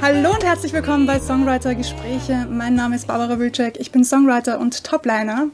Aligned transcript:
Hallo 0.00 0.30
und 0.30 0.44
herzlich 0.44 0.72
willkommen 0.72 1.06
bei 1.06 1.18
Songwriter 1.18 1.74
Gespräche. 1.74 2.46
Mein 2.48 2.76
Name 2.76 2.94
ist 2.94 3.08
Barbara 3.08 3.40
Wilczek, 3.40 3.80
ich 3.80 3.90
bin 3.90 4.04
Songwriter 4.04 4.60
und 4.60 4.84
Topliner. 4.84 5.48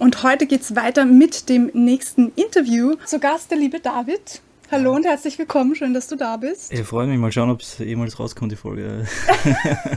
Und 0.00 0.24
heute 0.24 0.46
geht 0.46 0.62
es 0.62 0.74
weiter 0.74 1.04
mit 1.04 1.48
dem 1.48 1.70
nächsten 1.74 2.32
Interview. 2.34 2.96
Zu 3.04 3.20
Gast 3.20 3.52
der 3.52 3.58
liebe 3.58 3.78
David. 3.78 4.42
Hallo 4.72 4.96
und 4.96 5.06
herzlich 5.06 5.38
willkommen, 5.38 5.76
schön, 5.76 5.94
dass 5.94 6.08
du 6.08 6.16
da 6.16 6.36
bist. 6.36 6.72
Ich 6.72 6.80
freue 6.80 7.06
mich, 7.06 7.18
mal 7.18 7.30
schauen, 7.30 7.50
ob 7.50 7.60
es 7.60 7.78
jemals 7.78 8.18
rauskommt, 8.18 8.50
die 8.50 8.56
Folge. 8.56 9.06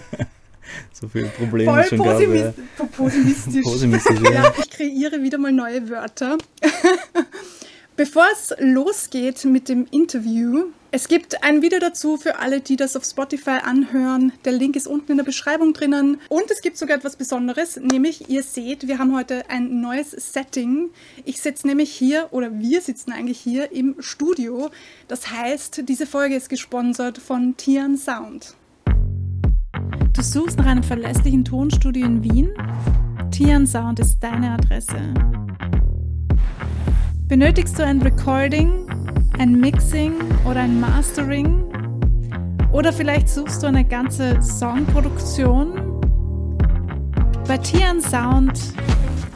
so 0.94 1.08
viele 1.08 1.30
Probleme 1.30 1.72
Voll 1.72 1.84
schon 1.86 1.98
gab. 1.98 2.92
posimistisch. 2.92 3.64
Posimistisch, 3.64 4.20
ja. 4.22 4.32
ja, 4.32 4.54
ich 4.60 4.70
kreiere 4.70 5.24
wieder 5.24 5.40
mal 5.40 5.52
neue 5.52 5.90
Wörter. 5.90 6.38
Bevor 7.96 8.26
es 8.32 8.54
losgeht 8.60 9.44
mit 9.46 9.70
dem 9.70 9.88
Interview, 9.90 10.66
es 10.98 11.08
gibt 11.08 11.44
ein 11.44 11.62
Video 11.62 11.78
dazu 11.78 12.18
für 12.18 12.40
alle, 12.40 12.60
die 12.60 12.76
das 12.76 12.96
auf 12.96 13.06
Spotify 13.06 13.60
anhören. 13.64 14.32
Der 14.46 14.52
Link 14.52 14.76
ist 14.76 14.88
unten 14.88 15.12
in 15.12 15.18
der 15.18 15.26
Beschreibung 15.26 15.74
drinnen. 15.74 16.20
Und 16.28 16.50
es 16.50 16.64
gibt 16.64 16.76
sogar 16.76 16.98
etwas 16.98 17.16
Besonderes, 17.16 17.78
nämlich 17.80 18.32
ihr 18.32 18.42
seht, 18.42 18.88
wir 18.88 18.98
haben 18.98 19.16
heute 19.16 19.48
ein 19.48 19.80
neues 19.80 20.10
Setting. 20.10 20.90
Ich 21.24 21.40
sitze 21.40 21.68
nämlich 21.68 21.92
hier, 21.92 22.30
oder 22.32 22.58
wir 22.58 22.82
sitzen 22.82 23.12
eigentlich 23.12 23.40
hier 23.40 23.72
im 23.72 23.98
Studio. 24.00 24.72
Das 25.08 25.32
heißt, 25.32 25.88
diese 25.88 26.08
Folge 26.08 26.36
ist 26.36 26.50
gesponsert 26.50 27.20
von 27.20 27.56
Tian 27.58 27.96
Sound. 27.96 28.56
Du 30.14 30.24
suchst 30.24 30.58
nach 30.58 30.66
einem 30.66 30.82
verlässlichen 30.82 31.46
Tonstudio 31.46 32.08
in 32.08 32.24
Wien? 32.24 32.50
Tian 33.30 33.68
Sound 33.68 34.00
ist 34.00 34.18
deine 34.20 34.50
Adresse. 34.50 35.14
Benötigst 37.28 37.78
du 37.78 37.86
ein 37.86 38.02
Recording, 38.02 38.88
ein 39.40 39.60
Mixing 39.60 40.14
oder 40.46 40.62
ein 40.62 40.80
Mastering? 40.80 41.64
Oder 42.72 42.92
vielleicht 42.92 43.30
suchst 43.30 43.62
du 43.64 43.68
eine 43.68 43.86
ganze 43.86 44.42
Songproduktion? 44.42 46.02
Bei 47.48 47.58
Tian 47.58 48.02
Sound 48.02 48.60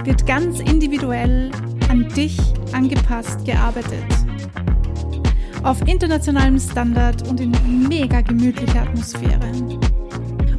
wird 0.04 0.26
ganz 0.26 0.60
individuell 0.60 1.52
an 1.90 2.08
dich 2.10 2.38
angepasst 2.74 3.46
gearbeitet. 3.46 4.04
Auf 5.64 5.80
internationalem 5.88 6.60
Standard 6.60 7.28
und 7.28 7.40
in 7.40 7.52
mega 7.88 8.22
gemütlicher 8.22 8.82
Atmosphäre. 8.82 9.52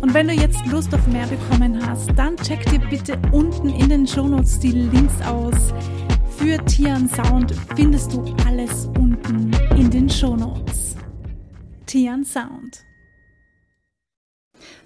Und 0.00 0.14
wenn 0.14 0.28
du 0.28 0.34
jetzt 0.34 0.64
Lust 0.66 0.94
auf 0.94 1.06
mehr 1.08 1.26
bekommen 1.26 1.78
hast, 1.86 2.10
dann 2.16 2.36
check 2.36 2.64
dir 2.66 2.78
bitte 2.78 3.18
unten 3.32 3.68
in 3.70 3.88
den 3.88 4.06
Shownotes 4.06 4.60
die 4.60 4.72
Links 4.72 5.14
aus. 5.26 5.72
Für 6.38 6.64
Tian 6.64 7.08
Sound 7.08 7.54
findest 7.76 8.12
du 8.12 8.34
alles 8.46 8.86
unten 8.98 9.50
in 9.76 9.90
den 9.90 10.08
Shownotes. 10.08 10.96
Tian 11.86 12.24
Sound. 12.24 12.84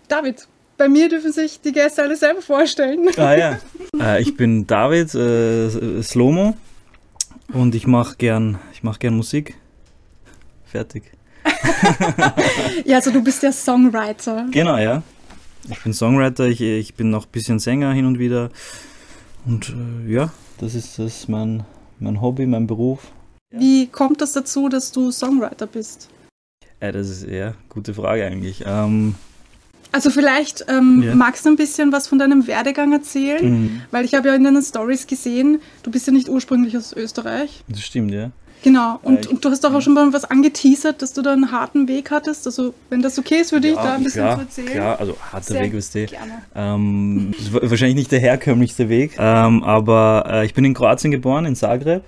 David, 0.08 0.46
bei 0.76 0.88
mir 0.88 1.08
dürfen 1.08 1.32
sich 1.32 1.60
die 1.60 1.72
Gäste 1.72 2.02
alle 2.02 2.16
selber 2.16 2.42
vorstellen. 2.42 3.08
Ah 3.16 3.34
ja, 3.34 3.58
äh, 4.00 4.22
ich 4.22 4.36
bin 4.36 4.66
David 4.66 5.14
äh, 5.14 6.02
Slomo 6.02 6.56
und 7.52 7.74
ich 7.74 7.86
mache 7.86 8.16
gern, 8.16 8.58
ich 8.72 8.82
mach 8.82 8.98
gern 8.98 9.16
Musik. 9.16 9.56
Fertig. 10.64 11.04
ja, 12.84 12.96
also 12.96 13.10
du 13.10 13.22
bist 13.22 13.42
ja 13.42 13.52
Songwriter. 13.52 14.46
Genau, 14.50 14.76
ja. 14.76 15.02
Ich 15.70 15.82
bin 15.82 15.92
Songwriter, 15.92 16.46
ich, 16.46 16.60
ich 16.60 16.94
bin 16.94 17.10
noch 17.10 17.26
ein 17.26 17.32
bisschen 17.32 17.58
Sänger 17.58 17.92
hin 17.92 18.06
und 18.06 18.18
wieder. 18.18 18.50
Und 19.44 19.70
äh, 19.70 20.12
ja, 20.12 20.32
das 20.58 20.74
ist, 20.74 20.98
das 20.98 21.28
mein, 21.28 21.64
mein 21.98 22.20
Hobby, 22.20 22.46
mein 22.46 22.66
Beruf. 22.66 23.10
Wie 23.50 23.86
kommt 23.86 24.20
das 24.20 24.32
dazu, 24.32 24.68
dass 24.68 24.92
du 24.92 25.10
Songwriter 25.10 25.66
bist? 25.66 26.08
Ja, 26.82 26.92
das 26.92 27.08
ist 27.08 27.22
eher 27.24 27.46
eine 27.48 27.54
gute 27.68 27.94
Frage 27.94 28.24
eigentlich. 28.26 28.64
Ähm, 28.66 29.14
also 29.92 30.10
vielleicht 30.10 30.64
ähm, 30.68 31.02
Ja. 31.02 31.14
magst 31.14 31.46
du 31.46 31.50
ein 31.50 31.56
bisschen 31.56 31.92
was 31.92 32.06
von 32.08 32.18
deinem 32.18 32.46
Werdegang 32.46 32.92
erzählen, 32.92 33.62
Mhm. 33.62 33.82
weil 33.90 34.04
ich 34.04 34.14
habe 34.14 34.28
ja 34.28 34.34
in 34.34 34.44
deinen 34.44 34.62
Stories 34.62 35.06
gesehen, 35.06 35.60
du 35.84 35.90
bist 35.90 36.06
ja 36.06 36.12
nicht 36.12 36.28
ursprünglich 36.28 36.76
aus 36.76 36.92
Österreich. 36.92 37.62
das 37.68 37.80
stimmt, 37.82 38.12
ja. 38.12 38.30
Genau. 38.66 38.98
Und, 39.04 39.20
ich- 39.26 39.30
und 39.30 39.44
du 39.44 39.48
hast 39.50 39.62
doch 39.62 39.72
auch 39.72 39.80
schon 39.80 39.94
mal 39.94 40.12
was 40.12 40.24
angeteasert, 40.24 41.00
dass 41.00 41.12
du 41.12 41.22
da 41.22 41.32
einen 41.32 41.52
harten 41.52 41.86
Weg 41.86 42.10
hattest. 42.10 42.46
Also 42.48 42.74
wenn 42.90 43.00
das 43.00 43.16
okay 43.16 43.36
ist 43.36 43.50
für 43.50 43.60
dich, 43.60 43.76
da 43.76 43.94
ein 43.94 44.02
bisschen 44.02 44.22
klar, 44.24 44.34
zu 44.34 44.40
erzählen. 44.42 44.68
Klar, 44.72 44.98
also 44.98 45.16
harter 45.32 45.52
Sehr 45.52 45.62
Weg, 45.62 45.72
wisst 45.72 45.94
ihr. 45.94 46.06
Gerne. 46.06 46.42
Ähm, 46.56 47.32
wahrscheinlich 47.52 47.94
nicht 47.94 48.10
der 48.10 48.18
herkömmlichste 48.18 48.88
Weg, 48.88 49.14
ähm, 49.20 49.62
aber 49.62 50.24
äh, 50.28 50.46
ich 50.46 50.52
bin 50.52 50.64
in 50.64 50.74
Kroatien 50.74 51.12
geboren, 51.12 51.46
in 51.46 51.54
Zagreb. 51.54 52.02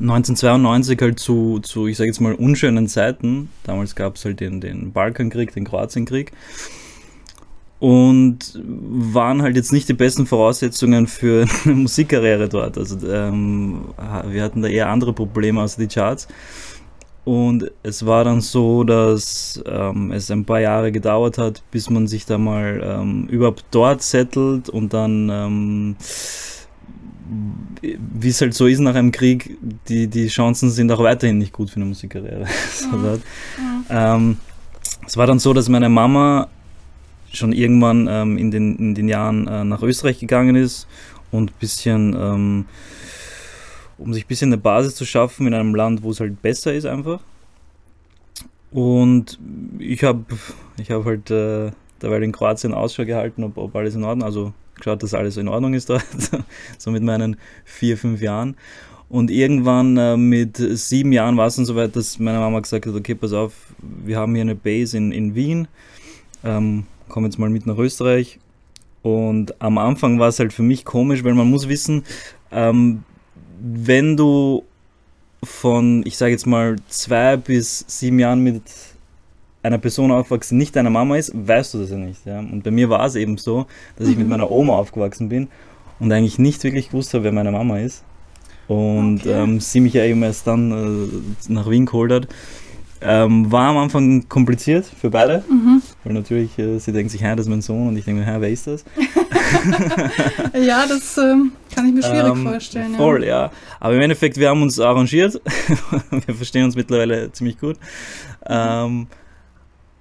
1992 0.00 0.98
halt 1.02 1.18
zu, 1.18 1.58
zu, 1.60 1.86
ich 1.86 1.98
sage 1.98 2.08
jetzt 2.08 2.20
mal, 2.20 2.32
unschönen 2.34 2.88
Zeiten. 2.88 3.50
Damals 3.64 3.94
gab 3.94 4.16
es 4.16 4.24
halt 4.24 4.40
den, 4.40 4.62
den 4.62 4.92
Balkankrieg, 4.92 5.52
den 5.52 5.64
Kroatienkrieg. 5.64 6.32
Und 7.80 8.60
waren 8.64 9.42
halt 9.42 9.54
jetzt 9.54 9.72
nicht 9.72 9.88
die 9.88 9.94
besten 9.94 10.26
Voraussetzungen 10.26 11.06
für 11.06 11.46
eine 11.64 11.74
Musikkarriere 11.74 12.48
dort. 12.48 12.76
Also 12.76 13.08
ähm, 13.08 13.94
wir 14.28 14.42
hatten 14.42 14.62
da 14.62 14.68
eher 14.68 14.88
andere 14.88 15.12
Probleme 15.12 15.60
als 15.60 15.76
die 15.76 15.86
Charts. 15.86 16.26
Und 17.28 17.70
es 17.82 18.06
war 18.06 18.24
dann 18.24 18.40
so, 18.40 18.84
dass 18.84 19.62
ähm, 19.66 20.12
es 20.12 20.30
ein 20.30 20.46
paar 20.46 20.60
Jahre 20.60 20.90
gedauert 20.90 21.36
hat, 21.36 21.62
bis 21.70 21.90
man 21.90 22.06
sich 22.06 22.24
da 22.24 22.38
mal 22.38 22.82
ähm, 22.82 23.26
überhaupt 23.26 23.66
dort 23.70 24.00
settelt 24.00 24.70
und 24.70 24.94
dann, 24.94 25.28
ähm, 25.28 25.96
wie 27.70 28.28
es 28.30 28.40
halt 28.40 28.54
so 28.54 28.66
ist 28.66 28.78
nach 28.78 28.94
einem 28.94 29.12
Krieg, 29.12 29.58
die, 29.88 30.06
die 30.06 30.28
Chancen 30.28 30.70
sind 30.70 30.90
auch 30.90 31.02
weiterhin 31.02 31.36
nicht 31.36 31.52
gut 31.52 31.68
für 31.68 31.76
eine 31.76 31.84
Musikkarriere. 31.84 32.46
so 32.72 32.96
Mhm. 32.96 33.20
Ähm, 33.90 34.36
es 35.06 35.18
war 35.18 35.26
dann 35.26 35.38
so, 35.38 35.52
dass 35.52 35.68
meine 35.68 35.90
Mama 35.90 36.48
schon 37.32 37.52
irgendwann 37.52 38.08
ähm, 38.10 38.38
in, 38.38 38.50
den, 38.50 38.76
in 38.76 38.94
den 38.94 39.08
Jahren 39.08 39.46
äh, 39.46 39.64
nach 39.64 39.82
Österreich 39.82 40.18
gegangen 40.18 40.56
ist 40.56 40.86
und 41.30 41.50
ein 41.50 41.54
bisschen, 41.60 42.16
ähm, 42.18 42.64
um 43.98 44.14
sich 44.14 44.24
ein 44.24 44.28
bisschen 44.28 44.48
eine 44.50 44.58
Basis 44.58 44.94
zu 44.94 45.04
schaffen 45.04 45.46
in 45.46 45.54
einem 45.54 45.74
Land, 45.74 46.02
wo 46.02 46.10
es 46.10 46.20
halt 46.20 46.40
besser 46.40 46.72
ist 46.72 46.86
einfach. 46.86 47.20
Und 48.70 49.38
ich 49.78 50.04
habe 50.04 50.24
ich 50.78 50.90
hab 50.90 51.04
halt 51.04 51.30
äh, 51.30 51.70
derweil 52.02 52.22
in 52.22 52.32
Kroatien 52.32 52.74
Ausschau 52.74 53.04
gehalten, 53.04 53.44
ob, 53.44 53.56
ob 53.56 53.74
alles 53.74 53.94
in 53.94 54.04
Ordnung, 54.04 54.26
also 54.26 54.52
geschaut, 54.74 55.02
dass 55.02 55.14
alles 55.14 55.36
in 55.36 55.48
Ordnung 55.48 55.74
ist 55.74 55.88
dort, 55.90 56.04
so 56.78 56.90
mit 56.90 57.02
meinen 57.02 57.36
vier, 57.64 57.96
fünf 57.96 58.20
Jahren. 58.20 58.56
Und 59.08 59.30
irgendwann 59.30 59.96
äh, 59.96 60.16
mit 60.16 60.56
sieben 60.56 61.12
Jahren 61.12 61.36
war 61.38 61.46
es 61.46 61.56
dann 61.56 61.64
soweit, 61.64 61.96
dass 61.96 62.18
meine 62.18 62.38
Mama 62.38 62.60
gesagt 62.60 62.84
hat, 62.84 62.94
okay, 62.94 63.14
pass 63.14 63.32
auf, 63.32 63.54
wir 63.78 64.18
haben 64.18 64.34
hier 64.34 64.42
eine 64.42 64.54
Base 64.54 64.96
in, 64.96 65.12
in 65.12 65.34
Wien, 65.34 65.66
ähm, 66.44 66.84
komm 67.08 67.24
jetzt 67.24 67.38
mal 67.38 67.50
mit 67.50 67.66
nach 67.66 67.78
Österreich. 67.78 68.38
Und 69.02 69.60
am 69.60 69.78
Anfang 69.78 70.18
war 70.18 70.28
es 70.28 70.38
halt 70.38 70.52
für 70.52 70.62
mich 70.62 70.84
komisch, 70.84 71.24
weil 71.24 71.34
man 71.34 71.48
muss 71.48 71.68
wissen, 71.68 72.04
ähm, 72.52 73.02
wenn 73.60 74.16
du 74.16 74.64
von, 75.42 76.02
ich 76.04 76.16
sage 76.16 76.32
jetzt 76.32 76.46
mal, 76.46 76.76
zwei 76.88 77.36
bis 77.36 77.84
sieben 77.86 78.18
Jahren 78.18 78.40
mit 78.42 78.62
einer 79.62 79.78
Person 79.78 80.10
aufwachst, 80.10 80.50
die 80.50 80.56
nicht 80.56 80.74
deine 80.76 80.90
Mama 80.90 81.16
ist, 81.16 81.32
weißt 81.34 81.74
du 81.74 81.78
das 81.78 81.90
ja 81.90 81.96
nicht. 81.96 82.24
Ja? 82.26 82.38
Und 82.40 82.62
bei 82.64 82.70
mir 82.70 82.88
war 82.90 83.04
es 83.04 83.14
eben 83.14 83.38
so, 83.38 83.66
dass 83.96 84.08
ich 84.08 84.16
mit 84.16 84.28
meiner 84.28 84.50
Oma 84.50 84.74
aufgewachsen 84.74 85.28
bin 85.28 85.48
und 86.00 86.10
eigentlich 86.12 86.38
nicht 86.38 86.62
wirklich 86.64 86.88
gewusst 86.90 87.14
habe, 87.14 87.24
wer 87.24 87.32
meine 87.32 87.52
Mama 87.52 87.78
ist. 87.78 88.02
Und 88.66 89.20
Okay. 89.20 89.32
ähm, 89.42 89.60
sie 89.60 89.80
mich 89.80 89.94
ja 89.94 90.04
eben 90.04 90.22
erst 90.22 90.46
dann 90.46 90.70
äh, 91.48 91.52
nach 91.52 91.70
Wien 91.70 91.86
geholt 91.86 92.12
hat. 92.12 92.28
Ähm, 93.00 93.50
war 93.50 93.70
am 93.70 93.78
Anfang 93.78 94.28
kompliziert 94.28 94.84
für 94.84 95.08
beide, 95.10 95.44
Mhm. 95.48 95.82
Weil 96.04 96.12
natürlich, 96.14 96.58
äh, 96.58 96.78
sie 96.78 96.92
denkt 96.92 97.10
sich, 97.10 97.22
das 97.22 97.40
ist 97.40 97.48
mein 97.48 97.62
Sohn 97.62 97.88
und 97.88 97.96
ich 97.96 98.04
denke 98.04 98.24
mir, 98.24 98.40
wer 98.40 98.50
ist 98.50 98.66
das? 98.66 98.84
Ja, 100.54 100.86
das 100.86 101.16
ähm, 101.18 101.52
kann 101.74 101.86
ich 101.86 101.94
mir 101.94 102.02
schwierig 102.02 102.32
Ähm, 102.32 102.42
vorstellen. 102.42 102.94
Voll, 102.94 103.24
ja. 103.24 103.50
Aber 103.80 103.94
im 103.94 104.00
Endeffekt, 104.00 104.36
wir 104.36 104.50
haben 104.50 104.62
uns 104.62 104.78
arrangiert. 104.78 105.40
wir 106.10 106.34
verstehen 106.34 106.64
uns 106.64 106.76
mittlerweile 106.76 107.32
ziemlich 107.32 107.58
gut. 107.58 107.76
Ähm, 108.46 109.06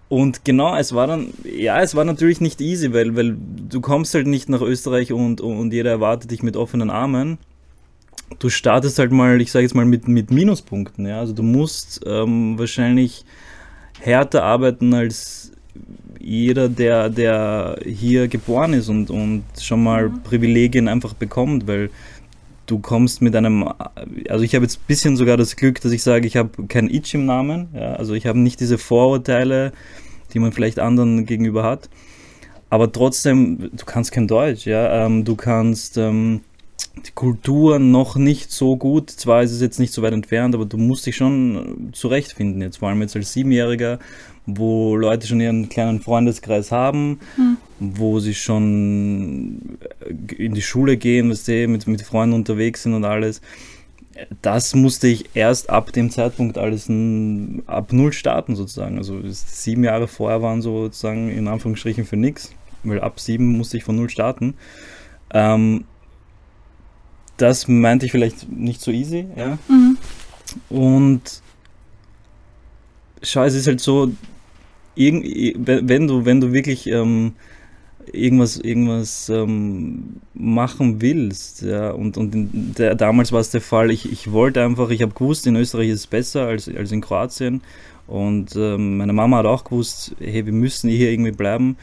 und 0.09 0.46
genau, 0.46 0.75
es 0.75 0.94
war 0.94 1.07
dann, 1.07 1.34
ja, 1.44 1.81
es 1.81 1.95
war 1.95 2.06
natürlich 2.06 2.39
nicht 2.39 2.62
easy, 2.62 2.94
weil, 2.94 3.16
weil 3.16 3.36
du 3.69 3.81
kommst 3.81 4.13
halt 4.13 4.27
nicht 4.27 4.50
nach 4.50 4.62
Österreich 4.62 5.12
und, 5.12 5.42
und 5.42 5.74
jeder 5.74 5.92
erwartet 5.92 6.31
dich 6.31 6.44
mit 6.44 6.56
offenen 6.56 6.89
Armen. 6.89 7.38
Du 8.39 8.50
startest 8.50 9.00
halt 9.00 9.12
mal, 9.12 9.39
ich 9.42 9.51
sage 9.51 9.63
jetzt 9.63 9.75
mal, 9.75 9.86
mit, 9.86 10.07
mit 10.07 10.31
Minuspunkten. 10.31 11.06
Ja? 11.06 11.19
Also 11.19 11.33
du 11.33 11.44
musst 11.44 12.01
ähm, 12.06 12.57
wahrscheinlich 12.57 13.25
härter 14.00 14.44
arbeiten 14.44 14.94
als 14.94 15.51
jeder, 16.19 16.69
der, 16.69 17.10
der 17.10 17.80
hier 17.86 18.28
geboren 18.28 18.74
ist 18.74 18.90
und, 18.90 19.10
und 19.10 19.44
schon 19.60 19.84
mal 19.84 20.10
Privilegien 20.24 20.88
einfach 20.88 21.14
bekommt, 21.14 21.68
weil 21.68 21.90
du 22.66 22.80
kommst 22.80 23.22
mit 23.22 23.36
einem, 23.36 23.68
also 24.30 24.44
ich 24.44 24.54
habe 24.54 24.66
jetzt 24.66 24.80
ein 24.80 24.88
bisschen 24.88 25.18
sogar 25.18 25.38
das 25.38 25.56
Glück, 25.56 25.81
dass 25.81 25.92
ich 25.92 26.04
sage, 26.04 26.28
ich 26.28 26.36
habe 26.36 26.68
kein 26.68 26.90
Itch 26.90 27.14
im 27.14 27.25
Namen, 27.25 27.69
ja, 27.74 27.94
also 27.94 28.14
ich 28.14 28.28
habe 28.28 28.40
nicht 28.40 28.60
diese 28.60 28.78
Vorurteile, 28.78 29.72
die 30.34 30.40
man 30.40 30.52
vielleicht 30.52 30.80
anderen 30.80 31.25
gegenüber 31.25 31.64
hat, 31.64 31.90
aber 32.69 32.92
trotzdem, 32.92 33.72
du 33.74 33.86
kannst 33.86 34.12
kein 34.12 34.28
Deutsch, 34.28 34.66
ja, 34.66 35.06
ähm, 35.06 35.24
du 35.24 35.36
kannst 35.36 35.98
ähm, 35.98 36.42
die 37.06 37.12
Kultur 37.12 37.80
noch 37.80 38.18
nicht 38.18 38.52
so 38.52 38.75
gut, 38.75 39.10
zwar 39.10 39.44
ist 39.44 39.52
es 39.52 39.62
jetzt 39.62 39.80
nicht 39.80 39.94
so 39.94 40.02
weit 40.02 40.14
entfernt, 40.14 40.54
aber 40.54 40.66
du 40.66 40.78
musst 40.78 41.06
dich 41.06 41.16
schon 41.16 41.90
zurechtfinden 41.94 42.62
jetzt, 42.62 42.78
vor 42.78 42.90
allem 42.90 43.02
jetzt 43.02 43.16
als 43.16 43.31
Siebenjähriger 43.31 44.00
wo 44.47 44.95
Leute 44.95 45.27
schon 45.27 45.41
ihren 45.41 45.67
kleinen 45.67 45.99
Freundeskreis 45.99 46.71
haben, 46.71 47.19
mhm. 47.35 47.57
wo 47.79 48.19
sie 48.19 48.33
schon 48.33 49.77
in 50.38 50.53
die 50.53 50.61
Schule 50.61 50.95
gehen, 50.97 51.29
was 51.29 51.45
sie 51.45 51.67
mit, 51.67 51.85
mit 51.85 52.01
Freunden 52.01 52.33
unterwegs 52.33 52.83
sind 52.83 52.94
und 52.94 53.03
alles. 53.03 53.41
Das 54.41 54.73
musste 54.73 55.07
ich 55.07 55.35
erst 55.35 55.69
ab 55.69 55.91
dem 55.91 56.09
Zeitpunkt 56.09 56.57
alles 56.57 56.89
ab 57.67 57.94
Null 57.94 58.13
starten 58.13 58.55
sozusagen. 58.55 58.97
Also 58.97 59.19
sieben 59.25 59.83
Jahre 59.83 60.07
vorher 60.07 60.41
waren 60.41 60.61
sozusagen 60.61 61.29
in 61.29 61.47
Anführungsstrichen 61.47 62.05
für 62.05 62.17
nichts, 62.17 62.51
weil 62.83 63.01
ab 63.01 63.19
sieben 63.19 63.57
musste 63.57 63.77
ich 63.77 63.83
von 63.83 63.97
Null 63.97 64.09
starten. 64.09 64.55
Ähm, 65.33 65.83
das 67.35 67.67
meinte 67.67 68.05
ich 68.05 68.11
vielleicht 68.11 68.49
nicht 68.49 68.81
so 68.81 68.91
easy, 68.91 69.27
ja. 69.35 69.59
Mhm. 69.67 69.97
Und 70.69 71.41
schau, 73.21 73.44
es 73.44 73.53
ist 73.53 73.67
halt 73.67 73.81
so, 73.81 74.11
wenn 74.97 76.07
du, 76.07 76.25
wenn 76.25 76.41
du 76.41 76.53
wirklich 76.53 76.88
ähm, 76.88 77.33
irgendwas, 78.11 78.57
irgendwas 78.57 79.29
ähm, 79.29 80.21
machen 80.33 81.01
willst, 81.01 81.61
ja, 81.61 81.91
und, 81.91 82.17
und 82.17 82.77
der, 82.77 82.95
damals 82.95 83.31
war 83.31 83.39
es 83.39 83.51
der 83.51 83.61
Fall, 83.61 83.91
ich, 83.91 84.11
ich 84.11 84.31
wollte 84.31 84.63
einfach, 84.63 84.89
ich 84.89 85.01
habe 85.01 85.13
gewusst, 85.13 85.47
in 85.47 85.55
Österreich 85.55 85.89
ist 85.89 85.99
es 85.99 86.07
besser 86.07 86.47
als, 86.47 86.67
als 86.69 86.91
in 86.91 87.01
Kroatien 87.01 87.61
und 88.07 88.55
ähm, 88.55 88.97
meine 88.97 89.13
Mama 89.13 89.38
hat 89.38 89.45
auch 89.45 89.63
gewusst, 89.63 90.15
hey, 90.19 90.45
wir 90.45 90.53
müssen 90.53 90.89
hier 90.89 91.11
irgendwie 91.11 91.31
bleiben. 91.31 91.77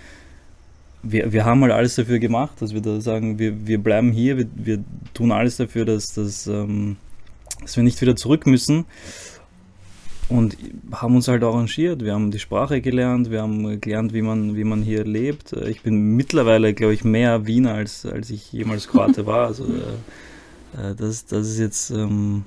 Wir, 1.02 1.32
wir 1.32 1.44
haben 1.44 1.60
halt 1.60 1.72
alles 1.72 1.96
dafür 1.96 2.18
gemacht, 2.18 2.62
dass 2.62 2.72
wir 2.72 2.80
da 2.80 2.98
sagen, 3.00 3.38
wir, 3.38 3.66
wir 3.66 3.78
bleiben 3.78 4.10
hier, 4.10 4.38
wir, 4.38 4.46
wir 4.54 4.84
tun 5.12 5.32
alles 5.32 5.58
dafür, 5.58 5.84
dass, 5.84 6.14
dass, 6.14 6.46
ähm, 6.46 6.96
dass 7.60 7.76
wir 7.76 7.84
nicht 7.84 8.00
wieder 8.00 8.16
zurück 8.16 8.46
müssen 8.46 8.86
und 10.28 10.56
haben 10.92 11.16
uns 11.16 11.28
halt 11.28 11.42
arrangiert. 11.42 12.02
Wir 12.02 12.14
haben 12.14 12.30
die 12.30 12.38
Sprache 12.38 12.80
gelernt, 12.80 13.30
wir 13.30 13.42
haben 13.42 13.80
gelernt, 13.80 14.12
wie 14.14 14.22
man, 14.22 14.56
wie 14.56 14.64
man 14.64 14.82
hier 14.82 15.04
lebt. 15.04 15.52
Ich 15.52 15.82
bin 15.82 16.16
mittlerweile, 16.16 16.74
glaube 16.74 16.94
ich, 16.94 17.04
mehr 17.04 17.46
Wiener, 17.46 17.74
als, 17.74 18.06
als 18.06 18.30
ich 18.30 18.52
jemals 18.52 18.88
Kroate 18.88 19.26
war. 19.26 19.46
Also 19.46 19.64
äh, 19.64 20.90
äh, 20.90 20.94
das, 20.94 21.26
das 21.26 21.48
ist 21.48 21.58
jetzt 21.58 21.90
ähm, 21.90 22.44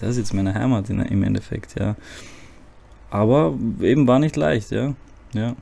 das 0.00 0.10
ist 0.10 0.18
jetzt 0.18 0.34
meine 0.34 0.54
Heimat 0.54 0.90
in, 0.90 1.00
im 1.00 1.22
Endeffekt, 1.22 1.78
ja. 1.78 1.96
Aber 3.10 3.56
eben 3.80 4.06
war 4.06 4.18
nicht 4.18 4.36
leicht, 4.36 4.70
ja. 4.72 4.94
ja. 5.32 5.54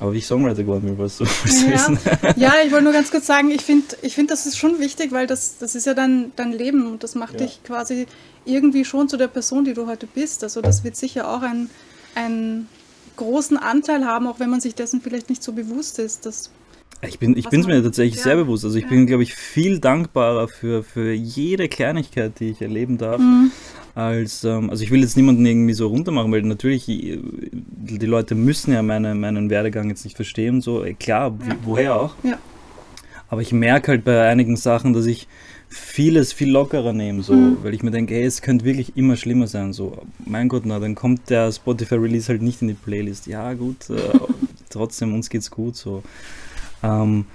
Aber 0.00 0.12
wie 0.12 0.18
ich 0.18 0.26
Songwriter 0.26 0.62
geworden 0.62 0.86
bin, 0.86 0.98
was 0.98 1.18
du 1.18 1.24
ja. 1.24 1.30
wissen. 1.72 1.98
ja, 2.36 2.54
ich 2.64 2.72
wollte 2.72 2.84
nur 2.84 2.92
ganz 2.92 3.10
kurz 3.10 3.26
sagen, 3.26 3.50
ich 3.50 3.62
finde, 3.62 3.96
ich 4.02 4.14
find, 4.14 4.30
das 4.30 4.46
ist 4.46 4.58
schon 4.58 4.80
wichtig, 4.80 5.12
weil 5.12 5.26
das, 5.26 5.58
das 5.58 5.74
ist 5.74 5.86
ja 5.86 5.94
dein, 5.94 6.32
dein 6.36 6.52
Leben 6.52 6.86
und 6.86 7.04
das 7.04 7.14
macht 7.14 7.34
ja. 7.34 7.46
dich 7.46 7.62
quasi 7.62 8.06
irgendwie 8.44 8.84
schon 8.84 9.08
zu 9.08 9.16
der 9.16 9.28
Person, 9.28 9.64
die 9.64 9.74
du 9.74 9.86
heute 9.86 10.06
bist. 10.06 10.42
Also 10.42 10.60
das 10.60 10.84
wird 10.84 10.96
sicher 10.96 11.28
auch 11.28 11.42
einen, 11.42 11.70
einen 12.14 12.68
großen 13.16 13.56
Anteil 13.56 14.04
haben, 14.04 14.26
auch 14.26 14.40
wenn 14.40 14.50
man 14.50 14.60
sich 14.60 14.74
dessen 14.74 15.00
vielleicht 15.00 15.30
nicht 15.30 15.42
so 15.42 15.52
bewusst 15.52 15.98
ist. 15.98 16.26
Dass 16.26 16.50
ich 17.02 17.18
bin 17.18 17.36
es 17.36 17.66
mir 17.66 17.82
tatsächlich 17.82 18.16
ja. 18.16 18.22
sehr 18.22 18.36
bewusst. 18.36 18.64
Also 18.64 18.78
ich 18.78 18.88
bin, 18.88 19.06
glaube 19.06 19.22
ich, 19.22 19.34
viel 19.34 19.78
dankbarer 19.78 20.48
für, 20.48 20.82
für 20.82 21.12
jede 21.12 21.68
Kleinigkeit, 21.68 22.40
die 22.40 22.50
ich 22.50 22.62
erleben 22.62 22.98
darf. 22.98 23.20
Mhm. 23.20 23.52
Als, 23.94 24.42
ähm, 24.42 24.70
also 24.70 24.82
ich 24.82 24.90
will 24.90 25.02
jetzt 25.02 25.16
niemanden 25.16 25.46
irgendwie 25.46 25.74
so 25.74 25.86
runtermachen, 25.86 26.32
weil 26.32 26.42
natürlich 26.42 26.88
äh, 26.88 27.20
die 27.52 28.06
Leute 28.06 28.34
müssen 28.34 28.72
ja 28.72 28.82
meine, 28.82 29.14
meinen 29.14 29.50
Werdegang 29.50 29.88
jetzt 29.88 30.04
nicht 30.04 30.16
verstehen. 30.16 30.60
So, 30.60 30.84
äh, 30.84 30.94
klar, 30.94 31.36
ja. 31.48 31.56
woher 31.62 32.00
auch. 32.00 32.16
Aber 33.28 33.40
ich 33.40 33.52
merke 33.52 33.92
halt 33.92 34.04
bei 34.04 34.28
einigen 34.28 34.56
Sachen, 34.56 34.92
dass 34.92 35.06
ich 35.06 35.28
vieles 35.68 36.32
viel 36.32 36.50
lockerer 36.50 36.92
nehmen, 36.92 37.22
so, 37.22 37.34
mhm. 37.34 37.58
weil 37.62 37.74
ich 37.74 37.82
mir 37.82 37.90
denke, 37.90 38.14
hey, 38.14 38.24
es 38.24 38.42
könnte 38.42 38.64
wirklich 38.64 38.96
immer 38.96 39.16
schlimmer 39.16 39.46
sein, 39.46 39.72
so, 39.72 40.02
mein 40.24 40.48
Gott, 40.48 40.64
na, 40.66 40.78
dann 40.78 40.94
kommt 40.94 41.30
der 41.30 41.50
Spotify-Release 41.50 42.28
halt 42.28 42.42
nicht 42.42 42.62
in 42.62 42.68
die 42.68 42.74
Playlist. 42.74 43.26
Ja, 43.26 43.54
gut, 43.54 43.90
äh, 43.90 43.96
trotzdem, 44.70 45.14
uns 45.14 45.30
geht's 45.30 45.50
gut, 45.50 45.74
so. 45.74 46.02
Ähm, 46.82 47.26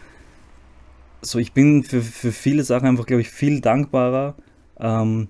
so, 1.21 1.37
ich 1.39 1.51
bin 1.51 1.83
für, 1.83 2.01
für 2.01 2.31
viele 2.31 2.63
Sachen 2.63 2.87
einfach, 2.87 3.05
glaube 3.05 3.21
ich, 3.21 3.29
viel 3.29 3.59
dankbarer, 3.59 4.35
ähm, 4.79 5.27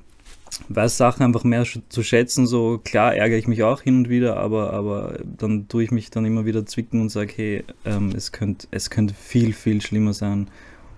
weiß 0.70 0.98
Sachen 0.98 1.24
einfach 1.24 1.44
mehr 1.44 1.64
zu 1.64 2.04
schätzen, 2.04 2.48
so, 2.48 2.80
klar 2.84 3.16
ärgere 3.16 3.38
ich 3.38 3.48
mich 3.48 3.64
auch 3.64 3.82
hin 3.82 3.98
und 3.98 4.10
wieder, 4.10 4.38
aber, 4.38 4.74
aber 4.74 5.20
dann 5.24 5.68
tue 5.68 5.84
ich 5.84 5.92
mich 5.92 6.10
dann 6.10 6.26
immer 6.26 6.46
wieder 6.46 6.66
zwicken 6.66 7.02
und 7.02 7.10
sage, 7.10 7.34
hey, 7.36 7.64
ähm, 7.86 8.12
es 8.16 8.32
könnte 8.32 8.68
es 8.72 8.90
könnt 8.90 9.12
viel, 9.12 9.54
viel 9.54 9.82
schlimmer 9.82 10.14
sein 10.14 10.48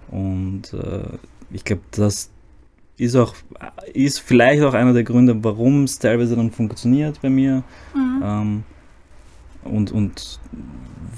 und 0.10 0.74
äh, 0.74 1.18
ich 1.52 1.64
glaube, 1.64 1.82
das 1.92 2.30
ist 2.98 3.16
auch, 3.16 3.36
ist 3.94 4.20
vielleicht 4.20 4.62
auch 4.62 4.74
einer 4.74 4.94
der 4.94 5.04
Gründe, 5.04 5.44
warum 5.44 5.86
es 5.86 5.98
teilweise 5.98 6.36
dann 6.36 6.52
funktioniert 6.52 7.22
bei 7.22 7.30
mir. 7.30 7.64
Mhm. 7.96 8.22
Ähm, 8.24 8.64
und, 9.64 9.92
und 9.92 10.40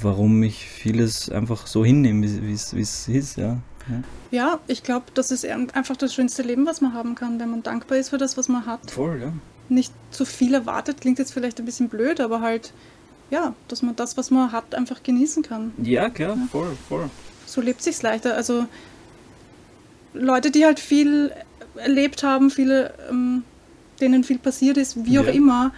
warum 0.01 0.43
ich 0.43 0.65
vieles 0.65 1.29
einfach 1.29 1.67
so 1.67 1.83
hinnehme, 1.83 2.25
wie 2.41 2.53
es 2.53 3.07
ist, 3.07 3.37
ja. 3.37 3.57
Ja, 4.31 4.59
ich 4.67 4.83
glaube, 4.83 5.05
das 5.13 5.31
ist 5.31 5.45
einfach 5.45 5.95
das 5.97 6.13
schönste 6.13 6.41
Leben, 6.41 6.65
was 6.65 6.81
man 6.81 6.93
haben 6.93 7.15
kann, 7.15 7.39
wenn 7.39 7.51
man 7.51 7.63
dankbar 7.63 7.97
ist 7.97 8.09
für 8.09 8.17
das, 8.17 8.37
was 8.37 8.49
man 8.49 8.65
hat. 8.65 8.91
Voll, 8.91 9.21
ja. 9.21 9.33
Nicht 9.69 9.93
zu 10.11 10.25
viel 10.25 10.53
erwartet, 10.53 11.01
klingt 11.01 11.19
jetzt 11.19 11.33
vielleicht 11.33 11.59
ein 11.59 11.65
bisschen 11.65 11.89
blöd, 11.89 12.19
aber 12.19 12.41
halt, 12.41 12.73
ja, 13.29 13.53
dass 13.67 13.81
man 13.81 13.95
das, 13.95 14.17
was 14.17 14.31
man 14.31 14.51
hat, 14.51 14.75
einfach 14.75 15.03
genießen 15.03 15.43
kann. 15.43 15.71
Ja, 15.81 16.09
klar, 16.09 16.35
ja. 16.35 16.47
voll, 16.51 16.75
voll. 16.87 17.09
So 17.45 17.61
lebt 17.61 17.81
sich's 17.81 18.01
leichter. 18.01 18.35
Also 18.35 18.65
Leute, 20.13 20.51
die 20.51 20.65
halt 20.65 20.79
viel 20.79 21.31
erlebt 21.75 22.23
haben, 22.23 22.49
viele, 22.49 22.93
ähm, 23.09 23.43
denen 23.99 24.23
viel 24.23 24.39
passiert 24.39 24.77
ist, 24.77 25.05
wie 25.05 25.19
auch 25.19 25.25
ja. 25.25 25.31
immer, 25.31 25.71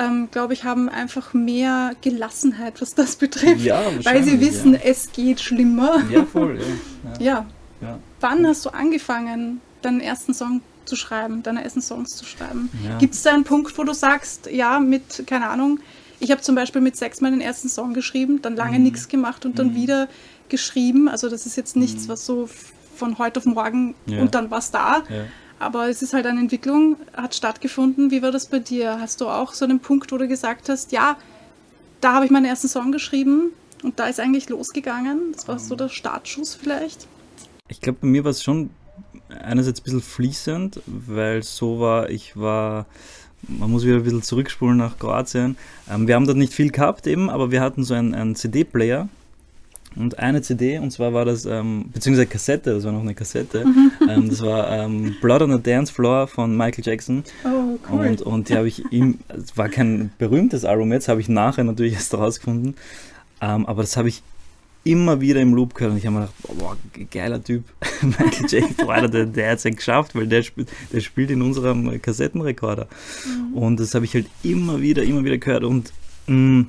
ähm, 0.00 0.28
glaube 0.30 0.54
ich, 0.54 0.64
haben 0.64 0.88
einfach 0.88 1.34
mehr 1.34 1.92
Gelassenheit, 2.00 2.80
was 2.80 2.94
das 2.94 3.16
betrifft. 3.16 3.60
Ja, 3.60 3.82
weil 4.02 4.24
sie 4.24 4.40
wissen, 4.40 4.72
ja. 4.72 4.80
es 4.84 5.12
geht 5.12 5.40
schlimmer. 5.40 6.02
Ja, 6.10 6.24
voll. 6.24 6.60
Ja. 7.18 7.46
ja. 7.80 7.98
Wann 8.20 8.46
hast 8.46 8.64
du 8.64 8.70
angefangen, 8.70 9.60
deinen 9.82 10.00
ersten 10.00 10.32
Song 10.34 10.60
zu 10.84 10.96
schreiben, 10.96 11.42
deine 11.42 11.64
ersten 11.64 11.82
Songs 11.82 12.16
zu 12.16 12.24
schreiben? 12.24 12.70
Gibt 12.98 13.14
es 13.14 13.22
da 13.22 13.32
einen 13.32 13.44
Punkt, 13.44 13.76
wo 13.76 13.84
du 13.84 13.92
sagst, 13.92 14.48
ja, 14.50 14.80
mit, 14.80 15.24
keine 15.26 15.48
Ahnung, 15.48 15.80
ich 16.18 16.30
habe 16.30 16.40
zum 16.42 16.54
Beispiel 16.54 16.82
mit 16.82 16.96
sechs 16.96 17.20
meinen 17.20 17.40
ersten 17.40 17.68
Song 17.68 17.94
geschrieben, 17.94 18.42
dann 18.42 18.54
lange 18.54 18.78
mhm. 18.78 18.84
nichts 18.84 19.08
gemacht 19.08 19.44
und 19.44 19.58
dann 19.58 19.68
mhm. 19.68 19.74
wieder 19.76 20.08
geschrieben. 20.48 21.08
Also 21.08 21.28
das 21.28 21.46
ist 21.46 21.56
jetzt 21.56 21.76
nichts, 21.76 22.04
mhm. 22.04 22.08
was 22.08 22.26
so 22.26 22.48
von 22.94 23.18
heute 23.18 23.40
auf 23.40 23.46
morgen 23.46 23.94
ja. 24.06 24.20
und 24.20 24.34
dann 24.34 24.50
war 24.50 24.58
es 24.58 24.70
da. 24.70 25.02
Aber 25.60 25.90
es 25.90 26.00
ist 26.00 26.14
halt 26.14 26.24
eine 26.24 26.40
Entwicklung, 26.40 26.96
hat 27.12 27.34
stattgefunden. 27.34 28.10
Wie 28.10 28.22
war 28.22 28.32
das 28.32 28.46
bei 28.46 28.58
dir? 28.58 28.98
Hast 28.98 29.20
du 29.20 29.28
auch 29.28 29.52
so 29.52 29.66
einen 29.66 29.78
Punkt, 29.78 30.10
wo 30.10 30.16
du 30.16 30.26
gesagt 30.26 30.70
hast, 30.70 30.90
ja, 30.90 31.18
da 32.00 32.14
habe 32.14 32.24
ich 32.24 32.30
meinen 32.30 32.46
ersten 32.46 32.66
Song 32.66 32.92
geschrieben 32.92 33.52
und 33.82 33.98
da 33.98 34.06
ist 34.06 34.20
eigentlich 34.20 34.48
losgegangen? 34.48 35.32
Das 35.34 35.46
war 35.48 35.58
so 35.58 35.76
der 35.76 35.90
Startschuss 35.90 36.54
vielleicht? 36.54 37.06
Ich 37.68 37.82
glaube, 37.82 37.98
bei 38.00 38.06
mir 38.06 38.24
war 38.24 38.30
es 38.30 38.42
schon 38.42 38.70
einerseits 39.28 39.80
ein 39.80 39.84
bisschen 39.84 40.00
fließend, 40.00 40.80
weil 40.86 41.42
so 41.42 41.78
war, 41.78 42.08
ich 42.08 42.38
war, 42.38 42.86
man 43.46 43.70
muss 43.70 43.84
wieder 43.84 43.96
ein 43.96 44.02
bisschen 44.02 44.22
zurückspulen 44.22 44.78
nach 44.78 44.98
Kroatien. 44.98 45.58
Ähm, 45.90 46.08
wir 46.08 46.14
haben 46.14 46.24
dort 46.24 46.38
nicht 46.38 46.54
viel 46.54 46.70
gehabt 46.70 47.06
eben, 47.06 47.28
aber 47.28 47.50
wir 47.50 47.60
hatten 47.60 47.84
so 47.84 47.92
einen, 47.92 48.14
einen 48.14 48.34
CD-Player 48.34 49.10
und 49.96 50.18
eine 50.18 50.40
CD, 50.42 50.78
und 50.78 50.90
zwar 50.92 51.12
war 51.12 51.24
das, 51.24 51.44
ähm, 51.46 51.90
beziehungsweise 51.92 52.26
Kassette, 52.26 52.74
das 52.74 52.84
war 52.84 52.92
noch 52.92 53.00
eine 53.00 53.14
Kassette, 53.14 53.64
mhm. 53.64 53.92
ähm, 54.08 54.28
das 54.28 54.42
war 54.42 54.70
ähm, 54.70 55.16
Blood 55.20 55.42
on 55.42 55.52
the 55.52 55.62
Dance 55.62 55.92
Floor 55.92 56.28
von 56.28 56.56
Michael 56.56 56.84
Jackson. 56.84 57.24
Oh, 57.44 57.78
cool. 57.90 58.06
Und, 58.06 58.22
und 58.22 58.48
die 58.48 58.56
habe 58.56 58.68
ich 58.68 58.84
ihm, 58.92 59.18
es 59.28 59.56
war 59.56 59.68
kein 59.68 60.12
berühmtes 60.18 60.64
Album 60.64 60.92
jetzt, 60.92 61.08
habe 61.08 61.20
ich 61.20 61.28
nachher 61.28 61.64
natürlich 61.64 61.94
erst 61.94 62.14
rausgefunden, 62.14 62.76
ähm, 63.40 63.66
aber 63.66 63.82
das 63.82 63.96
habe 63.96 64.08
ich 64.08 64.22
immer 64.84 65.20
wieder 65.20 65.40
im 65.40 65.54
Loop 65.54 65.74
gehört 65.74 65.92
und 65.92 65.98
ich 65.98 66.06
habe 66.06 66.16
mir 66.16 66.20
gedacht, 66.22 66.58
boah, 66.58 66.76
geiler 67.10 67.42
Typ, 67.42 67.64
Michael 68.02 68.46
Jackson, 68.48 69.10
der, 69.10 69.26
der 69.26 69.50
hat 69.50 69.58
es 69.58 69.64
ja 69.64 69.70
geschafft, 69.70 70.14
weil 70.14 70.26
der 70.26 70.42
spielt, 70.42 70.68
der 70.92 71.00
spielt 71.00 71.30
in 71.30 71.42
unserem 71.42 72.00
Kassettenrekorder. 72.00 72.86
Mhm. 73.26 73.54
Und 73.54 73.80
das 73.80 73.94
habe 73.94 74.04
ich 74.04 74.14
halt 74.14 74.26
immer 74.42 74.80
wieder, 74.80 75.02
immer 75.02 75.24
wieder 75.24 75.36
gehört 75.36 75.64
und 75.64 75.92
mh, 76.26 76.36
mm, 76.36 76.68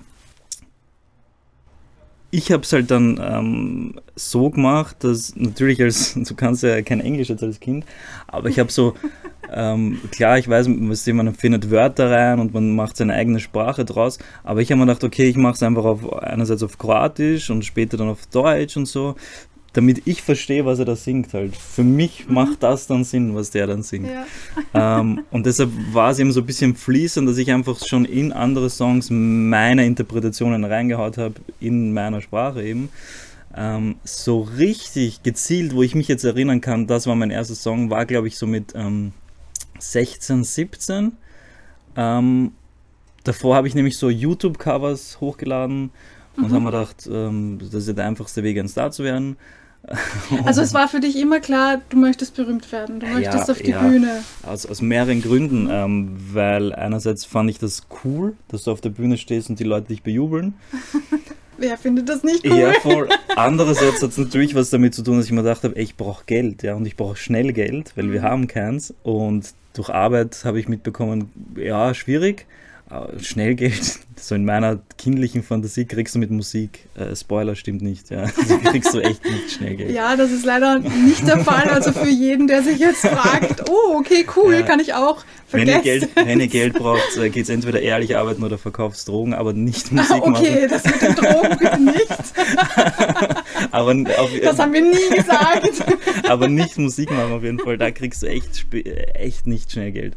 ich 2.32 2.52
habe 2.52 2.64
es 2.64 2.72
halt 2.72 2.90
dann 2.90 3.20
ähm, 3.22 3.96
so 4.16 4.50
gemacht, 4.50 5.04
dass 5.04 5.36
natürlich 5.36 5.82
als, 5.82 6.14
du 6.16 6.36
kannst 6.36 6.64
ja 6.64 6.82
kein 6.82 7.02
Englisch 7.02 7.30
jetzt 7.30 7.44
als 7.44 7.60
Kind, 7.60 7.86
aber 8.28 8.50
ich 8.50 8.58
habe 8.58 8.72
so, 8.72 8.96
ähm, 9.54 10.00
klar, 10.12 10.40
ich 10.40 10.48
weiß, 10.48 10.68
man 10.70 11.36
findet 11.36 11.70
Wörter 11.70 12.10
rein 12.10 12.40
und 12.40 12.54
man 12.54 12.74
macht 12.74 12.98
seine 12.98 13.14
eigene 13.14 13.40
Sprache 13.40 13.84
draus, 13.84 14.18
aber 14.44 14.62
ich 14.62 14.72
habe 14.72 14.80
mir 14.80 14.88
gedacht, 14.88 15.04
okay, 15.04 15.28
ich 15.28 15.36
mache 15.36 15.56
es 15.56 15.64
einfach 15.64 15.84
auf, 15.84 16.12
einerseits 16.24 16.64
auf 16.64 16.78
Kroatisch 16.78 17.50
und 17.50 17.66
später 17.66 17.98
dann 17.98 18.10
auf 18.10 18.26
Deutsch 18.28 18.78
und 18.78 18.88
so, 18.88 19.16
damit 19.74 20.02
ich 20.06 20.22
verstehe, 20.22 20.66
was 20.66 20.80
er 20.80 20.86
da 20.86 20.96
singt 20.96 21.34
halt. 21.34 21.56
Für 21.56 21.84
mich 21.84 22.28
mhm. 22.28 22.34
macht 22.34 22.64
das 22.64 22.88
dann 22.88 23.04
Sinn, 23.04 23.36
was 23.36 23.52
der 23.52 23.68
dann 23.68 23.84
singt. 23.84 24.10
Ja. 24.10 25.00
Ähm, 25.00 25.24
und 25.32 25.46
deshalb 25.46 25.72
war 25.94 26.12
es 26.12 26.20
eben 26.20 26.32
so 26.32 26.42
ein 26.42 26.46
bisschen 26.46 26.76
fließend, 26.76 27.28
dass 27.28 27.38
ich 27.38 27.52
einfach 27.52 27.80
schon 27.86 28.06
in 28.06 28.34
andere 28.34 28.70
Songs 28.70 29.10
meine 29.10 29.86
Interpretationen 29.86 30.66
reingehaut 30.66 31.18
habe, 31.18 31.36
in 31.60 31.94
meiner 31.94 32.22
Sprache 32.22 32.64
eben. 32.64 32.90
Ähm, 33.56 33.96
so 34.04 34.42
richtig 34.42 35.24
gezielt, 35.24 35.74
wo 35.74 35.84
ich 35.84 35.96
mich 35.96 36.08
jetzt 36.08 36.24
erinnern 36.24 36.62
kann, 36.62 36.88
das 36.88 37.08
war 37.08 37.16
mein 37.16 37.32
erster 37.32 37.56
Song, 37.56 37.90
war 37.90 38.06
glaube 38.06 38.28
ich 38.28 38.38
so 38.38 38.48
mit 38.48 38.74
ähm, 38.76 39.12
16, 39.80 40.44
17. 40.44 41.12
Ähm, 41.98 42.52
davor 43.24 43.56
habe 43.56 43.68
ich 43.68 43.76
nämlich 43.76 43.98
so 43.98 44.10
YouTube-Covers 44.10 45.20
hochgeladen 45.20 45.92
und 46.38 46.48
mhm. 46.48 46.54
haben 46.54 46.64
mir 46.64 46.72
gedacht, 46.72 47.10
ähm, 47.12 47.60
das 47.60 47.88
ist 47.88 47.98
der 47.98 48.06
einfachste 48.06 48.44
Weg, 48.44 48.58
ein 48.58 48.70
Star 48.70 48.92
zu 48.92 49.04
werden. 49.04 49.38
Also 50.46 50.62
es 50.62 50.74
war 50.74 50.88
für 50.88 51.00
dich 51.00 51.18
immer 51.18 51.40
klar, 51.40 51.82
du 51.90 51.98
möchtest 51.98 52.36
berühmt 52.36 52.72
werden, 52.72 53.00
du 53.00 53.08
möchtest 53.08 53.48
ja, 53.48 53.54
auf 53.54 53.62
die 53.62 53.72
ja, 53.72 53.82
Bühne. 53.82 54.24
Aus, 54.44 54.66
aus 54.66 54.82
mehreren 54.82 55.22
Gründen, 55.22 55.68
ähm, 55.70 56.18
weil 56.32 56.74
einerseits 56.74 57.26
fand 57.26 57.50
ich 57.50 57.60
das 57.60 57.84
cool, 58.04 58.36
dass 58.48 58.64
du 58.64 58.72
auf 58.72 58.82
der 58.82 58.90
Bühne 58.90 59.18
stehst 59.18 59.50
und 59.50 59.60
die 59.60 59.64
Leute 59.64 59.88
dich 59.88 60.04
bejubeln. 60.04 60.54
Wer 61.58 61.78
findet 61.78 62.10
das 62.10 62.24
nicht 62.24 62.46
cool? 62.46 62.58
Ja, 62.58 62.74
voll. 62.80 63.10
Andererseits 63.36 64.02
hat 64.02 64.10
es 64.10 64.18
natürlich 64.18 64.56
was 64.56 64.72
damit 64.72 64.96
zu 64.96 65.04
tun, 65.04 65.18
dass 65.18 65.26
ich 65.26 65.32
mir 65.32 65.44
gedacht 65.44 65.64
habe, 65.64 65.80
ich 65.80 65.96
brauche 65.96 66.24
Geld, 66.26 66.64
ja, 66.64 66.74
und 66.74 66.86
ich 66.88 66.96
brauche 66.96 67.18
schnell 67.18 67.54
Geld, 67.54 67.94
weil 67.96 68.12
wir 68.12 68.22
mhm. 68.22 68.26
haben 68.26 68.48
keins. 68.48 68.94
Und 69.04 69.54
durch 69.74 69.90
Arbeit 69.90 70.42
habe 70.44 70.60
ich 70.60 70.68
mitbekommen, 70.68 71.32
ja, 71.56 71.94
schwierig. 71.94 72.48
Schnellgeld, 73.22 74.00
so 74.16 74.36
in 74.36 74.44
meiner 74.44 74.80
kindlichen 74.98 75.44
Fantasie 75.44 75.86
kriegst 75.86 76.14
du 76.16 76.20
mit 76.20 76.30
Musik. 76.30 76.88
Äh, 76.96 77.16
Spoiler 77.16 77.56
stimmt 77.56 77.82
nicht, 77.82 78.10
ja. 78.10 78.24
Also 78.38 78.58
kriegst 78.60 78.94
du 78.94 79.00
echt 79.00 79.24
nicht 79.24 79.52
Schnellgeld. 79.52 79.92
Ja, 79.92 80.16
das 80.16 80.32
ist 80.32 80.46
leider 80.46 80.80
nicht 80.80 81.26
der 81.26 81.40
Fall. 81.40 81.70
Also 81.70 81.94
für 81.94 82.10
jeden, 82.10 82.48
der 82.48 82.64
sich 82.64 82.80
jetzt 82.80 83.06
fragt, 83.08 83.70
oh, 83.70 83.98
okay, 83.98 84.26
cool, 84.36 84.56
ja. 84.56 84.62
kann 84.64 84.80
ich 84.80 84.94
auch. 84.94 85.24
Wenn 85.52 85.68
ihr, 85.68 85.80
Geld, 85.80 86.10
wenn 86.16 86.40
ihr 86.40 86.48
Geld 86.48 86.74
braucht, 86.74 87.18
äh, 87.18 87.30
geht 87.30 87.44
es 87.44 87.50
entweder 87.50 87.82
ehrlich 87.82 88.18
arbeiten 88.18 88.44
oder 88.44 88.58
verkaufst 88.58 89.08
Drogen, 89.08 89.34
aber 89.34 89.54
nicht 89.54 89.92
Musik 89.92 90.12
ah, 90.12 90.20
okay, 90.22 90.68
machen. 90.68 90.70
das 90.70 90.86
mit 90.86 91.02
den 91.02 91.16
Drogen 91.16 91.58
bitte 91.60 91.82
nicht. 91.82 92.08
aber 93.72 93.92
auf, 94.18 94.30
das 94.42 94.60
haben 94.60 94.74
wir 94.74 94.82
nie 94.82 95.16
gesagt. 95.16 96.30
aber 96.30 96.48
nicht 96.48 96.78
Musik 96.78 97.12
machen 97.12 97.34
auf 97.34 97.44
jeden 97.44 97.60
Fall. 97.60 97.78
Da 97.78 97.92
kriegst 97.92 98.22
du 98.24 98.28
echt, 98.28 98.66
echt 99.14 99.48
nicht 99.48 99.72
schnell 99.72 99.92
Geld. 99.92 100.16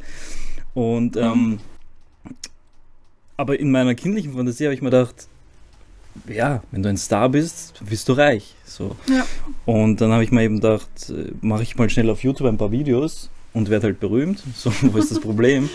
Und 0.72 1.16
ähm, 1.16 1.32
mhm 1.32 1.58
aber 3.36 3.58
in 3.58 3.70
meiner 3.70 3.94
kindlichen 3.94 4.34
Fantasie 4.34 4.64
habe 4.64 4.74
ich 4.74 4.82
mir 4.82 4.90
gedacht, 4.90 5.28
ja, 6.28 6.62
wenn 6.70 6.82
du 6.82 6.88
ein 6.88 6.96
Star 6.96 7.28
bist, 7.28 7.74
bist 7.88 8.08
du 8.08 8.12
reich. 8.12 8.54
So. 8.64 8.96
Ja. 9.08 9.26
Und 9.66 10.00
dann 10.00 10.12
habe 10.12 10.22
ich 10.22 10.30
mir 10.30 10.42
eben 10.42 10.56
gedacht, 10.56 10.88
äh, 11.10 11.32
mache 11.40 11.62
ich 11.62 11.76
mal 11.76 11.90
schnell 11.90 12.10
auf 12.10 12.22
YouTube 12.22 12.48
ein 12.48 12.58
paar 12.58 12.70
Videos 12.70 13.30
und 13.52 13.70
werde 13.70 13.86
halt 13.88 14.00
berühmt. 14.00 14.42
So, 14.54 14.72
wo 14.82 14.98
ist 14.98 15.10
das 15.10 15.20
Problem? 15.20 15.68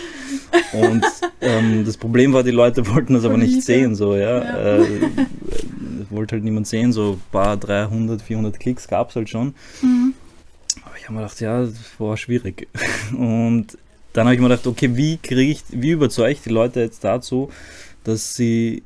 und 0.72 1.04
ähm, 1.40 1.84
das 1.84 1.96
Problem 1.96 2.32
war, 2.32 2.42
die 2.42 2.50
Leute 2.50 2.86
wollten 2.88 3.14
das 3.14 3.24
aber 3.24 3.36
nicht 3.36 3.62
sehen. 3.62 3.94
So, 3.94 4.16
ja. 4.16 4.42
ja. 4.42 4.76
Äh, 4.76 5.10
wollte 6.10 6.36
halt 6.36 6.44
niemand 6.44 6.66
sehen. 6.66 6.92
So 6.92 7.12
ein 7.12 7.22
paar 7.30 7.56
300, 7.56 8.22
400 8.22 8.58
Klicks 8.58 8.88
gab 8.88 9.10
es 9.10 9.16
halt 9.16 9.28
schon. 9.28 9.54
Mhm. 9.82 10.14
Aber 10.84 10.96
ich 10.96 11.04
habe 11.04 11.14
mir 11.14 11.20
gedacht, 11.20 11.40
ja, 11.40 11.60
das 11.62 11.74
war 11.98 12.16
schwierig. 12.16 12.68
Und 13.12 13.78
dann 14.12 14.26
habe 14.26 14.34
ich 14.34 14.40
mir 14.40 14.48
gedacht, 14.48 14.66
okay, 14.66 14.96
wie 14.96 15.18
kriege 15.18 15.52
ich, 15.52 15.62
wie 15.70 15.90
überzeuge 15.90 16.32
ich 16.32 16.42
die 16.42 16.50
Leute 16.50 16.80
jetzt 16.80 17.04
dazu, 17.04 17.50
dass 18.04 18.34
sie 18.34 18.82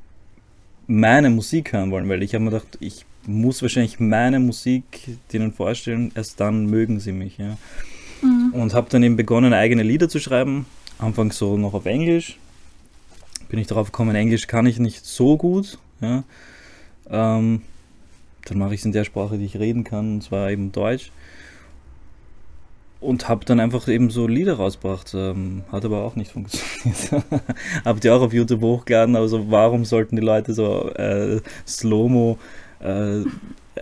meine 0.87 1.31
Musik 1.31 1.73
hören 1.73 1.91
wollen? 1.91 2.09
Weil 2.09 2.23
ich 2.23 2.35
habe 2.35 2.45
mir 2.45 2.51
gedacht, 2.51 2.79
ich 2.81 3.07
muss 3.27 3.63
wahrscheinlich 3.63 4.01
meine 4.01 4.39
Musik 4.39 4.85
denen 5.33 5.53
vorstellen, 5.53 6.13
erst 6.15 6.41
dann 6.41 6.67
mögen 6.67 7.01
sie 7.01 7.13
mich. 7.13 7.39
Ja. 7.39 7.57
Mhm. 8.23 8.53
Und 8.53 8.75
habe 8.75 8.91
dann 8.91 9.03
eben 9.03 9.17
begonnen, 9.17 9.53
eigene 9.53 9.83
Lieder 9.83 10.09
zu 10.09 10.21
schreiben. 10.21 10.67
Anfangs 10.99 11.39
so 11.39 11.57
noch 11.57 11.75
auf 11.75 11.87
Englisch. 11.87 12.39
Bin 13.49 13.59
ich 13.59 13.67
darauf 13.67 13.93
gekommen, 13.93 14.15
Englisch 14.15 14.47
kann 14.47 14.67
ich 14.67 14.79
nicht 14.79 15.07
so 15.07 15.37
gut. 15.37 15.79
Ja. 16.01 16.25
Ähm, 17.09 17.63
dann 18.45 18.59
mache 18.59 18.75
ich 18.75 18.81
es 18.81 18.87
in 18.87 18.93
der 18.93 19.05
Sprache, 19.05 19.39
die 19.39 19.47
ich 19.47 19.59
reden 19.59 19.85
kann, 19.85 20.15
und 20.17 20.23
zwar 20.23 20.51
eben 20.51 20.71
Deutsch 20.71 21.11
und 23.05 23.29
habe 23.29 23.45
dann 23.45 23.61
einfach 23.61 23.87
eben 23.89 24.11
so 24.11 24.27
Lieder 24.27 24.55
rausgebracht. 24.55 25.13
Ähm, 25.15 25.63
hat 25.71 25.85
aber 25.85 26.03
auch 26.03 26.17
nicht 26.17 26.33
funktioniert. 26.33 27.25
Habt 27.85 28.05
ihr 28.05 28.15
auch 28.15 28.23
auf 28.23 28.33
YouTube 28.33 28.63
hochgeladen, 28.63 29.17
also 29.17 29.51
warum 29.51 29.85
sollten 29.85 30.17
die 30.17 30.23
Leute 30.23 30.55
so 30.55 30.91
äh, 30.91 31.41
Slow-Mo 31.67 32.39
äh, 32.81 33.21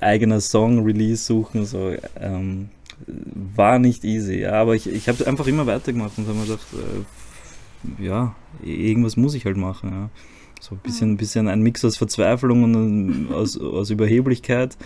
eigener 0.00 0.41
Song-Release 0.41 1.25
suchen? 1.25 1.64
So, 1.64 1.93
ähm, 2.21 2.71
war 3.07 3.79
nicht 3.79 4.05
easy, 4.05 4.41
ja, 4.41 4.52
aber 4.52 4.75
ich, 4.75 4.88
ich 4.88 5.09
habe 5.09 5.26
einfach 5.26 5.47
immer 5.47 5.67
weitergemacht 5.67 6.19
und 6.19 6.26
habe 6.26 6.38
mir 6.38 6.47
gedacht, 6.47 6.67
äh, 6.73 8.05
ja, 8.05 8.35
irgendwas 8.62 9.17
muss 9.17 9.35
ich 9.35 9.45
halt 9.45 9.57
machen. 9.57 9.91
Ja. 9.91 10.11
So 10.61 10.76
ein 10.76 10.79
bisschen, 10.79 11.17
bisschen 11.17 11.49
ein 11.49 11.62
Mix 11.62 11.85
aus 11.85 11.97
Verzweiflung 11.97 12.62
und 12.62 13.33
aus, 13.33 13.59
aus 13.59 13.91
Überheblichkeit 13.91 14.76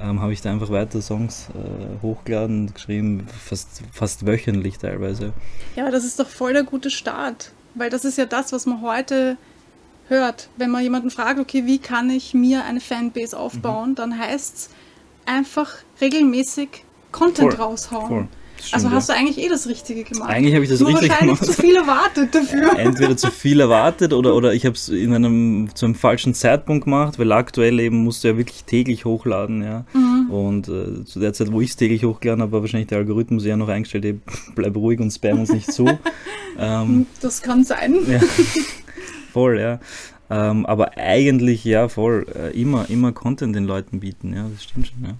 ähm, 0.00 0.20
habe 0.20 0.32
ich 0.32 0.40
da 0.40 0.50
einfach 0.50 0.70
weiter 0.70 1.00
Songs 1.00 1.48
äh, 1.54 2.02
hochgeladen 2.02 2.62
und 2.62 2.74
geschrieben, 2.74 3.26
fast, 3.44 3.82
fast 3.92 4.26
wöchentlich 4.26 4.78
teilweise. 4.78 5.32
Ja, 5.74 5.90
das 5.90 6.04
ist 6.04 6.18
doch 6.18 6.28
voll 6.28 6.52
der 6.52 6.64
gute 6.64 6.90
Start, 6.90 7.52
weil 7.74 7.90
das 7.90 8.04
ist 8.04 8.18
ja 8.18 8.26
das, 8.26 8.52
was 8.52 8.66
man 8.66 8.82
heute 8.82 9.36
hört. 10.08 10.48
Wenn 10.56 10.70
man 10.70 10.82
jemanden 10.82 11.10
fragt, 11.10 11.40
okay, 11.40 11.66
wie 11.66 11.78
kann 11.78 12.10
ich 12.10 12.34
mir 12.34 12.64
eine 12.64 12.80
Fanbase 12.80 13.38
aufbauen, 13.38 13.90
mhm. 13.90 13.94
dann 13.96 14.18
heißt 14.18 14.56
es 14.56 14.70
einfach 15.24 15.74
regelmäßig 16.00 16.84
Content 17.12 17.54
voll, 17.54 17.62
raushauen. 17.62 18.08
Voll. 18.08 18.28
Also 18.72 18.90
hast 18.90 19.08
du 19.08 19.12
eigentlich 19.12 19.38
eh 19.38 19.48
das 19.48 19.68
Richtige 19.68 20.04
gemacht. 20.04 20.28
Eigentlich 20.28 20.54
habe 20.54 20.64
ich 20.64 20.70
das 20.70 20.80
Nur 20.80 20.90
richtig 20.90 21.10
wahrscheinlich 21.10 21.38
gemacht. 21.38 21.56
zu 21.56 21.62
viel 21.62 21.76
erwartet 21.76 22.34
dafür. 22.34 22.78
Entweder 22.78 23.16
zu 23.16 23.30
viel 23.30 23.60
erwartet 23.60 24.12
oder, 24.12 24.34
oder 24.34 24.54
ich 24.54 24.64
habe 24.66 24.74
es 24.74 24.88
in 24.88 25.14
einem 25.14 25.68
zu 25.74 25.86
einem 25.86 25.94
falschen 25.94 26.34
Zeitpunkt 26.34 26.84
gemacht, 26.84 27.18
weil 27.18 27.32
aktuell 27.32 27.78
eben 27.80 28.04
musst 28.04 28.24
du 28.24 28.28
ja 28.28 28.36
wirklich 28.36 28.64
täglich 28.64 29.04
hochladen, 29.04 29.62
ja. 29.62 29.84
Mhm. 29.92 30.30
Und 30.30 30.68
äh, 30.68 31.04
zu 31.04 31.20
der 31.20 31.32
Zeit, 31.32 31.52
wo 31.52 31.60
ich 31.60 31.70
es 31.70 31.76
täglich 31.76 32.04
hochgeladen 32.04 32.42
habe, 32.42 32.52
war 32.52 32.60
wahrscheinlich 32.60 32.88
der 32.88 32.98
Algorithmus 32.98 33.44
ja 33.44 33.56
noch 33.56 33.68
eingestellt, 33.68 34.04
ey, 34.04 34.20
bleib 34.54 34.76
ruhig 34.76 35.00
und 35.00 35.10
spam 35.10 35.40
uns 35.40 35.52
nicht 35.52 35.72
zu. 35.72 35.86
ähm, 36.58 37.06
das 37.20 37.42
kann 37.42 37.64
sein. 37.64 37.96
Ja. 38.08 38.20
Voll, 39.32 39.60
ja. 39.60 39.80
Ähm, 40.28 40.66
aber 40.66 40.96
eigentlich 40.96 41.64
ja 41.64 41.88
voll 41.88 42.26
äh, 42.34 42.60
immer, 42.60 42.90
immer 42.90 43.12
Content 43.12 43.54
den 43.54 43.64
Leuten 43.64 44.00
bieten, 44.00 44.34
ja, 44.34 44.48
das 44.52 44.64
stimmt 44.64 44.88
schon, 44.88 45.04
ja. 45.04 45.14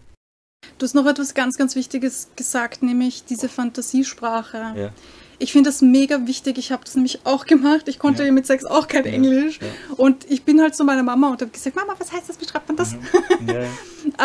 Du 0.79 0.85
hast 0.85 0.95
noch 0.95 1.07
etwas 1.07 1.33
ganz, 1.33 1.57
ganz 1.57 1.75
Wichtiges 1.75 2.29
gesagt, 2.37 2.83
nämlich 2.83 3.25
diese 3.25 3.49
Fantasiesprache. 3.49 4.75
Ja. 4.77 4.91
Ich 5.39 5.53
finde 5.53 5.69
das 5.71 5.83
mega 5.83 6.27
wichtig. 6.27 6.59
Ich 6.59 6.73
habe 6.73 6.85
das 6.85 6.95
nämlich 6.95 7.21
auch 7.25 7.47
gemacht. 7.47 7.89
Ich 7.89 7.99
konnte 7.99 8.25
ja. 8.25 8.33
mit 8.33 8.47
sechs 8.47 8.65
auch 8.65 8.89
kein 8.89 9.05
ja. 9.05 9.13
Englisch. 9.13 9.59
Und 9.97 10.31
ich 10.31 10.45
bin 10.45 10.61
halt 10.61 10.75
zu 10.75 10.85
meiner 10.85 11.03
Mama 11.03 11.31
und 11.31 11.41
habe 11.41 11.51
gesagt, 11.51 11.77
Mama, 11.77 11.95
was 11.99 12.13
heißt 12.13 12.29
das? 12.29 12.41
Wie 12.41 12.47
schreibt 12.47 12.69
man 12.69 12.77
das? 12.77 12.95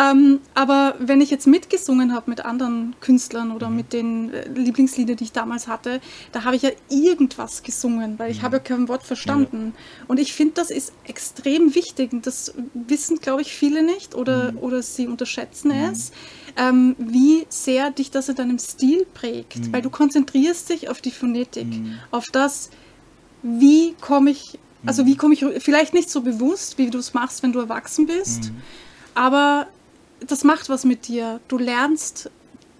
Ähm, 0.00 0.40
aber 0.54 0.94
wenn 1.00 1.20
ich 1.20 1.30
jetzt 1.30 1.46
mitgesungen 1.46 2.14
habe 2.14 2.30
mit 2.30 2.44
anderen 2.44 2.94
Künstlern 3.00 3.50
oder 3.50 3.68
mhm. 3.68 3.76
mit 3.76 3.92
den 3.92 4.32
äh, 4.32 4.48
Lieblingsliedern, 4.48 5.16
die 5.16 5.24
ich 5.24 5.32
damals 5.32 5.66
hatte, 5.66 6.00
da 6.30 6.44
habe 6.44 6.56
ich 6.56 6.62
ja 6.62 6.70
irgendwas 6.88 7.62
gesungen, 7.62 8.18
weil 8.18 8.30
ich 8.30 8.38
mhm. 8.38 8.42
habe 8.42 8.56
ja 8.56 8.62
kein 8.62 8.88
Wort 8.88 9.02
verstanden. 9.02 9.74
Und 10.06 10.20
ich 10.20 10.34
finde, 10.34 10.54
das 10.54 10.70
ist 10.70 10.92
extrem 11.04 11.74
wichtig. 11.74 12.10
Das 12.22 12.54
wissen, 12.74 13.18
glaube 13.18 13.42
ich, 13.42 13.52
viele 13.52 13.82
nicht 13.82 14.14
oder, 14.14 14.52
mhm. 14.52 14.58
oder 14.58 14.82
sie 14.82 15.08
unterschätzen 15.08 15.72
es 15.72 16.12
ähm, 16.56 16.96
wie 16.98 17.46
sehr 17.48 17.90
dich 17.90 18.10
das 18.10 18.28
in 18.28 18.36
deinem 18.36 18.58
Stil 18.58 19.06
prägt, 19.14 19.58
mhm. 19.58 19.72
weil 19.72 19.82
du 19.82 19.90
konzentrierst 19.90 20.68
dich 20.68 20.88
auf 20.88 21.00
die 21.00 21.10
Phonetik, 21.10 21.66
mhm. 21.66 21.98
auf 22.10 22.30
das, 22.30 22.70
wie 23.42 23.94
komme 24.00 24.30
ich, 24.30 24.58
also 24.84 25.06
wie 25.06 25.16
komme 25.16 25.34
ich, 25.34 25.44
vielleicht 25.58 25.94
nicht 25.94 26.10
so 26.10 26.20
bewusst, 26.22 26.78
wie 26.78 26.90
du 26.90 26.98
es 26.98 27.14
machst, 27.14 27.42
wenn 27.42 27.52
du 27.52 27.60
erwachsen 27.60 28.06
bist, 28.06 28.44
mhm. 28.44 28.56
aber 29.14 29.66
das 30.26 30.44
macht 30.44 30.68
was 30.68 30.84
mit 30.84 31.08
dir. 31.08 31.40
Du 31.48 31.58
lernst 31.58 32.30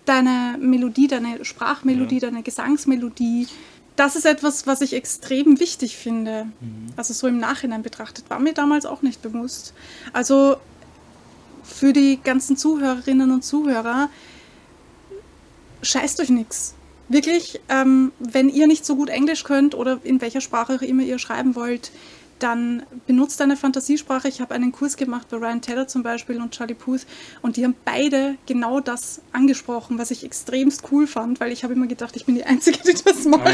deine 0.05 0.57
Melodie, 0.61 1.09
deine 1.09 1.45
Sprachmelodie, 1.45 2.17
ja. 2.17 2.29
deine 2.29 2.43
Gesangsmelodie. 2.43 3.49
Das 3.97 4.17
ist 4.17 4.25
etwas, 4.25 4.67
was 4.67 4.81
ich 4.81 4.95
extrem 4.95 5.61
wichtig 5.61 5.97
finde. 5.97 6.45
Mhm. 6.61 6.87
Also 6.97 7.13
so 7.15 7.27
im 7.27 7.39
Nachhinein 7.39 7.83
betrachtet, 7.83 8.31
war 8.31 8.39
mir 8.39 8.55
damals 8.55 8.87
auch 8.87 9.03
nicht 9.03 9.23
bewusst. 9.23 9.75
Also 10.13 10.57
für 11.63 11.93
die 11.93 12.21
ganzen 12.23 12.57
Zuhörerinnen 12.57 13.31
und 13.31 13.45
Zuhörer, 13.45 14.09
scheißt 15.83 16.21
euch 16.21 16.31
nichts. 16.31 16.75
Wirklich, 17.09 17.61
ähm, 17.69 18.13
wenn 18.19 18.49
ihr 18.49 18.67
nicht 18.67 18.87
so 18.87 18.97
gut 18.97 19.11
Englisch 19.11 19.45
könnt 19.45 19.75
oder 19.75 20.01
in 20.03 20.21
welcher 20.21 20.41
Sprache 20.41 20.77
auch 20.77 20.83
immer 20.83 21.03
ihr 21.03 21.19
schreiben 21.19 21.55
wollt, 21.55 21.91
dann 22.43 22.83
benutzt 23.07 23.41
eine 23.41 23.57
Fantasiesprache. 23.57 24.29
Ich 24.29 24.41
habe 24.41 24.55
einen 24.55 24.73
Kurs 24.73 24.97
gemacht 24.97 25.29
bei 25.31 25.37
Ryan 25.37 25.61
Taylor 25.61 25.87
zum 25.87 26.03
Beispiel 26.03 26.41
und 26.41 26.53
Charlie 26.53 26.75
Puth 26.75 27.07
und 27.41 27.57
die 27.57 27.65
haben 27.65 27.75
beide 27.85 28.37
genau 28.47 28.81
das 28.81 29.21
angesprochen, 29.33 29.99
was 29.99 30.11
ich 30.11 30.25
extremst 30.25 30.83
cool 30.91 31.07
fand, 31.07 31.39
weil 31.41 31.53
ich 31.53 31.63
habe 31.63 31.75
immer 31.75 31.87
gedacht, 31.87 32.17
ich 32.17 32.25
bin 32.25 32.35
die 32.35 32.45
Einzige, 32.45 32.79
die 32.79 32.95
das 33.05 33.25
macht. 33.25 33.47
Ah, 33.47 33.53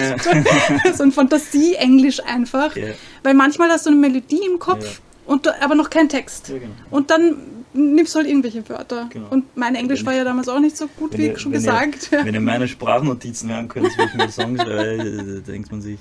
ja. 0.85 0.95
so 0.95 1.03
ein 1.03 1.13
Fantasie-Englisch 1.13 2.21
einfach. 2.25 2.77
Yeah. 2.77 2.95
Weil 3.23 3.35
manchmal 3.35 3.69
hast 3.71 3.87
du 3.87 3.91
eine 3.91 3.99
Melodie 3.99 4.47
im 4.47 4.59
Kopf, 4.59 4.85
yeah. 4.85 4.93
und, 5.27 5.49
aber 5.63 5.75
noch 5.75 5.91
kein 5.91 6.09
Text. 6.09 6.49
Ja, 6.49 6.59
genau. 6.59 6.73
Und 6.91 7.11
dann 7.11 7.37
nimmst 7.73 8.15
halt 8.15 8.27
irgendwelche 8.27 8.69
Wörter. 8.69 9.09
Genau. 9.11 9.29
Und 9.31 9.57
mein 9.57 9.75
Englisch 9.75 10.05
war 10.05 10.15
ja 10.15 10.25
damals 10.25 10.49
auch 10.49 10.61
nicht 10.61 10.77
so 10.77 10.87
gut, 10.89 11.17
wie 11.17 11.27
ihr, 11.27 11.39
schon 11.39 11.53
gesagt. 11.53 12.11
Ihr, 12.13 12.25
wenn 12.25 12.35
ihr 12.35 12.41
meine 12.41 12.69
Sprachnotizen 12.69 13.51
hören 13.51 13.69
könnt, 13.69 13.97
wie 13.97 14.03
ich 14.03 14.15
mir 14.15 14.31
Songs 14.31 14.63
schreibe, 14.63 15.43
denkt 15.47 15.71
man 15.71 15.81
sich, 15.81 15.99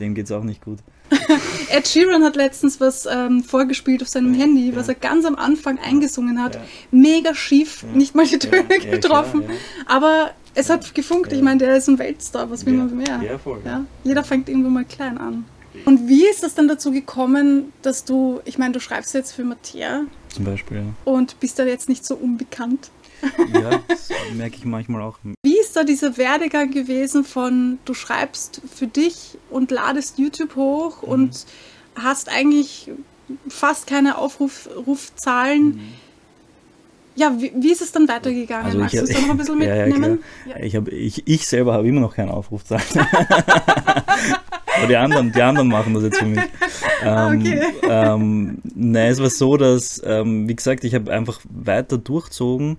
dem 0.00 0.14
geht 0.14 0.26
es 0.26 0.32
auch 0.32 0.42
nicht 0.42 0.62
gut. 0.64 0.78
Ed 1.70 1.86
Sheeran 1.86 2.24
hat 2.24 2.36
letztens 2.36 2.80
was 2.80 3.06
ähm, 3.06 3.44
vorgespielt 3.44 4.02
auf 4.02 4.08
seinem 4.08 4.34
ja, 4.34 4.40
Handy, 4.40 4.70
ja. 4.70 4.76
was 4.76 4.88
er 4.88 4.94
ganz 4.94 5.24
am 5.24 5.36
Anfang 5.36 5.78
eingesungen 5.78 6.42
hat. 6.42 6.56
Ja. 6.56 6.60
Mega 6.90 7.34
schief, 7.34 7.84
nicht 7.94 8.14
mal 8.14 8.26
die 8.26 8.38
Töne 8.38 8.64
getroffen. 8.90 9.44
Aber 9.86 10.30
es 10.54 10.70
hat 10.70 10.94
gefunkt. 10.94 11.32
Ich 11.32 11.42
meine, 11.42 11.58
der 11.58 11.76
ist 11.76 11.88
ein 11.88 11.98
Weltstar, 11.98 12.50
was 12.50 12.64
will 12.66 12.74
man 12.74 12.96
mehr? 12.96 13.20
Ja, 13.22 13.38
voll. 13.38 13.60
Jeder 14.02 14.24
fängt 14.24 14.48
irgendwo 14.48 14.70
mal 14.70 14.84
klein 14.84 15.18
an. 15.18 15.44
Und 15.84 16.08
wie 16.08 16.26
ist 16.26 16.44
es 16.44 16.54
dann 16.54 16.68
dazu 16.68 16.92
gekommen, 16.92 17.72
dass 17.82 18.04
du, 18.04 18.40
ich 18.44 18.58
meine, 18.58 18.72
du 18.72 18.80
schreibst 18.80 19.12
jetzt 19.12 19.32
für 19.32 19.44
Mattea. 19.44 20.02
Zum 20.34 20.44
Beispiel, 20.44 20.78
ja. 20.78 20.84
Und 21.04 21.38
bist 21.38 21.58
da 21.58 21.64
jetzt 21.64 21.88
nicht 21.88 22.04
so 22.04 22.16
unbekannt. 22.16 22.90
Ja, 23.52 23.80
das 23.88 24.10
merke 24.34 24.56
ich 24.56 24.64
manchmal 24.64 25.02
auch. 25.02 25.18
Wie 25.42 25.58
ist 25.58 25.76
da 25.76 25.84
dieser 25.84 26.16
Werdegang 26.16 26.72
gewesen 26.72 27.24
von, 27.24 27.78
du 27.84 27.94
schreibst 27.94 28.60
für 28.74 28.86
dich 28.86 29.38
und 29.48 29.70
ladest 29.70 30.18
YouTube 30.18 30.56
hoch 30.56 31.02
mhm. 31.02 31.08
und 31.08 31.46
hast 31.94 32.28
eigentlich 32.28 32.90
fast 33.48 33.86
keine 33.86 34.18
Aufrufzahlen. 34.18 35.64
Mhm. 35.66 35.92
Ja, 37.16 37.32
wie, 37.38 37.52
wie, 37.56 37.72
ist 37.72 37.80
es 37.80 37.92
dann 37.92 38.08
weitergegangen? 38.08 38.66
Also 38.66 38.78
Magst 38.78 38.94
du 38.94 39.02
es 39.02 39.10
da 39.10 39.20
noch 39.20 39.30
ein 39.30 39.36
bisschen 39.36 39.58
mitnehmen? 39.58 40.22
Ja, 40.46 40.58
ja, 40.58 40.64
Ich, 40.64 40.76
hab, 40.76 40.88
ich, 40.88 41.26
ich 41.26 41.46
selber 41.46 41.74
habe 41.74 41.86
immer 41.88 42.00
noch 42.00 42.14
keine 42.14 42.32
Aufrufzahlen. 42.32 42.84
Aber 44.76 44.86
die 44.88 44.96
anderen, 44.96 45.30
die 45.30 45.42
anderen 45.42 45.68
machen 45.68 45.94
das 45.94 46.02
jetzt 46.04 46.18
für 46.18 46.26
mich. 46.26 46.40
Ähm, 47.06 47.40
okay. 47.40 47.62
ähm, 47.82 48.58
nein, 48.74 49.12
es 49.12 49.20
war 49.20 49.28
so, 49.28 49.58
dass, 49.58 50.00
ähm, 50.06 50.48
wie 50.48 50.56
gesagt, 50.56 50.84
ich 50.84 50.94
habe 50.94 51.12
einfach 51.12 51.38
weiter 51.50 51.98
durchzogen. 51.98 52.78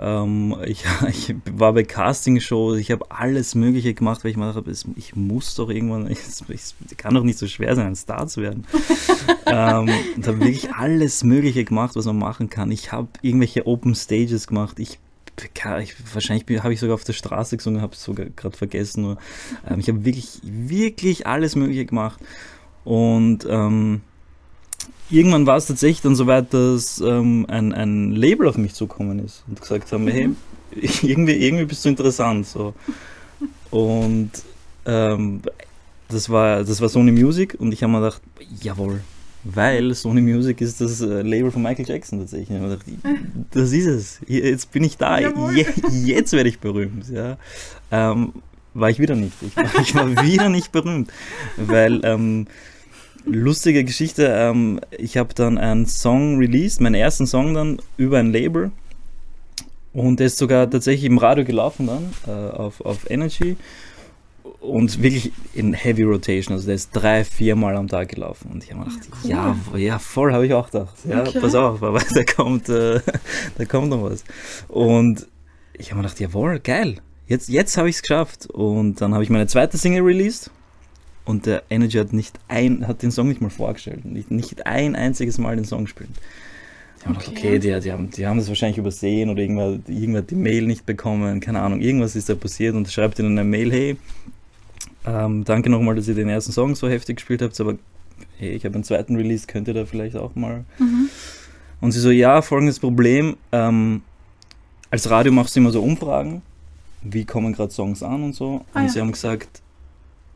Ähm, 0.00 0.56
ich, 0.64 0.84
ich, 1.08 1.34
war 1.52 1.74
bei 1.74 1.84
Castingshows, 1.84 2.78
ich 2.78 2.90
habe 2.90 3.10
alles 3.10 3.54
Mögliche 3.54 3.92
gemacht, 3.92 4.24
weil 4.24 4.30
ich 4.30 4.36
mir 4.38 4.52
dachte, 4.52 4.72
ich 4.96 5.14
muss 5.14 5.54
doch 5.54 5.68
irgendwann, 5.68 6.06
es 6.08 6.74
kann 6.96 7.14
doch 7.14 7.22
nicht 7.22 7.38
so 7.38 7.46
schwer 7.46 7.76
sein, 7.76 7.88
ein 7.88 7.96
Star 7.96 8.26
zu 8.26 8.40
werden. 8.40 8.66
ähm, 9.46 9.90
und 10.16 10.26
habe 10.26 10.40
wirklich 10.40 10.72
alles 10.72 11.22
Mögliche 11.22 11.64
gemacht, 11.64 11.96
was 11.96 12.06
man 12.06 12.18
machen 12.18 12.48
kann. 12.48 12.70
Ich 12.70 12.92
habe 12.92 13.08
irgendwelche 13.20 13.66
Open 13.66 13.94
Stages 13.94 14.46
gemacht. 14.46 14.78
Ich 14.78 14.98
ich, 15.80 16.14
wahrscheinlich 16.14 16.62
habe 16.62 16.74
ich 16.74 16.80
sogar 16.80 16.94
auf 16.94 17.04
der 17.04 17.14
Straße 17.14 17.56
gesungen, 17.56 17.80
habe 17.80 17.94
es 17.94 18.02
sogar 18.02 18.26
gerade 18.26 18.54
vergessen. 18.54 19.02
Nur, 19.02 19.18
ähm, 19.66 19.80
ich 19.80 19.88
habe 19.88 20.04
wirklich, 20.04 20.40
wirklich 20.42 21.26
alles 21.26 21.56
Mögliche 21.56 21.86
gemacht. 21.86 22.20
Und 22.84 23.46
ähm, 23.48 24.02
irgendwann 25.10 25.46
war 25.46 25.56
es 25.56 25.66
tatsächlich 25.66 26.02
dann 26.02 26.14
soweit, 26.14 26.52
dass 26.54 27.00
ähm, 27.00 27.46
ein, 27.48 27.72
ein 27.72 28.12
Label 28.12 28.48
auf 28.48 28.56
mich 28.56 28.74
zukommen 28.74 29.18
ist 29.18 29.44
und 29.48 29.60
gesagt 29.60 29.90
haben, 29.92 30.08
hey, 30.08 30.30
irgendwie, 31.02 31.34
irgendwie 31.34 31.64
bist 31.64 31.84
du 31.84 31.88
interessant. 31.88 32.46
So. 32.46 32.74
Und 33.70 34.30
ähm, 34.86 35.42
das, 36.08 36.30
war, 36.30 36.64
das 36.64 36.80
war 36.80 36.88
Sony 36.88 37.12
Music 37.12 37.56
und 37.58 37.72
ich 37.72 37.82
habe 37.82 37.92
mir 37.92 38.00
gedacht, 38.00 38.22
jawohl, 38.62 39.00
weil 39.44 39.94
Sony 39.94 40.20
Music 40.20 40.60
ist 40.60 40.80
das 40.80 41.00
äh, 41.00 41.22
Label 41.22 41.50
von 41.50 41.62
Michael 41.62 41.88
Jackson 41.88 42.18
tatsächlich. 42.18 42.50
Ich 42.50 42.62
gedacht, 42.62 42.84
das 43.52 43.72
ist 43.72 43.86
es. 43.86 44.20
Jetzt 44.26 44.70
bin 44.70 44.84
ich 44.84 44.96
da. 44.96 45.18
Je, 45.18 45.66
jetzt 46.04 46.32
werde 46.32 46.48
ich 46.48 46.58
berühmt. 46.58 47.08
Ja. 47.08 47.38
Ähm, 47.90 48.34
war 48.74 48.90
ich 48.90 48.98
wieder 48.98 49.16
nicht. 49.16 49.32
Ich 49.42 49.56
war, 49.56 49.80
ich 49.80 49.94
war 49.94 50.10
wieder 50.24 50.48
nicht 50.48 50.72
berühmt. 50.72 51.10
Weil 51.56 52.00
ähm, 52.04 52.46
lustige 53.24 53.84
Geschichte, 53.84 54.26
ähm, 54.26 54.80
ich 54.96 55.16
habe 55.16 55.34
dann 55.34 55.58
einen 55.58 55.86
Song 55.86 56.38
released, 56.38 56.80
meinen 56.80 56.94
ersten 56.94 57.26
Song 57.26 57.54
dann 57.54 57.78
über 57.96 58.18
ein 58.18 58.32
Label. 58.32 58.72
Und 59.92 60.20
der 60.20 60.26
ist 60.26 60.38
sogar 60.38 60.70
tatsächlich 60.70 61.04
im 61.04 61.18
Radio 61.18 61.44
gelaufen 61.44 61.88
dann, 61.88 62.14
äh, 62.26 62.50
auf, 62.50 62.80
auf 62.80 63.10
Energy. 63.10 63.56
Und 64.60 65.02
wirklich 65.02 65.32
in 65.54 65.72
Heavy 65.72 66.02
Rotation, 66.02 66.54
also 66.54 66.66
der 66.66 66.74
ist 66.74 66.90
drei, 66.92 67.24
viermal 67.24 67.76
am 67.76 67.88
Tag 67.88 68.10
gelaufen. 68.10 68.50
Und 68.52 68.62
ich 68.62 68.70
habe 68.70 68.84
mir 68.84 68.90
gedacht, 68.90 69.08
cool. 69.24 69.30
ja, 69.30 69.56
ja, 69.76 69.98
voll 69.98 70.32
habe 70.32 70.46
ich 70.46 70.52
auch 70.52 70.70
gedacht. 70.70 70.94
Ja, 71.08 71.22
okay. 71.22 71.40
pass 71.40 71.54
auf, 71.54 71.82
aber 71.82 72.00
da 72.14 72.24
kommt, 72.24 72.68
äh, 72.68 73.00
da 73.56 73.64
kommt 73.64 73.88
noch 73.88 74.02
was. 74.02 74.22
Und 74.68 75.26
ich 75.72 75.90
habe 75.90 75.96
mir 75.96 76.02
gedacht, 76.02 76.20
jawohl, 76.20 76.60
geil. 76.60 76.96
Jetzt, 77.26 77.48
jetzt 77.48 77.76
habe 77.76 77.88
ich 77.88 77.96
es 77.96 78.02
geschafft. 78.02 78.46
Und 78.46 79.00
dann 79.00 79.14
habe 79.14 79.24
ich 79.24 79.30
meine 79.30 79.46
zweite 79.46 79.78
Single 79.78 80.02
released 80.02 80.50
und 81.30 81.46
der 81.46 81.62
Energy 81.70 81.98
hat 81.98 82.12
nicht 82.12 82.38
ein, 82.48 82.86
hat 82.86 83.02
den 83.02 83.10
Song 83.10 83.28
nicht 83.28 83.40
mal 83.40 83.50
vorgestellt, 83.50 84.04
nicht, 84.04 84.30
nicht 84.30 84.66
ein 84.66 84.94
einziges 84.96 85.38
Mal 85.38 85.56
den 85.56 85.64
Song 85.64 85.84
gespielt. 85.84 86.10
Die 87.00 87.06
haben 87.06 87.16
okay, 87.16 87.24
gedacht, 87.30 87.44
okay 87.44 87.58
die, 87.58 87.80
die, 87.80 87.92
haben, 87.92 88.10
die 88.10 88.26
haben 88.26 88.38
das 88.38 88.48
wahrscheinlich 88.48 88.78
übersehen 88.78 89.30
oder 89.30 89.40
irgendwer, 89.40 89.78
irgendwer 89.88 90.22
hat 90.22 90.30
die 90.30 90.34
Mail 90.34 90.66
nicht 90.66 90.84
bekommen, 90.84 91.40
keine 91.40 91.62
Ahnung, 91.62 91.80
irgendwas 91.80 92.16
ist 92.16 92.28
da 92.28 92.34
passiert 92.34 92.74
und 92.74 92.90
schreibt 92.90 93.18
ihnen 93.18 93.38
eine 93.38 93.48
Mail, 93.48 93.72
hey, 93.72 93.96
ähm, 95.06 95.44
danke 95.44 95.70
nochmal, 95.70 95.94
dass 95.94 96.08
ihr 96.08 96.14
den 96.14 96.28
ersten 96.28 96.52
Song 96.52 96.74
so 96.74 96.88
heftig 96.88 97.16
gespielt 97.16 97.40
habt, 97.40 97.58
aber 97.60 97.76
hey, 98.36 98.50
ich 98.50 98.64
habe 98.64 98.74
einen 98.74 98.84
zweiten 98.84 99.16
Release, 99.16 99.46
könnt 99.46 99.68
ihr 99.68 99.74
da 99.74 99.86
vielleicht 99.86 100.16
auch 100.16 100.34
mal. 100.34 100.64
Mhm. 100.78 101.08
Und 101.80 101.92
sie 101.92 102.00
so, 102.00 102.10
ja, 102.10 102.42
folgendes 102.42 102.78
Problem, 102.78 103.36
ähm, 103.52 104.02
als 104.90 105.08
Radio 105.08 105.32
machst 105.32 105.56
du 105.56 105.60
immer 105.60 105.70
so 105.70 105.82
Umfragen, 105.82 106.42
wie 107.02 107.24
kommen 107.24 107.54
gerade 107.54 107.72
Songs 107.72 108.02
an 108.02 108.22
und 108.22 108.34
so. 108.34 108.64
Ah, 108.74 108.80
und 108.80 108.86
ja. 108.86 108.92
sie 108.92 109.00
haben 109.00 109.12
gesagt, 109.12 109.62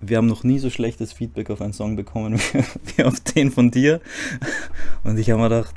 wir 0.08 0.16
haben 0.16 0.26
noch 0.26 0.44
nie 0.44 0.58
so 0.58 0.70
schlechtes 0.70 1.12
Feedback 1.12 1.50
auf 1.50 1.60
einen 1.60 1.72
Song 1.72 1.96
bekommen 1.96 2.38
wie, 2.96 3.04
auf 3.04 3.20
den 3.20 3.50
von 3.50 3.70
dir. 3.70 4.00
Und 5.02 5.18
ich 5.18 5.30
habe 5.30 5.42
mir 5.42 5.48
gedacht, 5.48 5.74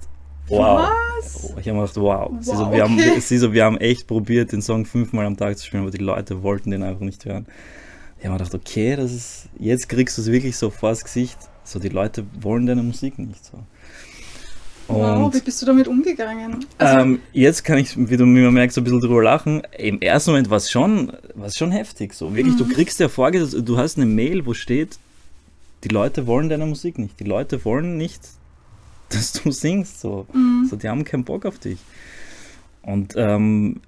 wow. 0.48 0.90
Was? 1.20 1.44
Ich 1.58 1.68
habe 1.68 1.74
mir 1.74 1.82
gedacht, 1.82 1.98
wow. 1.98 2.30
wow 2.32 2.38
sie, 2.40 2.56
so, 2.56 2.72
wir 2.72 2.84
okay. 2.86 3.12
haben, 3.12 3.22
sie 3.22 3.38
so, 3.38 3.54
wir 3.54 3.66
haben 3.66 3.78
echt 3.78 4.08
probiert, 4.08 4.52
den 4.52 4.62
Song 4.62 4.86
fünfmal 4.86 5.26
am 5.26 5.38
Tag 5.38 5.58
zu 5.58 5.66
spielen, 5.66 5.84
aber 5.84 5.92
die 5.92 6.04
Leute 6.04 6.44
wollten 6.44 6.72
den 6.72 6.84
einfach 6.84 7.02
nicht 7.02 7.26
hören. 7.26 7.46
Ich 8.20 8.26
habe 8.26 8.34
mir 8.34 8.40
gedacht, 8.40 8.56
okay, 8.56 8.96
das 8.96 9.14
ist, 9.14 9.50
jetzt 9.60 9.90
kriegst 9.90 10.18
du 10.18 10.22
es 10.22 10.32
wirklich 10.32 10.58
so 10.58 10.70
vor 10.70 10.90
das 10.90 11.04
Gesicht. 11.04 11.38
So, 11.64 11.80
die 11.80 11.90
Leute 11.90 12.26
wollen 12.40 12.66
deine 12.66 12.82
Musik 12.82 13.20
nicht 13.20 13.46
so. 13.46 13.60
Wow, 14.88 15.34
wie 15.34 15.42
bist 15.42 15.62
du 15.62 15.66
damit 15.66 15.88
umgegangen? 15.88 16.66
Also 16.78 17.00
ähm, 17.00 17.20
jetzt 17.34 17.64
kann 17.64 17.78
ich, 17.78 17.98
wie 17.98 18.18
du 18.18 18.26
mir 18.26 18.52
merkst, 18.52 18.78
ein 18.78 18.84
bisschen 18.84 19.02
drüber 19.02 19.22
lachen. 19.22 19.62
Im 19.78 20.02
ersten 20.02 20.32
Moment 20.32 20.50
war 20.50 20.58
es 20.58 20.72
schon, 20.72 21.12
schon 21.56 21.72
heftig. 21.72 22.14
So. 22.14 22.36
Wirklich, 22.36 22.56
mhm. 22.56 22.60
du 22.60 22.70
kriegst 22.70 23.00
ja 23.00 23.10
vorgesetzt, 23.10 23.68
du 23.68 23.78
hast 23.78 23.98
eine 23.98 24.06
Mail, 24.06 24.46
wo 24.46 24.54
steht, 24.54 24.98
die 25.84 25.90
Leute 25.90 26.26
wollen 26.26 26.50
deine 26.50 26.66
Musik 26.66 27.00
nicht. 27.00 27.20
Die 27.20 27.26
Leute 27.26 27.64
wollen 27.66 27.98
nicht, 27.98 28.22
dass 29.10 29.34
du 29.34 29.52
singst. 29.52 30.00
So. 30.00 30.26
Mhm. 30.34 30.68
so 30.70 30.76
die 30.76 30.88
haben 30.88 31.04
keinen 31.04 31.26
Bock 31.26 31.46
auf 31.46 31.60
dich. 31.60 31.80
Und 32.82 33.14
ähm, 33.18 33.82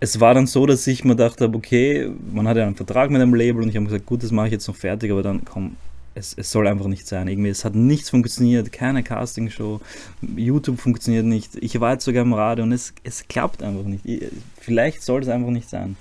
es 0.00 0.20
war 0.20 0.34
dann 0.34 0.46
so, 0.46 0.66
dass 0.66 0.86
ich 0.86 1.04
mir 1.04 1.16
gedacht 1.16 1.40
habe, 1.40 1.56
okay, 1.56 2.10
man 2.32 2.48
hat 2.48 2.56
ja 2.56 2.64
einen 2.64 2.76
Vertrag 2.76 3.10
mit 3.10 3.20
einem 3.20 3.34
Label 3.34 3.62
und 3.62 3.68
ich 3.68 3.76
habe 3.76 3.86
gesagt, 3.86 4.06
gut, 4.06 4.22
das 4.22 4.30
mache 4.30 4.46
ich 4.46 4.52
jetzt 4.52 4.68
noch 4.68 4.76
fertig, 4.76 5.10
aber 5.10 5.22
dann 5.22 5.44
komm, 5.44 5.76
es, 6.16 6.34
es 6.36 6.50
soll 6.50 6.66
einfach 6.66 6.86
nicht 6.86 7.06
sein. 7.06 7.28
Irgendwie, 7.28 7.50
es 7.50 7.64
hat 7.64 7.74
nichts 7.74 8.10
funktioniert, 8.10 8.72
keine 8.72 9.02
Castingshow, 9.02 9.80
YouTube 10.36 10.80
funktioniert 10.80 11.26
nicht. 11.26 11.56
Ich 11.60 11.78
war 11.78 11.92
jetzt 11.92 12.04
sogar 12.04 12.22
im 12.22 12.32
Radio 12.32 12.64
und 12.64 12.72
es, 12.72 12.94
es 13.04 13.28
klappt 13.28 13.62
einfach 13.62 13.84
nicht. 13.84 14.04
Vielleicht 14.58 15.02
soll 15.02 15.22
es 15.22 15.28
einfach 15.28 15.50
nicht 15.50 15.68
sein. 15.68 15.96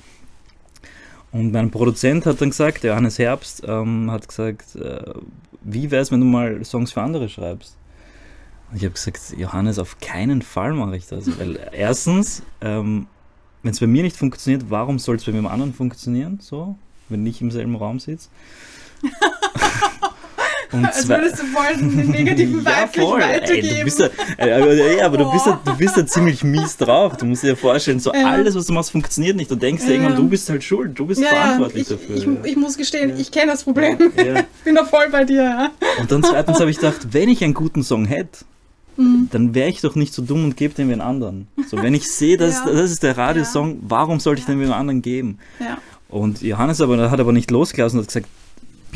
Und 1.32 1.52
mein 1.52 1.70
Produzent 1.70 2.26
hat 2.26 2.40
dann 2.40 2.52
gesagt, 2.52 2.84
der 2.84 2.92
Johannes 2.92 3.20
Herbst, 3.20 3.64
ähm, 3.68 4.10
hat 4.10 4.28
gesagt, 4.28 4.76
äh, 4.78 5.14
wie 5.62 5.92
wäre 5.92 6.02
es, 6.02 6.12
wenn 6.12 6.22
du 6.22 6.26
mal 6.26 6.64
Songs 6.64 6.94
für 6.94 7.02
andere 7.02 7.28
schreibst? 7.28 7.76
Und 8.72 8.78
ich 8.78 8.84
habe 8.84 8.94
gesagt, 8.94 9.36
Johannes, 9.38 9.80
auf 9.80 10.00
keinen 10.00 10.42
Fall 10.42 10.74
mache 10.74 10.96
ich 10.96 11.08
das. 11.08 11.38
Weil 11.38 11.60
erstens, 11.74 12.42
ähm, 12.62 13.08
wenn 13.64 13.72
es 13.72 13.82
bei 13.82 13.88
mir 13.88 14.04
nicht 14.04 14.16
funktioniert, 14.16 14.70
warum 14.70 14.98
soll 14.98 15.18
es 15.18 15.26
bei 15.26 15.34
einem 15.34 15.48
anderen 15.48 15.74
funktionieren? 15.74 16.40
So, 16.42 16.78
wenn 17.10 17.26
ich 17.26 17.42
im 17.42 17.52
selben 17.52 17.76
Raum 17.76 18.00
sitze. 18.00 18.30
Und 20.76 20.86
Als 20.86 21.08
würdest 21.08 21.40
du 21.40 21.44
voll 21.54 21.78
den 21.78 22.12
negativen 22.12 22.60
Vibe 22.60 22.70
ja, 22.70 22.88
voll. 22.88 23.22
weitergeben. 23.22 23.68
Ey, 23.68 23.78
du 23.80 23.84
bist 23.86 24.00
ja, 24.00 24.10
äh, 24.38 25.02
aber 25.02 25.18
du 25.18 25.32
bist, 25.32 25.46
ja, 25.46 25.60
du 25.64 25.78
bist 25.78 25.98
ja 25.98 26.06
ziemlich 26.06 26.44
mies 26.44 26.78
drauf. 26.78 27.18
Du 27.18 27.26
musst 27.26 27.44
dir 27.44 27.50
ja 27.50 27.56
vorstellen, 27.56 28.00
so 28.00 28.14
ja. 28.14 28.28
alles, 28.28 28.56
was 28.56 28.66
du 28.66 28.74
machst, 28.74 28.92
funktioniert 28.92 29.38
nicht. 29.38 29.50
Du 29.50 29.56
denkst 29.56 29.84
ja, 29.86 29.92
irgendwann, 29.92 30.16
du 30.16 30.28
bist 30.28 30.50
halt 30.50 30.64
schuld, 30.64 30.98
du 30.98 31.06
bist 31.06 31.24
verantwortlich 31.24 31.84
ich, 31.84 31.88
dafür. 31.88 32.16
Ich, 32.16 32.52
ich, 32.52 32.58
muss 32.58 32.78
gestehen, 32.78 33.18
ich 33.18 33.32
kenne 33.32 33.52
das 33.52 33.64
Problem. 33.64 33.98
ich 34.16 34.24
bin 34.64 34.76
da 34.76 34.84
voll 34.84 35.10
bei 35.10 35.24
dir. 35.24 35.72
Und 36.00 36.12
dann 36.12 36.24
zweitens 36.24 36.60
habe 36.60 36.70
ich 36.70 36.78
gedacht, 36.78 37.08
wenn 37.12 37.30
ich 37.30 37.44
einen 37.44 37.54
guten 37.54 37.84
Song 37.84 38.06
hätte, 38.06 38.44
mhm. 38.98 39.30
dann 39.32 39.56
wäre 39.56 39.70
ich 39.70 39.82
doch 39.82 39.96
nicht 39.96 40.14
so 40.14 40.22
dumm 40.22 40.44
und 40.44 40.58
gebe 40.58 40.74
den 40.74 40.90
wie 40.90 40.94
einen 40.94 41.02
anderen. 41.02 41.48
So, 41.70 41.82
wenn 41.82 41.94
ich 41.94 42.12
sehe, 42.12 42.38
dass 42.38 42.66
das 42.66 42.92
ist 42.92 43.04
der 43.04 43.18
Radiosong, 43.18 43.80
warum 43.82 44.20
sollte 44.20 44.42
ich 44.42 44.46
den 44.46 44.60
wie 44.60 44.64
einen 44.64 44.74
anderen 44.74 45.02
geben? 45.02 45.40
Und 46.10 46.42
Johannes 46.42 46.82
aber, 46.82 47.10
hat 47.10 47.20
aber 47.20 47.32
nicht 47.32 47.52
losgelassen 47.52 48.00
und 48.00 48.04
hat 48.04 48.10
gesagt, 48.10 48.28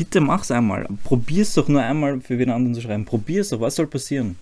bitte 0.00 0.22
mach's 0.22 0.50
einmal. 0.50 0.86
Probier's 1.04 1.52
doch 1.52 1.68
nur 1.68 1.82
einmal 1.82 2.22
für 2.22 2.34
jeden 2.34 2.50
anderen 2.50 2.74
zu 2.74 2.80
schreiben. 2.80 3.04
Probier's 3.04 3.50
doch, 3.50 3.60
was 3.60 3.76
soll 3.76 3.86
passieren? 3.86 4.36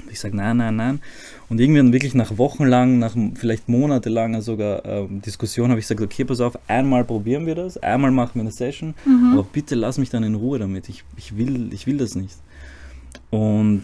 Und 0.00 0.12
ich 0.12 0.20
sage, 0.20 0.36
nein, 0.36 0.58
nein, 0.58 0.76
nein. 0.76 1.00
Und 1.48 1.58
irgendwann 1.58 1.92
wirklich 1.92 2.14
nach 2.14 2.38
wochenlang, 2.38 3.00
nach 3.00 3.16
vielleicht 3.34 3.68
monatelanger 3.68 4.42
sogar 4.42 4.84
ähm, 4.84 5.22
Diskussion 5.22 5.70
habe 5.70 5.80
ich 5.80 5.88
gesagt, 5.88 6.00
okay, 6.00 6.24
pass 6.24 6.40
auf, 6.40 6.56
einmal 6.68 7.02
probieren 7.02 7.46
wir 7.46 7.56
das, 7.56 7.78
einmal 7.78 8.12
machen 8.12 8.32
wir 8.34 8.42
eine 8.42 8.52
Session, 8.52 8.94
mhm. 9.04 9.32
aber 9.32 9.42
bitte 9.42 9.74
lass 9.74 9.98
mich 9.98 10.08
dann 10.08 10.22
in 10.22 10.36
Ruhe 10.36 10.60
damit. 10.60 10.88
Ich, 10.88 11.02
ich, 11.16 11.36
will, 11.36 11.72
ich 11.72 11.88
will 11.88 11.96
das 11.96 12.14
nicht. 12.14 12.36
Und 13.30 13.82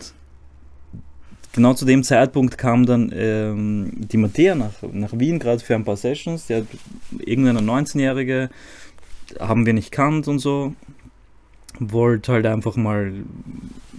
genau 1.53 1.75
zu 1.75 1.85
dem 1.85 2.05
Zeitpunkt 2.05 2.59
kam 2.59 2.87
dann 2.87 3.11
ähm, 3.13 3.91
die 3.97 4.19
Mattea 4.19 4.55
nach, 4.55 4.71
nach 4.93 5.19
Wien, 5.19 5.41
gerade 5.41 5.65
für 5.65 5.75
ein 5.75 5.85
paar 5.85 5.97
Sessions. 5.97 6.47
Die 6.47 6.55
hat 6.55 6.67
irgendeine 7.19 7.59
19-Jährige 7.59 8.51
haben 9.41 9.67
wir 9.67 9.73
nicht 9.73 9.93
kannt 9.93 10.29
und 10.29 10.39
so. 10.39 10.75
Wollte 11.79 12.33
halt 12.33 12.47
einfach 12.47 12.77
mal 12.77 13.13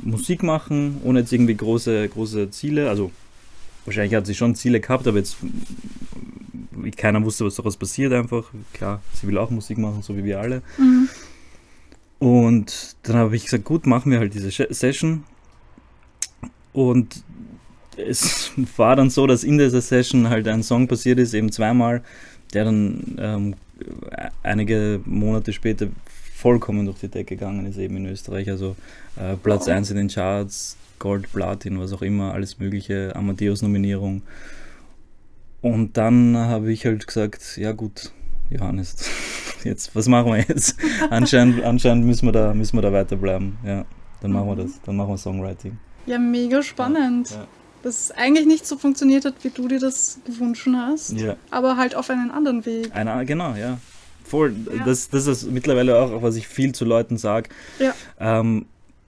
Musik 0.03 0.43
machen, 0.43 1.01
ohne 1.03 1.21
jetzt 1.21 1.33
irgendwie 1.33 1.55
große, 1.55 2.09
große 2.09 2.51
Ziele. 2.51 2.89
Also 2.89 3.11
wahrscheinlich 3.85 4.15
hat 4.15 4.25
sie 4.25 4.35
schon 4.35 4.55
Ziele 4.55 4.79
gehabt, 4.79 5.07
aber 5.07 5.17
jetzt 5.17 5.37
keiner 6.97 7.23
wusste, 7.23 7.45
was 7.45 7.55
daraus 7.55 7.77
passiert 7.77 8.13
einfach. 8.13 8.45
Klar, 8.73 9.01
sie 9.13 9.27
will 9.27 9.37
auch 9.37 9.49
Musik 9.49 9.77
machen, 9.77 10.01
so 10.01 10.15
wie 10.17 10.23
wir 10.23 10.39
alle. 10.39 10.61
Mhm. 10.77 11.09
Und 12.19 12.95
dann 13.03 13.17
habe 13.17 13.35
ich 13.35 13.45
gesagt, 13.45 13.65
gut, 13.65 13.85
machen 13.85 14.11
wir 14.11 14.19
halt 14.19 14.33
diese 14.33 14.51
Session. 14.51 15.23
Und 16.71 17.23
es 17.97 18.51
war 18.77 18.95
dann 18.95 19.09
so, 19.09 19.27
dass 19.27 19.43
in 19.43 19.57
dieser 19.57 19.81
Session 19.81 20.29
halt 20.29 20.47
ein 20.47 20.63
Song 20.63 20.87
passiert 20.87 21.19
ist, 21.19 21.33
eben 21.33 21.51
zweimal, 21.51 22.03
der 22.53 22.65
dann 22.65 23.17
ähm, 23.19 23.55
einige 24.43 25.01
Monate 25.05 25.53
später 25.53 25.87
vollkommen 26.33 26.85
durch 26.85 26.99
die 26.99 27.07
Decke 27.07 27.35
gegangen 27.35 27.65
ist, 27.65 27.77
eben 27.77 27.97
in 27.97 28.05
Österreich. 28.07 28.49
Also 28.49 28.75
äh, 29.15 29.35
Platz 29.37 29.67
1 29.67 29.91
in 29.91 29.97
den 29.97 30.07
Charts, 30.09 30.77
Gold, 30.99 31.31
Platin, 31.31 31.79
was 31.79 31.93
auch 31.93 32.01
immer, 32.01 32.33
alles 32.33 32.59
mögliche, 32.59 33.15
Amadeus-Nominierung. 33.15 34.21
Und 35.61 35.95
dann 35.97 36.35
habe 36.35 36.71
ich 36.71 36.85
halt 36.85 37.07
gesagt, 37.07 37.57
ja 37.57 37.71
gut, 37.71 38.11
Johannes, 38.49 39.09
jetzt, 39.63 39.95
was 39.95 40.07
machen 40.07 40.33
wir 40.33 40.39
jetzt? 40.39 40.75
anscheinend, 41.09 41.63
anscheinend 41.63 42.05
müssen 42.05 42.27
wir 42.27 42.33
da, 42.33 42.53
müssen 42.53 42.75
wir 42.77 42.81
da 42.81 42.91
weiterbleiben. 42.91 43.57
Ja, 43.65 43.85
dann 44.21 44.31
machen 44.31 44.47
wir 44.47 44.55
das, 44.57 44.81
dann 44.85 44.97
machen 44.97 45.11
wir 45.11 45.17
Songwriting. 45.17 45.77
Ja, 46.05 46.19
mega 46.19 46.61
spannend. 46.61 47.31
Ja, 47.31 47.37
ja. 47.37 47.47
Dass 47.83 48.05
es 48.05 48.11
eigentlich 48.11 48.47
nicht 48.47 48.65
so 48.65 48.77
funktioniert 48.77 49.25
hat, 49.25 49.35
wie 49.43 49.49
du 49.49 49.67
dir 49.67 49.79
das 49.79 50.19
gewünscht 50.25 50.67
hast, 50.73 51.11
ja. 51.11 51.35
aber 51.51 51.77
halt 51.77 51.95
auf 51.95 52.09
einen 52.09 52.31
anderen 52.31 52.65
Weg. 52.65 52.95
Eine, 52.95 53.25
genau, 53.25 53.55
ja. 53.55 53.77
Voll. 54.23 54.55
Ja. 54.75 54.85
Das, 54.85 55.09
das 55.09 55.27
ist 55.27 55.51
mittlerweile 55.51 55.99
auch, 55.99 56.21
was 56.21 56.35
ich 56.35 56.47
viel 56.47 56.73
zu 56.73 56.85
Leuten 56.85 57.17
sage. 57.17 57.49
Ja. 57.79 57.93
Ähm, 58.19 58.65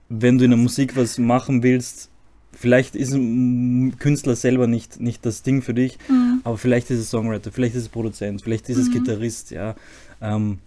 wenn 0.08 0.38
du 0.38 0.44
in 0.44 0.50
der 0.50 0.58
Musik 0.58 0.94
was 0.94 1.18
machen 1.18 1.62
willst, 1.62 2.10
vielleicht 2.52 2.96
ist 2.96 3.12
ein 3.12 3.98
Künstler 3.98 4.36
selber 4.36 4.66
nicht, 4.66 5.00
nicht 5.00 5.24
das 5.26 5.42
Ding 5.42 5.62
für 5.62 5.74
dich, 5.74 5.98
mhm. 6.08 6.40
aber 6.44 6.58
vielleicht 6.58 6.90
ist 6.90 7.00
es 7.00 7.10
Songwriter, 7.10 7.50
vielleicht 7.52 7.74
ist 7.74 7.82
es 7.82 7.88
Produzent, 7.88 8.42
vielleicht 8.42 8.68
ist 8.68 8.78
es 8.78 8.88
mhm. 8.88 8.92
Gitarrist, 8.92 9.50
ja. 9.50 9.74
Ähm, 10.20 10.58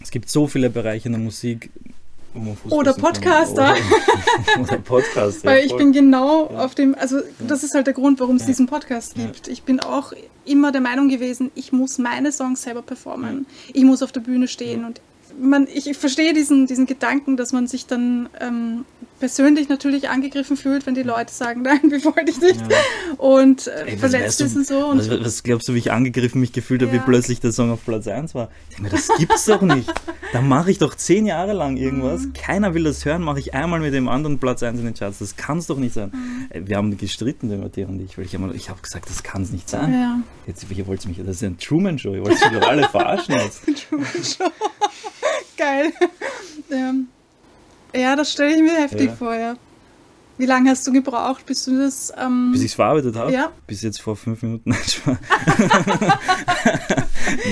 es 0.00 0.10
gibt 0.10 0.28
so 0.28 0.46
viele 0.46 0.70
Bereiche 0.70 1.08
in 1.08 1.12
der 1.12 1.20
Musik, 1.20 1.70
oder 2.70 2.92
Podcaster. 2.94 3.74
Oder 4.60 4.78
Podcast. 4.78 5.44
Weil 5.44 5.66
ich 5.66 5.76
bin 5.76 5.92
genau 5.92 6.50
ja. 6.50 6.64
auf 6.64 6.74
dem, 6.74 6.94
also 6.94 7.20
das 7.38 7.64
ist 7.64 7.74
halt 7.74 7.86
der 7.86 7.94
Grund, 7.94 8.20
warum 8.20 8.36
es 8.36 8.42
ja. 8.42 8.48
diesen 8.48 8.66
Podcast 8.66 9.14
gibt. 9.14 9.48
Ich 9.48 9.62
bin 9.62 9.80
auch 9.80 10.12
immer 10.44 10.72
der 10.72 10.80
Meinung 10.80 11.08
gewesen, 11.08 11.50
ich 11.54 11.72
muss 11.72 11.98
meine 11.98 12.32
Songs 12.32 12.62
selber 12.62 12.82
performen. 12.82 13.46
Ich 13.72 13.84
muss 13.84 14.02
auf 14.02 14.12
der 14.12 14.20
Bühne 14.20 14.48
stehen 14.48 14.84
und 14.84 15.00
man, 15.40 15.66
ich, 15.72 15.88
ich 15.88 15.96
verstehe 15.96 16.34
diesen, 16.34 16.66
diesen 16.66 16.86
Gedanken, 16.86 17.36
dass 17.36 17.52
man 17.52 17.66
sich 17.66 17.86
dann 17.86 18.28
ähm, 18.40 18.84
persönlich 19.18 19.68
natürlich 19.68 20.08
angegriffen 20.08 20.56
fühlt, 20.56 20.86
wenn 20.86 20.94
die 20.94 21.02
Leute 21.02 21.32
sagen, 21.32 21.62
nein, 21.64 21.80
wie 21.84 22.04
wollte 22.04 22.30
ich 22.30 22.40
nicht. 22.40 22.60
Ja. 22.60 22.76
Und 23.16 23.66
äh, 23.66 23.84
Ey, 23.86 23.98
verletzt 23.98 24.40
ist 24.40 24.56
und 24.56 24.66
so. 24.66 24.86
Und 24.86 24.98
was, 24.98 25.24
was, 25.24 25.42
glaubst 25.42 25.68
du, 25.68 25.74
wie 25.74 25.78
ich 25.78 25.92
angegriffen 25.92 26.40
mich 26.40 26.52
gefühlt 26.52 26.82
habe, 26.82 26.94
ja. 26.94 27.00
wie 27.00 27.04
plötzlich 27.04 27.40
der 27.40 27.52
Song 27.52 27.70
auf 27.70 27.84
Platz 27.84 28.06
1 28.06 28.34
war? 28.34 28.50
Ich 28.70 28.76
denke 28.76 28.90
mir, 28.90 28.90
das 28.90 29.08
gibt's 29.18 29.44
doch 29.46 29.62
nicht. 29.62 29.92
Da 30.32 30.40
mache 30.40 30.70
ich 30.70 30.78
doch 30.78 30.94
zehn 30.94 31.26
Jahre 31.26 31.52
lang 31.52 31.76
irgendwas. 31.76 32.22
Mhm. 32.22 32.32
Keiner 32.34 32.74
will 32.74 32.84
das 32.84 33.04
hören, 33.04 33.22
mache 33.22 33.40
ich 33.40 33.54
einmal 33.54 33.80
mit 33.80 33.94
dem 33.94 34.08
anderen 34.08 34.38
Platz 34.38 34.62
1 34.62 34.78
in 34.78 34.84
den 34.84 34.94
Charts. 34.94 35.18
Das 35.18 35.36
kann 35.36 35.58
es 35.58 35.66
doch 35.66 35.78
nicht 35.78 35.94
sein. 35.94 36.12
Mhm. 36.12 36.68
Wir 36.68 36.76
haben 36.76 36.96
gestritten, 36.96 37.48
der 37.48 37.58
Matthias 37.58 37.88
und 37.88 38.00
ich, 38.00 38.18
weil 38.18 38.24
ich 38.24 38.34
habe 38.34 38.52
hab 38.52 38.82
gesagt, 38.82 39.08
das 39.08 39.22
kann 39.22 39.42
es 39.42 39.50
nicht 39.50 39.68
sein. 39.68 39.92
Ja. 39.92 40.20
Jetzt, 40.46 40.66
ihr 40.70 40.86
wollt 40.86 41.06
mich, 41.06 41.18
das 41.18 41.36
ist 41.36 41.44
ein 41.44 41.58
Truman-Show, 41.58 42.14
ihr 42.14 42.22
wollt 42.24 42.40
mich 42.40 42.60
doch 42.60 42.68
alle 42.68 42.88
verarschen 42.88 43.34
jetzt. 43.34 43.62
Truman-Show. 43.88 44.50
Geil. 45.58 45.92
Ja. 46.70 46.94
Ja, 47.94 48.16
das 48.16 48.32
stelle 48.32 48.54
ich 48.54 48.60
mir 48.60 48.74
heftig 48.74 49.06
ja. 49.06 49.16
vor, 49.16 49.34
ja. 49.34 49.56
Wie 50.36 50.44
lange 50.46 50.70
hast 50.70 50.86
du 50.86 50.92
gebraucht, 50.92 51.46
bis 51.46 51.64
du 51.64 51.78
das. 51.78 52.12
Ähm, 52.16 52.50
bis 52.52 52.60
ich 52.60 52.68
es 52.68 52.74
verarbeitet 52.74 53.16
habe? 53.16 53.32
Ja. 53.32 53.50
Bis 53.66 53.82
jetzt 53.82 54.02
vor 54.02 54.14
fünf 54.14 54.42
Minuten. 54.42 54.70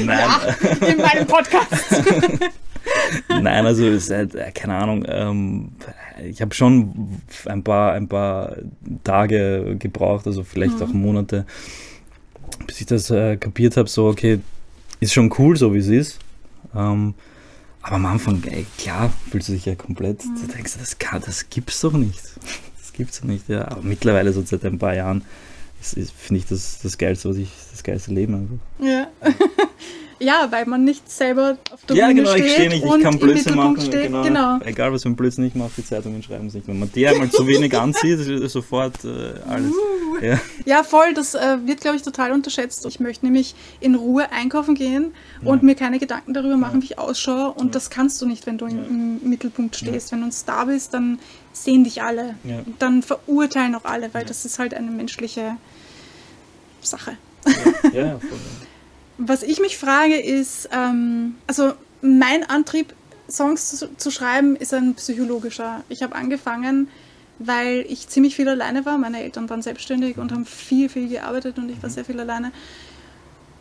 Nein. 0.04 0.06
Ja, 0.06 0.86
in 0.86 0.98
meinem 0.98 1.26
Podcast. 1.26 2.02
Nein, 3.28 3.66
also 3.66 3.86
ist 3.86 4.10
halt, 4.10 4.34
äh, 4.34 4.52
keine 4.52 4.76
Ahnung, 4.76 5.04
ähm, 5.08 5.72
ich 6.24 6.40
habe 6.40 6.54
schon 6.54 7.20
ein 7.46 7.62
paar, 7.64 7.92
ein 7.92 8.08
paar 8.08 8.56
Tage 9.04 9.76
gebraucht, 9.78 10.26
also 10.26 10.44
vielleicht 10.44 10.76
mhm. 10.78 10.82
auch 10.82 10.92
Monate, 10.92 11.46
bis 12.66 12.80
ich 12.80 12.86
das 12.86 13.10
äh, 13.10 13.36
kapiert 13.36 13.76
habe, 13.76 13.88
so, 13.88 14.06
okay, 14.06 14.40
ist 15.00 15.12
schon 15.12 15.34
cool, 15.38 15.56
so 15.56 15.74
wie 15.74 15.78
es 15.78 15.88
ist. 15.88 16.18
Ähm, 16.74 17.14
aber 17.86 17.96
am 17.96 18.06
Anfang, 18.06 18.42
ey, 18.42 18.66
klar, 18.78 19.12
fühlst 19.30 19.48
du 19.48 19.52
dich 19.52 19.64
ja 19.64 19.76
komplett, 19.76 20.24
mhm. 20.24 20.40
du 20.40 20.52
denkst, 20.52 20.72
das, 20.76 20.98
kann, 20.98 21.22
das 21.24 21.48
gibt's 21.48 21.80
doch 21.80 21.92
nicht. 21.92 22.20
Das 22.78 22.92
gibt's 22.92 23.20
doch 23.20 23.28
nicht, 23.28 23.48
ja. 23.48 23.68
Aber 23.68 23.82
mittlerweile, 23.82 24.32
so 24.32 24.42
seit 24.42 24.64
ein 24.64 24.78
paar 24.78 24.94
Jahren, 24.94 25.24
finde 25.80 26.40
ich 26.40 26.46
das 26.46 26.80
das 26.82 26.98
Geilste, 26.98 27.28
was 27.28 27.36
ich, 27.36 27.48
das 27.70 27.84
geilste 27.84 28.12
Leben 28.12 28.34
einfach. 28.34 28.84
Ja. 28.84 29.06
Ja, 30.18 30.48
weil 30.50 30.66
man 30.66 30.84
nicht 30.84 31.10
selber 31.10 31.58
auf 31.72 31.84
der 31.84 31.96
ja, 31.96 32.06
Bühne 32.06 32.22
genau, 32.22 32.30
steht. 32.32 32.46
Ja, 32.46 32.46
genau, 32.46 32.46
ich 32.46 32.54
stehe 32.54 32.68
nicht, 32.68 32.96
ich 32.96 33.02
kann 33.02 33.18
Blödsinn 33.18 33.54
machen. 33.54 33.80
Steht, 33.80 34.02
genau. 34.04 34.22
genau. 34.22 34.58
Egal, 34.64 34.92
was 34.92 35.02
für 35.02 35.10
ein 35.10 35.16
Blödsinn 35.16 35.44
ich 35.44 35.54
mache, 35.54 35.72
die 35.76 35.84
Zeitungen 35.84 36.22
schreiben 36.22 36.48
sich. 36.48 36.66
Wenn 36.66 36.78
man 36.78 36.90
die 36.92 37.06
einmal 37.06 37.30
zu 37.30 37.46
wenig 37.46 37.76
anzieht, 37.78 38.20
ist 38.20 38.52
sofort 38.52 39.04
äh, 39.04 39.34
alles. 39.48 39.70
Uh. 39.70 40.24
Ja. 40.24 40.40
ja. 40.64 40.82
voll, 40.82 41.12
das 41.12 41.34
äh, 41.34 41.58
wird, 41.66 41.82
glaube 41.82 41.96
ich, 41.96 42.02
total 42.02 42.32
unterschätzt. 42.32 42.86
Ich 42.86 43.00
möchte 43.00 43.26
nämlich 43.26 43.54
in 43.80 43.94
Ruhe 43.94 44.32
einkaufen 44.32 44.74
gehen 44.74 45.12
und 45.42 45.58
ja. 45.58 45.64
mir 45.64 45.74
keine 45.74 45.98
Gedanken 45.98 46.32
darüber 46.32 46.56
machen, 46.56 46.80
wie 46.80 46.86
ich 46.86 46.98
ausschaue. 46.98 47.52
Und 47.52 47.74
das 47.74 47.90
kannst 47.90 48.20
du 48.22 48.26
nicht, 48.26 48.46
wenn 48.46 48.56
du 48.56 48.66
im, 48.66 49.20
im 49.22 49.28
Mittelpunkt 49.28 49.76
stehst. 49.76 50.12
Wenn 50.12 50.20
du 50.20 50.26
ein 50.26 50.32
Star 50.32 50.66
bist, 50.66 50.94
dann 50.94 51.18
sehen 51.52 51.84
dich 51.84 52.02
alle. 52.02 52.36
Dann 52.78 53.02
verurteilen 53.02 53.74
auch 53.74 53.84
alle, 53.84 54.12
weil 54.14 54.24
das 54.24 54.44
ist 54.44 54.58
halt 54.58 54.72
eine 54.72 54.90
menschliche 54.90 55.56
Sache. 56.80 57.18
Ja, 57.92 58.06
ja 58.06 58.18
voll. 58.18 58.38
Was 59.18 59.42
ich 59.42 59.60
mich 59.60 59.78
frage 59.78 60.18
ist, 60.20 60.68
ähm, 60.72 61.36
also 61.46 61.72
mein 62.02 62.44
Antrieb, 62.44 62.94
Songs 63.28 63.76
zu, 63.76 63.96
zu 63.96 64.10
schreiben, 64.10 64.56
ist 64.56 64.72
ein 64.72 64.94
psychologischer. 64.94 65.82
Ich 65.88 66.02
habe 66.02 66.14
angefangen, 66.14 66.88
weil 67.38 67.84
ich 67.88 68.08
ziemlich 68.08 68.36
viel 68.36 68.48
alleine 68.48 68.84
war. 68.86 68.98
Meine 68.98 69.22
Eltern 69.22 69.50
waren 69.50 69.62
selbstständig 69.62 70.18
und 70.18 70.32
haben 70.32 70.46
viel, 70.46 70.88
viel 70.88 71.08
gearbeitet 71.08 71.58
und 71.58 71.70
ich 71.70 71.82
war 71.82 71.90
sehr 71.90 72.04
viel 72.04 72.20
alleine. 72.20 72.52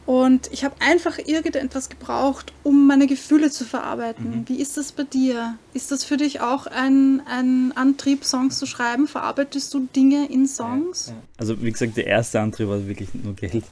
Und 0.06 0.50
ich 0.52 0.64
habe 0.64 0.76
einfach 0.80 1.18
irgendetwas 1.18 1.90
gebraucht, 1.90 2.54
um 2.64 2.86
meine 2.86 3.08
Gefühle 3.08 3.50
zu 3.50 3.66
verarbeiten. 3.66 4.42
Mhm. 4.42 4.50
Wie 4.50 4.62
ist 4.62 4.78
das 4.78 4.92
bei 4.92 5.04
dir? 5.04 5.58
Ist 5.76 5.92
das 5.92 6.06
für 6.06 6.16
dich 6.16 6.40
auch 6.40 6.68
ein, 6.68 7.22
ein 7.30 7.74
Antrieb, 7.76 8.24
Songs 8.24 8.58
zu 8.60 8.66
schreiben? 8.66 9.08
Verarbeitest 9.10 9.74
du 9.74 9.90
Dinge 9.94 10.26
in 10.32 10.48
Songs? 10.48 11.12
Also 11.38 11.62
wie 11.62 11.70
gesagt, 11.70 11.98
der 11.98 12.08
erste 12.08 12.40
Antrieb 12.40 12.70
war 12.70 12.88
wirklich 12.88 13.10
nur 13.14 13.34
Geld. 13.36 13.66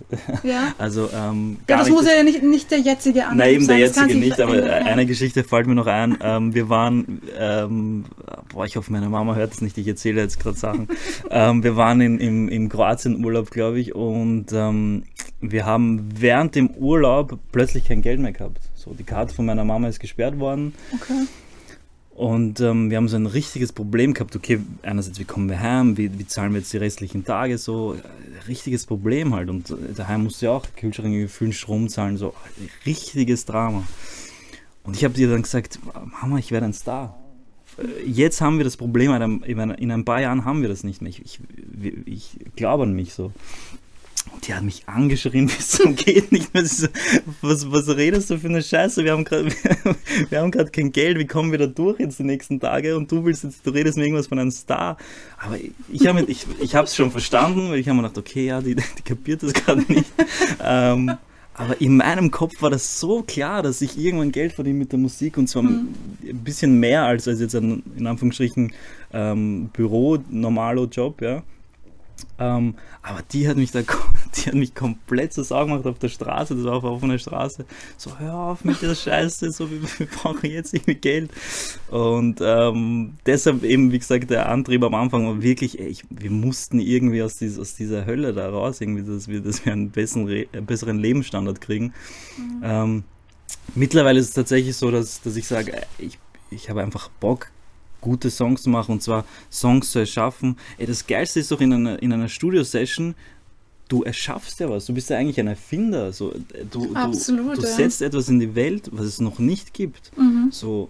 Ja. 0.43 0.73
Also, 0.77 1.09
ähm, 1.13 1.59
ja, 1.69 1.77
das 1.77 1.89
muss 1.89 2.05
ja 2.05 2.21
nicht, 2.23 2.43
nicht 2.43 2.71
der 2.71 2.79
jetzige 2.79 3.23
Antrieb 3.23 3.37
Nein, 3.37 3.53
eben 3.53 3.67
der 3.67 3.77
jetzige 3.77 4.15
nicht, 4.15 4.41
aber 4.41 4.61
eine 4.61 5.05
Geschichte 5.05 5.45
fällt 5.45 5.65
mir 5.67 5.75
noch 5.75 5.87
ein. 5.87 6.17
Ähm, 6.21 6.53
wir 6.53 6.67
waren, 6.67 7.21
ähm, 7.39 8.03
boah, 8.51 8.65
ich 8.65 8.75
hoffe, 8.75 8.91
meine 8.91 9.07
Mama 9.07 9.35
hört 9.35 9.53
es 9.53 9.61
nicht, 9.61 9.77
ich 9.77 9.87
erzähle 9.87 10.19
jetzt 10.19 10.41
gerade 10.41 10.57
Sachen. 10.57 10.89
ähm, 11.29 11.63
wir 11.63 11.77
waren 11.77 12.01
in, 12.01 12.19
im, 12.19 12.49
im 12.49 12.67
Kroatien-Urlaub, 12.67 13.49
glaube 13.49 13.79
ich, 13.79 13.95
und 13.95 14.47
ähm, 14.51 15.03
wir 15.39 15.65
haben 15.65 16.09
während 16.19 16.55
dem 16.55 16.69
Urlaub 16.71 17.39
plötzlich 17.53 17.85
kein 17.85 18.01
Geld 18.01 18.19
mehr 18.19 18.33
gehabt. 18.33 18.59
So, 18.75 18.93
die 18.93 19.03
Karte 19.03 19.33
von 19.33 19.45
meiner 19.45 19.63
Mama 19.63 19.87
ist 19.87 20.01
gesperrt 20.01 20.37
worden. 20.37 20.73
Okay. 20.93 21.27
Und 22.15 22.59
ähm, 22.59 22.91
wir 22.91 22.97
haben 22.97 23.07
so 23.07 23.15
ein 23.15 23.25
richtiges 23.25 23.73
Problem 23.73 24.13
gehabt. 24.13 24.35
Okay, 24.35 24.59
einerseits, 24.83 25.19
wie 25.19 25.25
kommen 25.25 25.49
wir 25.49 25.59
heim? 25.59 25.97
Wie, 25.97 26.19
wie 26.19 26.27
zahlen 26.27 26.53
wir 26.53 26.59
jetzt 26.59 26.71
die 26.71 26.77
restlichen 26.77 27.25
Tage? 27.25 27.57
So, 27.57 27.97
richtiges 28.47 28.85
Problem 28.85 29.33
halt. 29.33 29.49
Und 29.49 29.75
daheim 29.95 30.23
musste 30.23 30.45
ja 30.45 30.51
auch 30.51 30.65
Kühlschränke 30.75 31.21
gefüllt, 31.21 31.55
Strom 31.55 31.89
zahlen. 31.89 32.17
So, 32.17 32.35
richtiges 32.85 33.45
Drama. 33.45 33.83
Und 34.83 34.95
ich 34.95 35.03
habe 35.03 35.15
dir 35.15 35.29
dann 35.29 35.41
gesagt, 35.41 35.79
Mama, 36.21 36.37
ich 36.37 36.51
werde 36.51 36.67
ein 36.67 36.73
Star. 36.73 37.17
Jetzt 38.05 38.41
haben 38.41 38.57
wir 38.57 38.63
das 38.63 38.77
Problem, 38.77 39.41
in 39.41 39.91
ein 39.91 40.05
paar 40.05 40.21
Jahren 40.21 40.45
haben 40.45 40.61
wir 40.61 40.69
das 40.69 40.83
nicht 40.83 41.01
mehr. 41.01 41.09
Ich, 41.09 41.21
ich, 41.25 41.39
ich 42.05 42.37
glaube 42.55 42.83
an 42.83 42.93
mich 42.93 43.15
so. 43.15 43.31
Und 44.31 44.47
die 44.47 44.53
hat 44.53 44.63
mich 44.63 44.83
angeschrien 44.87 45.47
bis 45.57 45.69
zum 45.69 45.95
geht 45.95 46.31
nicht 46.31 46.53
mehr. 46.53 46.65
So, 46.65 46.87
was, 47.41 47.69
was 47.71 47.87
redest 47.95 48.29
du 48.29 48.37
für 48.37 48.47
eine 48.47 48.61
Scheiße? 48.61 49.03
Wir 49.03 49.11
haben 49.11 49.23
gerade 49.23 49.49
wir 50.29 50.39
haben 50.39 50.51
gerade 50.51 50.71
kein 50.71 50.91
Geld. 50.91 51.17
Wie 51.17 51.27
kommen 51.27 51.51
wir 51.51 51.59
da 51.59 51.67
durch 51.67 51.99
jetzt 51.99 52.19
die 52.19 52.23
nächsten 52.23 52.59
Tage? 52.59 52.95
Und 52.95 53.11
du 53.11 53.25
willst 53.25 53.43
jetzt, 53.43 53.65
du 53.65 53.71
redest 53.71 53.97
mir 53.97 54.05
irgendwas 54.05 54.27
von 54.27 54.39
einem 54.39 54.51
Star. 54.51 54.97
Aber 55.37 55.57
ich 55.91 56.07
habe 56.07 56.21
ich, 56.21 56.45
ich 56.59 56.73
es 56.73 56.95
schon 56.95 57.11
verstanden, 57.11 57.69
weil 57.69 57.79
ich 57.79 57.87
habe 57.87 57.97
mir 57.97 58.03
gedacht, 58.03 58.17
okay, 58.17 58.45
ja, 58.47 58.61
die, 58.61 58.75
die 58.97 59.03
kapiert 59.03 59.43
das 59.43 59.53
gerade 59.53 59.81
nicht. 59.81 60.11
ähm, 60.63 61.17
aber 61.55 61.79
in 61.81 61.97
meinem 61.97 62.31
Kopf 62.31 62.61
war 62.61 62.71
das 62.71 62.99
so 62.99 63.21
klar, 63.21 63.61
dass 63.61 63.81
ich 63.81 63.97
irgendwann 63.97 64.31
Geld 64.31 64.53
verdiene 64.53 64.79
mit 64.79 64.91
der 64.91 64.97
Musik 64.97 65.37
und 65.37 65.47
zwar 65.47 65.63
mhm. 65.63 65.93
ein 66.23 66.43
bisschen 66.43 66.79
mehr 66.79 67.03
als, 67.03 67.27
als 67.27 67.39
jetzt 67.39 67.55
ein, 67.55 67.83
in 67.95 68.07
Anführungsstrichen, 68.07 68.73
ähm, 69.13 69.69
Büro, 69.71 70.17
normaler 70.29 70.85
Job, 70.85 71.21
ja. 71.21 71.43
Ähm, 72.39 72.75
aber 73.01 73.21
die 73.31 73.47
hat 73.47 73.57
mich 73.57 73.71
da, 73.71 73.81
die 74.35 74.41
hat 74.47 74.53
mich 74.53 74.73
komplett 74.73 75.33
zur 75.33 75.43
Sau 75.43 75.65
gemacht 75.65 75.85
auf 75.85 75.99
der 75.99 76.09
Straße, 76.09 76.55
das 76.55 76.63
war 76.63 76.73
auf 76.73 76.83
offener 76.83 77.17
Straße. 77.17 77.65
So, 77.97 78.17
hör 78.19 78.33
auf 78.33 78.63
mit 78.63 78.81
der 78.81 78.95
Scheiße, 78.95 79.51
so, 79.51 79.69
wir, 79.69 79.81
wir 79.97 80.07
brauchen 80.07 80.49
jetzt 80.49 80.73
irgendwie 80.73 80.95
Geld. 80.95 81.31
Und 81.89 82.39
ähm, 82.41 83.15
deshalb 83.25 83.63
eben, 83.63 83.91
wie 83.91 83.99
gesagt, 83.99 84.29
der 84.29 84.49
Antrieb 84.49 84.83
am 84.83 84.95
Anfang 84.95 85.25
war 85.25 85.41
wirklich, 85.41 85.79
ey, 85.79 85.87
ich, 85.87 86.03
wir 86.09 86.31
mussten 86.31 86.79
irgendwie 86.79 87.21
aus, 87.23 87.37
dies, 87.37 87.59
aus 87.59 87.75
dieser 87.75 88.05
Hölle 88.05 88.33
da 88.33 88.49
raus, 88.49 88.81
irgendwie, 88.81 89.03
dass 89.03 89.27
wir, 89.27 89.41
dass 89.41 89.65
wir 89.65 89.73
einen 89.73 89.91
besseren, 89.91 90.45
besseren 90.65 90.99
Lebensstandard 90.99 91.61
kriegen. 91.61 91.93
Mhm. 92.37 92.61
Ähm, 92.63 93.03
mittlerweile 93.75 94.19
ist 94.19 94.29
es 94.29 94.33
tatsächlich 94.33 94.75
so, 94.75 94.91
dass, 94.91 95.21
dass 95.21 95.35
ich 95.35 95.47
sage, 95.47 95.81
ich 95.97 96.17
ich 96.53 96.69
habe 96.69 96.81
einfach 96.81 97.09
Bock, 97.09 97.51
gute 98.03 98.29
Songs 98.29 98.63
zu 98.63 98.69
machen 98.69 98.91
und 98.91 99.01
zwar 99.01 99.25
Songs 99.49 99.91
zu 99.91 99.99
erschaffen. 99.99 100.57
Ey, 100.77 100.85
das 100.85 101.07
Geilste 101.07 101.39
ist 101.39 101.49
doch 101.51 101.61
in 101.61 101.73
einer, 101.73 102.01
in 102.03 102.11
einer 102.11 102.27
Studio-Session, 102.27 103.15
du 103.87 104.03
erschaffst 104.03 104.59
ja 104.59 104.69
was. 104.69 104.85
Du 104.85 104.93
bist 104.93 105.09
ja 105.09 105.17
eigentlich 105.17 105.39
ein 105.39 105.47
Erfinder. 105.47 106.11
So, 106.11 106.33
du, 106.69 106.93
Absolut, 106.93 107.57
du, 107.57 107.61
du 107.61 107.67
ja. 107.67 107.73
setzt 107.73 108.01
etwas 108.01 108.27
in 108.29 108.39
die 108.39 108.55
Welt, 108.55 108.89
was 108.91 109.05
es 109.05 109.21
noch 109.21 109.39
nicht 109.39 109.73
gibt. 109.73 110.11
Mhm. 110.17 110.49
So, 110.51 110.89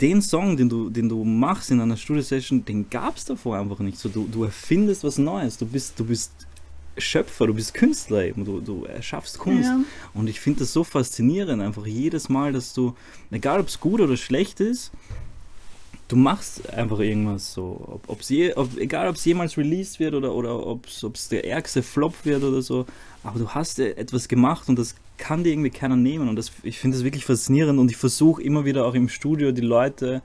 den 0.00 0.22
Song, 0.22 0.56
den 0.56 0.68
du, 0.68 0.90
den 0.90 1.08
du 1.08 1.24
machst 1.24 1.70
in 1.70 1.80
einer 1.80 1.96
Studio-Session, 1.96 2.64
den 2.64 2.88
gab 2.88 3.16
es 3.16 3.24
davor 3.24 3.58
einfach 3.58 3.80
nicht. 3.80 3.98
So, 3.98 4.08
du, 4.08 4.28
du 4.30 4.44
erfindest 4.44 5.02
was 5.02 5.18
Neues. 5.18 5.58
Du 5.58 5.66
bist, 5.66 5.98
du 5.98 6.04
bist 6.04 6.32
Schöpfer, 6.96 7.48
du 7.48 7.54
bist 7.54 7.74
Künstler 7.74 8.24
eben, 8.24 8.44
du, 8.44 8.60
du 8.60 8.84
erschaffst 8.84 9.38
Kunst. 9.38 9.68
Ja. 9.68 9.80
Und 10.12 10.28
ich 10.28 10.40
finde 10.40 10.60
das 10.60 10.72
so 10.72 10.84
faszinierend, 10.84 11.60
einfach 11.60 11.86
jedes 11.86 12.28
Mal, 12.28 12.52
dass 12.52 12.72
du, 12.72 12.94
egal 13.30 13.60
ob 13.60 13.68
es 13.68 13.80
gut 13.80 14.00
oder 14.00 14.16
schlecht 14.16 14.60
ist, 14.60 14.92
du 16.08 16.16
machst 16.16 16.68
einfach 16.70 16.98
irgendwas 17.00 17.52
so. 17.52 17.80
Ob, 17.86 18.08
ob's 18.08 18.28
je, 18.28 18.54
ob, 18.54 18.76
egal 18.78 19.08
ob 19.08 19.16
es 19.16 19.24
jemals 19.24 19.56
released 19.56 19.98
wird 20.00 20.14
oder, 20.14 20.34
oder 20.34 20.66
ob 20.66 20.86
es 20.86 21.28
der 21.28 21.46
ärgste 21.46 21.82
Flop 21.82 22.14
wird 22.24 22.42
oder 22.42 22.62
so, 22.62 22.86
aber 23.22 23.38
du 23.38 23.48
hast 23.48 23.78
etwas 23.78 24.28
gemacht 24.28 24.68
und 24.68 24.78
das 24.78 24.94
kann 25.16 25.44
dir 25.44 25.52
irgendwie 25.52 25.70
keiner 25.70 25.96
nehmen. 25.96 26.28
Und 26.28 26.36
das, 26.36 26.52
ich 26.62 26.78
finde 26.78 26.96
das 26.96 27.04
wirklich 27.04 27.24
faszinierend 27.24 27.78
und 27.78 27.90
ich 27.90 27.96
versuche 27.96 28.42
immer 28.42 28.64
wieder 28.64 28.84
auch 28.84 28.94
im 28.94 29.08
Studio 29.08 29.52
die 29.52 29.62
Leute 29.62 30.22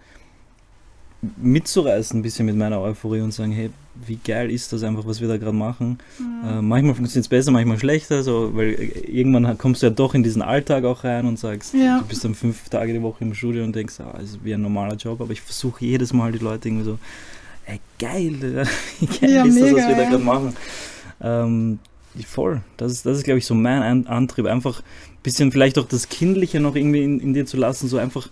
mitzureißen, 1.38 2.20
ein 2.20 2.24
bisschen 2.24 2.46
mit 2.46 2.56
meiner 2.56 2.80
Euphorie 2.80 3.22
und 3.22 3.34
sagen, 3.34 3.52
hey, 3.52 3.70
wie 4.06 4.18
geil 4.18 4.52
ist 4.52 4.72
das 4.74 4.84
einfach, 4.84 5.06
was 5.06 5.22
wir 5.22 5.28
da 5.28 5.38
gerade 5.38 5.56
machen. 5.56 6.00
Mhm. 6.18 6.48
Äh, 6.48 6.62
manchmal 6.62 6.96
funktioniert 6.96 7.26
es 7.26 7.30
besser, 7.30 7.52
manchmal 7.52 7.80
schlechter, 7.80 8.24
so, 8.24 8.52
weil 8.56 8.74
irgendwann 9.08 9.58
kommst 9.58 9.82
du 9.82 9.88
ja 9.88 9.90
doch 9.92 10.14
in 10.14 10.24
diesen 10.24 10.42
Alltag 10.42 10.84
auch 10.86 11.04
rein 11.04 11.26
und 11.26 11.40
sagst, 11.40 11.74
ja. 11.74 12.00
du 12.00 12.06
bist 12.06 12.24
dann 12.24 12.36
fünf 12.36 12.70
Tage 12.70 12.94
die 12.94 13.02
Woche 13.02 13.24
im 13.24 13.34
Studio 13.34 13.64
und 13.64 13.76
denkst, 13.76 14.00
ah, 14.00 14.18
ist 14.20 14.44
wie 14.44 14.54
ein 14.54 14.62
normaler 14.62 14.96
Job, 14.96 15.22
aber 15.22 15.32
ich 15.32 15.42
versuche 15.42 15.86
jedes 15.86 16.14
Mal 16.14 16.32
die 16.32 16.40
Leute 16.40 16.68
irgendwie 16.68 16.86
so, 16.86 17.00
ey, 17.66 17.80
geil, 18.00 18.66
wie 19.00 19.06
geil 19.06 19.32
ja, 19.32 19.46
ist 19.46 19.56
mega, 19.56 19.66
das, 19.68 19.76
was 19.76 19.88
wir 19.88 19.96
da 19.96 20.10
gerade 20.10 20.24
machen. 20.24 20.56
Ähm, 21.22 21.80
voll, 22.26 22.62
das 22.78 22.92
ist, 22.92 23.06
das 23.06 23.18
ist 23.18 23.24
glaube 23.24 23.40
ich, 23.40 23.46
so 23.46 23.54
mein 23.54 24.08
Antrieb, 24.08 24.46
einfach 24.46 24.80
ein 24.80 25.24
bisschen 25.24 25.52
vielleicht 25.52 25.78
auch 25.78 25.88
das 25.88 26.10
Kindliche 26.10 26.60
noch 26.60 26.76
irgendwie 26.76 27.04
in, 27.04 27.20
in 27.20 27.34
dir 27.34 27.46
zu 27.46 27.58
lassen, 27.58 27.88
so 27.88 27.98
einfach 27.98 28.30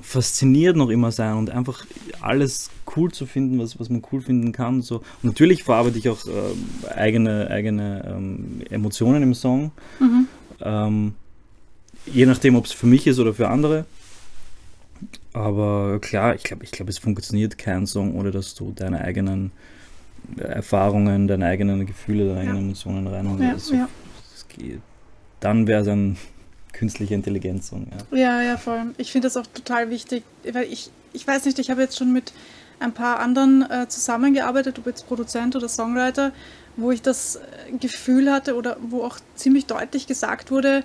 fasziniert 0.00 0.76
noch 0.76 0.90
immer 0.90 1.12
sein 1.12 1.36
und 1.36 1.50
einfach 1.50 1.84
alles 2.20 2.70
cool 2.96 3.12
zu 3.12 3.26
finden, 3.26 3.58
was, 3.58 3.78
was 3.78 3.88
man 3.88 4.02
cool 4.12 4.20
finden 4.20 4.52
kann. 4.52 4.82
So. 4.82 4.96
Und 4.96 5.24
natürlich 5.24 5.64
verarbeite 5.64 5.98
ich 5.98 6.08
auch 6.08 6.24
äh, 6.26 6.90
eigene, 6.94 7.48
eigene 7.50 8.04
ähm, 8.06 8.62
Emotionen 8.70 9.22
im 9.22 9.34
Song. 9.34 9.72
Mhm. 10.00 10.26
Ähm, 10.60 11.14
je 12.06 12.26
nachdem, 12.26 12.56
ob 12.56 12.66
es 12.66 12.72
für 12.72 12.86
mich 12.86 13.06
ist 13.06 13.18
oder 13.18 13.34
für 13.34 13.48
andere. 13.48 13.86
Aber 15.32 15.98
klar, 16.00 16.34
ich 16.34 16.42
glaube, 16.42 16.64
ich 16.64 16.70
glaub, 16.70 16.88
es 16.88 16.98
funktioniert 16.98 17.58
kein 17.58 17.86
Song, 17.86 18.14
ohne 18.14 18.30
dass 18.30 18.54
du 18.54 18.72
deine 18.74 19.00
eigenen 19.00 19.50
Erfahrungen, 20.36 21.26
deine 21.26 21.46
eigenen 21.46 21.86
Gefühle, 21.86 22.26
deine 22.26 22.36
ja. 22.36 22.40
eigenen 22.42 22.64
Emotionen 22.66 23.06
reinholst. 23.06 23.42
Ja, 23.42 23.52
also, 23.52 23.74
ja. 23.74 23.88
Dann 25.40 25.66
wäre 25.66 25.82
es 25.82 25.88
ein 25.88 26.16
künstliche 26.72 27.14
Intelligenz. 27.14 27.72
Und, 27.72 27.88
ja. 28.12 28.18
ja, 28.18 28.42
ja, 28.42 28.56
voll. 28.56 28.94
Ich 28.98 29.12
finde 29.12 29.26
das 29.26 29.36
auch 29.36 29.46
total 29.46 29.90
wichtig, 29.90 30.24
weil 30.50 30.64
ich, 30.64 30.90
ich 31.12 31.26
weiß 31.26 31.44
nicht, 31.44 31.58
ich 31.58 31.70
habe 31.70 31.82
jetzt 31.82 31.96
schon 31.96 32.12
mit 32.12 32.32
ein 32.80 32.92
paar 32.92 33.20
anderen 33.20 33.68
äh, 33.70 33.88
zusammengearbeitet, 33.88 34.78
ob 34.78 34.86
jetzt 34.86 35.06
Produzent 35.06 35.54
oder 35.54 35.68
Songwriter, 35.68 36.32
wo 36.76 36.90
ich 36.90 37.02
das 37.02 37.36
äh, 37.36 37.76
Gefühl 37.78 38.32
hatte 38.32 38.56
oder 38.56 38.76
wo 38.80 39.02
auch 39.02 39.18
ziemlich 39.36 39.66
deutlich 39.66 40.06
gesagt 40.06 40.50
wurde, 40.50 40.84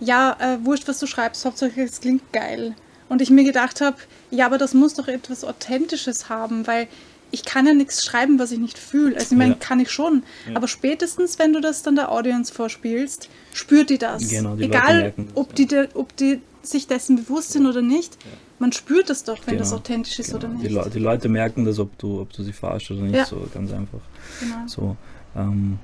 ja, 0.00 0.36
äh, 0.40 0.64
wurscht, 0.64 0.88
was 0.88 0.98
du 0.98 1.06
schreibst, 1.06 1.44
hauptsächlich 1.44 1.90
es 1.90 2.00
klingt 2.00 2.32
geil. 2.32 2.74
Und 3.08 3.22
ich 3.22 3.30
mir 3.30 3.44
gedacht 3.44 3.80
habe, 3.80 3.96
ja, 4.30 4.46
aber 4.46 4.58
das 4.58 4.74
muss 4.74 4.94
doch 4.94 5.08
etwas 5.08 5.44
Authentisches 5.44 6.28
haben, 6.28 6.66
weil 6.66 6.88
ich 7.36 7.44
kann 7.44 7.66
ja 7.66 7.74
nichts 7.74 8.02
schreiben, 8.02 8.38
was 8.38 8.50
ich 8.50 8.58
nicht 8.58 8.78
fühle. 8.78 9.14
Also 9.14 9.34
ich 9.34 9.38
meine, 9.38 9.52
ja. 9.52 9.58
kann 9.60 9.78
ich 9.78 9.90
schon. 9.90 10.22
Ja. 10.48 10.56
Aber 10.56 10.68
spätestens, 10.68 11.38
wenn 11.38 11.52
du 11.52 11.60
das 11.60 11.82
dann 11.82 11.94
der 11.94 12.10
Audience 12.10 12.50
vorspielst, 12.52 13.28
spürt 13.52 13.90
die 13.90 13.98
das. 13.98 14.26
Genau, 14.26 14.56
die 14.56 14.64
Egal, 14.64 15.12
das, 15.14 15.26
ob, 15.34 15.54
die, 15.54 15.66
de, 15.66 15.88
ob 15.92 16.16
die 16.16 16.40
sich 16.62 16.86
dessen 16.86 17.16
bewusst 17.16 17.52
sind 17.52 17.66
oder 17.66 17.82
nicht. 17.82 18.16
Man 18.58 18.72
spürt 18.72 19.10
es 19.10 19.22
doch, 19.22 19.36
wenn 19.46 19.58
genau. 19.58 19.58
das 19.58 19.72
authentisch 19.74 20.18
ist 20.18 20.28
genau. 20.28 20.38
oder 20.38 20.48
nicht. 20.48 20.70
Die, 20.70 20.74
Le 20.74 20.90
die, 20.94 20.98
Leute 20.98 21.28
merken 21.28 21.66
das, 21.66 21.78
ob 21.78 21.98
du, 21.98 22.22
ob 22.22 22.32
du 22.32 22.42
sie 22.42 22.54
verarschst 22.54 22.92
oder 22.92 23.02
nicht. 23.02 23.26
So 23.26 23.46
ganz 23.52 23.70
einfach. 23.70 24.00
Genau. 24.40 24.66
So, 24.66 24.96
ähm, 25.36 25.78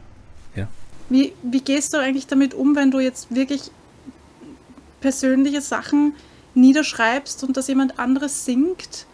ja. 0.56 0.68
Wie, 1.10 1.34
wie 1.42 1.60
gehst 1.60 1.92
du 1.92 1.98
eigentlich 1.98 2.26
damit 2.28 2.54
um, 2.54 2.74
wenn 2.74 2.90
du 2.90 2.98
jetzt 2.98 3.34
wirklich 3.34 3.70
persönliche 5.02 5.60
Sachen 5.60 6.14
niederschreibst 6.54 7.44
und 7.44 7.58
das 7.58 7.68
jemand 7.68 7.98
anderes 7.98 8.46
singt? 8.46 9.06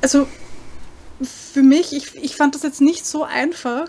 Also 0.00 0.26
für 1.22 1.62
mich, 1.62 1.94
ich, 1.94 2.14
ich 2.16 2.36
fand 2.36 2.54
das 2.54 2.62
jetzt 2.62 2.80
nicht 2.80 3.06
so 3.06 3.24
einfach. 3.24 3.88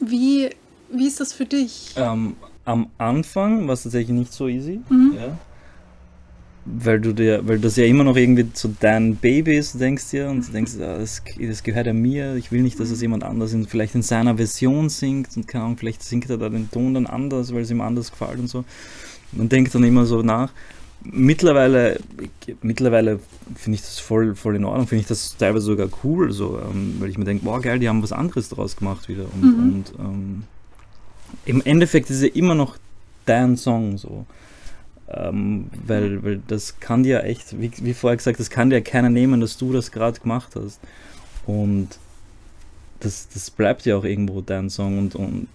Wie, 0.00 0.50
wie 0.90 1.06
ist 1.06 1.20
das 1.20 1.32
für 1.32 1.44
dich? 1.44 1.94
Ähm, 1.96 2.36
am 2.64 2.90
Anfang 2.98 3.66
war 3.66 3.74
es 3.74 3.84
tatsächlich 3.84 4.16
nicht 4.16 4.32
so 4.32 4.48
easy. 4.48 4.80
Mhm. 4.88 5.14
Ja. 5.16 5.38
Weil 6.64 7.00
du 7.00 7.14
dir, 7.14 7.46
weil 7.48 7.58
das 7.58 7.76
ja 7.76 7.84
immer 7.84 8.04
noch 8.04 8.16
irgendwie 8.16 8.52
zu 8.52 8.68
deinem 8.68 9.16
Baby 9.16 9.56
ist, 9.56 9.80
denkst 9.80 10.10
dir, 10.10 10.28
und 10.28 10.46
du 10.46 10.52
denkst, 10.52 10.72
ah, 10.80 10.98
das, 10.98 11.22
das 11.40 11.62
gehört 11.62 11.86
ja 11.86 11.94
mir, 11.94 12.34
ich 12.34 12.52
will 12.52 12.60
nicht, 12.60 12.78
dass 12.78 12.90
es 12.90 13.00
jemand 13.00 13.24
anders 13.24 13.54
in, 13.54 13.66
vielleicht 13.66 13.94
in 13.94 14.02
seiner 14.02 14.36
Version 14.36 14.90
singt 14.90 15.34
und 15.34 15.48
keine 15.48 15.64
Ahnung, 15.64 15.78
vielleicht 15.78 16.02
singt 16.02 16.28
er 16.28 16.36
da 16.36 16.50
den 16.50 16.70
Ton 16.70 16.92
dann 16.92 17.06
anders, 17.06 17.54
weil 17.54 17.62
es 17.62 17.70
ihm 17.70 17.80
anders 17.80 18.10
gefällt 18.10 18.38
und 18.38 18.48
so. 18.48 18.66
Man 19.32 19.48
denkt 19.48 19.74
dann 19.74 19.84
immer 19.84 20.04
so 20.04 20.20
nach 20.20 20.52
mittlerweile, 21.02 22.00
mittlerweile 22.62 23.20
finde 23.54 23.76
ich 23.76 23.82
das 23.82 23.98
voll, 23.98 24.34
voll 24.34 24.56
in 24.56 24.64
Ordnung, 24.64 24.86
finde 24.86 25.02
ich 25.02 25.08
das 25.08 25.36
teilweise 25.36 25.66
sogar 25.66 25.88
cool, 26.04 26.32
so, 26.32 26.58
ähm, 26.58 26.96
weil 26.98 27.10
ich 27.10 27.18
mir 27.18 27.24
denke, 27.24 27.44
boah 27.44 27.60
geil, 27.60 27.78
die 27.78 27.88
haben 27.88 28.02
was 28.02 28.12
anderes 28.12 28.48
draus 28.48 28.76
gemacht 28.76 29.08
wieder. 29.08 29.24
Und, 29.34 29.42
mhm. 29.42 29.74
und 29.74 29.92
ähm, 29.98 30.42
im 31.44 31.62
Endeffekt 31.64 32.10
ist 32.10 32.16
es 32.16 32.22
ja 32.22 32.34
immer 32.34 32.54
noch 32.54 32.76
dein 33.26 33.56
Song 33.56 33.98
so. 33.98 34.26
Ähm, 35.10 35.70
weil, 35.86 36.22
weil 36.22 36.42
das 36.48 36.80
kann 36.80 37.02
dir 37.02 37.24
echt, 37.24 37.58
wie, 37.58 37.70
wie 37.78 37.94
vorher 37.94 38.16
gesagt, 38.16 38.38
das 38.38 38.50
kann 38.50 38.68
dir 38.68 38.82
keiner 38.82 39.08
nehmen, 39.08 39.40
dass 39.40 39.56
du 39.56 39.72
das 39.72 39.90
gerade 39.90 40.20
gemacht 40.20 40.54
hast. 40.54 40.80
Und 41.46 41.88
das, 43.00 43.28
das 43.32 43.50
bleibt 43.50 43.86
ja 43.86 43.96
auch 43.96 44.04
irgendwo 44.04 44.42
dein 44.42 44.68
Song 44.68 44.98
und, 44.98 45.14
und 45.14 45.48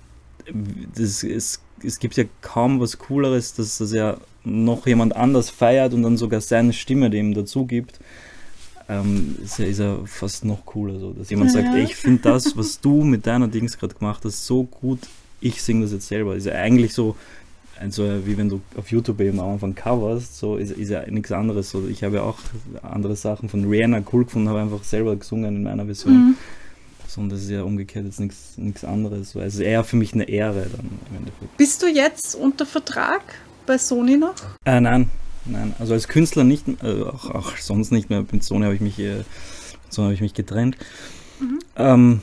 das 0.95 1.23
ist, 1.23 1.61
es 1.83 1.99
gibt 1.99 2.15
ja 2.17 2.23
kaum 2.41 2.79
was 2.79 2.97
Cooleres, 2.97 3.53
dass 3.53 3.77
das 3.77 3.93
ja 3.93 4.17
noch 4.43 4.87
jemand 4.87 5.15
anders 5.15 5.49
feiert 5.49 5.93
und 5.93 6.03
dann 6.03 6.17
sogar 6.17 6.41
seine 6.41 6.73
Stimme 6.73 7.09
dem 7.09 7.33
dazu 7.33 7.65
gibt, 7.65 7.99
ähm, 8.89 9.37
ist, 9.43 9.59
ja, 9.59 9.65
ist 9.65 9.79
ja 9.79 9.97
fast 10.05 10.45
noch 10.45 10.65
cooler. 10.65 10.99
So, 10.99 11.13
dass 11.13 11.29
jemand 11.29 11.53
ja, 11.53 11.61
sagt, 11.61 11.75
ey, 11.75 11.83
ich 11.83 11.95
finde 11.95 12.21
das, 12.21 12.57
was 12.57 12.81
du 12.81 13.03
mit 13.03 13.25
deiner 13.25 13.47
Dings 13.47 13.77
gerade 13.77 13.95
gemacht 13.95 14.23
hast, 14.25 14.45
so 14.45 14.63
gut, 14.63 14.99
ich 15.41 15.61
singe 15.61 15.83
das 15.83 15.91
jetzt 15.91 16.07
selber. 16.07 16.35
Ist 16.35 16.45
ja 16.45 16.53
eigentlich 16.53 16.93
so, 16.93 17.15
also 17.79 18.03
wie 18.25 18.37
wenn 18.37 18.49
du 18.49 18.61
auf 18.77 18.91
YouTube 18.91 19.19
eben 19.21 19.39
am 19.39 19.53
Anfang 19.53 19.75
coverst, 19.75 20.37
so 20.37 20.57
ist, 20.57 20.71
ist 20.71 20.89
ja 20.89 21.09
nichts 21.09 21.31
anderes. 21.31 21.69
So, 21.69 21.87
ich 21.87 22.03
habe 22.03 22.17
ja 22.17 22.23
auch 22.23 22.39
andere 22.81 23.15
Sachen 23.15 23.49
von 23.49 23.65
Rihanna 23.65 24.03
cool 24.11 24.25
gefunden, 24.25 24.49
habe 24.49 24.61
einfach 24.61 24.83
selber 24.83 25.15
gesungen 25.15 25.55
in 25.55 25.63
meiner 25.63 25.85
Version. 25.85 26.13
Mhm. 26.13 26.37
So, 27.07 27.21
und 27.21 27.29
das 27.29 27.43
ist 27.43 27.49
ja 27.49 27.63
umgekehrt 27.63 28.05
jetzt 28.05 28.19
nichts 28.57 28.83
anderes. 28.83 29.35
Also 29.35 29.41
es 29.41 29.53
ist 29.55 29.59
eher 29.59 29.83
für 29.83 29.97
mich 29.97 30.13
eine 30.13 30.27
Ehre 30.27 30.65
dann 30.75 30.89
im 31.11 31.17
Endeffekt. 31.17 31.57
Bist 31.57 31.83
du 31.83 31.87
jetzt 31.87 32.35
unter 32.35 32.65
Vertrag 32.65 33.21
bei 33.65 33.77
Sony 33.77 34.17
noch? 34.17 34.35
Äh, 34.65 34.81
nein, 34.81 35.09
nein. 35.45 35.73
Also 35.79 35.93
als 35.93 36.07
Künstler 36.07 36.43
nicht, 36.43 36.67
äh, 36.83 37.03
auch, 37.03 37.29
auch, 37.29 37.57
sonst 37.57 37.91
nicht 37.91 38.09
mehr. 38.09 38.25
Mit 38.31 38.43
Sony 38.43 38.65
habe 38.65 38.75
ich 38.75 38.81
mich, 38.81 38.99
äh, 38.99 39.23
Sony 39.89 40.13
ich 40.13 40.21
mich 40.21 40.33
getrennt. 40.33 40.77
Mhm. 41.39 41.59
Ähm, 41.75 42.21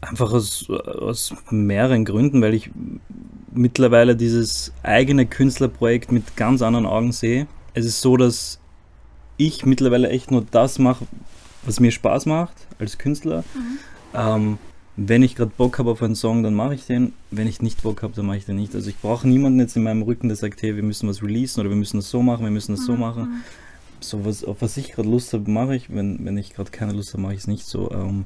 einfach 0.00 0.32
aus, 0.32 0.68
aus 0.70 1.34
mehreren 1.50 2.04
Gründen, 2.04 2.42
weil 2.42 2.54
ich 2.54 2.70
mittlerweile 3.52 4.16
dieses 4.16 4.72
eigene 4.82 5.26
Künstlerprojekt 5.26 6.12
mit 6.12 6.36
ganz 6.36 6.62
anderen 6.62 6.86
Augen 6.86 7.12
sehe. 7.12 7.46
Es 7.74 7.84
ist 7.84 8.00
so, 8.00 8.16
dass 8.16 8.58
ich 9.36 9.64
mittlerweile 9.64 10.08
echt 10.10 10.30
nur 10.30 10.44
das 10.50 10.78
mache, 10.78 11.06
was 11.64 11.80
mir 11.80 11.90
Spaß 11.90 12.26
macht 12.26 12.54
als 12.78 12.98
Künstler. 12.98 13.44
Mhm. 13.54 13.78
Ähm, 14.14 14.58
wenn 15.00 15.22
ich 15.22 15.36
gerade 15.36 15.52
Bock 15.56 15.78
habe 15.78 15.92
auf 15.92 16.02
einen 16.02 16.16
Song, 16.16 16.42
dann 16.42 16.54
mache 16.54 16.74
ich 16.74 16.84
den. 16.84 17.12
Wenn 17.30 17.46
ich 17.46 17.62
nicht 17.62 17.84
Bock 17.84 18.02
habe, 18.02 18.14
dann 18.16 18.26
mache 18.26 18.38
ich 18.38 18.46
den 18.46 18.56
nicht. 18.56 18.74
Also 18.74 18.90
ich 18.90 18.96
brauche 18.96 19.28
niemanden 19.28 19.60
jetzt 19.60 19.76
in 19.76 19.84
meinem 19.84 20.02
Rücken, 20.02 20.26
der 20.26 20.36
sagt, 20.36 20.60
hey, 20.60 20.74
wir 20.74 20.82
müssen 20.82 21.08
was 21.08 21.22
releasen 21.22 21.60
oder 21.60 21.70
wir 21.70 21.76
müssen 21.76 21.98
das 21.98 22.10
so 22.10 22.20
machen, 22.20 22.44
wir 22.44 22.50
müssen 22.50 22.74
das 22.74 22.84
so 22.84 22.94
mhm. 22.94 23.00
machen. 23.00 23.44
So 24.00 24.24
was, 24.24 24.42
auf 24.42 24.60
was 24.60 24.76
ich 24.76 24.90
gerade 24.90 25.08
Lust 25.08 25.32
habe, 25.32 25.48
mache 25.48 25.76
ich. 25.76 25.94
Wenn, 25.94 26.24
wenn 26.24 26.36
ich 26.36 26.52
gerade 26.52 26.72
keine 26.72 26.92
Lust 26.94 27.12
habe, 27.12 27.22
mache 27.22 27.34
ich 27.34 27.40
es 27.40 27.46
nicht 27.46 27.64
so. 27.64 27.92
Ähm, 27.92 28.24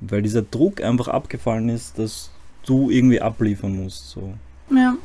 weil 0.00 0.22
dieser 0.22 0.42
Druck 0.42 0.82
einfach 0.82 1.06
abgefallen 1.06 1.68
ist, 1.68 2.00
dass 2.00 2.32
du 2.66 2.90
irgendwie 2.90 3.20
abliefern 3.20 3.76
musst. 3.76 4.10
So. 4.10 4.34
Ja. 4.74 4.96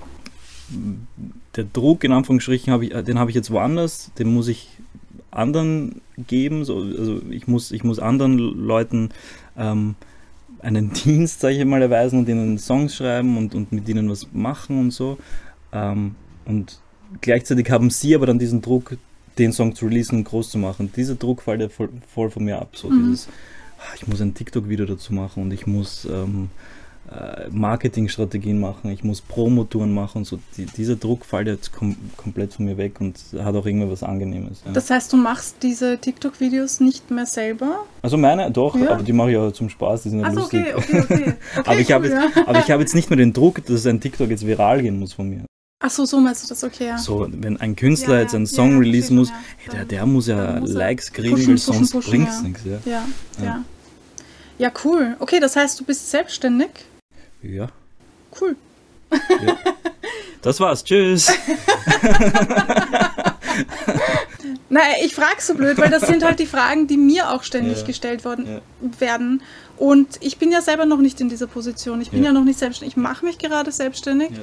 Der 1.56 1.63
Druck, 1.65 2.04
in 2.04 2.12
Anführungsstrichen, 2.12 2.73
hab 2.73 2.82
ich, 2.82 2.89
den 2.89 3.19
habe 3.19 3.30
ich 3.30 3.36
jetzt 3.36 3.52
woanders, 3.52 4.12
den 4.17 4.34
muss 4.34 4.47
ich 4.47 4.67
anderen 5.30 6.02
geben. 6.17 6.65
So, 6.65 6.80
also 6.80 7.21
ich 7.30 7.47
muss, 7.47 7.71
ich 7.71 7.84
muss 7.84 7.99
anderen 7.99 8.39
Leuten 8.39 9.10
ähm, 9.56 9.93
einen 10.63 10.91
Dienst, 11.06 11.41
sage 11.41 11.56
ich 11.56 11.65
mal, 11.65 11.82
erweisen 11.82 12.19
und 12.19 12.30
ihnen 12.30 12.58
Songs 12.58 12.95
schreiben 12.95 13.38
und, 13.38 13.54
und 13.54 13.71
mit 13.71 13.88
ihnen 13.89 14.10
was 14.10 14.28
machen 14.34 14.80
und 14.80 14.91
so. 14.91 15.17
Ähm, 15.71 16.15
und 16.45 16.80
gleichzeitig 17.21 17.69
haben 17.69 17.89
sie 17.89 18.15
aber 18.15 18.26
dann 18.26 18.39
diesen 18.39 18.62
Druck, 18.62 18.97
den 19.38 19.52
Song 19.52 19.76
zu 19.76 19.86
releasen 19.86 20.19
und 20.19 20.23
groß 20.26 20.49
zu 20.52 20.58
machen. 20.58 20.91
Dieser 20.95 21.15
Druck 21.15 21.41
fällt 21.43 21.62
ja 21.62 21.69
voll, 21.69 21.89
voll 22.13 22.30
von 22.30 22.43
mir 22.43 22.60
ab. 22.60 22.69
So 22.73 22.89
Mhm. 22.89 23.10
dieses, 23.12 23.28
ah, 23.80 23.93
ich 23.95 24.08
muss 24.08 24.21
ein 24.21 24.34
TikTok-Video 24.34 24.86
dazu 24.86 25.13
machen 25.13 25.43
und 25.43 25.52
ich 25.54 25.65
muss 25.67 26.06
ähm, 26.06 26.49
äh, 26.49 26.83
Marketingstrategien 27.52 28.60
machen, 28.60 28.91
ich 28.91 29.04
muss 29.04 29.21
Promotouren 29.21 29.93
machen 29.93 30.19
und 30.19 30.26
so. 30.26 30.39
Die, 30.58 30.65
dieser 30.65 30.95
Druck 30.95 31.26
fällt 31.26 31.47
jetzt 31.47 31.71
kom 31.73 31.95
komplett 32.17 32.54
von 32.54 32.65
mir 32.65 32.78
weg 32.78 32.99
und 32.99 33.17
hat 33.39 33.56
auch 33.56 33.65
irgendwie 33.65 33.89
was 33.89 34.04
Angenehmes. 34.04 34.62
Ja. 34.65 34.71
Das 34.71 34.89
heißt, 34.89 35.12
du 35.13 35.17
machst 35.17 35.58
diese 35.62 35.97
TikTok-Videos 35.97 36.80
nicht 36.80 37.12
mehr 37.12 37.26
selber? 37.26 37.86
also 38.02 38.17
meine, 38.17 38.52
doch, 38.52 38.76
Ja. 38.76 38.91
aber 38.91 39.04
die 39.04 39.13
mache 39.13 39.30
ich 39.30 39.36
ja 39.36 39.54
zum 39.54 39.69
Spaß, 39.69 40.04
die 40.04 40.10
sind 40.10 40.19
ja 40.19 40.28
Achso, 40.28 40.39
lustig. 40.39 40.76
okay, 40.76 40.99
okay, 40.99 40.99
okay. 41.02 41.34
okay 41.58 41.69
aber 41.69 41.80
ich 41.80 41.91
habe 41.91 42.08
cool, 42.08 42.13
jetzt, 42.13 42.36
ja. 42.36 42.47
aber 42.47 42.60
ich 42.60 42.71
habe 42.71 42.82
jetzt 42.82 42.95
nicht 42.95 43.10
mehr 43.10 43.17
den 43.17 43.34
Druck, 43.34 43.65
dass 43.65 43.86
ein 43.86 43.99
TikTok 44.02 44.30
jetzt 44.30 44.45
viral 44.45 44.82
gehen 44.82 44.99
muss 44.99 45.13
von 45.13 45.30
mir. 45.30 45.45
Achso, 45.80 46.06
so 46.06 46.19
meinst 46.19 46.45
du 46.45 46.47
das, 46.47 46.63
okay, 46.63 46.88
ja. 46.88 46.97
So, 46.97 47.28
wenn 47.30 47.58
ein 47.58 47.76
Künstler 47.76 48.15
Ja, 48.15 48.21
jetzt 48.21 48.34
einen 48.34 48.47
Song 48.47 48.71
ja, 48.71 48.78
releasen 48.80 49.17
muss, 49.17 49.32
hey, 49.58 49.71
der, 49.73 49.86
der 49.86 50.06
muss 50.06 50.28
ja 50.28 50.60
muss 50.60 50.71
Likes 50.71 51.12
kriegen, 51.12 51.32
pushen, 51.36 51.49
weil 51.49 51.58
sonst 51.58 51.91
pushen, 51.91 52.10
bringt's 52.10 52.38
ja. 52.41 52.47
nichts. 52.47 52.62
Ja. 52.65 52.71
Ja, 52.86 53.04
Ja. 53.39 53.45
ja. 53.45 53.63
Ja, 54.60 54.71
cool. 54.86 55.15
Okay, 55.19 55.39
das 55.39 55.56
heißt, 55.56 55.80
du 55.80 55.84
bist 55.84 56.10
selbstständig. 56.12 56.69
Ja, 57.44 57.68
Cool. 58.40 58.56
das 60.42 60.60
war's. 60.60 60.84
Tschüss. 60.84 61.32
Naja, 64.70 64.96
ich 65.04 65.14
frage 65.14 65.40
so 65.40 65.54
blöd, 65.54 65.78
weil 65.78 65.92
das 65.92 66.08
sind 66.08 66.24
halt 66.24 66.40
die 66.40 66.48
Fragen, 66.48 66.88
die 66.88 66.98
mir 66.98 67.30
auch 67.30 67.44
ständig 67.44 67.80
Ja. 67.82 67.86
gestellt 67.86 68.26
worden 68.26 68.48
Ja. 68.48 68.62
werden. 69.00 69.44
Und 69.78 70.18
ich 70.22 70.38
bin 70.40 70.52
ja 70.52 70.62
selber 70.62 70.86
noch 70.86 70.98
nicht 70.98 71.22
in 71.22 71.30
dieser 71.30 71.46
Position. 71.48 72.02
Ich 72.02 72.10
bin 72.10 72.22
ja, 72.24 72.28
Ja. 72.30 72.34
noch 72.34 72.44
nicht 72.44 72.58
selbstständig. 72.58 72.94
Ich 72.94 72.98
mache 73.02 73.24
mich 73.26 73.38
gerade 73.38 73.72
selbstständig. 73.72 74.32
Ja. 74.32 74.38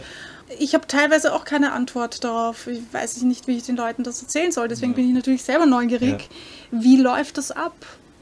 Ich 0.59 0.75
habe 0.75 0.87
teilweise 0.87 1.33
auch 1.35 1.45
keine 1.45 1.73
Antwort 1.73 2.23
darauf. 2.23 2.67
Ich 2.69 2.81
weiß 2.93 3.23
nicht, 3.23 3.49
wie 3.49 3.57
ich 3.57 3.65
den 3.65 3.77
Leuten 3.77 4.05
das 4.05 4.23
erzählen 4.23 4.53
soll. 4.53 4.69
Deswegen 4.69 4.93
Ja. 4.93 4.97
bin 4.97 5.09
ich 5.09 5.15
natürlich 5.15 5.43
selber 5.43 5.67
neugierig. 5.67 6.29
Wie 6.71 6.97
läuft 6.97 7.37
das 7.39 7.51
ab? 7.51 7.75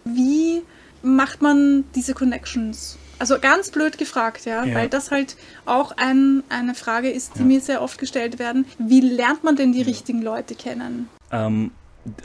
Wie 0.05 0.63
macht 1.03 1.43
man 1.43 1.85
diese 1.95 2.15
Connections? 2.15 2.97
Also 3.19 3.39
ganz 3.41 3.71
blöd 3.71 3.99
gefragt, 3.99 4.45
ja, 4.45 4.65
Ja. 4.65 4.75
weil 4.75 4.89
das 4.89 5.11
halt 5.11 5.37
auch 5.65 5.93
ein, 5.97 6.43
eine 6.49 6.75
Frage 6.75 7.11
ist, 7.11 7.35
die 7.37 7.41
Ja. 7.41 7.45
mir 7.47 7.61
sehr 7.61 7.83
oft 7.83 7.99
gestellt 7.99 8.39
werden. 8.39 8.67
Wie 8.79 9.01
lernt 9.01 9.43
man 9.45 9.57
denn 9.57 9.73
die 9.73 9.83
richtigen 9.83 10.23
Leute 10.23 10.55
kennen? 10.55 11.09
Ähm, 11.33 11.73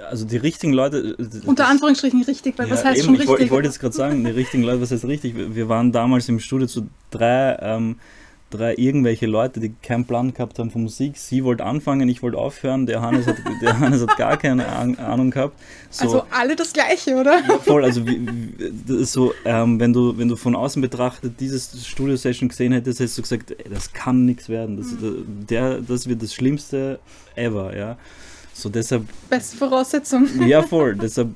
also 0.09 0.25
die 0.25 0.37
richtigen 0.37 0.71
Leute. 0.73 1.15
äh, 1.19 1.47
Unter 1.47 1.67
Anführungsstrichen 1.67 2.23
richtig, 2.23 2.57
weil 2.57 2.67
Ja, 2.67 2.73
was 2.73 2.85
heißt 2.85 2.99
eben, 2.99 3.05
schon 3.07 3.15
ich, 3.15 3.21
richtig? 3.21 3.45
Ich 3.45 3.51
wollte 3.51 3.67
jetzt 3.69 3.79
gerade 3.79 3.95
sagen, 3.95 4.23
die 4.23 4.31
richtigen 4.31 4.63
Leute, 4.63 4.81
was 4.81 4.91
heißt 4.91 5.05
richtig? 5.05 5.35
Wir 5.35 5.55
wir 5.55 5.67
waren 5.67 5.91
damals 5.91 6.29
im 6.29 6.39
Studio 6.39 6.67
zu 6.67 6.87
drei, 7.11 7.57
ähm, 7.61 7.97
drei 8.53 8.75
irgendwelche 8.75 9.25
Leute, 9.25 9.59
die 9.59 9.73
keinen 9.81 10.05
Plan 10.05 10.33
gehabt 10.33 10.59
haben 10.59 10.71
von 10.71 10.83
Musik. 10.83 11.17
Sie 11.17 11.43
wollte 11.43 11.65
anfangen, 11.65 12.07
ich 12.09 12.21
wollte 12.23 12.37
aufhören. 12.37 12.85
Der 12.85 13.01
Hannes 13.01 13.27
hat, 13.27 13.37
der 13.61 13.79
Hannes 13.79 14.01
hat 14.01 14.15
gar 14.17 14.37
keine 14.37 14.65
Ahn- 14.67 14.97
Ahnung 14.97 15.31
gehabt. 15.31 15.57
So, 15.89 16.05
also 16.05 16.23
alle 16.31 16.55
das 16.55 16.73
Gleiche, 16.73 17.15
oder? 17.15 17.39
ja, 17.47 17.57
voll, 17.59 17.83
also 17.83 18.05
wie, 18.07 18.25
wie, 18.27 19.03
so, 19.05 19.33
ähm, 19.45 19.79
wenn 19.79 19.93
du 19.93 20.17
wenn 20.17 20.27
du 20.27 20.35
von 20.35 20.55
außen 20.55 20.81
betrachtet 20.81 21.39
dieses 21.39 21.85
Studio-Session 21.87 22.49
gesehen 22.49 22.73
hättest, 22.73 22.99
hättest 22.99 23.17
du 23.17 23.21
gesagt, 23.23 23.51
ey, 23.51 23.69
das 23.69 23.91
kann 23.93 24.25
nichts 24.25 24.49
werden. 24.49 24.77
Das, 24.77 24.87
der, 25.49 25.79
das 25.81 26.07
wird 26.07 26.21
das 26.21 26.33
Schlimmste 26.33 26.99
ever, 27.35 27.75
ja. 27.75 27.97
So 28.55 28.69
deshalb 28.69 29.05
Beste 29.29 29.57
Voraussetzung. 29.57 30.27
ja, 30.47 30.61
voll. 30.67 30.95
Deshalb, 30.95 31.29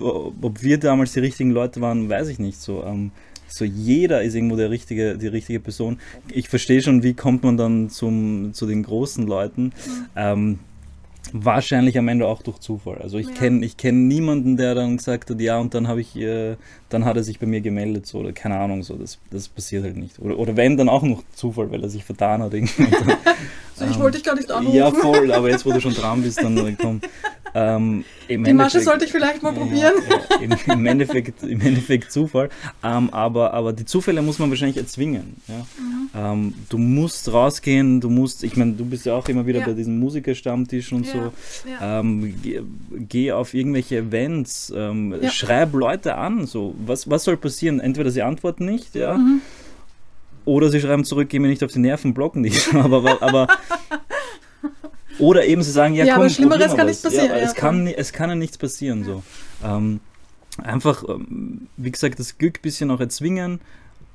ob 0.00 0.62
wir 0.62 0.78
damals 0.78 1.12
die 1.12 1.20
richtigen 1.20 1.50
Leute 1.50 1.80
waren, 1.80 2.08
weiß 2.10 2.28
ich 2.28 2.38
nicht. 2.38 2.60
So, 2.60 2.84
ähm, 2.84 3.10
so 3.54 3.64
jeder 3.64 4.22
ist 4.22 4.34
irgendwo 4.34 4.56
der 4.56 4.70
richtige, 4.70 5.16
die 5.18 5.28
richtige 5.28 5.60
Person. 5.60 5.98
Ich 6.32 6.48
verstehe 6.48 6.82
schon, 6.82 7.02
wie 7.02 7.14
kommt 7.14 7.42
man 7.42 7.56
dann 7.56 7.90
zum, 7.90 8.52
zu 8.54 8.66
den 8.66 8.82
großen 8.82 9.26
Leuten. 9.26 9.72
Ähm, 10.16 10.58
wahrscheinlich 11.32 11.96
am 11.98 12.08
Ende 12.08 12.26
auch 12.26 12.42
durch 12.42 12.58
Zufall. 12.58 12.98
Also 12.98 13.18
ich 13.18 13.28
Ja. 13.28 13.34
kenne 13.34 13.64
ich 13.64 13.76
kenn 13.76 14.08
niemanden, 14.08 14.56
der 14.56 14.74
dann 14.74 14.96
gesagt 14.96 15.30
hat, 15.30 15.40
ja, 15.40 15.58
und 15.58 15.72
dann 15.74 15.88
habe 15.88 16.00
ich, 16.00 16.16
äh, 16.16 16.56
dann 16.88 17.04
hat 17.04 17.16
er 17.16 17.22
sich 17.22 17.38
bei 17.38 17.46
mir 17.46 17.60
gemeldet, 17.60 18.06
so, 18.06 18.18
oder 18.18 18.32
keine 18.32 18.58
Ahnung, 18.58 18.82
so, 18.82 18.96
das, 18.96 19.18
das 19.30 19.48
passiert 19.48 19.84
halt 19.84 19.96
nicht. 19.96 20.18
Oder, 20.18 20.38
oder 20.38 20.56
wenn, 20.56 20.76
dann 20.76 20.88
auch 20.88 21.02
noch 21.02 21.22
Zufall, 21.34 21.70
weil 21.70 21.82
er 21.82 21.88
sich 21.88 22.04
vertan 22.04 22.42
hat. 22.42 22.52
So, 23.84 23.90
ich 23.90 23.96
Ähm, 23.96 24.02
wollte 24.02 24.18
dich 24.18 24.24
gar 24.24 24.34
nicht 24.34 24.50
anrufen. 24.50 24.76
ja, 24.76 24.90
voll, 24.90 25.32
aber 25.32 25.50
jetzt, 25.50 25.64
wo 25.66 25.72
du 25.72 25.80
schon 25.80 25.94
dran 25.94 26.22
bist, 26.22 26.42
dann 26.42 26.56
äh, 26.56 26.74
komm. 26.80 27.00
Ähm, 27.54 28.04
Die 28.30 28.52
Masche 28.54 28.80
sollte 28.80 29.04
ich 29.04 29.12
vielleicht 29.12 29.42
mal 29.42 29.52
probieren. 29.52 29.92
Ja, 30.08 30.16
ja, 30.36 30.40
im, 30.40 30.56
im, 30.72 30.86
Endeffekt, 30.86 31.42
Im 31.42 31.60
Endeffekt 31.60 32.10
Zufall. 32.10 32.48
Ähm, 32.82 33.10
aber, 33.12 33.52
aber 33.52 33.74
die 33.74 33.84
Zufälle 33.84 34.22
muss 34.22 34.38
man 34.38 34.48
wahrscheinlich 34.48 34.78
erzwingen. 34.78 35.36
Ja? 35.48 35.66
Mhm. 35.78 36.08
Ähm, 36.14 36.54
du 36.70 36.78
musst 36.78 37.30
rausgehen, 37.30 38.00
du 38.00 38.08
musst, 38.08 38.42
ich 38.42 38.56
meine, 38.56 38.72
du 38.72 38.86
bist 38.86 39.04
ja 39.04 39.14
auch 39.14 39.28
immer 39.28 39.46
wieder 39.46 39.60
bei 39.60 39.74
diesem 39.74 39.98
Musikerstammtisch 39.98 40.92
und 40.92 41.06
so. 41.06 41.30
Ähm, 41.82 42.34
geh, 42.42 42.62
geh 43.08 43.32
auf 43.32 43.52
irgendwelche 43.52 43.98
Events, 43.98 44.72
ähm, 44.74 45.14
schreib 45.30 45.74
Leute 45.74 46.16
an. 46.16 46.46
So. 46.46 46.74
Was, 46.86 47.10
was 47.10 47.24
soll 47.24 47.36
passieren? 47.36 47.80
Entweder 47.80 48.10
sie 48.10 48.22
antworten 48.22 48.64
nicht, 48.64 48.94
ja, 48.94 49.18
Mhm. 49.18 49.42
Oder 50.44 50.70
sie 50.70 50.80
schreiben 50.80 51.04
zurück, 51.04 51.28
geh 51.28 51.38
mir 51.38 51.48
nicht 51.48 51.62
auf 51.62 51.72
die 51.72 51.78
Nerven, 51.78 52.14
blocken 52.14 52.42
dich. 52.42 52.72
aber, 52.74 52.98
aber, 52.98 53.22
aber 53.22 53.46
oder 55.18 55.44
eben 55.44 55.62
sie 55.62 55.70
sagen, 55.70 55.94
ja, 55.94 56.04
Ja, 56.04 56.14
komm, 56.14 56.22
aber 56.22 56.30
Schlimmeres 56.30 56.74
kann 56.74 56.86
nicht 56.86 57.02
passieren, 57.02 57.26
Ja, 57.26 57.36
ja, 57.36 57.42
es, 57.42 57.54
kann, 57.54 57.86
es 57.86 58.12
kann 58.12 58.30
ja 58.30 58.36
nichts 58.36 58.58
passieren. 58.58 59.04
So. 59.04 59.22
Ähm, 59.62 60.00
einfach, 60.62 61.04
ähm, 61.08 61.68
wie 61.76 61.90
gesagt, 61.90 62.18
das 62.18 62.38
Glück 62.38 62.58
ein 62.58 62.62
bisschen 62.62 62.90
auch 62.90 63.00
erzwingen 63.00 63.60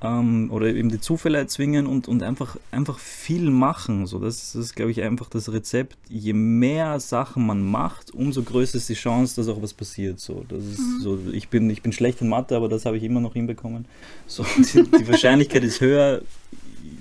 ähm, 0.01 0.51
oder 0.51 0.67
eben 0.67 0.89
die 0.89 0.99
Zufälle 1.01 1.39
erzwingen 1.39 1.87
und, 1.87 2.07
und 2.07 2.21
einfach, 2.21 2.57
einfach 2.71 2.99
viel 2.99 3.49
machen. 3.49 4.05
So, 4.05 4.19
das, 4.19 4.53
das 4.53 4.55
ist, 4.65 4.75
glaube 4.75 4.91
ich, 4.91 5.01
einfach 5.01 5.27
das 5.29 5.51
Rezept. 5.51 5.97
Je 6.07 6.33
mehr 6.33 6.99
Sachen 6.99 7.45
man 7.47 7.63
macht, 7.65 8.13
umso 8.13 8.43
größer 8.43 8.77
ist 8.77 8.89
die 8.89 8.93
Chance, 8.93 9.35
dass 9.37 9.47
auch 9.47 9.61
was 9.61 9.73
passiert. 9.73 10.19
So, 10.19 10.45
das 10.47 10.63
ist 10.63 10.79
Mhm. 10.79 10.99
so, 11.01 11.19
ich, 11.31 11.49
bin, 11.49 11.69
ich 11.69 11.81
bin 11.81 11.91
schlecht 11.93 12.21
in 12.21 12.29
Mathe, 12.29 12.55
aber 12.55 12.69
das 12.69 12.85
habe 12.85 12.97
ich 12.97 13.03
immer 13.03 13.19
noch 13.21 13.33
hinbekommen. 13.33 13.85
So, 14.27 14.45
die, 14.57 14.83
die 14.83 15.07
Wahrscheinlichkeit 15.07 15.63
ist 15.63 15.81
höher, 15.81 16.21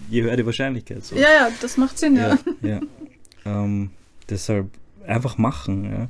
je 0.09 0.23
höher 0.23 0.37
die 0.37 0.47
Wahrscheinlichkeit. 0.47 1.05
So. 1.05 1.17
ja, 1.17 1.23
ja, 1.23 1.49
das 1.61 1.77
macht 1.77 1.99
Sinn, 1.99 2.17
ja. 2.17 2.39
Ja, 2.63 2.69
ja. 2.69 2.81
Ähm, 3.45 3.91
deshalb 4.31 4.71
einfach 5.07 5.37
machen, 5.39 5.85
ja. 5.85 6.09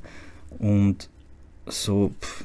Und 0.59 1.09
so 1.66 2.12
pff, 2.22 2.44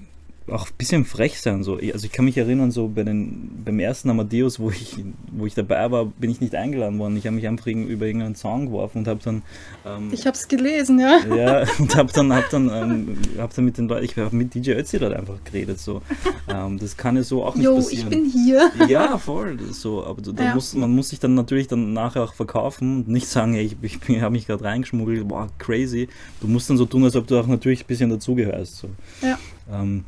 auch 0.50 0.68
ein 0.68 0.74
bisschen 0.78 1.06
frech 1.06 1.40
sein. 1.40 1.64
So. 1.64 1.76
Also 1.76 2.06
ich 2.06 2.12
kann 2.12 2.26
mich 2.26 2.38
erinnern, 2.38 2.72
so 2.72 2.88
bei 2.88 3.04
den, 3.04 3.62
beim 3.64 3.80
ersten 3.80 4.10
Amadeus, 4.10 4.60
wo 4.60 4.72
ich, 4.72 4.98
wo 5.32 5.46
ich 5.46 5.54
dabei 5.54 5.92
war, 5.92 6.06
bin 6.06 6.32
ich 6.32 6.42
nicht 6.42 6.56
eingeladen 6.56 6.98
worden. 7.00 7.16
Ich 7.16 7.26
habe 7.28 7.36
mich 7.36 7.48
einfach 7.48 7.68
über 7.68 8.06
irgendeinen 8.06 8.36
Song 8.36 8.66
geworfen 8.66 9.00
und 9.00 9.08
habe 9.08 9.20
dann 9.24 9.44
ähm, 9.86 10.10
Ich 10.12 10.26
habe 10.26 10.36
es 10.36 10.48
gelesen, 10.48 11.00
ja. 11.00 11.20
ja, 11.36 11.66
und 11.80 11.96
hab 11.96 12.12
dann, 12.14 12.34
hab 12.34 12.50
dann, 12.50 12.70
ähm, 12.74 13.18
hab 13.38 13.54
dann 13.54 13.66
mit 13.66 13.78
den 13.78 13.88
Leuten, 13.88 14.04
ich 14.06 14.18
habe 14.18 14.36
mit 14.36 14.54
DJ 14.56 14.72
Ötzi 14.72 14.98
dort 15.00 15.14
einfach 15.14 15.38
geredet. 15.46 15.80
So. 15.80 16.02
Ähm, 16.50 16.80
das 16.80 16.98
kann 16.98 17.16
ja 17.16 17.24
so 17.24 17.44
auch 17.44 17.56
nicht 17.56 17.66
Jo, 17.66 17.78
ich 17.78 17.86
passieren. 17.86 18.10
bin 18.10 18.26
hier. 18.26 18.72
Ja, 18.90 19.18
voll. 19.20 19.58
So, 19.72 20.04
aber 20.06 20.22
da 20.22 20.44
Ja. 20.44 20.56
muss, 20.56 20.74
man 20.74 20.90
muss 20.94 21.10
sich 21.10 21.20
dann 21.20 21.36
natürlich 21.36 21.68
dann 21.68 21.94
nachher 21.94 22.24
auch 22.24 22.34
verkaufen 22.34 22.98
und 22.98 23.08
nicht 23.10 23.28
sagen, 23.28 23.54
hey, 23.54 23.72
ich, 23.82 24.00
ich 24.08 24.22
habe 24.22 24.32
mich 24.32 24.48
gerade 24.48 24.64
reingeschmuggelt, 24.64 25.28
boah, 25.28 25.48
crazy. 25.60 26.10
Du 26.42 26.48
musst 26.48 26.70
dann 26.70 26.78
so 26.78 26.86
tun, 26.86 27.04
als 27.04 27.16
ob 27.16 27.28
du 27.28 27.38
auch 27.40 27.48
natürlich 27.48 27.82
ein 27.84 27.88
bisschen 27.88 28.10
dazugehörst. 28.10 28.78
So. 28.78 28.90
Ja. 29.22 29.38
Ähm, 29.72 30.04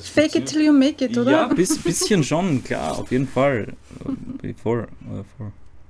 Fake 0.00 0.34
it 0.34 0.46
till 0.46 0.62
you 0.62 0.72
make 0.72 1.04
it, 1.04 1.16
oder? 1.16 1.30
Ja, 1.30 1.46
bis, 1.48 1.78
bisschen 1.78 2.24
schon, 2.24 2.62
klar, 2.64 2.98
auf 2.98 3.10
jeden 3.10 3.28
Fall. 3.28 3.74
Äh, 4.42 4.54
voll. 4.54 4.88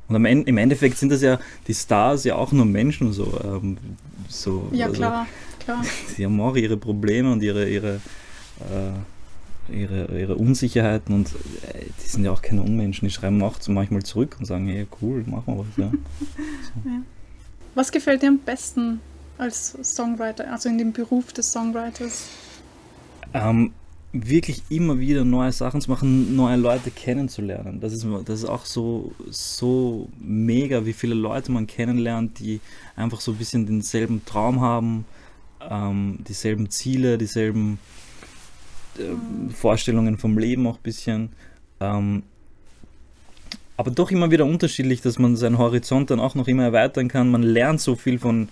Und 0.08 0.16
am 0.16 0.24
Ende, 0.24 0.48
im 0.48 0.58
Endeffekt 0.58 0.98
sind 0.98 1.10
das 1.10 1.22
ja 1.22 1.38
die 1.66 1.74
Stars 1.74 2.24
ja 2.24 2.34
auch 2.34 2.52
nur 2.52 2.66
Menschen 2.66 3.12
so. 3.12 3.40
Ähm, 3.42 3.78
so 4.28 4.68
Ja, 4.72 4.86
also, 4.86 4.98
klar, 4.98 5.26
klar. 5.60 5.84
Sie 6.16 6.24
haben 6.24 6.40
auch 6.40 6.56
ihre 6.56 6.76
Probleme 6.76 7.32
und 7.32 7.42
ihre, 7.42 7.68
ihre, 7.68 8.00
äh, 8.60 9.72
ihre, 9.74 10.18
ihre 10.18 10.34
Unsicherheiten 10.36 11.14
und 11.14 11.28
äh, 11.28 11.84
die 12.02 12.08
sind 12.08 12.24
ja 12.24 12.30
auch 12.30 12.42
keine 12.42 12.62
Unmenschen. 12.62 13.06
Die 13.06 13.14
schreiben 13.14 13.42
auch 13.42 13.60
so 13.60 13.72
manchmal 13.72 14.02
zurück 14.02 14.36
und 14.38 14.44
sagen, 14.44 14.66
hey, 14.68 14.86
cool, 15.00 15.24
machen 15.26 15.56
wir 15.56 15.58
was. 15.58 15.76
Ja. 16.84 17.02
Was 17.74 17.90
gefällt 17.90 18.22
dir 18.22 18.28
am 18.28 18.38
besten 18.38 19.00
als 19.38 19.78
Songwriter, 19.82 20.50
also 20.52 20.68
in 20.68 20.76
dem 20.76 20.92
Beruf 20.92 21.32
des 21.32 21.50
Songwriters? 21.52 22.26
Ähm, 23.32 23.72
wirklich 24.12 24.62
immer 24.68 24.98
wieder 25.00 25.24
neue 25.24 25.52
Sachen 25.52 25.80
zu 25.80 25.90
machen, 25.90 26.36
neue 26.36 26.56
Leute 26.56 26.90
kennenzulernen. 26.90 27.80
Das 27.80 27.94
ist, 27.94 28.06
das 28.26 28.40
ist 28.40 28.48
auch 28.48 28.66
so, 28.66 29.12
so 29.30 30.08
mega, 30.18 30.84
wie 30.84 30.92
viele 30.92 31.14
Leute 31.14 31.50
man 31.50 31.66
kennenlernt, 31.66 32.38
die 32.38 32.60
einfach 32.94 33.20
so 33.20 33.32
ein 33.32 33.38
bisschen 33.38 33.64
denselben 33.64 34.22
Traum 34.26 34.60
haben, 34.60 35.06
ähm, 35.68 36.18
dieselben 36.28 36.68
Ziele, 36.68 37.16
dieselben 37.16 37.78
äh, 38.98 39.52
Vorstellungen 39.54 40.18
vom 40.18 40.36
Leben 40.36 40.66
auch 40.66 40.76
ein 40.76 40.82
bisschen. 40.82 41.30
Ähm, 41.80 42.22
aber 43.78 43.90
doch 43.90 44.10
immer 44.10 44.30
wieder 44.30 44.44
unterschiedlich, 44.44 45.00
dass 45.00 45.18
man 45.18 45.36
seinen 45.36 45.56
Horizont 45.56 46.10
dann 46.10 46.20
auch 46.20 46.34
noch 46.34 46.48
immer 46.48 46.64
erweitern 46.64 47.08
kann. 47.08 47.30
Man 47.30 47.42
lernt 47.42 47.80
so 47.80 47.96
viel 47.96 48.18
von, 48.18 48.50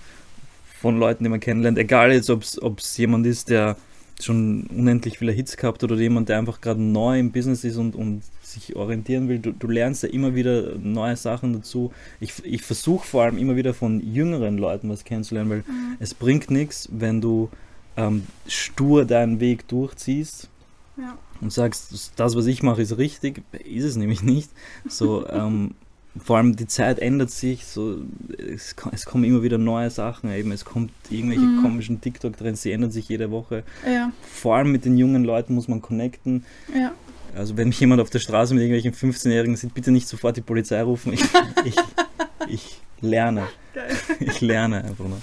von 0.81 0.99
Leuten, 0.99 1.25
die 1.25 1.31
man 1.31 1.41
kennenlernt, 1.41 1.77
egal 1.77 2.13
jetzt, 2.13 2.31
ob 2.31 2.79
es 2.79 2.97
jemand 2.97 3.27
ist, 3.27 3.51
der 3.51 3.77
schon 4.25 4.65
unendlich 4.75 5.19
viele 5.19 5.33
Hits 5.33 5.57
gehabt 5.57 5.83
oder 5.85 5.97
jemand, 5.97 6.29
der 6.29 6.39
einfach 6.39 6.61
gerade 6.61 6.81
neu 6.83 7.19
im 7.19 7.33
Business 7.33 7.65
ist 7.65 7.77
und, 7.77 7.95
und 7.95 8.23
sich 8.43 8.75
orientieren 8.77 9.29
will. 9.29 9.39
Du, 9.39 9.53
du 9.53 9.67
lernst 9.69 10.03
ja 10.03 10.09
immer 10.09 10.35
wieder 10.35 10.77
neue 10.79 11.17
Sachen 11.17 11.53
dazu. 11.53 11.93
Ich, 12.21 12.35
ich 12.45 12.63
versuche 12.63 13.07
vor 13.07 13.23
allem 13.23 13.39
immer 13.39 13.57
wieder 13.57 13.75
von 13.75 14.01
jüngeren 14.01 14.59
Leuten 14.59 14.89
was 14.89 15.05
kennenzulernen, 15.05 15.51
weil 15.51 15.59
Mhm. 15.59 15.97
es 16.01 16.15
bringt 16.15 16.51
nichts, 16.51 16.89
wenn 16.93 17.21
du 17.21 17.49
ähm, 17.97 18.27
stur 18.47 19.05
deinen 19.05 19.41
Weg 19.41 19.69
durchziehst 19.69 20.49
Ja. 20.97 21.17
und 21.41 21.53
sagst, 21.53 22.13
das, 22.17 22.37
was 22.37 22.47
ich 22.47 22.63
mache, 22.63 22.83
ist 22.83 22.99
richtig, 22.99 23.43
ist 23.65 23.85
es 23.85 23.97
nämlich 23.97 24.23
nicht. 24.23 24.51
So, 24.89 25.27
ähm, 25.31 25.75
vor 26.23 26.37
allem 26.39 26.57
die 26.57 26.67
Zeit 26.67 26.99
ändert 26.99 27.31
sich, 27.31 27.67
so, 27.67 27.99
es, 28.39 28.75
es 28.93 29.05
kommen 29.05 29.25
immer 29.25 29.43
wieder 29.43 29.59
neue 29.59 29.91
Sachen, 29.91 30.31
eben, 30.33 30.51
es 30.53 30.65
kommt 30.65 30.91
irgendwelche 31.09 31.45
Mhm. 31.45 31.63
komischen 31.63 32.01
TikTok-Trends, 32.01 32.63
die 32.63 32.73
ändern 32.73 32.91
sich 32.91 33.09
jede 33.09 33.31
Woche. 33.31 33.63
Ja, 33.87 34.11
Vor 34.33 34.57
allem 34.57 34.73
mit 34.73 34.85
den 34.85 34.97
jungen 34.99 35.23
Leuten 35.25 35.55
muss 35.55 35.69
man 35.69 35.81
connecten. 35.83 36.45
ja. 36.75 36.93
Also 37.37 37.57
wenn 37.57 37.69
mich 37.69 37.79
jemand 37.79 38.01
auf 38.03 38.11
der 38.11 38.19
Straße 38.19 38.55
mit 38.55 38.65
irgendwelchen 38.65 38.93
15-Jährigen 38.93 39.55
sieht, 39.55 39.73
bitte 39.73 39.93
nicht 39.93 40.09
sofort 40.09 40.37
die 40.37 40.41
Polizei 40.41 40.83
rufen. 40.83 41.13
Ich, 41.13 41.23
ich, 41.65 41.77
ich 42.49 42.81
lerne. 43.01 43.47
Geil. 43.73 43.97
Ich 44.19 44.41
lerne 44.41 44.83
einfach 44.83 45.05
nur. 45.05 45.21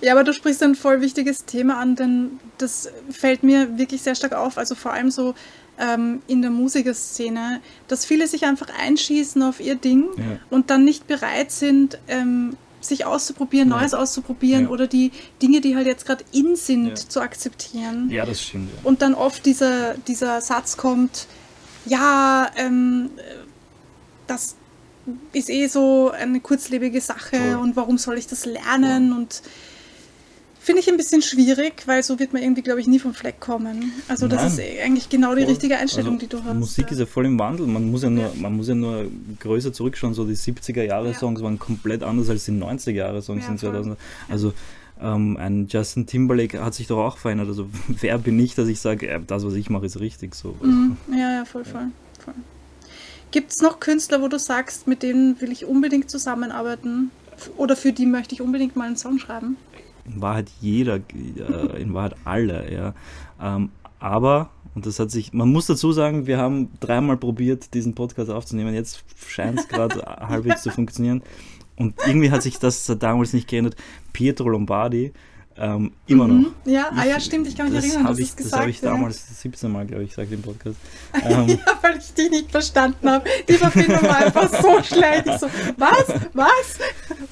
Ja, 0.00 0.12
aber 0.12 0.22
du 0.22 0.32
sprichst 0.32 0.62
ein 0.62 0.74
voll 0.76 1.00
wichtiges 1.00 1.44
Thema 1.44 1.80
an, 1.80 1.96
denn 1.96 2.30
das 2.58 2.88
fällt 3.10 3.42
mir 3.42 3.78
wirklich 3.78 4.02
sehr 4.02 4.14
stark 4.14 4.32
auf. 4.34 4.56
Also 4.58 4.74
vor 4.76 4.92
allem 4.92 5.10
so 5.10 5.34
ähm, 5.78 6.22
in 6.26 6.42
der 6.42 6.50
Musikerszene, 6.50 7.60
dass 7.88 8.04
viele 8.04 8.26
sich 8.26 8.44
einfach 8.44 8.68
einschießen 8.78 9.42
auf 9.42 9.60
ihr 9.60 9.74
Ding 9.74 10.04
Ja. 10.16 10.24
und 10.50 10.70
dann 10.70 10.84
nicht 10.84 11.06
bereit 11.06 11.50
sind, 11.50 11.98
ähm, 12.08 12.56
sich 12.80 13.06
auszuprobieren, 13.06 13.70
Ja. 13.70 13.78
Neues 13.78 13.94
auszuprobieren 13.94 14.64
Ja. 14.64 14.68
oder 14.70 14.86
die 14.86 15.10
Dinge, 15.42 15.60
die 15.60 15.74
halt 15.74 15.86
jetzt 15.86 16.04
gerade 16.06 16.24
in 16.32 16.54
sind, 16.56 17.10
zu 17.10 17.20
akzeptieren. 17.20 18.10
ja, 18.10 18.26
das 18.26 18.42
stimmt. 18.42 18.70
Und 18.84 19.00
dann 19.02 19.14
oft 19.14 19.46
dieser, 19.46 19.94
dieser 19.94 20.40
Satz 20.40 20.76
kommt, 20.76 21.26
ja, 21.86 22.50
ähm, 22.56 23.10
äh, 23.16 23.22
das 24.26 24.56
ist 25.32 25.50
eh 25.50 25.66
so 25.66 26.10
eine 26.10 26.40
kurzlebige 26.40 27.00
Sache 27.00 27.36
Voll. 27.36 27.54
und 27.56 27.76
warum 27.76 27.98
soll 27.98 28.16
ich 28.16 28.26
das 28.26 28.46
lernen? 28.46 29.12
Und 29.12 29.42
finde 30.64 30.80
ich 30.80 30.88
ein 30.88 30.96
bisschen 30.96 31.22
schwierig, 31.22 31.82
weil 31.86 32.02
so 32.02 32.18
wird 32.18 32.32
man 32.32 32.42
irgendwie, 32.42 32.62
glaube 32.62 32.80
ich, 32.80 32.86
nie 32.86 32.98
vom 32.98 33.14
Fleck 33.14 33.38
kommen. 33.40 33.92
Also 34.08 34.26
das 34.28 34.56
Nein. 34.56 34.66
ist 34.68 34.82
eigentlich 34.84 35.08
genau 35.08 35.34
die 35.34 35.42
Voll. 35.42 35.50
richtige 35.50 35.76
Einstellung, 35.76 36.14
Also, 36.14 36.26
die 36.26 36.28
du 36.36 36.42
hast. 36.44 36.54
Musik 36.54 36.90
ist 36.90 36.98
ja 36.98 37.06
voll 37.06 37.26
im 37.26 37.38
Wandel. 37.38 37.66
Man 37.66 37.90
muss 37.90 38.02
ja 38.02 38.10
nur, 38.10 38.24
Ja. 38.24 38.30
man 38.40 38.56
muss 38.56 38.68
ja 38.68 38.74
nur 38.74 39.06
größer 39.40 39.72
zurückschauen. 39.72 40.14
So 40.14 40.24
die 40.24 40.34
70er 40.36 40.82
Jahre 40.82 41.08
Ja. 41.12 41.14
Songs 41.18 41.42
waren 41.42 41.58
komplett 41.58 42.02
anders 42.02 42.28
als 42.30 42.44
die 42.46 42.52
90er 42.52 42.92
Jahre 42.92 43.22
Songs 43.22 43.44
Ja, 43.44 43.50
in 43.52 43.58
voll. 43.58 43.70
2000. 43.70 43.98
Also 44.28 44.52
ähm, 45.00 45.36
ein 45.36 45.66
Justin 45.68 46.06
Timberlake 46.06 46.64
hat 46.64 46.74
sich 46.74 46.86
doch 46.86 46.98
auch 47.04 47.18
verändert. 47.18 47.48
Also 47.48 47.68
wer 47.88 48.18
bin 48.18 48.38
ich, 48.38 48.54
dass 48.54 48.68
ich 48.68 48.80
sage, 48.80 49.08
äh, 49.08 49.20
das, 49.26 49.44
was 49.44 49.54
ich 49.54 49.70
mache, 49.70 49.86
ist 49.86 50.00
richtig. 50.00 50.34
So. 50.34 50.56
Mhm. 50.62 50.96
Ja, 51.12 51.32
ja, 51.32 51.44
voll, 51.44 51.64
voll. 51.64 51.88
voll. 52.24 52.34
Gibt 53.30 53.50
es 53.50 53.60
noch 53.60 53.80
Künstler, 53.80 54.22
wo 54.22 54.28
du 54.28 54.38
sagst, 54.38 54.86
mit 54.86 55.02
denen 55.02 55.40
will 55.40 55.50
ich 55.50 55.64
unbedingt 55.64 56.08
zusammenarbeiten? 56.10 57.10
Oder 57.56 57.74
für 57.74 57.92
die 57.92 58.06
möchte 58.06 58.34
ich 58.34 58.40
unbedingt 58.40 58.76
mal 58.76 58.86
einen 58.86 58.96
Song 58.96 59.18
schreiben? 59.18 59.56
In 60.04 60.20
Wahrheit 60.20 60.50
jeder, 60.60 60.96
äh, 60.96 61.80
in 61.80 61.94
Wahrheit 61.94 62.16
alle, 62.24 62.72
ja. 62.72 62.94
Ähm, 63.40 63.70
aber, 63.98 64.50
und 64.74 64.86
das 64.86 64.98
hat 64.98 65.10
sich, 65.10 65.32
man 65.32 65.50
muss 65.50 65.66
dazu 65.66 65.92
sagen, 65.92 66.26
wir 66.26 66.38
haben 66.38 66.68
dreimal 66.80 67.16
probiert, 67.16 67.72
diesen 67.74 67.94
Podcast 67.94 68.30
aufzunehmen. 68.30 68.74
Jetzt 68.74 69.04
scheint 69.26 69.60
es 69.60 69.68
gerade 69.68 70.02
halbwegs 70.28 70.62
zu 70.62 70.70
funktionieren. 70.70 71.22
Und 71.76 71.94
irgendwie 72.06 72.30
hat 72.30 72.42
sich 72.42 72.58
das 72.58 72.86
damals 72.98 73.32
nicht 73.32 73.48
geändert. 73.48 73.76
Pietro 74.12 74.48
Lombardi, 74.48 75.12
ähm, 75.56 75.92
immer 76.06 76.26
noch. 76.26 76.34
Mhm. 76.34 76.54
Ja, 76.64 76.90
ah, 76.96 77.04
ja, 77.04 77.16
Ich- 77.16 77.24
stimmt, 77.24 77.46
ich 77.46 77.56
kann 77.56 77.66
mich 77.66 77.74
das 77.76 77.84
erinnern, 77.84 78.06
dass 78.06 78.18
ich, 78.18 78.24
es 78.30 78.34
Das 78.34 78.44
gesagt 78.44 78.60
habe 78.62 78.70
ich 78.70 78.80
ja. 78.80 78.90
damals 78.90 79.40
17 79.42 79.70
Mal, 79.70 79.86
glaube 79.86 80.02
ich, 80.04 80.10
gesagt 80.10 80.32
im 80.32 80.42
Podcast. 80.42 80.76
Ähm, 81.24 81.48
Ja, 81.48 81.58
weil 81.82 81.96
ich 81.98 82.12
die 82.14 82.28
nicht 82.28 82.50
verstanden 82.50 83.08
habe. 83.08 83.24
Die 83.48 83.52
Verbindung 83.54 84.02
war 84.02 84.16
einfach 84.16 84.48
so 84.62 84.82
schlecht. 84.94 85.26
Ich 85.26 85.38
so, 85.38 85.46
was? 85.76 86.04
Was? 86.32 86.78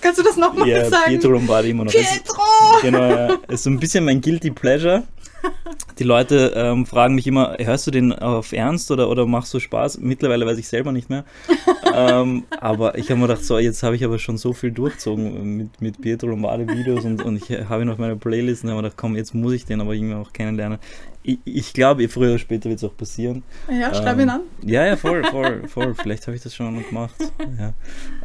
Kannst 0.01 0.19
du 0.21 0.23
das 0.23 0.37
nochmal 0.37 0.69
ja, 0.69 0.89
sagen? 0.89 1.07
Pietro 1.07 1.31
Lombardi 1.31 1.71
immer 1.71 1.85
noch. 1.85 1.93
Pietro! 1.93 2.43
Genau, 2.83 3.03
ja. 3.09 3.39
Ist 3.49 3.65
so 3.65 3.71
ein 3.71 3.81
bisschen 3.81 4.05
mein 4.05 4.21
Guilty 4.21 4.51
Pleasure. 4.51 5.03
Die 5.99 6.05
Leute 6.05 6.53
ähm, 6.57 6.87
fragen 6.87 7.15
mich 7.15 7.27
immer, 7.27 7.57
hörst 7.59 7.87
du 7.87 7.91
den 7.91 8.13
auf 8.13 8.53
Ernst 8.53 8.91
oder, 8.91 9.09
oder 9.11 9.27
machst 9.27 9.53
du 9.55 9.61
Spaß? 9.61 9.99
Mittlerweile 9.99 10.47
weiß 10.47 10.59
ich 10.59 10.67
selber 10.69 10.91
nicht 10.93 11.11
mehr. 11.11 11.25
ähm, 11.95 12.45
aber 12.61 12.97
ich 12.97 13.11
habe 13.11 13.21
mir 13.21 13.27
gedacht, 13.29 13.45
so, 13.45 13.59
jetzt 13.59 13.83
habe 13.83 13.97
ich 13.97 14.05
aber 14.05 14.19
schon 14.19 14.39
so 14.39 14.53
viel 14.53 14.71
durchzogen 14.73 15.57
mit, 15.57 15.81
mit 15.81 16.01
Pietro 16.01 16.29
Lombardi 16.29 16.67
Videos 16.69 17.05
und, 17.05 17.23
und 17.23 17.37
ich 17.37 17.51
habe 17.69 17.83
ihn 17.83 17.91
auf 17.91 17.99
meiner 17.99 18.17
Playlist 18.17 18.65
und 18.65 18.71
habe 18.71 18.79
mir 18.81 18.83
gedacht, 18.85 18.99
komm, 18.99 19.17
jetzt 19.17 19.35
muss 19.35 19.53
ich 19.53 19.67
den 19.67 19.81
aber 19.81 19.93
irgendwie 19.95 20.15
auch 20.15 20.33
kennenlernen. 20.33 20.79
Ich, 21.23 21.39
ich 21.45 21.73
glaube, 21.73 22.09
früher 22.09 22.31
oder 22.31 22.39
später 22.39 22.69
wird 22.69 22.79
es 22.79 22.85
auch 22.85 22.97
passieren. 22.97 23.43
Ja, 23.71 23.95
schreib 23.95 24.15
Ähm, 24.17 24.21
ihn 24.21 24.31
an. 24.31 24.41
Ja, 24.63 24.87
ja, 24.87 24.97
voll, 24.97 25.23
voll, 25.25 25.69
voll. 25.69 25.95
Vielleicht 25.95 26.27
habe 26.27 26.37
ich 26.37 26.43
das 26.43 26.55
schon 26.55 26.83
gemacht. 26.85 27.15
Ja. 27.59 27.73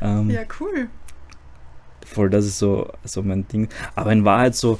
Ähm, 0.02 0.30
Ja, 0.30 0.42
cool. 0.60 0.88
voll, 2.06 2.30
das 2.30 2.46
ist 2.46 2.58
so, 2.60 2.90
so 3.04 3.22
mein 3.22 3.48
Ding. 3.48 3.68
Aber 3.96 4.12
in 4.14 4.24
Wahrheit 4.26 4.56
so 4.56 4.80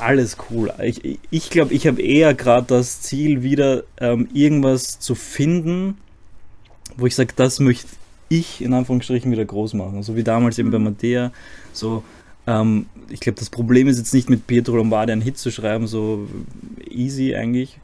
alles 0.00 0.36
cool. 0.50 0.72
Ich 0.80 1.00
glaube, 1.00 1.18
ich, 1.30 1.50
glaub, 1.50 1.70
ich 1.70 1.86
habe 1.86 2.02
eher 2.02 2.34
gerade 2.34 2.66
das 2.66 3.02
Ziel, 3.02 3.42
wieder 3.42 3.84
ähm, 4.00 4.28
irgendwas 4.32 4.98
zu 4.98 5.14
finden, 5.14 5.98
wo 6.96 7.06
ich 7.06 7.14
sage, 7.14 7.32
das 7.36 7.60
möchte 7.60 7.88
ich 8.28 8.60
in 8.60 8.74
Anführungsstrichen 8.74 9.30
wieder 9.30 9.44
groß 9.44 9.74
machen. 9.74 10.02
So 10.02 10.16
wie 10.16 10.24
damals 10.24 10.58
eben 10.58 10.70
bei 10.70 10.78
Mattea. 10.78 11.32
So, 11.72 12.02
ähm, 12.46 12.86
ich 13.10 13.20
glaube, 13.20 13.38
das 13.38 13.50
Problem 13.50 13.88
ist 13.88 13.98
jetzt 13.98 14.14
nicht 14.14 14.30
mit 14.30 14.46
Pietro 14.46 14.76
Lombardi 14.76 15.12
einen 15.12 15.22
Hit 15.22 15.38
zu 15.38 15.50
schreiben, 15.50 15.86
so 15.86 16.28
easy 16.88 17.34
eigentlich. 17.34 17.78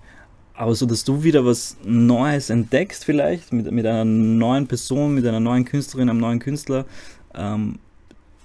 Aber 0.54 0.74
so, 0.74 0.86
dass 0.86 1.04
du 1.04 1.24
wieder 1.24 1.44
was 1.44 1.76
Neues 1.84 2.48
entdeckst, 2.48 3.04
vielleicht 3.04 3.52
mit, 3.52 3.70
mit 3.72 3.86
einer 3.86 4.04
neuen 4.04 4.68
Person, 4.68 5.14
mit 5.14 5.26
einer 5.26 5.40
neuen 5.40 5.64
Künstlerin, 5.64 6.08
einem 6.08 6.20
neuen 6.20 6.38
Künstler, 6.38 6.84
ähm, 7.34 7.78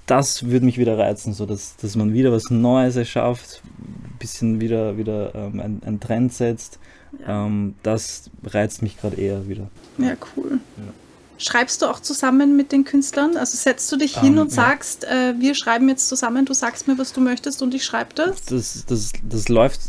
das 0.09 0.45
würde 0.47 0.65
mich 0.65 0.77
wieder 0.77 0.97
reizen, 0.97 1.33
so 1.33 1.45
dass, 1.45 1.75
dass 1.77 1.95
man 1.95 2.13
wieder 2.13 2.31
was 2.31 2.49
Neues 2.49 2.95
erschafft, 2.95 3.61
ein 3.77 4.17
bisschen 4.17 4.59
wieder, 4.59 4.97
wieder 4.97 5.33
ähm, 5.35 5.59
ein, 5.59 5.81
ein 5.85 5.99
Trend 5.99 6.33
setzt. 6.33 6.79
Ähm, 7.27 7.75
das 7.83 8.29
reizt 8.43 8.81
mich 8.81 8.97
gerade 8.97 9.17
eher 9.17 9.47
wieder. 9.47 9.69
Ja, 9.97 10.13
cool. 10.35 10.59
Ja. 10.77 10.93
Schreibst 11.37 11.81
du 11.81 11.85
auch 11.85 12.01
zusammen 12.01 12.57
mit 12.57 12.71
den 12.73 12.83
Künstlern? 12.83 13.37
Also 13.37 13.55
setzt 13.55 13.89
du 13.91 13.95
dich 13.97 14.19
hin 14.19 14.33
Ähm, 14.33 14.39
und 14.39 14.47
ja. 14.49 14.55
sagst, 14.55 15.05
äh, 15.05 15.35
wir 15.39 15.55
schreiben 15.55 15.87
jetzt 15.87 16.09
zusammen, 16.09 16.45
du 16.45 16.53
sagst 16.53 16.87
mir, 16.87 16.97
was 16.97 17.13
du 17.13 17.21
möchtest 17.21 17.61
und 17.61 17.73
ich 17.73 17.85
schreibe 17.85 18.13
das? 18.13 18.43
Das, 18.45 18.85
das, 18.87 19.13
das 19.23 19.47
läuft 19.47 19.79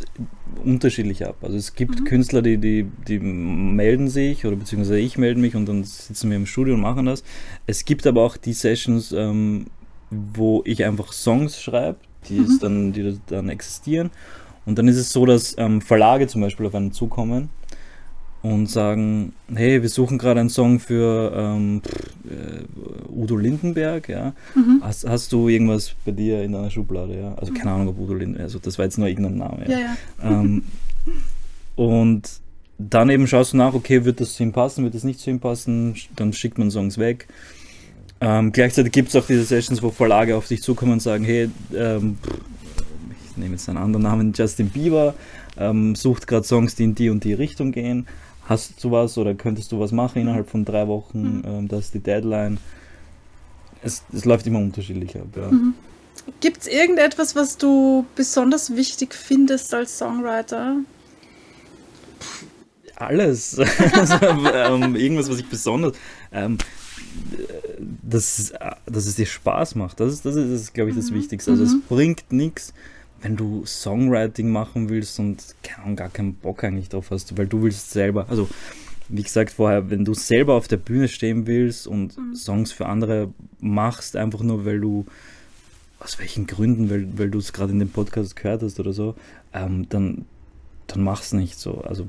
unterschiedlich 0.64 1.26
ab. 1.26 1.36
Also 1.42 1.56
es 1.56 1.74
gibt 1.74 2.00
Mhm. 2.00 2.04
Künstler, 2.04 2.42
die, 2.42 2.58
die, 2.58 2.84
die 3.08 3.18
melden 3.18 4.08
sich 4.08 4.46
oder 4.46 4.56
beziehungsweise 4.56 4.98
ich 5.00 5.18
melde 5.18 5.40
mich 5.40 5.56
und 5.56 5.66
dann 5.66 5.82
sitzen 5.82 6.30
wir 6.30 6.36
im 6.36 6.46
Studio 6.46 6.74
und 6.74 6.82
machen 6.82 7.06
das. 7.06 7.24
Es 7.66 7.84
gibt 7.84 8.06
aber 8.06 8.22
auch 8.22 8.36
die 8.36 8.52
Sessions, 8.52 9.12
ähm, 9.12 9.66
wo 10.10 10.62
ich 10.64 10.84
einfach 10.84 11.12
Songs 11.12 11.60
schreibe, 11.60 11.98
die, 12.28 12.38
es 12.38 12.58
dann, 12.58 12.92
die 12.92 13.18
dann 13.28 13.48
existieren. 13.48 14.10
Und 14.66 14.78
dann 14.78 14.88
ist 14.88 14.96
es 14.96 15.10
so, 15.10 15.26
dass 15.26 15.56
ähm, 15.58 15.80
Verlage 15.80 16.26
zum 16.26 16.42
Beispiel 16.42 16.66
auf 16.66 16.74
einen 16.74 16.92
zukommen 16.92 17.48
und 18.42 18.70
sagen, 18.70 19.32
hey, 19.54 19.82
wir 19.82 19.88
suchen 19.88 20.16
gerade 20.16 20.40
einen 20.40 20.48
Song 20.48 20.80
für 20.80 21.32
ähm, 21.34 21.82
äh, 22.28 23.12
Udo 23.12 23.36
Lindenberg, 23.36 24.08
ja. 24.08 24.32
Mhm. 24.54 24.80
Hast, 24.82 25.06
hast 25.06 25.32
du 25.32 25.48
irgendwas 25.48 25.94
bei 26.04 26.12
dir 26.12 26.42
in 26.42 26.52
deiner 26.52 26.70
Schublade, 26.70 27.18
ja? 27.18 27.34
Also 27.34 27.52
keine 27.52 27.72
Ahnung, 27.72 27.88
ob 27.88 27.98
Udo 27.98 28.14
Lindenberg, 28.14 28.44
also 28.44 28.58
das 28.58 28.78
war 28.78 28.86
jetzt 28.86 28.98
nur 28.98 29.08
irgendein 29.08 29.36
Name, 29.38 29.64
Ja, 29.68 29.78
ja. 29.78 29.96
ähm, 30.22 30.62
und 31.76 32.40
dann 32.78 33.10
eben 33.10 33.26
schaust 33.26 33.52
du 33.52 33.58
nach, 33.58 33.74
okay, 33.74 34.04
wird 34.06 34.20
das 34.20 34.34
zu 34.34 34.42
ihm 34.42 34.52
passen, 34.52 34.84
wird 34.84 34.94
das 34.94 35.04
nicht 35.04 35.20
zu 35.20 35.28
ihm 35.28 35.40
passen, 35.40 35.94
dann 36.16 36.32
schickt 36.32 36.56
man 36.58 36.70
Songs 36.70 36.96
weg. 36.96 37.28
Ähm, 38.20 38.52
gleichzeitig 38.52 38.92
gibt 38.92 39.08
es 39.08 39.16
auch 39.16 39.26
diese 39.26 39.44
Sessions, 39.44 39.82
wo 39.82 39.90
Verlage 39.90 40.36
auf 40.36 40.46
dich 40.46 40.62
zukommen 40.62 40.92
und 40.92 41.00
sagen, 41.00 41.24
hey, 41.24 41.50
ähm, 41.74 42.18
ich 43.24 43.36
nehme 43.36 43.52
jetzt 43.52 43.68
einen 43.68 43.78
anderen 43.78 44.02
Namen, 44.02 44.32
Justin 44.34 44.68
Bieber, 44.68 45.14
ähm, 45.56 45.94
sucht 45.94 46.26
gerade 46.26 46.46
Songs, 46.46 46.74
die 46.74 46.84
in 46.84 46.94
die 46.94 47.08
und 47.08 47.24
die 47.24 47.32
Richtung 47.32 47.72
gehen. 47.72 48.06
Hast 48.44 48.82
du 48.84 48.90
was 48.90 49.16
oder 49.16 49.34
könntest 49.34 49.72
du 49.72 49.80
was 49.80 49.92
machen 49.92 50.20
innerhalb 50.20 50.50
von 50.50 50.64
drei 50.64 50.86
Wochen? 50.88 51.38
Mhm. 51.38 51.44
Ähm, 51.46 51.68
das 51.68 51.86
ist 51.86 51.94
die 51.94 52.00
Deadline. 52.00 52.58
Es, 53.82 54.02
es 54.12 54.24
läuft 54.26 54.46
immer 54.46 54.58
unterschiedlich 54.58 55.16
ab, 55.16 55.28
ja. 55.36 55.50
Mhm. 55.50 55.74
Gibt 56.40 56.62
es 56.62 56.66
irgendetwas, 56.66 57.34
was 57.34 57.56
du 57.56 58.04
besonders 58.14 58.76
wichtig 58.76 59.14
findest 59.14 59.72
als 59.72 59.96
Songwriter? 59.96 60.76
Alles. 62.96 63.58
also, 63.92 64.14
ähm, 64.22 64.94
irgendwas, 64.96 65.30
was 65.30 65.38
ich 65.38 65.48
besonders. 65.48 65.96
Ähm, 66.30 66.58
dass, 68.02 68.52
dass 68.86 69.06
es 69.06 69.16
dir 69.16 69.26
Spaß 69.26 69.74
macht. 69.74 70.00
Das 70.00 70.12
ist, 70.12 70.24
das 70.24 70.36
ist, 70.36 70.74
glaube 70.74 70.90
ich, 70.90 70.96
das 70.96 71.10
Mhm. 71.10 71.16
Wichtigste. 71.16 71.50
Also, 71.52 71.64
Mhm. 71.64 71.68
es 71.68 71.88
bringt 71.88 72.32
nichts, 72.32 72.72
wenn 73.22 73.36
du 73.36 73.64
Songwriting 73.66 74.50
machen 74.50 74.88
willst 74.88 75.18
und 75.18 75.42
keine 75.62 75.94
gar 75.94 76.08
keinen 76.08 76.34
Bock 76.34 76.64
eigentlich 76.64 76.88
drauf 76.88 77.10
hast, 77.10 77.36
weil 77.36 77.46
du 77.46 77.62
willst 77.62 77.90
selber. 77.90 78.26
Also, 78.28 78.48
wie 79.08 79.22
gesagt 79.22 79.50
vorher, 79.52 79.90
wenn 79.90 80.04
du 80.04 80.14
selber 80.14 80.54
auf 80.54 80.68
der 80.68 80.76
Bühne 80.76 81.08
stehen 81.08 81.46
willst 81.46 81.86
und 81.86 82.16
Mhm. 82.16 82.34
Songs 82.34 82.72
für 82.72 82.86
andere 82.86 83.32
machst, 83.60 84.16
einfach 84.16 84.40
nur 84.40 84.64
weil 84.64 84.80
du 84.80 85.04
aus 85.98 86.18
welchen 86.18 86.46
Gründen, 86.46 86.88
weil, 86.88 87.18
weil 87.18 87.30
du 87.30 87.38
es 87.38 87.52
gerade 87.52 87.72
in 87.72 87.78
dem 87.78 87.90
Podcast 87.90 88.34
gehört 88.36 88.62
hast 88.62 88.80
oder 88.80 88.92
so, 88.94 89.14
ähm, 89.52 89.86
dann, 89.90 90.24
dann 90.86 91.02
mach's 91.02 91.32
nicht 91.32 91.58
so. 91.58 91.82
Also 91.82 92.06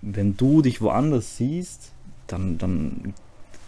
wenn 0.00 0.36
du 0.36 0.62
dich 0.62 0.80
woanders 0.80 1.36
siehst, 1.36 1.92
dann, 2.26 2.56
dann, 2.56 3.12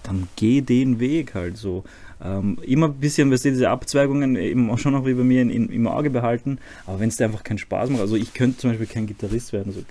dann 0.04 0.28
geh 0.36 0.60
den 0.60 1.00
Weg 1.00 1.34
halt 1.34 1.56
so. 1.56 1.82
Ähm, 2.22 2.58
immer 2.62 2.86
ein 2.86 2.94
bisschen, 2.94 3.30
weißt 3.30 3.44
du, 3.44 3.50
diese 3.50 3.68
Abzweigungen 3.68 4.36
eben 4.36 4.70
auch 4.70 4.78
schon 4.78 4.92
noch 4.92 5.04
wie 5.04 5.14
bei 5.14 5.24
mir 5.24 5.42
in, 5.42 5.50
in, 5.50 5.68
im 5.68 5.86
Auge 5.88 6.10
behalten, 6.10 6.58
aber 6.86 7.00
wenn 7.00 7.08
es 7.08 7.16
dir 7.16 7.24
einfach 7.24 7.42
keinen 7.42 7.58
Spaß 7.58 7.90
macht, 7.90 8.00
also 8.00 8.16
ich 8.16 8.32
könnte 8.32 8.58
zum 8.58 8.70
Beispiel 8.70 8.86
kein 8.86 9.06
Gitarrist 9.06 9.52
werden, 9.52 9.72
so 9.72 9.82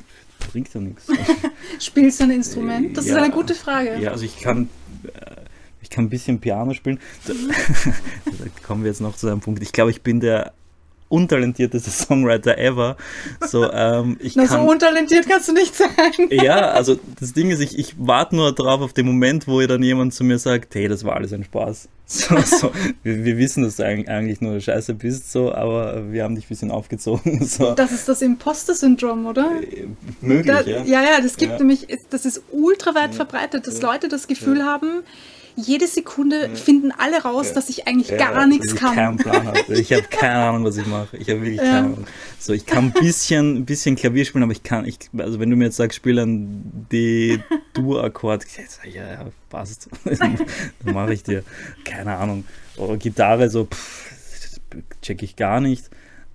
bringt 0.51 0.73
ja 0.73 0.79
nichts. 0.81 1.07
Spielst 1.79 2.19
du 2.19 2.23
ein 2.23 2.31
Instrument? 2.31 2.97
Das 2.97 3.05
ja, 3.05 3.17
ist 3.17 3.21
eine 3.21 3.33
gute 3.33 3.53
Frage. 3.53 3.99
Ja, 3.99 4.11
also 4.11 4.25
ich 4.25 4.39
kann, 4.39 4.69
äh, 5.03 5.35
ich 5.81 5.89
kann 5.89 6.05
ein 6.05 6.09
bisschen 6.09 6.39
Piano 6.39 6.73
spielen. 6.73 6.99
Da, 7.27 7.33
mhm. 7.33 7.49
da 8.39 8.45
kommen 8.65 8.83
wir 8.83 8.89
jetzt 8.89 9.01
noch 9.01 9.15
zu 9.15 9.27
einem 9.27 9.41
Punkt. 9.41 9.61
Ich 9.61 9.71
glaube, 9.71 9.91
ich 9.91 10.01
bin 10.01 10.19
der 10.19 10.53
untalentierteste 11.13 11.91
Songwriter 11.91 12.57
ever. 12.57 12.97
So, 13.47 13.71
ähm, 13.71 14.17
ich 14.19 14.35
Na, 14.35 14.45
kann, 14.45 14.63
so 14.63 14.71
untalentiert 14.71 15.27
kannst 15.29 15.47
du 15.47 15.53
nicht 15.53 15.75
sein. 15.75 15.89
Ja, 16.31 16.71
also 16.71 16.99
das 17.19 17.33
Ding 17.33 17.51
ist, 17.51 17.59
ich, 17.59 17.77
ich 17.77 17.95
warte 17.99 18.35
nur 18.35 18.53
drauf 18.53 18.81
auf 18.81 18.93
den 18.93 19.05
Moment, 19.05 19.47
wo 19.47 19.61
dann 19.61 19.83
jemand 19.83 20.13
zu 20.15 20.23
mir 20.23 20.39
sagt, 20.39 20.73
hey, 20.73 20.87
das 20.87 21.03
war 21.03 21.15
alles 21.15 21.31
ein 21.31 21.43
Spaß. 21.43 21.87
So, 22.05 22.37
so. 22.41 22.71
Wir, 23.01 23.23
wir, 23.23 23.37
wissen, 23.37 23.63
dass 23.63 23.77
du 23.77 23.85
eigentlich 23.85 24.41
nur 24.41 24.59
Scheiße 24.59 24.93
bist, 24.93 25.31
so, 25.31 25.53
aber 25.53 26.11
wir 26.11 26.23
haben 26.23 26.35
dich 26.35 26.45
ein 26.45 26.49
bisschen 26.49 26.71
aufgezogen. 26.71 27.47
So. 27.53 27.73
Das 27.73 27.91
ist 27.91 28.09
das 28.09 28.21
Imposter-Syndrom, 28.21 29.25
oder? 29.25 29.51
Äh, 29.61 29.87
möglich, 30.21 30.55
da, 30.55 30.61
ja. 30.61 30.83
Ja, 30.83 31.01
ja, 31.03 31.21
das 31.21 31.37
gibt 31.37 31.53
ja. 31.53 31.57
nämlich, 31.59 31.87
das 32.09 32.25
ist 32.25 32.41
ultra 32.51 32.93
weit 32.95 33.11
ja. 33.11 33.17
verbreitet, 33.17 33.67
dass 33.67 33.81
Leute 33.81 34.09
das 34.09 34.27
Gefühl 34.27 34.63
haben, 34.63 35.03
jede 35.55 35.87
Sekunde 35.87 36.47
ja. 36.47 36.55
finden 36.55 36.91
alle 36.91 37.21
raus, 37.21 37.49
ja. 37.49 37.53
dass 37.55 37.69
ich 37.69 37.87
eigentlich 37.87 38.09
ja, 38.09 38.17
gar 38.17 38.47
nichts 38.47 38.75
kann. 38.75 38.95
Keinen 38.95 39.17
Plan 39.17 39.47
habe. 39.47 39.59
Ich 39.73 39.91
habe 39.91 40.03
keine 40.03 40.35
Ahnung, 40.35 40.65
was 40.65 40.77
ich 40.77 40.85
mache. 40.85 41.17
Ich 41.17 41.29
habe 41.29 41.41
wirklich 41.41 41.57
keine 41.57 41.79
Ahnung. 41.79 42.07
So, 42.39 42.53
ich 42.53 42.65
kann 42.65 42.85
ein 42.85 42.93
bisschen, 42.93 43.57
ein 43.57 43.65
bisschen 43.65 43.95
Klavier 43.95 44.25
spielen, 44.25 44.43
aber 44.43 44.51
ich 44.51 44.63
kann, 44.63 44.85
ich, 44.85 44.97
also 45.17 45.39
wenn 45.39 45.49
du 45.49 45.55
mir 45.55 45.65
jetzt 45.65 45.77
sagst, 45.77 45.95
spiel 45.95 46.19
ein 46.19 46.87
D-Dur-Akkord, 46.91 48.45
ja, 48.91 49.13
ja, 49.13 49.25
passt. 49.49 49.89
Dann 50.19 50.37
mache 50.83 51.13
ich 51.13 51.23
dir. 51.23 51.43
Keine 51.85 52.17
Ahnung. 52.17 52.45
Oder 52.77 52.97
Gitarre, 52.97 53.49
so, 53.49 53.65
pff, 53.65 54.59
check 55.01 55.23
ich 55.23 55.35
gar 55.35 55.61
nicht. 55.61 55.89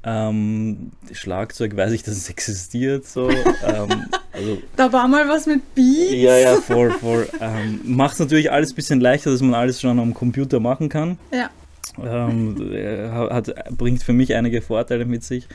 Ähm, 0.08 0.92
Schlagzeug 1.12 1.76
weiß 1.76 1.92
ich, 1.92 2.02
dass 2.02 2.16
es 2.16 2.30
existiert. 2.30 3.06
So. 3.06 3.28
ähm, 3.30 4.06
also, 4.32 4.62
da 4.76 4.92
war 4.92 5.06
mal 5.06 5.28
was 5.28 5.46
mit 5.46 5.74
Beats. 5.74 6.12
Ja, 6.12 6.36
ja, 6.36 6.56
voll, 6.56 6.90
voll. 6.92 7.28
Ähm, 7.40 7.80
Macht 7.84 8.14
es 8.14 8.20
natürlich 8.20 8.50
alles 8.50 8.72
ein 8.72 8.76
bisschen 8.76 9.00
leichter, 9.00 9.30
dass 9.30 9.42
man 9.42 9.54
alles 9.54 9.80
schon 9.80 9.98
am 9.98 10.14
Computer 10.14 10.60
machen 10.60 10.88
kann. 10.88 11.18
Ja. 11.30 11.50
Ähm, 12.02 12.72
hat, 13.12 13.52
bringt 13.76 14.02
für 14.02 14.12
mich 14.12 14.34
einige 14.34 14.62
Vorteile 14.62 15.04
mit 15.04 15.24
sich. 15.24 15.46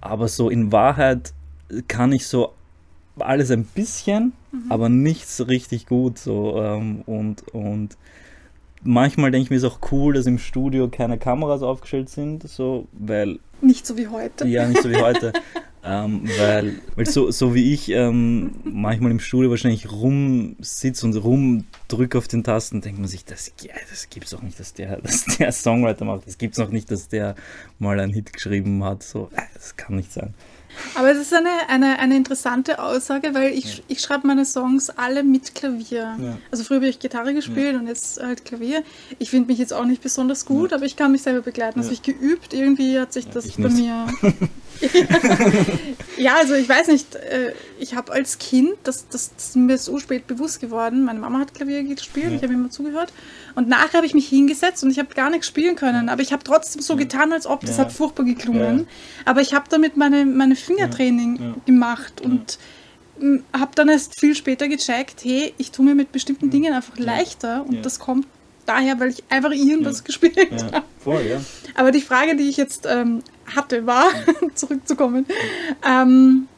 Aber 0.00 0.28
so 0.28 0.48
in 0.48 0.72
Wahrheit 0.72 1.32
kann 1.88 2.12
ich 2.12 2.26
so 2.26 2.54
alles 3.18 3.50
ein 3.50 3.64
bisschen, 3.64 4.32
mhm. 4.52 4.70
aber 4.70 4.88
nichts 4.88 5.48
richtig 5.48 5.86
gut. 5.86 6.18
So, 6.18 6.62
ähm, 6.62 7.02
und, 7.06 7.48
und 7.48 7.96
manchmal 8.82 9.30
denke 9.30 9.44
ich 9.44 9.50
mir, 9.50 9.56
ist 9.56 9.64
auch 9.64 9.80
cool, 9.90 10.14
dass 10.14 10.26
im 10.26 10.38
Studio 10.38 10.88
keine 10.88 11.18
Kameras 11.18 11.62
aufgestellt 11.62 12.08
sind, 12.08 12.48
so, 12.48 12.86
weil. 12.92 13.38
Nicht 13.60 13.86
so 13.86 13.96
wie 13.96 14.08
heute. 14.08 14.46
Ja, 14.46 14.66
nicht 14.66 14.82
so 14.82 14.90
wie 14.90 14.96
heute. 14.96 15.32
ähm, 15.84 16.28
weil, 16.38 16.74
weil 16.94 17.06
so, 17.06 17.30
so 17.30 17.54
wie 17.54 17.72
ich 17.72 17.88
ähm, 17.90 18.52
manchmal 18.64 19.10
im 19.10 19.20
Studio 19.20 19.50
wahrscheinlich 19.50 19.90
rumsitze 19.90 21.06
und 21.06 21.16
rumdrücke 21.16 22.18
auf 22.18 22.28
den 22.28 22.44
Tasten, 22.44 22.80
denkt 22.80 22.98
man 22.98 23.08
sich, 23.08 23.24
das, 23.24 23.52
ja, 23.62 23.72
das 23.88 24.10
gibt's 24.10 24.30
doch 24.30 24.42
nicht, 24.42 24.58
dass 24.60 24.74
der, 24.74 25.00
dass 25.02 25.24
der 25.24 25.52
Songwriter 25.52 26.04
macht. 26.04 26.26
Das 26.26 26.38
gibt's 26.38 26.58
noch 26.58 26.70
nicht, 26.70 26.90
dass 26.90 27.08
der 27.08 27.34
mal 27.78 27.98
einen 27.98 28.12
Hit 28.12 28.32
geschrieben 28.32 28.84
hat. 28.84 29.02
So, 29.02 29.30
das 29.54 29.76
kann 29.76 29.96
nicht 29.96 30.12
sein. 30.12 30.34
Aber 30.94 31.10
es 31.10 31.18
ist 31.18 31.34
eine, 31.34 31.50
eine, 31.68 31.98
eine 31.98 32.16
interessante 32.16 32.78
Aussage, 32.78 33.34
weil 33.34 33.52
ich, 33.52 33.78
ja. 33.78 33.84
ich 33.88 34.00
schreibe 34.00 34.26
meine 34.26 34.44
Songs 34.44 34.90
alle 34.90 35.22
mit 35.22 35.54
Klavier. 35.54 36.16
Ja. 36.18 36.38
Also 36.50 36.64
früher 36.64 36.76
habe 36.76 36.88
ich 36.88 36.98
Gitarre 36.98 37.34
gespielt 37.34 37.74
ja. 37.74 37.78
und 37.78 37.86
jetzt 37.86 38.22
halt 38.22 38.44
Klavier. 38.44 38.82
Ich 39.18 39.30
finde 39.30 39.48
mich 39.48 39.58
jetzt 39.58 39.72
auch 39.72 39.84
nicht 39.84 40.02
besonders 40.02 40.44
gut, 40.44 40.72
aber 40.72 40.84
ich 40.84 40.96
kann 40.96 41.12
mich 41.12 41.22
selber 41.22 41.42
begleiten. 41.42 41.82
Habe 41.82 41.92
ich 41.92 42.02
geübt. 42.02 42.54
Irgendwie 42.54 42.98
hat 42.98 43.12
sich 43.12 43.28
das 43.28 43.52
bei 43.52 43.68
mir 43.68 44.06
ja, 46.18 46.36
also 46.36 46.54
ich 46.54 46.68
weiß 46.68 46.88
nicht, 46.88 47.14
äh, 47.14 47.52
ich 47.78 47.94
habe 47.94 48.12
als 48.12 48.38
Kind, 48.38 48.74
das, 48.84 49.08
das, 49.08 49.34
das, 49.34 49.48
ist 49.48 49.56
mir 49.56 49.78
so 49.78 49.98
spät 49.98 50.26
bewusst 50.26 50.60
geworden, 50.60 51.04
meine 51.04 51.18
Mama 51.18 51.40
hat 51.40 51.54
Klavier 51.54 51.82
gespielt, 51.84 52.32
ich 52.34 52.42
habe 52.42 52.52
immer 52.52 52.70
zugehört 52.70 53.12
und 53.56 53.68
nachher 53.68 53.94
habe 53.94 54.06
ich 54.06 54.14
mich 54.14 54.28
hingesetzt 54.28 54.84
und 54.84 54.90
ich 54.90 54.98
habe 55.00 55.12
gar 55.14 55.30
nichts 55.30 55.48
spielen 55.48 55.74
können, 55.74 56.08
aber 56.08 56.22
ich 56.22 56.32
habe 56.32 56.44
trotzdem 56.44 56.82
so 56.82 56.94
getan, 56.94 57.32
als 57.32 57.46
ob, 57.46 57.62
das 57.62 57.78
ja. 57.78 57.84
hat 57.84 57.92
furchtbar 57.92 58.24
geklungen, 58.24 58.80
ja. 58.80 58.84
aber 59.24 59.40
ich 59.40 59.54
habe 59.54 59.64
damit 59.68 59.96
meine, 59.96 60.24
meine 60.24 60.54
Fingertraining 60.54 61.54
gemacht 61.66 62.20
und 62.20 62.58
habe 63.52 63.72
dann 63.74 63.88
erst 63.88 64.20
viel 64.20 64.34
später 64.34 64.68
gecheckt, 64.68 65.24
hey, 65.24 65.54
ich 65.58 65.70
tue 65.70 65.84
mir 65.84 65.94
mit 65.94 66.12
bestimmten 66.12 66.50
Dingen 66.50 66.74
einfach 66.74 66.98
leichter 66.98 67.64
und 67.66 67.84
das 67.84 67.98
kommt 67.98 68.26
daher, 68.66 69.00
weil 69.00 69.10
ich 69.10 69.24
einfach 69.28 69.52
irgendwas 69.52 70.04
gespielt 70.04 70.36
habe. 70.52 70.84
Voll, 70.98 71.22
ja. 71.22 71.40
Aber 71.74 71.92
die 71.92 72.00
Frage, 72.00 72.36
die 72.36 72.48
ich 72.48 72.56
jetzt 72.56 72.86
ähm, 72.86 73.22
hatte, 73.54 73.86
war, 73.86 74.06
zurückzukommen, 74.54 75.24
ähm, 75.88 76.48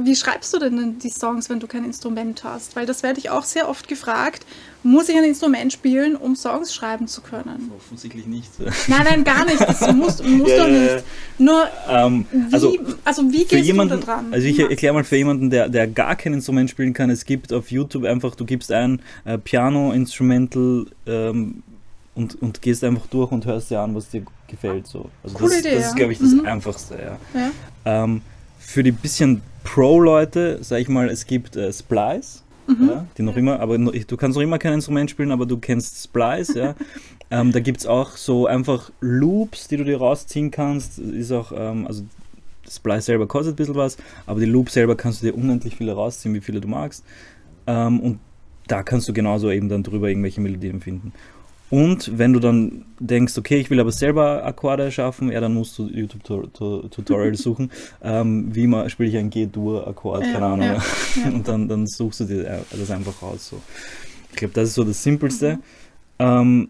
wie 0.00 0.16
schreibst 0.16 0.52
du 0.52 0.58
denn 0.58 0.98
die 0.98 1.10
Songs, 1.10 1.48
wenn 1.48 1.60
du 1.60 1.66
kein 1.66 1.84
Instrument 1.84 2.42
hast? 2.44 2.76
Weil 2.76 2.86
das 2.86 3.02
werde 3.02 3.18
ich 3.18 3.30
auch 3.30 3.44
sehr 3.44 3.68
oft 3.68 3.88
gefragt. 3.88 4.46
Muss 4.82 5.08
ich 5.08 5.16
ein 5.16 5.24
Instrument 5.24 5.72
spielen, 5.72 6.16
um 6.16 6.36
Songs 6.36 6.74
schreiben 6.74 7.08
zu 7.08 7.20
können? 7.20 7.70
Offensichtlich 7.76 8.26
nicht. 8.26 8.50
Nein, 8.88 9.04
nein, 9.04 9.24
gar 9.24 9.44
nicht. 9.44 9.60
Das 9.60 9.80
musst, 9.94 10.24
musst 10.24 10.50
ja, 10.50 10.66
du 10.66 10.72
nicht. 10.72 11.04
Nur, 11.38 11.68
ähm, 11.88 12.26
wie, 12.30 12.54
also, 12.54 12.78
also 13.04 13.32
wie 13.32 13.44
gehst 13.44 13.64
jemanden, 13.64 13.94
du 13.94 14.06
da 14.06 14.14
dran? 14.14 14.32
Also 14.32 14.46
ich 14.46 14.58
erkläre 14.58 14.94
mal 14.94 15.04
für 15.04 15.16
jemanden, 15.16 15.50
der, 15.50 15.68
der 15.68 15.86
gar 15.86 16.16
kein 16.16 16.34
Instrument 16.34 16.70
spielen 16.70 16.92
kann, 16.92 17.10
es 17.10 17.24
gibt 17.24 17.52
auf 17.52 17.70
YouTube 17.70 18.04
einfach, 18.04 18.34
du 18.34 18.44
gibst 18.44 18.70
ein 18.70 19.00
äh, 19.24 19.38
Piano, 19.38 19.92
Instrumental 19.92 20.86
ähm, 21.06 21.62
und, 22.14 22.40
und 22.40 22.62
gehst 22.62 22.84
einfach 22.84 23.06
durch 23.06 23.32
und 23.32 23.44
hörst 23.46 23.70
dir 23.70 23.80
an, 23.80 23.94
was 23.94 24.08
dir 24.08 24.22
gefällt. 24.48 24.86
So. 24.86 25.10
Also 25.22 25.36
Coole 25.36 25.50
das, 25.50 25.60
Idee, 25.60 25.74
das 25.74 25.86
ist, 25.88 25.96
glaube 25.96 26.12
ich, 26.12 26.18
das 26.18 26.30
mhm. 26.30 26.46
Einfachste. 26.46 27.18
Ja. 27.34 27.50
Ähm, 27.84 28.22
für 28.58 28.82
die 28.82 28.92
bisschen 28.92 29.42
Pro-Leute, 29.66 30.58
sag 30.62 30.80
ich 30.80 30.88
mal, 30.88 31.08
es 31.08 31.26
gibt 31.26 31.56
äh, 31.56 31.72
Splice, 31.72 32.44
mhm. 32.68 32.88
ja, 32.88 33.06
die 33.18 33.22
noch 33.22 33.36
immer, 33.36 33.58
aber 33.58 33.76
du 33.76 34.16
kannst 34.16 34.36
noch 34.36 34.42
immer 34.42 34.60
kein 34.60 34.74
Instrument 34.74 35.10
spielen, 35.10 35.32
aber 35.32 35.44
du 35.44 35.58
kennst 35.58 36.04
Splice, 36.04 36.54
ja. 36.54 36.74
ähm, 37.32 37.50
da 37.50 37.58
gibt 37.58 37.80
es 37.80 37.86
auch 37.86 38.16
so 38.16 38.46
einfach 38.46 38.92
Loops, 39.00 39.66
die 39.66 39.76
du 39.76 39.82
dir 39.82 39.98
rausziehen 39.98 40.52
kannst. 40.52 41.00
Ist 41.00 41.32
auch, 41.32 41.52
ähm, 41.52 41.84
also 41.84 42.04
Splice 42.68 43.06
selber 43.06 43.26
kostet 43.26 43.54
ein 43.54 43.56
bisschen 43.56 43.74
was, 43.74 43.96
aber 44.24 44.38
die 44.38 44.46
Loops 44.46 44.74
selber 44.74 44.96
kannst 44.96 45.22
du 45.22 45.26
dir 45.26 45.34
unendlich 45.34 45.74
viele 45.74 45.92
rausziehen, 45.92 46.32
wie 46.32 46.40
viele 46.40 46.60
du 46.60 46.68
magst. 46.68 47.04
Ähm, 47.66 47.98
und 47.98 48.20
da 48.68 48.84
kannst 48.84 49.08
du 49.08 49.12
genauso 49.12 49.50
eben 49.50 49.68
dann 49.68 49.82
drüber 49.82 50.08
irgendwelche 50.08 50.40
Melodien 50.40 50.80
finden. 50.80 51.12
Und 51.68 52.16
wenn 52.16 52.32
du 52.32 52.38
dann 52.38 52.84
denkst, 53.00 53.36
okay, 53.38 53.58
ich 53.58 53.70
will 53.70 53.80
aber 53.80 53.90
selber 53.90 54.44
Akkorde 54.44 54.92
schaffen, 54.92 55.32
ja, 55.32 55.40
dann 55.40 55.54
musst 55.54 55.76
du 55.78 55.88
YouTube-Tutorials 55.88 57.38
suchen. 57.42 57.72
Ähm, 58.02 58.54
wie 58.54 58.66
man 58.66 58.88
spiele 58.88 59.08
ich 59.08 59.16
ein 59.16 59.30
G-Dur-Akkord, 59.30 60.24
ja, 60.24 60.32
keine 60.32 60.46
Ahnung. 60.46 60.66
Ja, 60.66 60.74
ja. 61.24 61.30
Und 61.30 61.48
dann, 61.48 61.68
dann 61.68 61.86
suchst 61.86 62.20
du 62.20 62.24
dir 62.24 62.64
das 62.70 62.90
einfach 62.90 63.20
raus. 63.20 63.48
So. 63.48 63.60
Ich 64.30 64.36
glaube, 64.36 64.54
das 64.54 64.68
ist 64.68 64.74
so 64.74 64.84
das 64.84 65.02
Simpelste. 65.02 65.56
Mhm. 65.56 65.60
Ähm, 66.20 66.68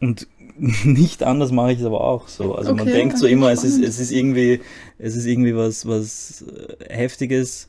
und 0.00 0.26
nicht 0.84 1.22
anders 1.22 1.52
mache 1.52 1.72
ich 1.72 1.80
es 1.80 1.86
aber 1.86 2.02
auch 2.02 2.28
so. 2.28 2.54
Also 2.54 2.72
okay, 2.72 2.84
man 2.84 2.92
denkt 2.92 3.18
so 3.18 3.26
immer, 3.26 3.50
es 3.50 3.64
ist, 3.64 3.82
es 3.82 3.98
ist 3.98 4.12
irgendwie, 4.12 4.60
es 4.98 5.16
ist 5.16 5.24
irgendwie 5.24 5.56
was, 5.56 5.86
was 5.86 6.44
äh, 6.88 6.94
Heftiges 6.94 7.66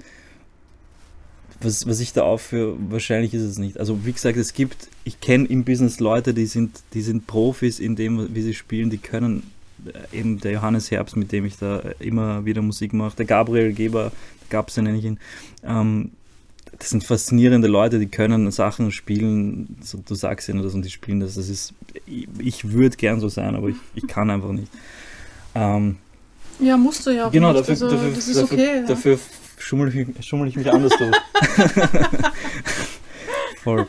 was, 1.64 1.88
was 1.88 2.00
ich 2.00 2.14
da 2.14 2.24
aufführe, 2.24 2.76
wahrscheinlich 2.90 3.34
ist 3.34 3.44
es 3.44 3.58
nicht. 3.58 3.80
Also 3.80 4.06
wie 4.06 4.12
gesagt, 4.12 4.38
es 4.38 4.54
gibt, 4.54 4.90
ich 5.04 5.20
kenne 5.20 5.46
im 5.48 5.64
Business 5.64 6.00
Leute, 6.00 6.34
die 6.34 6.46
sind, 6.46 6.82
die 6.94 7.02
sind 7.02 7.28
Profis 7.28 7.80
in 7.80 7.96
dem, 7.96 8.34
wie 8.34 8.42
sie 8.42 8.54
spielen, 8.54 8.90
die 8.90 8.98
können 8.98 9.52
äh, 9.86 10.20
eben 10.20 10.40
der 10.40 10.52
Johannes 10.52 10.92
Herbst, 10.92 11.16
mit 11.16 11.32
dem 11.32 11.46
ich 11.46 11.58
da 11.58 11.80
immer 12.00 12.46
wieder 12.46 12.62
Musik 12.62 12.94
mache, 12.94 13.16
der 13.18 13.26
Gabriel 13.26 13.74
Geber, 13.74 14.12
Gabse 14.50 14.82
nenne 14.82 14.98
ich 14.98 15.06
ihn, 15.06 15.20
ähm, 15.64 16.12
das 16.78 16.90
sind 16.90 17.04
faszinierende 17.04 17.68
Leute, 17.68 18.00
die 18.00 18.08
können 18.08 18.50
Sachen 18.52 18.92
spielen, 18.92 19.78
so, 19.82 20.00
du 20.06 20.16
sagst 20.16 20.50
ihnen 20.50 20.64
das 20.64 20.74
und 20.74 20.84
die 20.84 20.90
spielen 20.90 21.20
das. 21.20 21.36
Das 21.36 21.50
ist, 21.50 21.74
ich, 22.06 22.28
ich 22.40 22.72
würde 22.72 22.98
gern 22.98 23.20
so 23.20 23.30
sein, 23.30 23.56
aber 23.56 23.70
ich, 23.70 23.76
ich 23.94 24.08
kann 24.08 24.30
einfach 24.30 24.52
nicht. 24.52 24.72
Ähm, 25.54 25.98
ja, 26.60 26.78
musst 26.78 27.06
du 27.06 27.12
ja. 27.12 27.30
Genau, 27.30 27.54
dafür, 27.54 27.72
also, 27.72 27.90
dafür, 27.90 28.12
das 28.12 28.28
ist 28.28 28.42
dafür, 28.42 28.58
okay. 28.58 28.84
Dafür, 28.88 29.20
schummel 29.62 29.96
ich, 29.96 30.26
schummel 30.26 30.48
ich 30.48 30.56
mich 30.56 30.72
anders 30.72 30.94
durch. 30.98 31.16
Voll. 33.64 33.88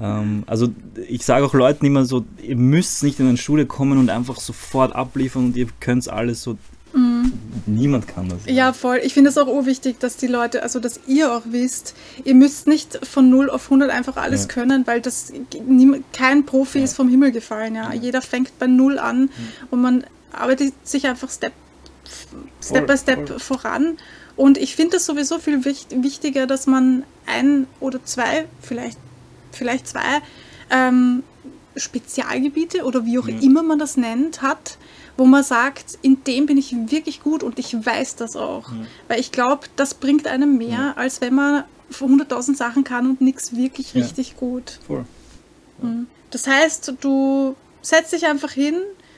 Ähm, 0.00 0.44
also 0.46 0.68
ich 1.08 1.24
sage 1.24 1.44
auch 1.44 1.54
Leuten 1.54 1.84
immer 1.84 2.04
so, 2.04 2.24
ihr 2.42 2.56
müsst 2.56 3.02
nicht 3.02 3.20
in 3.20 3.28
eine 3.28 3.36
Schule 3.36 3.66
kommen 3.66 3.98
und 3.98 4.10
einfach 4.10 4.40
sofort 4.40 4.94
abliefern 4.94 5.46
und 5.46 5.56
ihr 5.56 5.66
könnt 5.80 6.08
alles 6.08 6.42
so. 6.42 6.56
Mhm. 6.92 7.32
niemand 7.66 8.08
kann 8.08 8.28
das. 8.28 8.40
Ja, 8.46 8.72
voll. 8.72 8.98
Ich 9.04 9.14
finde 9.14 9.30
es 9.30 9.38
auch 9.38 9.46
urwichtig, 9.46 10.00
dass 10.00 10.16
die 10.16 10.26
Leute, 10.26 10.64
also 10.64 10.80
dass 10.80 10.98
ihr 11.06 11.32
auch 11.32 11.42
wisst, 11.44 11.94
ihr 12.24 12.34
müsst 12.34 12.66
nicht 12.66 13.06
von 13.06 13.30
0 13.30 13.48
auf 13.48 13.66
100 13.66 13.90
einfach 13.90 14.16
alles 14.16 14.42
ja. 14.42 14.48
können, 14.48 14.88
weil 14.88 15.00
das 15.00 15.32
kein 16.12 16.44
Profi 16.46 16.78
ja. 16.78 16.84
ist 16.84 16.96
vom 16.96 17.08
Himmel 17.08 17.30
gefallen. 17.30 17.76
Ja. 17.76 17.92
Jeder 17.92 18.22
fängt 18.22 18.58
bei 18.58 18.66
0 18.66 18.98
an 18.98 19.20
mhm. 19.20 19.30
und 19.70 19.80
man 19.80 20.04
arbeitet 20.32 20.74
sich 20.82 21.06
einfach 21.06 21.30
Step, 21.30 21.52
Step 22.60 22.78
voll, 22.78 22.86
by 22.86 22.98
Step 22.98 23.28
voll. 23.28 23.38
voran. 23.38 23.96
Und 24.40 24.56
ich 24.56 24.74
finde 24.74 24.96
es 24.96 25.04
sowieso 25.04 25.38
viel 25.38 25.66
wichtiger, 25.66 26.46
dass 26.46 26.66
man 26.66 27.04
ein 27.26 27.66
oder 27.78 28.02
zwei, 28.06 28.46
vielleicht, 28.62 28.96
vielleicht 29.52 29.86
zwei 29.86 30.22
ähm, 30.70 31.22
Spezialgebiete 31.76 32.84
oder 32.84 33.04
wie 33.04 33.18
auch 33.18 33.28
ja. 33.28 33.38
immer 33.42 33.62
man 33.62 33.78
das 33.78 33.98
nennt, 33.98 34.40
hat, 34.40 34.78
wo 35.18 35.26
man 35.26 35.44
sagt, 35.44 35.98
in 36.00 36.24
dem 36.24 36.46
bin 36.46 36.56
ich 36.56 36.74
wirklich 36.90 37.22
gut 37.22 37.42
und 37.42 37.58
ich 37.58 37.84
weiß 37.84 38.16
das 38.16 38.34
auch. 38.34 38.70
Ja. 38.70 38.86
Weil 39.08 39.20
ich 39.20 39.30
glaube, 39.30 39.66
das 39.76 39.92
bringt 39.92 40.26
einem 40.26 40.56
mehr, 40.56 40.70
ja. 40.70 40.92
als 40.96 41.20
wenn 41.20 41.34
man 41.34 41.64
100.000 41.92 42.56
Sachen 42.56 42.82
kann 42.82 43.10
und 43.10 43.20
nichts 43.20 43.54
wirklich 43.54 43.94
richtig 43.94 44.38
gut. 44.38 44.78
Voll. 44.86 45.04
Mhm. 45.82 46.06
Das 46.30 46.46
heißt, 46.46 46.94
du 47.02 47.56
setzt 47.82 48.14
dich 48.14 48.24
einfach 48.24 48.52
hin, 48.52 48.76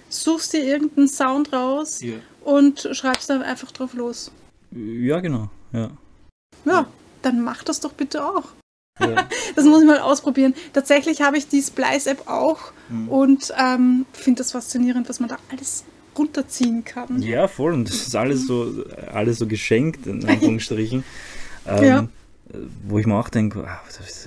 suchst 0.09 0.53
dir 0.53 0.65
irgendeinen 0.65 1.07
Sound 1.07 1.53
raus 1.53 2.01
und 2.43 2.89
schreibst 2.91 3.31
dann 3.31 3.43
einfach 3.43 3.71
drauf 3.71 3.95
los. 3.95 4.33
Ja, 4.75 5.21
genau. 5.21 5.51
Ja. 5.73 5.91
Ja, 6.65 6.87
dann 7.23 7.43
mach 7.43 7.65
das 7.65 7.81
doch 7.81 7.93
bitte 7.93 8.25
auch. 8.25 8.45
Ja. 9.01 9.29
das 9.57 9.65
muss 9.65 9.83
ich 9.83 9.87
mal 9.87 10.01
ausprobieren. 10.01 10.55
Tatsächlich 10.73 11.23
habe 11.23 11.39
ich 11.39 11.49
die 11.49 11.63
Splice-App 11.63 12.29
auch 12.29 12.73
mhm. 12.89 13.09
und 13.09 13.53
ähm, 13.59 14.07
finde 14.13 14.39
das 14.39 14.53
faszinierend, 14.53 15.09
was 15.09 15.21
man 15.21 15.29
da 15.29 15.39
alles 15.51 15.85
runterziehen 16.17 16.85
kann. 16.85 17.23
Ja, 17.23 17.49
voll. 17.49 17.73
Und 17.73 17.89
das 17.89 18.07
ist 18.07 18.17
alles 18.17 18.47
so, 18.47 18.85
alles 19.13 19.39
so 19.39 19.47
geschenkt, 19.47 20.07
in 20.07 20.25
Anführungsstrichen. 20.29 21.05
ähm, 21.67 21.85
ja. 21.85 22.09
Wo 22.87 22.99
ich 22.99 23.07
mir 23.07 23.15
auch 23.15 23.31
denke, 23.31 23.67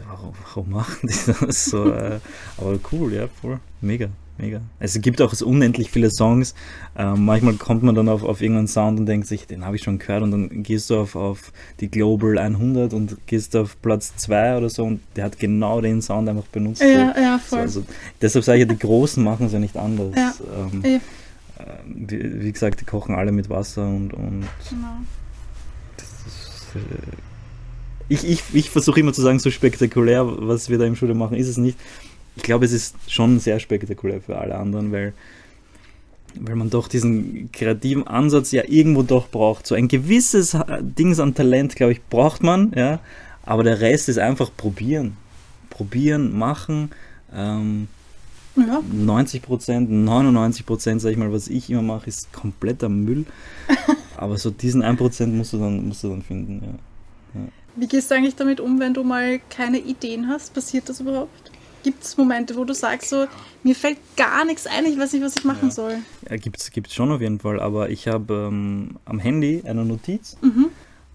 warum, 0.08 0.34
warum 0.44 0.70
machen 0.72 1.08
die 1.08 1.32
das 1.46 1.66
so? 1.66 1.92
Äh, 1.92 2.20
aber 2.58 2.80
cool, 2.92 3.14
ja, 3.14 3.28
voll. 3.28 3.60
Mega 3.82 4.10
mega. 4.38 4.62
Es 4.80 5.00
gibt 5.02 5.22
auch 5.22 5.34
so 5.34 5.46
unendlich 5.46 5.90
viele 5.90 6.12
Songs. 6.12 6.56
Ähm, 6.98 7.26
manchmal 7.26 7.54
kommt 7.56 7.84
man 7.84 7.96
dann 7.96 8.10
auf, 8.10 8.24
auf 8.24 8.42
irgendeinen 8.42 8.68
Sound 8.68 9.00
und 9.00 9.06
denkt 9.06 9.28
sich, 9.28 9.48
den 9.48 9.66
habe 9.66 9.76
ich 9.76 9.84
schon 9.84 10.00
gehört 10.00 10.24
und 10.24 10.32
dann 10.32 10.64
gehst 10.64 10.90
du 10.90 10.98
auf, 10.98 11.16
auf 11.16 11.52
die 11.80 11.90
Global 11.90 12.38
100 12.38 12.94
und 12.94 13.18
gehst 13.28 13.56
auf 13.56 13.82
Platz 13.82 14.16
2 14.18 14.58
oder 14.58 14.70
so 14.70 14.84
und 14.84 15.02
der 15.16 15.26
hat 15.26 15.40
genau 15.40 15.82
den 15.82 16.02
Sound 16.02 16.30
einfach 16.30 16.48
benutzt. 16.48 16.82
Ja, 16.82 17.14
so. 17.14 17.22
ja, 17.22 17.38
voll. 17.40 17.68
So, 17.68 17.80
also, 17.80 17.84
deshalb 18.22 18.46
sage 18.46 18.62
ich, 18.62 18.68
die 18.68 18.80
Großen 18.80 19.24
machen 19.24 19.48
es 19.48 19.54
ja 19.54 19.60
nicht 19.60 19.78
anders. 19.78 20.16
Ja. 20.16 20.34
Ähm, 20.58 20.82
ja. 20.84 20.96
Äh, 20.96 21.00
wie, 21.86 22.44
wie, 22.44 22.52
gesagt, 22.52 22.82
die 22.82 22.86
kochen 22.86 23.16
alle 23.16 23.32
mit 23.32 23.50
Wasser 23.50 23.88
und, 23.88 24.14
und 24.14 24.46
genau. 24.70 24.98
Ist, 25.98 26.76
äh, 26.76 26.80
ich, 28.08 28.28
ich, 28.28 28.44
ich 28.54 28.70
versuche 28.70 29.00
immer 29.00 29.14
zu 29.14 29.22
sagen, 29.22 29.40
so 29.40 29.50
spektakulär, 29.50 30.26
was 30.26 30.70
wir 30.70 30.78
da 30.78 30.86
im 30.86 30.96
Studio 30.96 31.16
machen, 31.16 31.38
ist 31.38 31.48
es 31.48 31.58
nicht 31.58 31.78
ich 32.36 32.44
glaube, 32.44 32.66
es 32.66 32.72
ist 32.72 32.96
schon 33.08 33.40
sehr 33.40 33.60
spektakulär 33.60 34.22
für 34.22 34.38
alle 34.38 34.56
anderen, 34.56 34.92
weil, 34.92 35.14
weil 36.40 36.56
man 36.56 36.70
doch 36.70 36.88
diesen 36.88 37.50
kreativen 37.52 38.06
Ansatz 38.08 38.52
ja 38.52 38.64
irgendwo 38.68 39.04
doch 39.04 39.30
braucht. 39.30 39.66
So 39.66 39.76
ein 39.76 39.88
gewisses 39.88 40.58
Ding 40.82 41.18
an 41.20 41.34
Talent, 41.34 41.76
glaube 41.76 41.94
ich, 41.94 42.04
braucht 42.04 42.44
man, 42.44 42.74
ja, 42.76 43.00
aber 43.44 43.64
der 43.64 43.80
Rest 43.80 44.10
ist 44.10 44.18
einfach 44.18 44.52
probieren. 44.56 45.18
Probieren, 45.70 46.38
machen. 46.38 46.92
Ähm, 47.34 47.88
ja. 48.56 48.82
90 48.92 49.42
Prozent, 49.42 49.92
99 49.92 50.66
Prozent, 50.66 51.02
sag 51.02 51.12
ich 51.12 51.18
mal, 51.18 51.32
was 51.32 51.48
ich 51.48 51.70
immer 51.70 51.82
mache, 51.82 52.08
ist 52.08 52.32
kompletter 52.32 52.90
Müll. 52.90 53.26
aber 54.18 54.38
so 54.38 54.50
diesen 54.50 54.82
1 54.82 54.98
Prozent 54.98 55.34
musst 55.36 55.54
du 55.54 55.58
dann, 55.58 55.88
musst 55.88 56.04
du 56.04 56.10
dann 56.10 56.22
finden, 56.22 56.62
ja. 56.64 57.42
ja. 57.42 57.48
Wie 57.76 57.88
gehst 57.88 58.10
du 58.10 58.16
eigentlich 58.16 58.36
damit 58.36 58.62
um, 58.62 58.80
wenn 58.80 58.94
du 58.94 59.04
mal 59.04 59.40
keine 59.50 59.80
Ideen 59.80 60.30
hast? 60.30 60.54
Passiert 60.54 60.88
das 60.88 61.02
überhaupt? 61.02 61.52
Gibt 61.86 62.04
es 62.04 62.18
Momente, 62.18 62.56
wo 62.56 62.64
du 62.64 62.74
sagst, 62.74 63.12
so, 63.12 63.28
mir 63.62 63.76
fällt 63.76 64.00
gar 64.18 64.44
nichts 64.44 64.66
ein, 64.66 64.88
ich 64.88 64.98
weiß 64.98 65.14
nicht, 65.14 65.24
was 65.24 65.36
ich 65.38 65.44
machen 65.44 65.68
ja. 65.68 65.72
soll? 65.72 65.98
Ja, 66.28 66.36
gibt 66.36 66.58
es 66.60 66.72
schon 66.92 67.12
auf 67.12 67.22
jeden 67.22 67.38
Fall, 67.38 67.60
aber 67.60 67.92
ich 67.92 68.08
habe 68.08 68.48
ähm, 68.50 68.98
am 69.06 69.20
Handy 69.20 69.62
eine 69.68 69.86
Notiz, 69.86 70.36
mhm. 70.42 70.70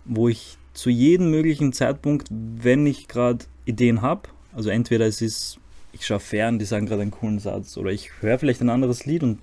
wo 0.05 0.29
ich 0.29 0.59
zu 0.73 0.89
jedem 0.89 1.33
möglichen 1.33 1.73
Zeitpunkt, 1.73 2.29
wenn 2.31 2.87
ich 2.87 3.09
gerade 3.09 3.47
Ideen 3.65 4.01
habe, 4.01 4.29
also 4.55 4.71
entweder 4.71 5.07
es 5.07 5.21
ist, 5.21 5.59
ich 5.93 6.07
schaue 6.07 6.21
fern, 6.21 6.61
die 6.61 6.67
sagen 6.67 6.87
gerade 6.87 7.03
einen 7.03 7.11
coolen 7.11 7.41
Satz, 7.41 7.77
oder 7.77 7.91
ich 7.91 8.11
höre 8.21 8.39
vielleicht 8.39 8.61
ein 8.61 8.71
anderes 8.71 9.07
Lied 9.07 9.25
und 9.25 9.41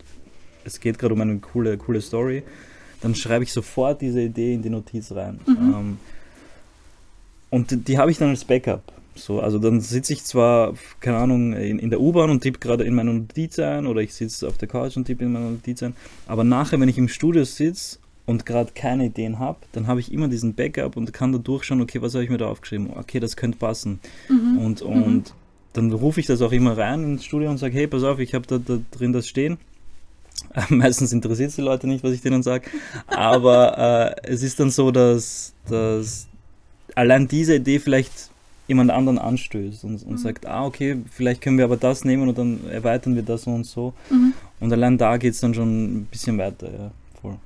es 0.64 0.80
geht 0.80 0.98
gerade 0.98 1.14
um 1.14 1.20
eine 1.20 1.40
coole, 1.40 1.78
coole 1.78 2.00
Story, 2.00 2.44
dann 3.02 3.16
schreibe 3.16 3.44
ich 3.44 3.52
sofort 3.52 4.00
diese 4.00 4.22
Idee 4.22 4.54
in 4.54 4.62
die 4.62 4.70
Notiz 4.70 5.12
rein. 5.12 5.42
Mhm. 5.46 5.58
Ähm, 5.58 5.98
und 7.50 7.72
die, 7.72 7.78
die 7.78 7.98
habe 7.98 8.12
ich 8.12 8.18
dann 8.18 8.30
als 8.30 8.46
Backup. 8.46 8.94
So, 9.18 9.40
also 9.40 9.60
dann 9.60 9.82
sitze 9.82 10.14
ich 10.14 10.24
zwar, 10.24 10.74
keine 11.00 11.18
Ahnung, 11.18 11.54
in, 11.54 11.80
in 11.80 11.90
der 11.90 12.00
U-Bahn 12.00 12.30
und 12.30 12.42
tippe 12.42 12.60
gerade 12.60 12.84
in 12.84 12.96
meiner 12.96 13.14
Notiz 13.14 13.60
ein 13.60 13.86
oder 13.86 14.02
ich 14.02 14.14
sitze 14.14 14.48
auf 14.48 14.58
der 14.58 14.68
Couch 14.68 14.98
und 14.98 15.06
tippe 15.06 15.26
in 15.26 15.32
meiner 15.32 15.50
Notiz 15.50 15.84
ein, 15.84 15.96
aber 16.28 16.44
nachher, 16.44 16.80
wenn 16.80 16.90
ich 16.90 16.98
im 16.98 17.08
Studio 17.08 17.44
sitze 17.44 18.00
und 18.26 18.46
gerade 18.46 18.72
keine 18.76 19.06
Ideen 19.06 19.40
habe, 19.40 19.60
dann 19.72 19.88
habe 19.88 20.00
ich 20.00 20.12
immer 20.12 20.28
diesen 20.28 20.54
Backup 20.54 20.98
und 20.98 21.14
kann 21.14 21.32
da 21.32 21.38
durchschauen, 21.38 21.82
okay, 21.82 22.02
was 22.02 22.14
habe 22.14 22.24
ich 22.24 22.30
mir 22.30 22.38
da 22.38 22.48
aufgeschrieben? 22.48 22.92
Okay, 22.96 23.20
das 23.20 23.38
könnte 23.38 23.58
passen. 23.58 24.00
Mhm. 24.30 24.58
Und, 24.60 24.84
mhm. 24.84 25.04
und 25.04 25.16
mhm. 25.16 25.24
dann 25.74 25.92
rufe 25.94 26.20
ich 26.20 26.26
das 26.26 26.42
auch 26.42 26.52
immer 26.52 26.78
rein 26.78 27.04
ins 27.04 27.26
Studio 27.26 27.50
und 27.50 27.58
sage, 27.58 27.74
hey, 27.74 27.88
pass 27.88 28.04
auf, 28.04 28.20
ich 28.20 28.34
habe 28.34 28.46
da, 28.46 28.58
da 28.58 28.80
drin 28.92 29.14
das 29.14 29.28
stehen. 29.28 29.58
Meistens 30.70 31.14
interessiert 31.14 31.50
es 31.50 31.56
die 31.56 31.62
Leute 31.62 31.88
nicht, 31.88 32.04
was 32.04 32.12
ich 32.12 32.22
denen 32.22 32.44
sage. 32.44 32.70
Aber 33.08 34.16
äh, 34.24 34.30
es 34.32 34.44
ist 34.44 34.60
dann 34.60 34.72
so, 34.72 34.92
dass, 34.92 35.54
dass 35.70 36.28
allein 36.96 37.28
diese 37.28 37.56
Idee 37.56 37.80
vielleicht 37.80 38.30
jemand 38.68 38.92
anderen 38.92 39.18
anstößt 39.18 39.84
und, 39.86 40.04
und 40.04 40.12
mhm. 40.12 40.18
sagt, 40.18 40.46
ah, 40.46 40.66
okay, 40.66 40.98
vielleicht 41.10 41.42
können 41.42 41.58
wir 41.58 41.66
aber 41.66 41.78
das 41.78 42.04
nehmen 42.06 42.28
und 42.28 42.38
dann 42.38 42.70
erweitern 42.70 43.16
wir 43.16 43.24
das 43.24 43.48
und 43.48 43.66
so. 43.66 43.94
Mhm. 44.10 44.34
Und 44.60 44.74
allein 44.74 44.98
da 44.98 45.18
geht 45.18 45.34
es 45.34 45.40
dann 45.40 45.54
schon 45.54 46.02
ein 46.02 46.06
bisschen 46.06 46.38
weiter, 46.38 46.68
ja, 46.72 46.92
voll. 47.22 47.38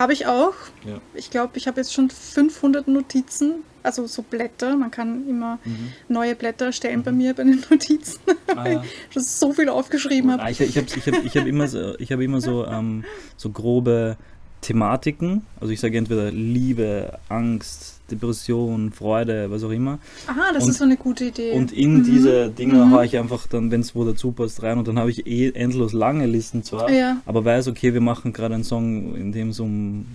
Habe 0.00 0.12
ich 0.12 0.26
auch. 0.26 0.54
Ja. 0.86 1.00
Ich 1.14 1.30
glaube, 1.30 1.56
ich 1.56 1.66
habe 1.66 1.80
jetzt 1.80 1.92
schon 1.92 2.08
500 2.08 2.86
Notizen, 2.86 3.64
also 3.82 4.06
so 4.06 4.22
Blätter. 4.22 4.76
Man 4.76 4.90
kann 4.90 5.28
immer 5.28 5.58
mhm. 5.64 5.92
neue 6.08 6.36
Blätter 6.36 6.66
erstellen 6.66 7.02
bei 7.02 7.10
mhm. 7.10 7.18
mir 7.18 7.34
bei 7.34 7.44
den 7.44 7.64
Notizen, 7.68 8.20
ah, 8.54 8.68
ja. 8.68 8.84
ich 9.14 9.22
so 9.22 9.52
viel 9.52 9.68
aufgeschrieben 9.68 10.30
habe. 10.30 10.42
Ah, 10.42 10.50
ich 10.50 10.60
ich 10.60 10.76
habe 10.76 10.86
ich 10.86 11.06
hab, 11.06 11.24
ich 11.24 11.36
hab 11.36 11.46
immer 11.46 11.66
so, 11.66 11.98
ich 11.98 12.12
hab 12.12 12.20
immer 12.20 12.40
so, 12.40 12.66
ähm, 12.66 13.04
so 13.36 13.50
grobe 13.50 14.16
Thematiken. 14.60 15.44
Also 15.60 15.72
ich 15.72 15.80
sage 15.80 15.98
entweder 15.98 16.30
Liebe, 16.30 17.18
Angst, 17.28 17.93
Depression, 18.10 18.92
Freude, 18.92 19.50
was 19.50 19.64
auch 19.64 19.70
immer. 19.70 19.98
Aha, 20.26 20.52
das 20.52 20.64
und, 20.64 20.70
ist 20.70 20.78
so 20.78 20.84
eine 20.84 20.96
gute 20.96 21.26
Idee. 21.26 21.52
Und 21.52 21.72
in 21.72 21.98
mhm. 21.98 22.04
diese 22.04 22.50
Dinge 22.50 22.84
mhm. 22.84 22.90
haue 22.92 23.06
ich 23.06 23.16
einfach 23.16 23.46
dann, 23.46 23.70
wenn 23.70 23.80
es 23.80 23.94
wo 23.94 24.04
dazu 24.04 24.32
passt, 24.32 24.62
rein 24.62 24.78
und 24.78 24.88
dann 24.88 24.98
habe 24.98 25.10
ich 25.10 25.26
eh 25.26 25.50
endlos 25.50 25.92
lange 25.92 26.26
Listen 26.26 26.62
zwar, 26.62 26.90
ja. 26.90 27.18
aber 27.26 27.44
weiß, 27.44 27.68
okay, 27.68 27.94
wir 27.94 28.00
machen 28.00 28.32
gerade 28.32 28.54
einen 28.54 28.64
Song, 28.64 29.14
in 29.14 29.32
dem 29.32 29.50
es 29.50 29.60
um 29.60 30.06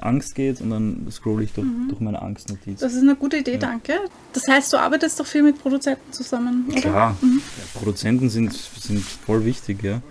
Angst 0.00 0.34
geht 0.34 0.60
und 0.60 0.70
dann 0.70 1.06
scroll 1.10 1.42
ich 1.42 1.52
durch, 1.52 1.66
mhm. 1.66 1.88
durch 1.88 2.00
meine 2.00 2.20
Angstnotiz. 2.20 2.80
Das 2.80 2.92
ist 2.94 3.02
eine 3.02 3.16
gute 3.16 3.38
Idee, 3.38 3.52
ja. 3.52 3.58
danke. 3.58 3.94
Das 4.32 4.46
heißt, 4.46 4.72
du 4.72 4.76
arbeitest 4.76 5.18
doch 5.18 5.26
viel 5.26 5.42
mit 5.42 5.58
Produzenten 5.58 6.12
zusammen, 6.12 6.66
oder? 6.70 6.80
Klar, 6.80 7.16
mhm. 7.20 7.40
ja, 7.40 7.78
Produzenten 7.78 8.28
sind, 8.28 8.52
sind 8.52 9.00
voll 9.00 9.44
wichtig, 9.44 9.82
ja. 9.82 10.02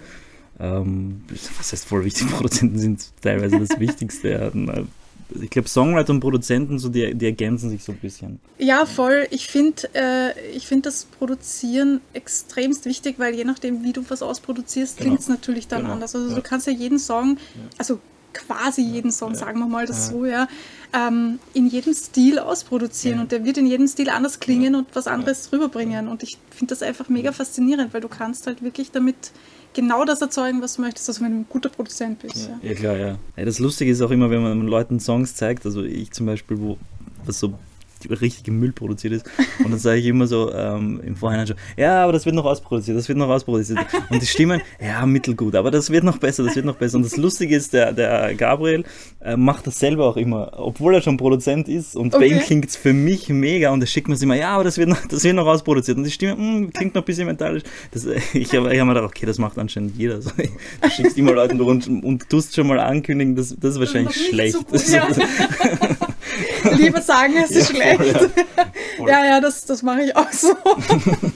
Ähm, 0.59 1.21
was 1.57 1.71
heißt 1.71 1.85
voll 1.85 2.03
wichtig? 2.03 2.27
Produzenten 2.31 2.79
sind 2.79 3.11
teilweise 3.21 3.59
das 3.59 3.79
Wichtigste. 3.79 4.51
Ich 5.29 5.49
glaube, 5.49 5.67
Songwriter 5.67 6.11
und 6.11 6.19
Produzenten, 6.19 6.79
so 6.79 6.89
die, 6.89 7.13
die 7.13 7.25
ergänzen 7.25 7.69
sich 7.69 7.83
so 7.83 7.91
ein 7.91 7.97
bisschen. 7.97 8.39
Ja, 8.57 8.85
voll. 8.85 9.27
Ich 9.31 9.47
finde 9.47 9.93
äh, 9.93 10.59
find 10.59 10.85
das 10.85 11.05
Produzieren 11.05 12.01
extremst 12.13 12.85
wichtig, 12.85 13.15
weil 13.17 13.35
je 13.35 13.43
nachdem, 13.43 13.83
wie 13.83 13.93
du 13.93 14.03
was 14.07 14.21
ausproduzierst, 14.21 14.97
klingt 14.97 15.19
es 15.19 15.25
genau. 15.25 15.37
natürlich 15.37 15.67
dann 15.67 15.81
genau. 15.81 15.93
anders. 15.93 16.15
Also 16.15 16.29
ja. 16.29 16.35
du 16.35 16.41
kannst 16.41 16.67
ja 16.67 16.73
jeden 16.73 16.99
Song, 16.99 17.37
also 17.77 17.99
quasi 18.33 18.81
jeden 18.81 19.11
Song, 19.11 19.35
sagen 19.35 19.59
wir 19.59 19.67
mal 19.67 19.85
das 19.85 20.07
so, 20.07 20.25
ja, 20.25 20.47
ähm, 20.93 21.39
in 21.53 21.67
jedem 21.67 21.93
Stil 21.93 22.39
ausproduzieren 22.39 23.19
und 23.19 23.31
der 23.31 23.43
wird 23.43 23.57
in 23.57 23.65
jedem 23.65 23.87
Stil 23.87 24.09
anders 24.09 24.39
klingen 24.39 24.75
und 24.75 24.87
was 24.93 25.07
anderes 25.07 25.51
rüberbringen. 25.51 26.07
Und 26.07 26.23
ich 26.23 26.37
finde 26.51 26.73
das 26.73 26.83
einfach 26.83 27.09
mega 27.09 27.31
faszinierend, 27.31 27.93
weil 27.93 28.01
du 28.01 28.07
kannst 28.07 28.47
halt 28.47 28.61
wirklich 28.61 28.91
damit 28.91 29.31
genau 29.77 30.05
das 30.05 30.21
erzeugen, 30.21 30.61
was 30.61 30.75
du 30.75 30.81
möchtest, 30.81 31.21
wenn 31.21 31.31
du 31.31 31.37
ein 31.39 31.45
guter 31.47 31.69
Produzent 31.69 32.19
bist. 32.19 32.49
Ja, 32.61 32.69
ja. 32.69 32.73
klar, 32.73 32.97
ja. 32.97 33.17
ja. 33.37 33.45
Das 33.45 33.59
Lustige 33.59 33.91
ist 33.91 34.01
auch 34.01 34.11
immer, 34.11 34.29
wenn 34.29 34.41
man 34.41 34.61
Leuten 34.61 34.99
Songs 34.99 35.35
zeigt, 35.35 35.65
also 35.65 35.83
ich 35.83 36.11
zum 36.11 36.25
Beispiel, 36.25 36.59
wo 36.59 36.77
was 37.25 37.39
so 37.39 37.53
richtige 38.05 38.51
Müll 38.51 38.71
produziert 38.71 39.13
ist. 39.13 39.25
Und 39.63 39.71
dann 39.71 39.79
sage 39.79 39.99
ich 39.99 40.05
immer 40.05 40.27
so 40.27 40.53
ähm, 40.53 41.01
im 41.05 41.15
Vorhinein 41.15 41.47
schon, 41.47 41.57
ja, 41.77 42.03
aber 42.03 42.13
das 42.13 42.25
wird 42.25 42.35
noch 42.35 42.45
ausproduziert, 42.45 42.97
das 42.97 43.07
wird 43.07 43.17
noch 43.17 43.29
ausproduziert. 43.29 43.79
Und 44.09 44.21
die 44.21 44.25
Stimmen, 44.25 44.61
ja, 44.81 45.05
mittelgut, 45.05 45.55
aber 45.55 45.71
das 45.71 45.89
wird 45.89 46.03
noch 46.03 46.17
besser, 46.17 46.43
das 46.43 46.55
wird 46.55 46.65
noch 46.65 46.75
besser. 46.75 46.97
Und 46.97 47.03
das 47.03 47.17
Lustige 47.17 47.55
ist, 47.55 47.73
der, 47.73 47.93
der 47.93 48.35
Gabriel 48.35 48.83
äh, 49.21 49.35
macht 49.35 49.67
das 49.67 49.79
selber 49.79 50.05
auch 50.05 50.17
immer, 50.17 50.51
obwohl 50.57 50.95
er 50.95 51.01
schon 51.01 51.17
Produzent 51.17 51.67
ist. 51.67 51.95
Und 51.95 52.13
okay. 52.13 52.29
bei 52.29 52.35
ihm 52.35 52.39
klingt 52.41 52.69
es 52.69 52.75
für 52.75 52.93
mich 52.93 53.29
mega 53.29 53.71
und 53.71 53.81
er 53.81 53.87
schickt 53.87 54.07
mir 54.07 54.21
immer, 54.21 54.35
ja, 54.35 54.49
aber 54.49 54.63
das 54.63 54.77
wird 54.77 54.89
noch, 54.89 55.05
das 55.07 55.23
wird 55.23 55.35
noch 55.35 55.47
ausproduziert. 55.47 55.97
Und 55.97 56.03
die 56.03 56.11
Stimme 56.11 56.35
mh, 56.35 56.41
hm, 56.41 56.73
klingt 56.73 56.95
noch 56.95 57.01
ein 57.01 57.05
bisschen 57.05 57.27
metallisch. 57.27 57.63
Das, 57.91 58.05
ich 58.33 58.53
habe 58.55 58.69
hab 58.69 58.87
mir 58.87 58.93
gedacht, 58.93 59.05
okay, 59.05 59.25
das 59.25 59.37
macht 59.37 59.57
anscheinend 59.57 59.95
jeder. 59.97 60.15
Also, 60.15 60.31
du 60.31 60.89
schickst 60.89 61.17
immer 61.17 61.33
Leuten 61.33 61.59
und, 61.61 61.87
und 62.03 62.29
tust 62.29 62.55
schon 62.55 62.67
mal 62.67 62.79
ankündigen, 62.79 63.35
das, 63.35 63.55
das 63.59 63.73
ist 63.73 63.79
wahrscheinlich 63.79 64.13
das 64.13 64.23
ist 64.23 64.29
schlecht. 64.29 64.57
So 64.71 64.95
ja. 64.95 65.07
Lieber 66.75 67.01
sagen, 67.01 67.33
es 67.43 67.51
ist 67.51 67.69
ja, 67.69 67.75
schlecht. 67.75 67.97
Voll, 67.97 68.31
ja. 68.35 68.71
Voll. 68.97 69.09
ja, 69.09 69.25
ja, 69.25 69.41
das, 69.41 69.65
das 69.65 69.83
mache 69.83 70.03
ich 70.03 70.15
auch 70.15 70.31
so. 70.31 70.55
Okay. 70.63 71.01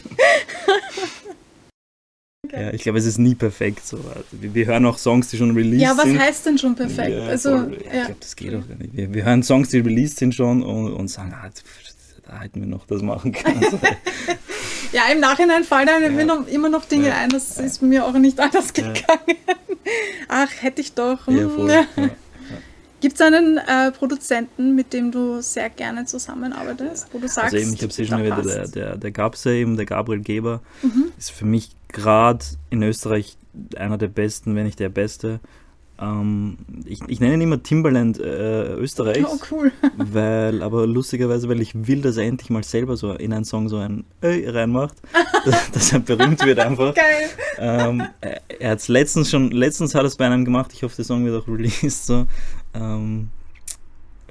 Ja, 2.52 2.74
ich 2.74 2.84
glaube, 2.84 3.00
es 3.00 3.06
ist 3.06 3.18
nie 3.18 3.36
perfekt. 3.36 3.86
So. 3.86 3.98
Also, 3.98 4.26
wir, 4.32 4.54
wir, 4.54 4.66
hören 4.66 4.86
auch 4.86 4.98
Songs, 4.98 5.30
die 5.30 5.38
schon 5.38 5.52
released 5.52 5.80
sind. 5.80 5.82
Ja, 5.82 5.98
was 5.98 6.06
sind. 6.06 6.20
heißt 6.20 6.46
denn 6.46 6.58
schon 6.58 6.76
perfekt? 6.76 7.12
Ja, 7.12 7.26
also, 7.28 7.50
ja, 7.50 7.70
ich 7.70 7.90
glaube, 7.90 8.16
das 8.20 8.36
geht 8.36 8.54
auch 8.56 8.68
nicht. 8.78 8.94
Wir, 8.94 9.14
wir, 9.14 9.24
hören 9.24 9.44
Songs, 9.44 9.70
die 9.70 9.80
released 9.80 10.18
sind 10.18 10.36
schon 10.36 10.62
und, 10.64 10.92
und 10.92 11.08
sagen, 11.08 11.34
ah, 11.34 11.50
da 12.28 12.42
hätten 12.42 12.60
wir 12.60 12.68
noch 12.68 12.86
das 12.88 13.02
machen 13.02 13.32
können. 13.32 13.62
ja, 14.92 15.04
im 15.12 15.20
Nachhinein 15.20 15.64
fallen 15.64 15.90
einem 15.90 16.20
ja. 16.20 16.26
noch, 16.26 16.48
immer 16.48 16.70
noch 16.70 16.86
Dinge 16.86 17.14
ein. 17.14 17.30
Das 17.30 17.58
ist 17.58 17.82
mir 17.82 18.06
auch 18.06 18.14
nicht 18.14 18.40
anders 18.40 18.74
gegangen. 18.74 19.38
Ach, 20.28 20.50
hätte 20.60 20.82
ich 20.82 20.94
doch. 20.94 21.28
Ja, 21.28 21.48
voll. 21.48 21.86
Gibt 23.02 23.16
es 23.16 23.22
einen 23.22 23.58
äh, 23.58 23.92
Produzenten, 23.92 24.76
mit 24.76 24.94
dem 24.94 25.12
du 25.12 25.42
sehr 25.42 25.70
gerne 25.70 26.06
zusammenarbeitest, 26.06 27.08
wo 27.12 27.18
du 27.18 27.28
sagst, 27.28 27.56
also 27.56 27.58
eben, 27.58 27.74
ich 27.74 27.82
habe 27.82 27.90
es 27.90 28.08
schon 28.08 28.24
wieder, 28.24 28.42
der, 28.42 28.68
der, 28.68 28.98
der 28.98 29.12
Gabse 29.12 29.54
eben, 29.54 29.76
der 29.76 29.88
Gabriel 29.88 30.22
Geber, 30.22 30.62
mhm. 30.84 31.12
ist 31.18 31.32
für 31.32 31.46
mich 31.46 31.72
gerade 31.88 32.46
in 32.70 32.84
Österreich 32.84 33.38
einer 33.76 33.98
der 33.98 34.08
besten, 34.08 34.56
wenn 34.56 34.66
nicht 34.66 34.80
der 34.80 34.90
beste. 34.90 35.40
Ähm, 36.00 36.58
ich, 36.86 37.00
ich 37.08 37.20
nenne 37.20 37.36
ihn 37.36 37.42
immer 37.42 37.62
Timberland 37.62 38.20
äh, 38.20 38.74
Österreichs. 38.74 39.30
Oh, 39.32 39.40
cool. 39.52 39.72
weil, 39.98 40.64
aber 40.64 40.88
lustigerweise, 40.88 41.48
weil 41.48 41.62
ich 41.62 41.88
will, 41.88 42.02
dass 42.02 42.18
er 42.18 42.24
endlich 42.24 42.50
mal 42.50 42.64
selber 42.64 42.98
so 42.98 43.14
in 43.14 43.34
einen 43.34 43.46
Song 43.46 43.70
so 43.70 43.78
ein 43.78 44.06
Öi 44.24 44.50
reinmacht, 44.50 44.96
dass, 45.46 45.72
dass 45.72 45.94
er 45.94 46.00
berühmt 46.00 46.44
wird 46.44 46.60
einfach. 46.60 46.96
Geil. 46.96 47.30
Ähm, 47.60 48.04
er, 48.20 48.72
hat 48.72 48.80
es 48.80 48.88
letztens 48.88 49.30
schon, 49.30 49.52
letztens 49.52 49.94
hat 49.94 50.02
er 50.02 50.08
es 50.08 50.16
bei 50.16 50.26
einem 50.26 50.44
gemacht, 50.44 50.72
ich 50.74 50.82
hoffe, 50.84 50.96
der 50.96 51.06
Song 51.06 51.24
wird 51.26 51.42
auch 51.42 51.48
released. 51.48 52.06
So. 52.06 52.26
Ähm, 52.74 53.30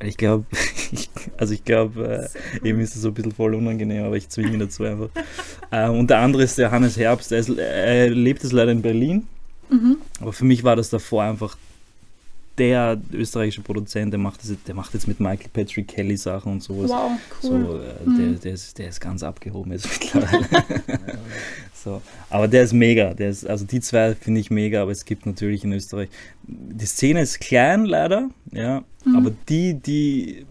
ich 0.03 0.17
glaube, 0.17 0.47
also 1.37 1.55
ich 1.55 1.65
glaube, 1.65 2.31
äh, 2.63 2.69
ihm 2.69 2.81
ist 2.81 2.97
es 2.97 3.03
so 3.03 3.09
ein 3.09 3.15
bisschen 3.15 3.33
voll 3.33 3.55
unangenehm, 3.55 4.05
aber 4.05 4.17
ich 4.17 4.29
zwinge 4.29 4.53
ihn 4.53 4.61
dazu 4.61 4.85
einfach. 4.85 5.09
ähm, 5.73 5.99
und 5.99 6.11
der 6.11 6.19
andere 6.19 6.43
ist 6.43 6.59
der 6.59 6.71
Hannes 6.71 6.97
Herbst, 6.97 7.33
er, 7.33 7.39
ist, 7.39 7.51
er 7.51 8.11
lebt 8.11 8.43
es 8.45 8.53
leider 8.53 8.73
in 8.73 8.83
Berlin. 8.83 9.27
Mhm. 9.69 9.99
Aber 10.21 10.33
für 10.33 10.45
mich 10.45 10.65
war 10.65 10.77
das 10.77 10.91
davor 10.91 11.23
einfach 11.23 11.57
der 12.59 13.01
österreichische 13.13 13.63
Produzent, 13.63 14.13
der 14.13 14.21
macht, 14.21 14.43
das, 14.43 14.55
der 14.67 14.75
macht 14.75 14.93
jetzt 14.93 15.09
mit 15.09 15.19
Michael 15.19 15.49
Patrick 15.53 15.89
Kelly 15.89 16.17
Sachen 16.17 16.53
und 16.53 16.63
sowas. 16.63 16.91
Wow, 16.91 17.13
cool. 17.43 17.51
So, 17.51 17.79
äh, 17.79 18.09
mhm. 18.09 18.33
der, 18.33 18.41
der, 18.41 18.53
ist, 18.53 18.79
der 18.79 18.89
ist 18.89 19.01
ganz 19.01 19.23
abgehoben 19.23 19.73
jetzt 19.73 19.89
mittlerweile. 19.89 20.47
so. 21.83 22.03
Aber 22.29 22.49
der 22.49 22.63
ist 22.63 22.73
mega. 22.73 23.15
Der 23.15 23.31
ist, 23.31 23.47
also 23.47 23.65
die 23.65 23.81
zwei 23.81 24.15
finde 24.15 24.41
ich 24.41 24.51
mega, 24.51 24.83
aber 24.83 24.91
es 24.91 25.05
gibt 25.05 25.27
natürlich 25.27 25.65
in 25.65 25.73
Österreich. 25.73 26.09
Die 26.43 26.87
Szene 26.87 27.21
ist 27.21 27.41
klein 27.41 27.85
leider, 27.85 28.31
ja. 28.53 28.83
Mhm. 29.05 29.17
Aber 29.17 29.33
die, 29.49 29.75
die, 29.75 30.47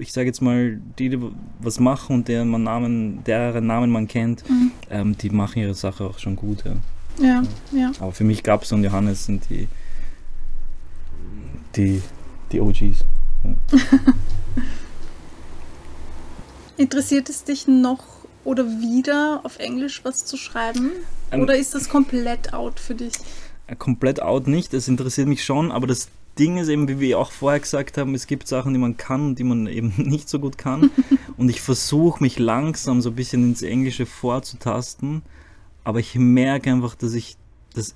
ich 0.00 0.12
sage 0.12 0.26
jetzt 0.26 0.42
mal, 0.42 0.80
die, 0.98 1.08
die 1.08 1.18
was 1.60 1.80
machen 1.80 2.16
und 2.16 2.28
deren 2.28 2.50
Namen, 2.62 3.24
deren 3.24 3.66
Namen 3.66 3.90
man 3.90 4.08
kennt, 4.08 4.48
mhm. 4.48 4.72
ähm, 4.90 5.16
die 5.16 5.30
machen 5.30 5.62
ihre 5.62 5.74
Sache 5.74 6.04
auch 6.04 6.18
schon 6.18 6.36
gut, 6.36 6.64
ja. 6.64 6.76
Ja, 7.20 7.42
ja. 7.72 7.92
Aber 8.00 8.12
für 8.12 8.24
mich 8.24 8.42
Gabs 8.42 8.72
und 8.72 8.82
Johannes 8.82 9.26
sind 9.26 9.48
die, 9.48 9.68
die, 11.76 12.02
die 12.50 12.60
OGs. 12.60 13.04
Ja. 13.44 13.54
Interessiert 16.76 17.28
es 17.28 17.44
dich 17.44 17.68
noch 17.68 18.13
oder 18.44 18.66
wieder 18.66 19.40
auf 19.44 19.58
Englisch 19.58 20.04
was 20.04 20.24
zu 20.24 20.36
schreiben? 20.36 20.90
Oder 21.32 21.56
ist 21.56 21.74
das 21.74 21.88
komplett 21.88 22.52
out 22.52 22.78
für 22.78 22.94
dich? 22.94 23.14
Äh, 23.66 23.76
komplett 23.76 24.22
out 24.22 24.46
nicht. 24.46 24.72
Es 24.74 24.88
interessiert 24.88 25.26
mich 25.26 25.44
schon, 25.44 25.72
aber 25.72 25.86
das 25.86 26.08
Ding 26.38 26.58
ist 26.58 26.68
eben, 26.68 26.88
wie 26.88 27.00
wir 27.00 27.18
auch 27.18 27.32
vorher 27.32 27.60
gesagt 27.60 27.96
haben, 27.96 28.14
es 28.14 28.26
gibt 28.26 28.46
Sachen, 28.48 28.72
die 28.72 28.78
man 28.78 28.96
kann 28.96 29.28
und 29.28 29.38
die 29.38 29.44
man 29.44 29.66
eben 29.68 29.92
nicht 29.96 30.28
so 30.28 30.38
gut 30.38 30.58
kann. 30.58 30.90
und 31.36 31.48
ich 31.48 31.60
versuche 31.60 32.22
mich 32.22 32.38
langsam 32.38 33.00
so 33.00 33.10
ein 33.10 33.16
bisschen 33.16 33.42
ins 33.44 33.62
Englische 33.62 34.06
vorzutasten 34.06 35.22
aber 35.84 36.00
ich 36.00 36.14
merke 36.16 36.72
einfach, 36.72 36.94
dass 36.94 37.12
ich 37.12 37.36
das 37.74 37.94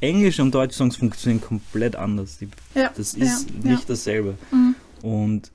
Englische 0.00 0.42
und 0.42 0.52
deutsche 0.52 0.76
Songs 0.76 0.96
funktionieren 0.96 1.40
komplett 1.40 1.94
anders. 1.94 2.38
Die, 2.38 2.48
ja, 2.74 2.90
das 2.94 3.14
ist 3.14 3.48
ja, 3.48 3.70
nicht 3.70 3.82
ja. 3.82 3.86
dasselbe. 3.86 4.36
Mhm. 4.50 4.74
Und 5.02 5.52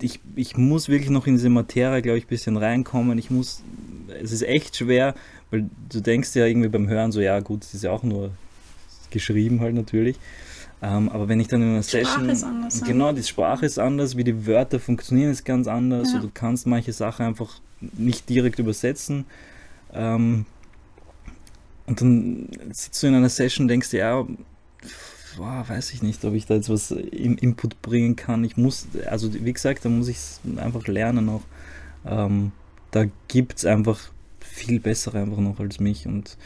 ich, 0.00 0.20
ich 0.34 0.56
muss 0.56 0.88
wirklich 0.88 1.10
noch 1.10 1.26
in 1.26 1.34
diese 1.34 1.48
Materie, 1.48 2.02
glaube 2.02 2.18
ich, 2.18 2.24
ein 2.24 2.28
bisschen 2.28 2.56
reinkommen. 2.56 3.18
Ich 3.18 3.30
muss, 3.30 3.62
es 4.22 4.32
ist 4.32 4.42
echt 4.42 4.76
schwer, 4.76 5.14
weil 5.50 5.68
du 5.88 6.00
denkst 6.00 6.34
ja 6.34 6.46
irgendwie 6.46 6.68
beim 6.68 6.88
Hören 6.88 7.12
so, 7.12 7.20
ja 7.20 7.40
gut, 7.40 7.64
es 7.64 7.74
ist 7.74 7.84
ja 7.84 7.90
auch 7.90 8.02
nur 8.02 8.30
geschrieben 9.10 9.60
halt 9.60 9.74
natürlich. 9.74 10.16
Ähm, 10.82 11.08
aber 11.08 11.28
wenn 11.28 11.40
ich 11.40 11.48
dann 11.48 11.62
in 11.62 11.70
einer 11.70 11.82
Session. 11.82 12.28
Ist 12.28 12.44
anders, 12.44 12.82
genau, 12.82 13.12
die 13.12 13.22
Sprache 13.22 13.64
ist 13.64 13.78
anders, 13.78 14.16
wie 14.16 14.24
die 14.24 14.46
Wörter 14.46 14.80
funktionieren, 14.80 15.30
ist 15.30 15.44
ganz 15.44 15.66
anders. 15.66 16.12
Ja. 16.12 16.18
du 16.18 16.30
kannst 16.32 16.66
manche 16.66 16.92
Sachen 16.92 17.24
einfach 17.24 17.60
nicht 17.80 18.28
direkt 18.28 18.58
übersetzen. 18.58 19.24
Ähm, 19.92 20.44
und 21.86 22.00
dann 22.00 22.48
sitzt 22.72 23.02
du 23.02 23.06
in 23.06 23.14
einer 23.14 23.28
Session 23.28 23.64
und 23.64 23.68
denkst 23.68 23.90
dir, 23.90 23.98
ja, 23.98 24.26
boah, 25.36 25.64
weiß 25.66 25.92
ich 25.92 26.02
nicht, 26.02 26.24
ob 26.24 26.34
ich 26.34 26.46
da 26.46 26.54
jetzt 26.54 26.70
was 26.70 26.90
im 26.90 27.36
Input 27.36 27.80
bringen 27.82 28.16
kann. 28.16 28.44
Ich 28.44 28.56
muss, 28.56 28.86
also 29.08 29.32
wie 29.32 29.52
gesagt, 29.52 29.84
da 29.84 29.88
muss 29.88 30.08
ich 30.08 30.16
es 30.16 30.40
einfach 30.56 30.86
lernen 30.86 31.26
noch. 31.26 31.42
Ähm, 32.06 32.52
da 32.90 33.06
gibt 33.28 33.58
es 33.58 33.64
einfach 33.64 33.98
viel 34.40 34.80
bessere 34.80 35.20
einfach 35.20 35.38
noch 35.38 35.58
als 35.58 35.80
mich 35.80 36.06
und 36.06 36.36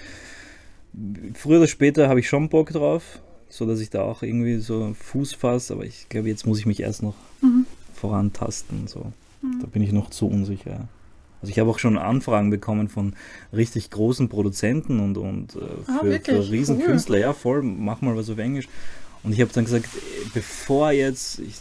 früher 1.34 1.58
oder 1.58 1.66
später 1.66 2.08
habe 2.08 2.20
ich 2.20 2.28
schon 2.28 2.48
Bock 2.48 2.70
drauf, 2.70 3.20
so 3.48 3.66
dass 3.66 3.80
ich 3.80 3.90
da 3.90 4.02
auch 4.02 4.22
irgendwie 4.22 4.58
so 4.58 4.94
Fuß 4.98 5.34
fasse, 5.34 5.74
aber 5.74 5.84
ich 5.84 6.08
glaube, 6.08 6.28
jetzt 6.28 6.46
muss 6.46 6.58
ich 6.58 6.66
mich 6.66 6.80
erst 6.80 7.02
noch 7.02 7.14
mhm. 7.42 7.66
vorantasten. 7.94 8.86
So. 8.86 9.12
Mhm. 9.42 9.60
Da 9.60 9.66
bin 9.66 9.82
ich 9.82 9.92
noch 9.92 10.10
zu 10.10 10.26
unsicher. 10.26 10.88
Also 11.40 11.50
ich 11.50 11.58
habe 11.58 11.70
auch 11.70 11.78
schon 11.78 11.98
Anfragen 11.98 12.50
bekommen 12.50 12.88
von 12.88 13.14
richtig 13.52 13.90
großen 13.90 14.28
Produzenten 14.28 15.00
und, 15.00 15.16
und 15.18 15.54
äh, 15.54 15.58
für, 15.84 16.16
ah, 16.16 16.20
für 16.22 16.50
Riesenkünstler. 16.50 17.16
Cool. 17.16 17.22
Ja, 17.22 17.32
voll, 17.32 17.62
mach 17.62 18.00
mal 18.00 18.16
was 18.16 18.28
auf 18.30 18.38
Englisch. 18.38 18.68
Und 19.22 19.32
ich 19.32 19.40
habe 19.40 19.52
dann 19.52 19.64
gesagt, 19.64 19.88
bevor 20.32 20.92
jetzt, 20.92 21.40
ich, 21.40 21.54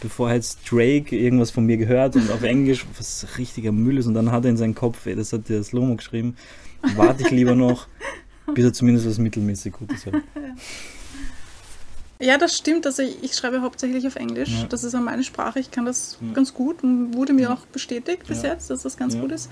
bevor 0.00 0.32
jetzt 0.32 0.60
Drake 0.70 1.16
irgendwas 1.16 1.50
von 1.50 1.66
mir 1.66 1.76
gehört 1.76 2.16
und 2.16 2.30
auf 2.30 2.42
Englisch, 2.42 2.86
was 2.96 3.26
richtiger 3.36 3.72
Müll 3.72 3.98
ist, 3.98 4.06
und 4.06 4.14
dann 4.14 4.32
hat 4.32 4.44
er 4.44 4.50
in 4.50 4.56
seinen 4.56 4.74
Kopf, 4.74 5.04
ey, 5.06 5.14
das 5.14 5.32
hat 5.32 5.48
der 5.48 5.62
Slomo 5.62 5.96
geschrieben, 5.96 6.36
warte 6.96 7.24
ich 7.24 7.30
lieber 7.30 7.54
noch, 7.54 7.88
bis 8.54 8.64
er 8.64 8.72
zumindest 8.72 9.06
was 9.06 9.18
mittelmäßig 9.18 9.74
Gutes 9.74 10.06
hat. 10.06 10.14
Ja, 12.20 12.36
das 12.36 12.56
stimmt. 12.56 12.86
Also 12.86 13.02
ich, 13.02 13.22
ich 13.22 13.34
schreibe 13.34 13.62
hauptsächlich 13.62 14.06
auf 14.06 14.16
Englisch. 14.16 14.50
Ja. 14.50 14.66
Das 14.68 14.84
ist 14.84 14.92
ja 14.92 15.00
meine 15.00 15.24
Sprache. 15.24 15.60
Ich 15.60 15.70
kann 15.70 15.84
das 15.84 16.18
ja. 16.20 16.32
ganz 16.32 16.52
gut 16.52 16.82
und 16.82 17.14
wurde 17.14 17.32
mir 17.32 17.52
auch 17.52 17.64
bestätigt 17.66 18.26
bis 18.26 18.42
jetzt, 18.42 18.70
dass 18.70 18.82
das 18.82 18.96
ganz 18.96 19.18
gut 19.18 19.32
ist. 19.32 19.48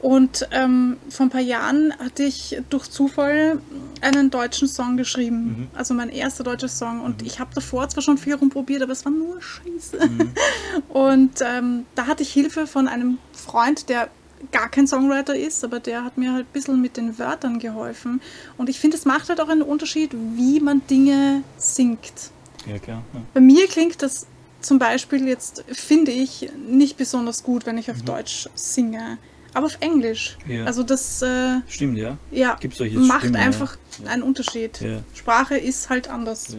Und 0.00 0.48
ähm, 0.50 0.96
vor 1.10 1.26
ein 1.26 1.30
paar 1.30 1.42
Jahren 1.42 1.92
hatte 1.98 2.22
ich 2.22 2.56
durch 2.70 2.90
Zufall 2.90 3.60
einen 4.00 4.30
deutschen 4.30 4.66
Song 4.66 4.96
geschrieben. 4.96 5.44
Mhm. 5.44 5.68
Also 5.74 5.92
mein 5.92 6.08
erster 6.08 6.42
deutscher 6.42 6.68
Song. 6.68 7.02
Und 7.02 7.20
mhm. 7.20 7.26
ich 7.26 7.38
habe 7.38 7.50
davor 7.54 7.86
zwar 7.88 8.02
schon 8.02 8.16
viel 8.16 8.34
rumprobiert, 8.34 8.82
aber 8.82 8.92
es 8.92 9.04
war 9.04 9.12
nur 9.12 9.42
Scheiße. 9.42 10.08
Mhm. 10.08 10.32
Und 10.88 11.40
ähm, 11.42 11.84
da 11.96 12.06
hatte 12.06 12.22
ich 12.22 12.32
Hilfe 12.32 12.66
von 12.66 12.88
einem 12.88 13.18
Freund, 13.32 13.90
der 13.90 14.08
gar 14.52 14.68
kein 14.68 14.86
Songwriter 14.86 15.34
ist, 15.34 15.64
aber 15.64 15.80
der 15.80 16.04
hat 16.04 16.16
mir 16.16 16.32
halt 16.32 16.46
ein 16.46 16.52
bisschen 16.52 16.80
mit 16.80 16.96
den 16.96 17.18
Wörtern 17.18 17.58
geholfen. 17.58 18.20
Und 18.56 18.68
ich 18.68 18.78
finde, 18.78 18.96
es 18.96 19.04
macht 19.04 19.28
halt 19.28 19.40
auch 19.40 19.48
einen 19.48 19.62
Unterschied, 19.62 20.12
wie 20.12 20.60
man 20.60 20.82
Dinge 20.88 21.42
singt. 21.56 22.30
Ja, 22.66 22.78
klar. 22.78 23.02
Ja. 23.12 23.20
Bei 23.34 23.40
mir 23.40 23.66
klingt 23.66 24.02
das 24.02 24.26
zum 24.60 24.78
Beispiel 24.78 25.26
jetzt, 25.26 25.64
finde 25.68 26.12
ich, 26.12 26.50
nicht 26.68 26.96
besonders 26.96 27.42
gut, 27.42 27.66
wenn 27.66 27.78
ich 27.78 27.90
auf 27.90 27.98
mhm. 27.98 28.06
Deutsch 28.06 28.48
singe. 28.54 29.18
Aber 29.52 29.66
auf 29.66 29.78
Englisch. 29.80 30.38
Ja. 30.46 30.64
Also 30.64 30.82
das 30.82 31.22
äh, 31.22 31.60
Stimmt, 31.66 31.98
ja. 31.98 32.18
ja 32.30 32.56
macht 32.94 33.20
Stimmen, 33.20 33.36
einfach 33.36 33.76
ja. 34.04 34.10
einen 34.10 34.22
Unterschied. 34.22 34.78
Sprache 35.14 35.56
ist 35.56 35.90
halt 35.90 36.08
anders. 36.08 36.56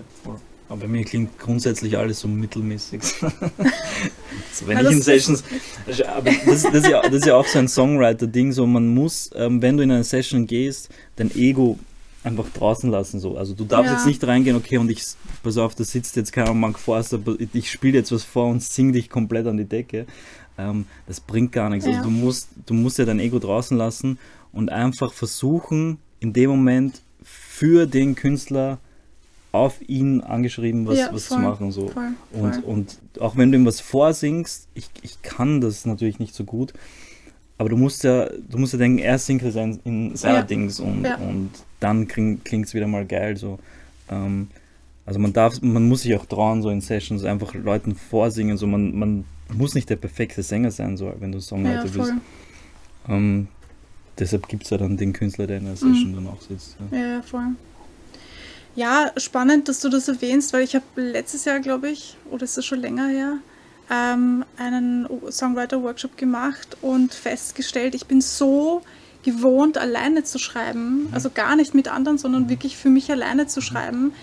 Aber 0.71 0.81
bei 0.81 0.87
mir 0.87 1.03
klingt 1.03 1.37
grundsätzlich 1.37 1.97
alles 1.97 2.21
so 2.21 2.29
mittelmäßig. 2.29 3.03
so, 4.53 4.67
wenn 4.67 4.77
ja, 4.77 4.83
ich 4.83 4.91
in 4.91 5.01
Sessions. 5.01 5.43
Aber 6.07 6.31
das, 6.45 6.63
das, 6.63 6.73
ist 6.73 6.87
ja, 6.87 7.01
das 7.01 7.13
ist 7.13 7.25
ja 7.25 7.35
auch 7.35 7.45
so 7.45 7.59
ein 7.59 7.67
Songwriter-Ding. 7.67 8.53
So, 8.53 8.65
man 8.65 8.87
muss, 8.87 9.29
ähm, 9.35 9.61
wenn 9.61 9.75
du 9.75 9.83
in 9.83 9.91
eine 9.91 10.05
Session 10.05 10.47
gehst, 10.47 10.87
dein 11.17 11.29
Ego 11.35 11.77
einfach 12.23 12.47
draußen 12.53 12.89
lassen. 12.89 13.19
So. 13.19 13.35
Also 13.35 13.53
du 13.53 13.65
darfst 13.65 13.91
Ja. 13.91 13.97
jetzt 13.97 14.05
nicht 14.05 14.25
reingehen, 14.25 14.55
okay, 14.55 14.77
und 14.77 14.89
ich, 14.89 15.03
pass 15.43 15.57
auf, 15.57 15.75
da 15.75 15.83
sitzt 15.83 16.15
jetzt 16.15 16.31
keiner 16.31 16.53
Mark 16.53 16.79
Forster, 16.79 17.19
ich 17.51 17.69
spiele 17.69 17.97
jetzt 17.97 18.13
was 18.13 18.23
vor 18.23 18.47
und 18.47 18.63
sing 18.63 18.93
dich 18.93 19.09
komplett 19.09 19.47
an 19.47 19.57
die 19.57 19.65
Decke. 19.65 20.05
Ähm, 20.57 20.85
das 21.05 21.19
bringt 21.19 21.51
gar 21.51 21.69
nichts. 21.69 21.85
Ja. 21.85 21.97
Also 21.97 22.05
du 22.05 22.11
musst, 22.11 22.47
du 22.65 22.73
musst 22.73 22.97
ja 22.97 23.03
dein 23.03 23.19
Ego 23.19 23.39
draußen 23.39 23.75
lassen 23.75 24.19
und 24.53 24.71
einfach 24.71 25.11
versuchen, 25.11 25.97
in 26.21 26.31
dem 26.31 26.49
Moment 26.49 27.01
für 27.21 27.87
den 27.87 28.15
Künstler 28.15 28.79
auf 29.53 29.81
ihn 29.87 30.21
angeschrieben 30.21 30.87
was, 30.87 30.97
Ja, 30.97 31.09
was 31.11 31.25
voll, 31.25 31.37
zu 31.37 31.43
machen. 31.43 31.71
So. 31.71 31.87
voll, 31.89 32.09
Und, 32.31 32.55
voll. 32.55 32.63
und 32.63 32.99
auch 33.19 33.35
wenn 33.35 33.51
du 33.51 33.57
ihm 33.57 33.65
was 33.65 33.81
vorsingst, 33.81 34.67
ich, 34.73 34.89
ich 35.01 35.21
kann 35.21 35.59
das 35.61 35.85
natürlich 35.85 36.19
nicht 36.19 36.33
so 36.33 36.43
gut, 36.45 36.73
aber 37.57 37.69
du 37.69 37.77
musst 37.77 38.03
ja, 38.03 38.27
du 38.27 38.57
musst 38.57 38.73
ja 38.73 38.79
denken, 38.79 38.99
er 38.99 39.19
singt 39.19 39.43
es 39.43 39.55
in, 39.55 39.79
in 39.83 40.15
seiner 40.15 40.37
Ja. 40.39 40.43
Dings 40.43 40.79
und, 40.79 41.03
Ja. 41.03 41.15
und 41.17 41.49
dann 41.79 42.07
klingt 42.07 42.47
es 42.65 42.73
wieder 42.73 42.87
mal 42.87 43.05
geil. 43.05 43.35
So. 43.37 43.59
Ähm, 44.09 44.47
also 45.05 45.19
man 45.19 45.33
darf, 45.33 45.61
man 45.61 45.87
muss 45.87 46.03
sich 46.03 46.15
auch 46.15 46.25
trauen, 46.25 46.61
so 46.61 46.69
in 46.69 46.79
Sessions 46.81 47.23
einfach 47.25 47.53
Leuten 47.53 47.95
vorsingen. 47.95 48.57
So 48.57 48.67
man, 48.67 48.97
man 48.97 49.25
muss 49.53 49.75
nicht 49.75 49.89
der 49.89 49.97
perfekte 49.97 50.41
Sänger 50.43 50.71
sein, 50.71 50.95
so 50.95 51.11
wenn 51.19 51.31
du 51.33 51.39
Songwriter 51.41 51.83
bist. 51.89 52.13
Ähm, 53.09 53.47
deshalb 54.17 54.47
gibt 54.47 54.63
es 54.63 54.69
ja 54.69 54.77
dann 54.77 54.95
den 54.97 55.11
Künstler, 55.13 55.45
der 55.47 55.57
in 55.57 55.65
der 55.65 55.73
Mhm. 55.73 55.77
Session 55.77 56.13
dann 56.15 56.27
auch 56.27 56.41
sitzt. 56.41 56.77
Ja, 56.91 56.97
ja, 56.97 57.21
voll. 57.21 57.47
Ja, 58.75 59.11
spannend, 59.17 59.67
dass 59.67 59.81
du 59.81 59.89
das 59.89 60.07
erwähnst, 60.07 60.53
weil 60.53 60.63
ich 60.63 60.75
habe 60.75 60.85
letztes 60.95 61.45
Jahr, 61.45 61.59
glaube 61.59 61.89
ich, 61.89 62.15
oder 62.29 62.43
ist 62.43 62.57
das 62.57 62.65
schon 62.65 62.79
länger 62.79 63.07
her, 63.07 63.37
ähm, 63.89 64.45
einen 64.57 65.07
Songwriter-Workshop 65.29 66.17
gemacht 66.17 66.77
und 66.81 67.13
festgestellt, 67.13 67.95
ich 67.95 68.05
bin 68.05 68.21
so 68.21 68.81
gewohnt, 69.23 69.77
alleine 69.77 70.23
zu 70.23 70.39
schreiben, 70.39 71.09
also 71.11 71.29
gar 71.29 71.55
nicht 71.57 71.73
mit 71.73 71.89
anderen, 71.89 72.17
sondern 72.17 72.49
wirklich 72.49 72.77
für 72.77 72.89
mich 72.89 73.11
alleine 73.11 73.45
zu 73.47 73.61
schreiben, 73.61 74.13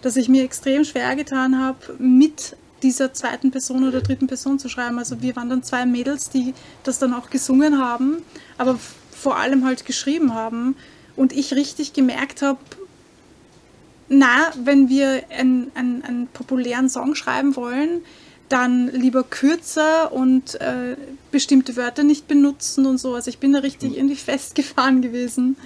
dass 0.00 0.16
ich 0.16 0.28
mir 0.28 0.42
extrem 0.42 0.84
schwer 0.84 1.14
getan 1.14 1.58
habe, 1.58 1.94
mit 1.98 2.56
dieser 2.82 3.12
zweiten 3.12 3.50
Person 3.50 3.86
oder 3.86 4.00
dritten 4.00 4.26
Person 4.26 4.58
zu 4.58 4.68
schreiben. 4.68 4.98
Also 4.98 5.20
wir 5.20 5.36
waren 5.36 5.50
dann 5.50 5.62
zwei 5.62 5.84
Mädels, 5.84 6.30
die 6.30 6.54
das 6.84 6.98
dann 6.98 7.12
auch 7.12 7.28
gesungen 7.28 7.78
haben, 7.78 8.18
aber 8.56 8.78
vor 9.10 9.36
allem 9.36 9.64
halt 9.64 9.84
geschrieben 9.84 10.34
haben. 10.34 10.76
Und 11.16 11.32
ich 11.32 11.54
richtig 11.54 11.92
gemerkt 11.92 12.42
habe, 12.42 12.60
na, 14.08 14.50
wenn 14.64 14.88
wir 14.88 15.22
einen, 15.30 15.70
einen, 15.74 16.02
einen 16.02 16.26
populären 16.28 16.88
Song 16.88 17.14
schreiben 17.14 17.56
wollen, 17.56 18.00
dann 18.48 18.88
lieber 18.92 19.24
kürzer 19.24 20.10
und 20.12 20.58
äh, 20.60 20.96
bestimmte 21.30 21.76
Wörter 21.76 22.02
nicht 22.04 22.26
benutzen 22.28 22.86
und 22.86 22.98
so. 22.98 23.14
Also 23.14 23.28
ich 23.28 23.38
bin 23.38 23.52
da 23.52 23.58
richtig 23.58 23.96
irgendwie 23.96 24.16
festgefahren 24.16 25.02
gewesen. 25.02 25.56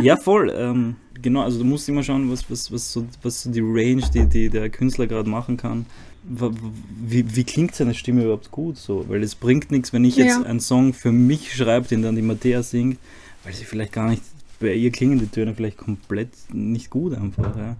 Ja, 0.00 0.16
voll. 0.16 0.52
Ähm, 0.54 0.96
genau, 1.22 1.42
also 1.42 1.58
du 1.58 1.64
musst 1.64 1.88
immer 1.88 2.02
schauen, 2.02 2.30
was, 2.30 2.50
was, 2.50 2.72
was, 2.72 2.92
so, 2.92 3.06
was 3.22 3.42
so 3.42 3.50
die 3.50 3.60
Range, 3.62 4.02
die, 4.12 4.26
die 4.26 4.48
der 4.48 4.68
Künstler 4.68 5.06
gerade 5.06 5.30
machen 5.30 5.56
kann. 5.56 5.86
Wie, 6.24 7.34
wie 7.34 7.44
klingt 7.44 7.74
seine 7.74 7.94
Stimme 7.94 8.22
überhaupt 8.24 8.50
gut 8.50 8.76
so? 8.78 9.04
Weil 9.08 9.22
es 9.22 9.34
bringt 9.34 9.70
nichts, 9.72 9.92
wenn 9.92 10.04
ich 10.04 10.16
jetzt 10.16 10.38
Ja. 10.38 10.42
einen 10.42 10.60
Song 10.60 10.92
für 10.94 11.10
mich 11.10 11.54
schreibe, 11.54 11.88
den 11.88 12.02
dann 12.02 12.14
die 12.16 12.22
Mattea 12.22 12.62
singt, 12.62 12.98
weil 13.44 13.54
sie 13.54 13.64
vielleicht 13.64 13.92
gar 13.92 14.08
nicht, 14.10 14.22
bei 14.62 14.74
ihr 14.74 14.90
klingen 14.90 15.18
die 15.18 15.26
Töne 15.26 15.54
vielleicht 15.54 15.76
komplett 15.76 16.30
nicht 16.52 16.90
gut 16.90 17.14
einfach. 17.14 17.54
Ja, 17.56 17.76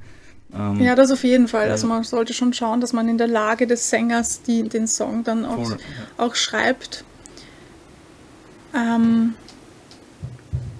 ähm, 0.55 0.81
Ja, 0.81 0.95
das 0.95 1.11
auf 1.11 1.25
jeden 1.25 1.49
Fall. 1.49 1.71
Also 1.71 1.87
man 1.87 2.05
sollte 2.05 2.35
schon 2.35 2.53
schauen, 2.53 2.81
dass 2.81 2.93
man 2.93 3.09
in 3.09 3.19
der 3.19 3.29
Lage 3.29 3.67
des 3.67 3.89
Sängers 3.89 4.43
die, 4.43 4.69
den 4.69 4.87
Song 4.87 5.25
dann 5.25 5.45
auch, 5.45 5.65
voll, 5.65 5.79
auch 6.19 6.35
schreibt. 6.35 7.05
Ähm, 8.75 9.35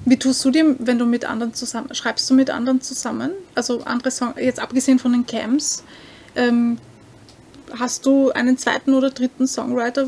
wie 0.05 0.17
tust 0.17 0.45
du 0.45 0.51
dem, 0.51 0.77
wenn 0.81 0.99
du 0.99 1.07
mit 1.07 1.25
anderen 1.25 1.55
zusammen, 1.55 1.95
schreibst 1.95 2.29
du 2.29 2.35
mit 2.35 2.51
anderen 2.51 2.81
zusammen? 2.81 3.31
Also 3.55 3.83
andere 3.85 4.11
Songs, 4.11 4.35
jetzt 4.39 4.61
abgesehen 4.61 4.99
von 4.99 5.13
den 5.13 5.27
Camps, 5.27 5.85
ähm, 6.35 6.79
hast 7.79 8.05
du 8.05 8.31
einen 8.33 8.59
zweiten 8.59 8.95
oder 8.95 9.11
dritten 9.11 9.47
Songwriter, 9.47 10.07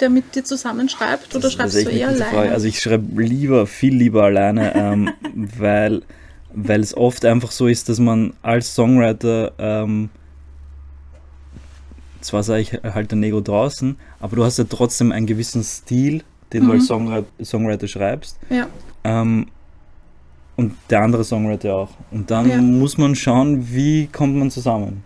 der 0.00 0.10
mit 0.10 0.34
dir 0.34 0.44
zusammenschreibt 0.44 1.34
oder 1.34 1.42
Das- 1.42 1.42
das 1.42 1.72
schreibst 1.72 1.86
du 1.86 1.90
eher 1.90 2.08
alleine? 2.08 2.24
Frage. 2.24 2.50
Also 2.52 2.66
ich 2.66 2.80
schreibe 2.80 3.22
lieber, 3.22 3.66
viel 3.66 3.94
lieber 3.94 4.24
alleine, 4.24 4.74
ähm, 4.76 5.10
weil, 5.34 6.02
weil 6.52 6.80
es 6.80 6.96
oft 6.96 7.24
einfach 7.24 7.50
so 7.50 7.66
ist, 7.66 7.88
dass 7.88 7.98
man 7.98 8.32
als 8.42 8.74
Songwriter 8.74 9.52
ähm, 9.58 10.10
zwar 12.20 12.42
sage 12.42 12.60
ich 12.62 12.72
halt 12.82 13.12
der 13.12 13.18
Ego 13.22 13.40
draußen, 13.40 13.96
aber 14.20 14.36
du 14.36 14.44
hast 14.44 14.58
ja 14.58 14.64
trotzdem 14.68 15.12
einen 15.12 15.26
gewissen 15.26 15.62
Stil, 15.62 16.22
den 16.52 16.62
du 16.62 16.66
Mhm. 16.68 16.70
als 16.72 16.86
Songwriter, 16.86 17.26
Songwriter 17.44 17.86
schreibst. 17.88 18.38
ja, 18.50 18.66
Ähm, 19.04 19.46
und 20.56 20.74
der 20.90 21.02
andere 21.02 21.22
Songwriter 21.22 21.74
auch. 21.76 21.90
Und 22.10 22.30
dann 22.30 22.48
Ja. 22.48 22.56
muss 22.60 22.96
man 22.98 23.14
schauen, 23.14 23.68
wie 23.72 24.06
kommt 24.08 24.36
man 24.36 24.50
zusammen. 24.50 25.02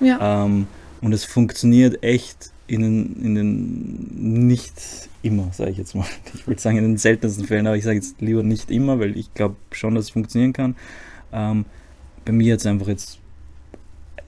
ja, 0.00 0.44
Ähm, 0.44 0.66
und 1.00 1.12
es 1.12 1.24
funktioniert 1.24 2.02
echt 2.02 2.50
in 2.68 2.82
den, 2.82 3.24
in 3.24 3.34
den 3.34 4.46
nicht 4.46 4.74
immer, 5.22 5.50
sage 5.52 5.72
ich 5.72 5.78
jetzt 5.78 5.94
mal. 5.94 6.06
Ich 6.34 6.46
würde 6.46 6.60
sagen 6.60 6.76
in 6.76 6.84
den 6.84 6.98
seltensten 6.98 7.46
Fällen, 7.46 7.66
aber 7.66 7.76
ich 7.76 7.84
sage 7.84 7.96
jetzt 7.96 8.20
lieber 8.20 8.42
nicht 8.42 8.70
immer, 8.70 9.00
weil 9.00 9.16
ich 9.16 9.32
glaube 9.34 9.56
schon, 9.72 9.94
dass 9.94 10.04
es 10.04 10.10
funktionieren 10.10 10.52
kann. 10.52 10.76
Ähm, 11.32 11.64
bei 12.24 12.32
mir 12.32 12.52
hat 12.52 12.60
es 12.60 12.66
einfach 12.66 12.88
jetzt 12.88 13.18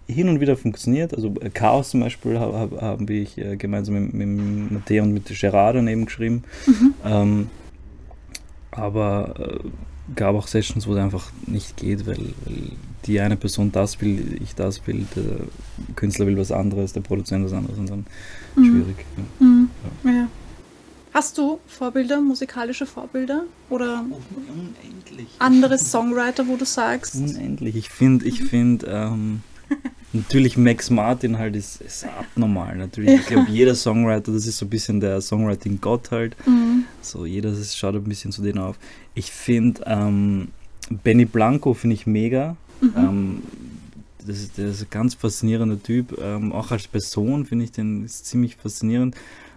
hin 0.06 0.28
und 0.28 0.40
wieder 0.40 0.56
funktioniert. 0.56 1.14
Also 1.14 1.34
äh, 1.40 1.50
Chaos 1.50 1.90
zum 1.90 2.00
Beispiel 2.00 2.38
habe 2.38 2.58
hab, 2.58 2.80
habe 2.80 3.12
ich 3.12 3.38
äh, 3.38 3.56
gemeinsam 3.56 3.94
mit, 3.94 4.14
mit 4.14 4.72
Matteo 4.72 5.04
und 5.04 5.12
mit 5.12 5.26
Gerard 5.26 5.76
daneben 5.76 6.06
geschrieben. 6.06 6.42
Mhm. 6.66 6.94
Ähm, 7.04 7.50
aber 8.70 9.34
äh, 9.38 9.68
gab 10.16 10.34
auch 10.34 10.46
Sessions, 10.46 10.86
wo 10.86 10.92
es 10.94 10.98
einfach 10.98 11.30
nicht 11.46 11.76
geht, 11.76 12.06
weil, 12.06 12.18
weil 12.44 12.72
die 13.06 13.20
eine 13.20 13.36
Person 13.36 13.72
das 13.72 14.00
will, 14.00 14.38
ich 14.42 14.54
das 14.54 14.86
will, 14.86 15.06
der 15.16 15.46
Künstler 15.96 16.26
will 16.26 16.36
was 16.36 16.52
anderes, 16.52 16.92
der 16.92 17.00
Produzent 17.00 17.44
was 17.44 17.52
anderes 17.52 17.78
und 17.78 17.88
dann 17.90 18.06
Mhm. 18.56 18.64
schwierig. 18.64 18.96
Ja. 19.16 19.46
Mhm. 19.46 19.70
ja. 20.04 20.28
Hast 21.12 21.38
du 21.38 21.58
Vorbilder, 21.66 22.20
musikalische 22.20 22.86
Vorbilder 22.86 23.44
oder 23.68 24.04
Unendlich. 24.48 25.28
andere 25.38 25.76
Songwriter, 25.78 26.46
wo 26.46 26.56
du 26.56 26.64
sagst, 26.64 27.14
Unendlich. 27.16 27.74
Ich 27.76 27.90
finde, 27.90 28.26
ich 28.26 28.42
finde, 28.44 28.86
ähm, 28.86 29.42
natürlich 30.12 30.56
Max 30.56 30.90
Martin 30.90 31.38
halt 31.38 31.56
ist, 31.56 31.80
ist 31.80 32.04
abnormal. 32.06 32.76
Natürlich, 32.76 33.20
ich 33.20 33.26
glaube, 33.26 33.50
jeder 33.50 33.74
Songwriter, 33.74 34.32
das 34.32 34.46
ist 34.46 34.58
so 34.58 34.66
ein 34.66 34.70
bisschen 34.70 35.00
der 35.00 35.20
Songwriting-Gott 35.20 36.10
halt. 36.10 36.36
Mhm. 36.46 36.84
So, 37.00 37.26
jeder 37.26 37.50
ist- 37.50 37.76
schaut 37.76 37.94
ein 37.94 38.04
bisschen 38.04 38.32
zu 38.32 38.42
denen 38.42 38.58
auf. 38.58 38.76
Ich 39.14 39.30
finde, 39.30 39.82
ähm, 39.86 40.48
Benny 41.04 41.24
Blanco 41.24 41.74
finde 41.74 41.94
ich 41.94 42.06
mega. 42.06 42.56
Mhm. 42.80 42.92
Ähm, 42.96 43.42
das 44.26 44.38
ist, 44.38 44.58
der 44.58 44.68
ist 44.68 44.82
ein 44.82 44.86
ganz 44.90 45.14
faszinierender 45.14 45.82
Typ. 45.82 46.18
Ähm, 46.22 46.52
auch 46.52 46.70
als 46.70 46.86
Person 46.88 47.46
finde 47.46 47.64
ich 47.64 47.72
den 47.72 48.06
ziemlich 48.08 48.56
faszinierend. 48.56 49.14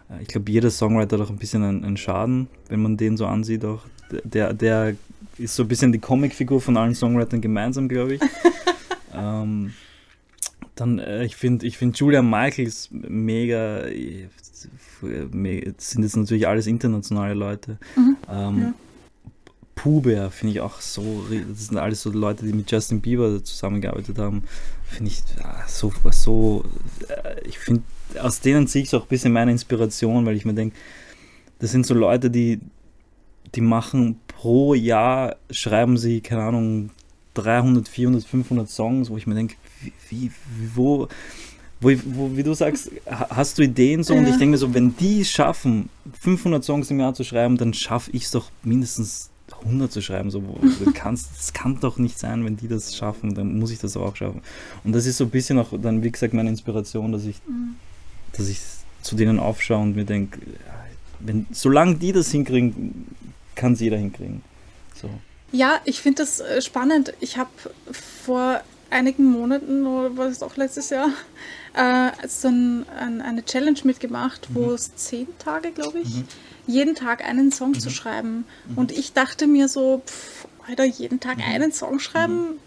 Äh, 0.10 0.22
Ich 0.22 0.28
glaube, 0.30 0.52
jeder 0.52 0.70
Songwriter 0.72 1.18
hat 1.20 1.26
auch 1.28 1.30
ein 1.32 1.38
bisschen 1.38 1.64
einen, 1.64 1.84
einen 1.84 1.98
Schaden, 1.98 2.48
wenn 2.70 2.82
man 2.82 2.96
den 2.98 3.18
so 3.18 3.26
ansieht. 3.26 3.66
Auch 3.66 3.82
der, 4.24 4.54
der 4.54 4.96
ist 5.38 5.56
so 5.56 5.64
ein 5.64 5.68
bisschen 5.68 5.92
die 5.92 6.00
Comicfigur 6.00 6.62
von 6.62 6.78
allen 6.78 6.94
Songwritern 6.96 7.42
gemeinsam, 7.42 7.90
glaube 7.90 8.16
ich. 8.16 8.22
ähm, 9.14 9.74
dann, 10.76 11.00
äh, 11.00 11.24
ich 11.26 11.36
finde 11.36 11.66
ich 11.66 11.78
find 11.78 11.98
Julia 11.98 12.22
Michaels 12.22 12.90
mega. 12.92 13.86
äh, 13.88 14.28
me- 15.32 15.74
Das 15.76 15.92
sind 15.92 16.04
jetzt 16.04 16.16
natürlich 16.16 16.48
alles 16.48 16.68
internationale 16.68 17.34
Leute. 17.34 17.78
Mhm. 17.96 18.18
Ähm, 18.32 18.60
Ja. 18.62 18.74
Puber 19.76 20.30
finde 20.30 20.54
ich 20.54 20.62
auch 20.62 20.80
so, 20.82 21.26
das 21.50 21.68
sind 21.68 21.78
alles 21.78 22.04
so 22.04 22.12
Leute, 22.12 22.46
die 22.46 22.54
mit 22.54 22.72
Justin 22.72 23.02
Bieber 23.02 23.44
zusammengearbeitet 23.44 24.18
haben. 24.20 24.44
Finde 24.86 25.12
ich 25.12 25.24
ah, 25.44 25.64
so, 25.68 25.92
so 26.12 26.64
äh, 27.10 27.42
ich 27.48 27.58
finde, 27.58 27.82
aus 28.22 28.40
denen 28.40 28.68
ziehe 28.68 28.84
ich 28.84 28.94
auch 28.96 29.02
ein 29.02 29.08
bisschen 29.08 29.34
meine 29.34 29.52
Inspiration, 29.52 30.26
weil 30.26 30.36
ich 30.38 30.46
mir 30.46 30.54
denke, 30.54 30.76
das 31.60 31.72
sind 31.72 31.86
so 31.88 31.96
Leute, 31.96 32.30
die, 32.30 32.60
die 33.56 33.62
machen 33.62 34.20
pro 34.28 34.74
Jahr, 34.76 35.38
schreiben 35.50 35.98
sie, 35.98 36.22
keine 36.22 36.44
Ahnung, 36.44 36.92
300, 37.34 37.88
400, 37.88 38.24
500 38.24 38.70
Songs, 38.70 39.10
wo 39.10 39.18
ich 39.18 39.26
mir 39.26 39.34
denke, 39.36 39.56
wie, 40.10 40.32
wo, 40.76 41.08
wo, 41.82 41.92
wo, 42.06 42.38
wie 42.38 42.44
du 42.44 42.54
sagst, 42.54 42.92
ha- 43.10 43.28
hast 43.32 43.58
du 43.58 43.64
Ideen 43.64 44.04
so? 44.04 44.14
Und 44.14 44.24
Ja. 44.24 44.30
ich 44.30 44.38
denke 44.38 44.52
mir 44.52 44.58
so, 44.58 44.74
wenn 44.74 44.96
die 44.98 45.22
es 45.22 45.30
schaffen, 45.32 45.90
500 46.22 46.64
Songs 46.64 46.90
im 46.92 47.00
Jahr 47.00 47.14
zu 47.14 47.24
schreiben, 47.24 47.58
dann 47.58 47.74
schaffe 47.74 48.12
ich 48.12 48.24
es 48.24 48.32
doch 48.32 48.52
mindestens 48.64 49.30
100 49.64 49.92
zu 49.92 50.02
schreiben. 50.02 50.32
So, 50.32 50.42
das 51.04 51.54
kann 51.54 51.80
doch 51.80 51.98
nicht 51.98 52.18
sein, 52.20 52.44
wenn 52.46 52.58
die 52.58 52.68
das 52.68 52.96
schaffen, 52.96 53.34
dann 53.36 53.60
muss 53.60 53.72
ich 53.72 53.80
das 53.80 53.98
auch 53.98 54.16
schaffen. 54.16 54.42
Und 54.84 54.94
das 54.94 55.06
ist 55.06 55.18
so 55.18 55.26
ein 55.26 55.30
bisschen 55.30 55.60
auch 55.60 55.70
dann, 55.82 56.04
wie 56.04 56.12
gesagt, 56.12 56.34
meine 56.34 56.50
Inspiration, 56.50 57.12
dass 57.12 57.26
ich, 57.26 57.38
Mhm. 57.48 57.76
dass 58.38 58.48
ich 58.48 58.60
zu 59.02 59.16
denen 59.16 59.40
aufschaue 59.40 59.80
und 59.82 59.96
mir 59.96 60.06
denke, 60.06 60.40
wenn, 61.20 61.46
solange 61.52 61.96
die 61.96 62.12
das 62.14 62.32
hinkriegen, 62.32 63.16
kann 63.56 63.74
es 63.74 63.80
jeder 63.82 63.98
hinkriegen. 63.98 64.42
So. 64.96 65.10
Ja, 65.52 65.80
ich 65.86 66.02
finde 66.02 66.24
das 66.24 66.40
äh, 66.40 66.62
spannend. 66.62 67.14
Ich 67.20 67.38
habe 67.38 67.50
vor 67.92 68.62
einigen 68.94 69.26
Monaten 69.26 69.86
oder 69.86 70.16
war 70.18 70.28
es 70.28 70.42
auch 70.42 70.56
letztes 70.56 70.90
Jahr 70.90 71.10
äh, 71.74 72.12
so 72.28 72.48
ein, 72.48 72.86
ein, 72.98 73.22
eine 73.22 73.44
Challenge 73.44 73.80
mitgemacht, 73.84 74.48
wo 74.54 74.68
Mhm. 74.68 74.74
es 74.76 74.96
zehn 74.96 75.28
Tage, 75.40 75.72
glaube 75.72 76.00
ich, 76.00 76.10
Mhm. 76.16 76.24
jeden 76.68 76.96
Tag 76.96 77.24
einen 77.28 77.52
Song 77.52 77.72
Mhm. 77.72 77.80
zu 77.80 77.90
schreiben. 77.90 78.46
Und 78.76 78.92
ich 78.92 79.14
dachte 79.14 79.48
mir 79.48 79.68
so, 79.68 80.02
pff, 80.06 80.48
Alter, 80.68 80.86
jeden 80.86 81.20
Tag 81.20 81.38
Mhm. 81.40 81.44
einen 81.44 81.72
Song 81.74 82.00
schreiben. 82.00 82.60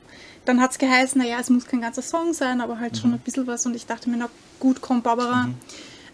Dann 0.45 0.61
hat 0.61 0.73
es 0.73 0.79
geheißen, 0.79 1.21
naja, 1.21 1.39
es 1.41 1.49
muss 1.51 1.67
kein 1.67 1.81
ganzer 1.81 2.03
Song 2.03 2.33
sein, 2.35 2.61
aber 2.61 2.79
halt 2.79 2.95
Mhm. 2.95 2.99
schon 3.01 3.13
ein 3.15 3.19
bisschen 3.21 3.47
was. 3.47 3.65
Und 3.67 3.75
ich 3.75 3.87
dachte 3.87 4.11
mir, 4.11 4.17
na 4.19 4.29
gut, 4.61 4.81
komm, 4.81 5.03
Barbara, 5.03 5.49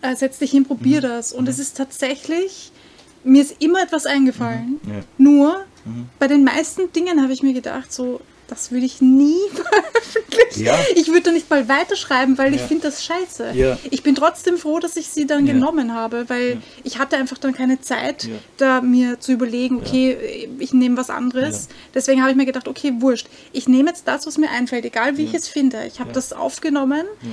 äh, 0.01 0.15
setz 0.17 0.39
dich 0.39 0.51
hin, 0.53 0.65
probier 0.65 0.99
Mhm. 0.99 1.03
das. 1.03 1.33
Und 1.33 1.49
es 1.49 1.59
ist 1.59 1.77
tatsächlich, 1.77 2.73
mir 3.25 3.43
ist 3.43 3.57
immer 3.61 3.83
etwas 3.83 4.07
eingefallen. 4.07 4.81
Ja. 4.87 5.01
Nur 5.19 5.65
Mhm. 5.85 6.09
bei 6.19 6.29
den 6.29 6.45
meisten 6.45 6.93
Dingen 6.93 7.21
habe 7.23 7.33
ich 7.33 7.43
mir 7.43 7.53
gedacht, 7.53 7.93
so, 7.93 8.21
das 8.49 8.71
würde 8.71 8.85
ich 8.87 9.01
nie 9.01 9.39
veröffentlichen. 9.55 10.65
Ja. 10.65 10.79
Ich 10.95 11.09
würde 11.09 11.23
da 11.23 11.31
nicht 11.33 11.49
mal 11.49 11.69
weiterschreiben, 11.69 12.37
weil 12.39 12.55
ich 12.55 12.61
Ja. 12.61 12.67
finde 12.67 12.85
das 12.89 13.05
scheiße. 13.05 13.53
Ja. 13.55 13.79
Ich 13.91 14.03
bin 14.03 14.15
trotzdem 14.15 14.59
froh, 14.59 14.79
dass 14.79 14.97
ich 14.97 15.09
sie 15.09 15.27
dann 15.27 15.47
Ja. 15.47 15.53
genommen 15.55 15.95
habe, 15.95 16.29
weil 16.29 16.51
Ja. 16.51 16.57
ich 16.85 16.99
hatte 16.99 17.17
einfach 17.17 17.39
dann 17.39 17.53
keine 17.55 17.81
Zeit, 17.81 18.25
Ja. 18.25 18.35
da 18.59 18.81
mir 18.81 19.19
zu 19.21 19.33
überlegen, 19.33 19.77
okay, 19.79 20.49
ich 20.59 20.73
nehme 20.75 20.97
was 20.97 21.09
anderes. 21.11 21.69
Ja. 21.69 21.75
Deswegen 21.95 22.21
habe 22.21 22.31
ich 22.31 22.37
mir 22.37 22.47
gedacht, 22.47 22.69
okay, 22.69 22.93
wurscht. 22.99 23.29
Ich 23.53 23.69
nehme 23.69 23.89
jetzt 23.91 24.07
das, 24.07 24.27
was 24.27 24.37
mir 24.39 24.51
einfällt, 24.51 24.85
egal 24.85 25.17
wie 25.17 25.25
ich 25.25 25.33
Ja. 25.33 25.39
es 25.39 25.49
finde. 25.49 25.85
Ich 25.87 26.01
habe 26.01 26.11
Ja. 26.11 26.15
das 26.15 26.33
aufgenommen. 26.33 27.05
Ja. 27.23 27.29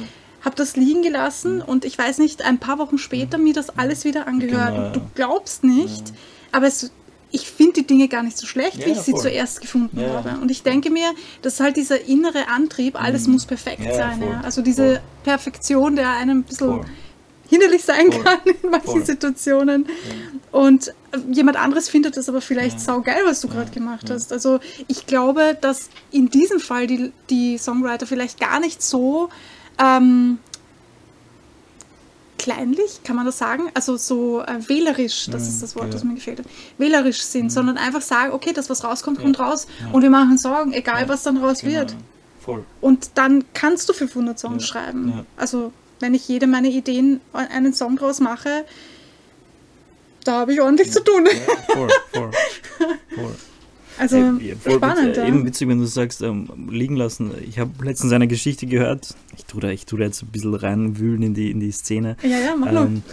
habe 0.45 0.55
das 0.55 0.77
liegen 0.77 1.01
gelassen 1.01 1.61
und 1.61 1.83
ich 1.83 1.97
weiß 1.97 2.17
nicht, 2.19 2.43
ein 2.45 2.59
paar 2.59 2.77
Wochen 2.79 2.97
später 2.97 3.37
mir 3.37 3.51
das 3.51 3.77
alles 3.77 4.05
wieder 4.05 4.25
angehört. 4.25 4.73
Genau, 4.73 4.85
und 4.87 4.95
du 4.95 4.99
ja. 5.01 5.05
glaubst 5.13 5.65
nicht, 5.65 6.13
aber 6.53 6.67
es, 6.67 6.91
ich 7.31 7.49
finde 7.49 7.73
die 7.81 7.87
Dinge 7.87 8.07
gar 8.07 8.23
nicht 8.23 8.37
so 8.37 8.47
schlecht, 8.47 8.77
wie 8.77 8.89
Ja, 8.89 8.95
ich 8.95 8.99
sie 9.01 9.11
voll. 9.11 9.21
zuerst 9.21 9.61
gefunden 9.61 9.99
Ja. 9.99 10.23
habe. 10.23 10.41
Und 10.41 10.49
ich 10.49 10.63
denke 10.63 10.89
mir, 10.89 11.11
das 11.41 11.55
ist 11.55 11.59
halt 11.59 11.77
dieser 11.77 12.05
innere 12.05 12.47
Antrieb, 12.47 12.99
alles 13.01 13.27
muss 13.27 13.45
perfekt 13.45 13.83
Ja, 13.85 13.93
sein. 13.93 14.23
Also 14.43 14.61
diese 14.61 14.85
Voll. 14.95 14.99
Perfektion, 15.23 15.95
der 15.95 16.09
einem 16.11 16.39
ein 16.39 16.43
bisschen 16.43 16.67
Voll. 16.67 16.85
hinderlich 17.49 17.83
sein 17.83 18.09
kann 18.09 18.39
in 18.45 18.69
manchen. 18.71 19.05
Situationen. 19.05 19.87
Und 20.51 20.87
äh, 20.89 20.93
jemand 21.31 21.57
anderes 21.57 21.87
findet 21.89 22.17
das 22.17 22.27
aber 22.29 22.41
vielleicht 22.41 22.79
saugeil, 22.79 23.21
was 23.25 23.41
du 23.41 23.47
gerade 23.47 23.69
gemacht 23.71 24.09
hast. 24.09 24.33
Also 24.33 24.59
ich 24.87 25.05
glaube, 25.05 25.55
dass 25.61 25.89
in 26.11 26.29
diesem 26.29 26.59
Fall 26.59 26.87
die, 26.87 27.11
die 27.29 27.57
Songwriter 27.59 28.07
vielleicht 28.07 28.39
gar 28.39 28.59
nicht 28.59 28.81
so 28.81 29.29
ähm, 29.77 30.39
kleinlich, 32.39 33.01
kann 33.03 33.15
man 33.15 33.25
das 33.25 33.37
sagen? 33.37 33.69
Also 33.75 33.97
so 33.97 34.41
äh, 34.41 34.67
wählerisch, 34.67 35.27
das 35.29 35.43
Mhm, 35.43 35.49
ist 35.49 35.61
das 35.63 35.75
Wort, 35.75 35.85
ja. 35.87 35.91
das 35.91 36.03
mir 36.03 36.15
gefällt 36.15 36.39
hat. 36.39 36.45
Wählerisch 36.79 37.21
sind, 37.21 37.51
sondern 37.51 37.77
einfach 37.77 38.01
sagen, 38.01 38.33
okay, 38.33 38.51
das, 38.53 38.69
was 38.69 38.83
rauskommt, 38.83 39.17
Ja. 39.17 39.23
kommt 39.23 39.39
raus 39.39 39.67
Ja. 39.81 39.91
und 39.91 40.01
wir 40.01 40.09
machen 40.09 40.37
Song, 40.39 40.73
egal 40.73 41.07
was 41.07 41.21
dann 41.23 41.37
raus 41.37 41.61
Genau. 41.61 41.73
wird. 41.75 41.95
Voll. 42.41 42.65
Und 42.81 43.11
dann 43.15 43.43
kannst 43.53 43.87
du 43.89 43.93
500 43.93 44.39
Songs 44.39 44.65
schreiben. 44.65 45.25
Also, 45.37 45.71
wenn 45.99 46.13
ich 46.15 46.27
jede 46.27 46.47
meine 46.47 46.69
Ideen 46.69 47.21
einen 47.33 47.73
Song 47.73 47.97
draus 47.97 48.19
mache, 48.21 48.65
da 50.23 50.39
habe 50.39 50.53
ich 50.53 50.61
ordentlich 50.61 50.91
zu 50.91 51.03
tun. 51.03 51.27
Voll, 51.67 51.89
voll. 52.13 52.31
voll. 53.15 53.35
Also, 53.99 54.39
voll 54.61 54.73
spannend, 54.77 55.17
ja. 55.17 55.27
Eben 55.27 55.45
witzig, 55.45 55.67
wenn 55.67 55.79
du 55.79 55.85
sagst, 55.85 56.21
ähm, 56.21 56.49
liegen 56.69 56.95
lassen. 56.95 57.31
Ich 57.47 57.59
habe 57.59 57.71
letztens 57.83 58.13
eine 58.13 58.27
Geschichte 58.27 58.65
gehört. 58.65 59.13
Ich 59.37 59.45
tue 59.45 59.61
da, 59.61 59.69
ich 59.69 59.85
tue 59.85 59.99
da 59.99 60.05
jetzt 60.05 60.23
ein 60.23 60.27
bisschen 60.27 60.53
reinwühlen 60.53 61.21
in 61.21 61.33
die, 61.33 61.51
in 61.51 61.59
die 61.59 61.71
Szene. 61.71 62.15
Ja, 62.23 62.39
ja, 62.39 62.55
mach. 62.55 62.71
Ähm, 62.71 63.03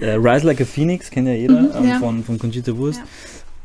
äh, 0.00 0.12
Rise 0.12 0.46
Like 0.46 0.60
a 0.60 0.64
Phoenix, 0.64 1.10
kennt 1.10 1.28
ja 1.28 1.34
jeder, 1.34 1.60
Mhm, 1.60 1.70
ähm, 1.76 1.88
ja. 1.88 1.98
von, 1.98 2.24
von 2.24 2.38
Conchita 2.38 2.76
Wurst. 2.76 3.00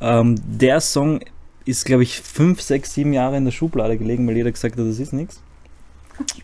Ähm, 0.02 0.36
der 0.46 0.82
Song 0.82 1.22
ist, 1.66 1.86
glaube 1.86 2.04
ich, 2.04 2.20
fünf, 2.20 2.62
sechs, 2.62 2.94
sieben 2.94 3.14
Jahre 3.14 3.38
in 3.38 3.46
der 3.46 3.52
Schublade 3.52 3.98
gelegen, 3.98 4.28
weil 4.28 4.36
jeder 4.36 4.52
gesagt 4.52 4.78
hat, 4.78 4.86
das 4.86 5.00
ist 5.00 5.14
nichts. 5.14 5.42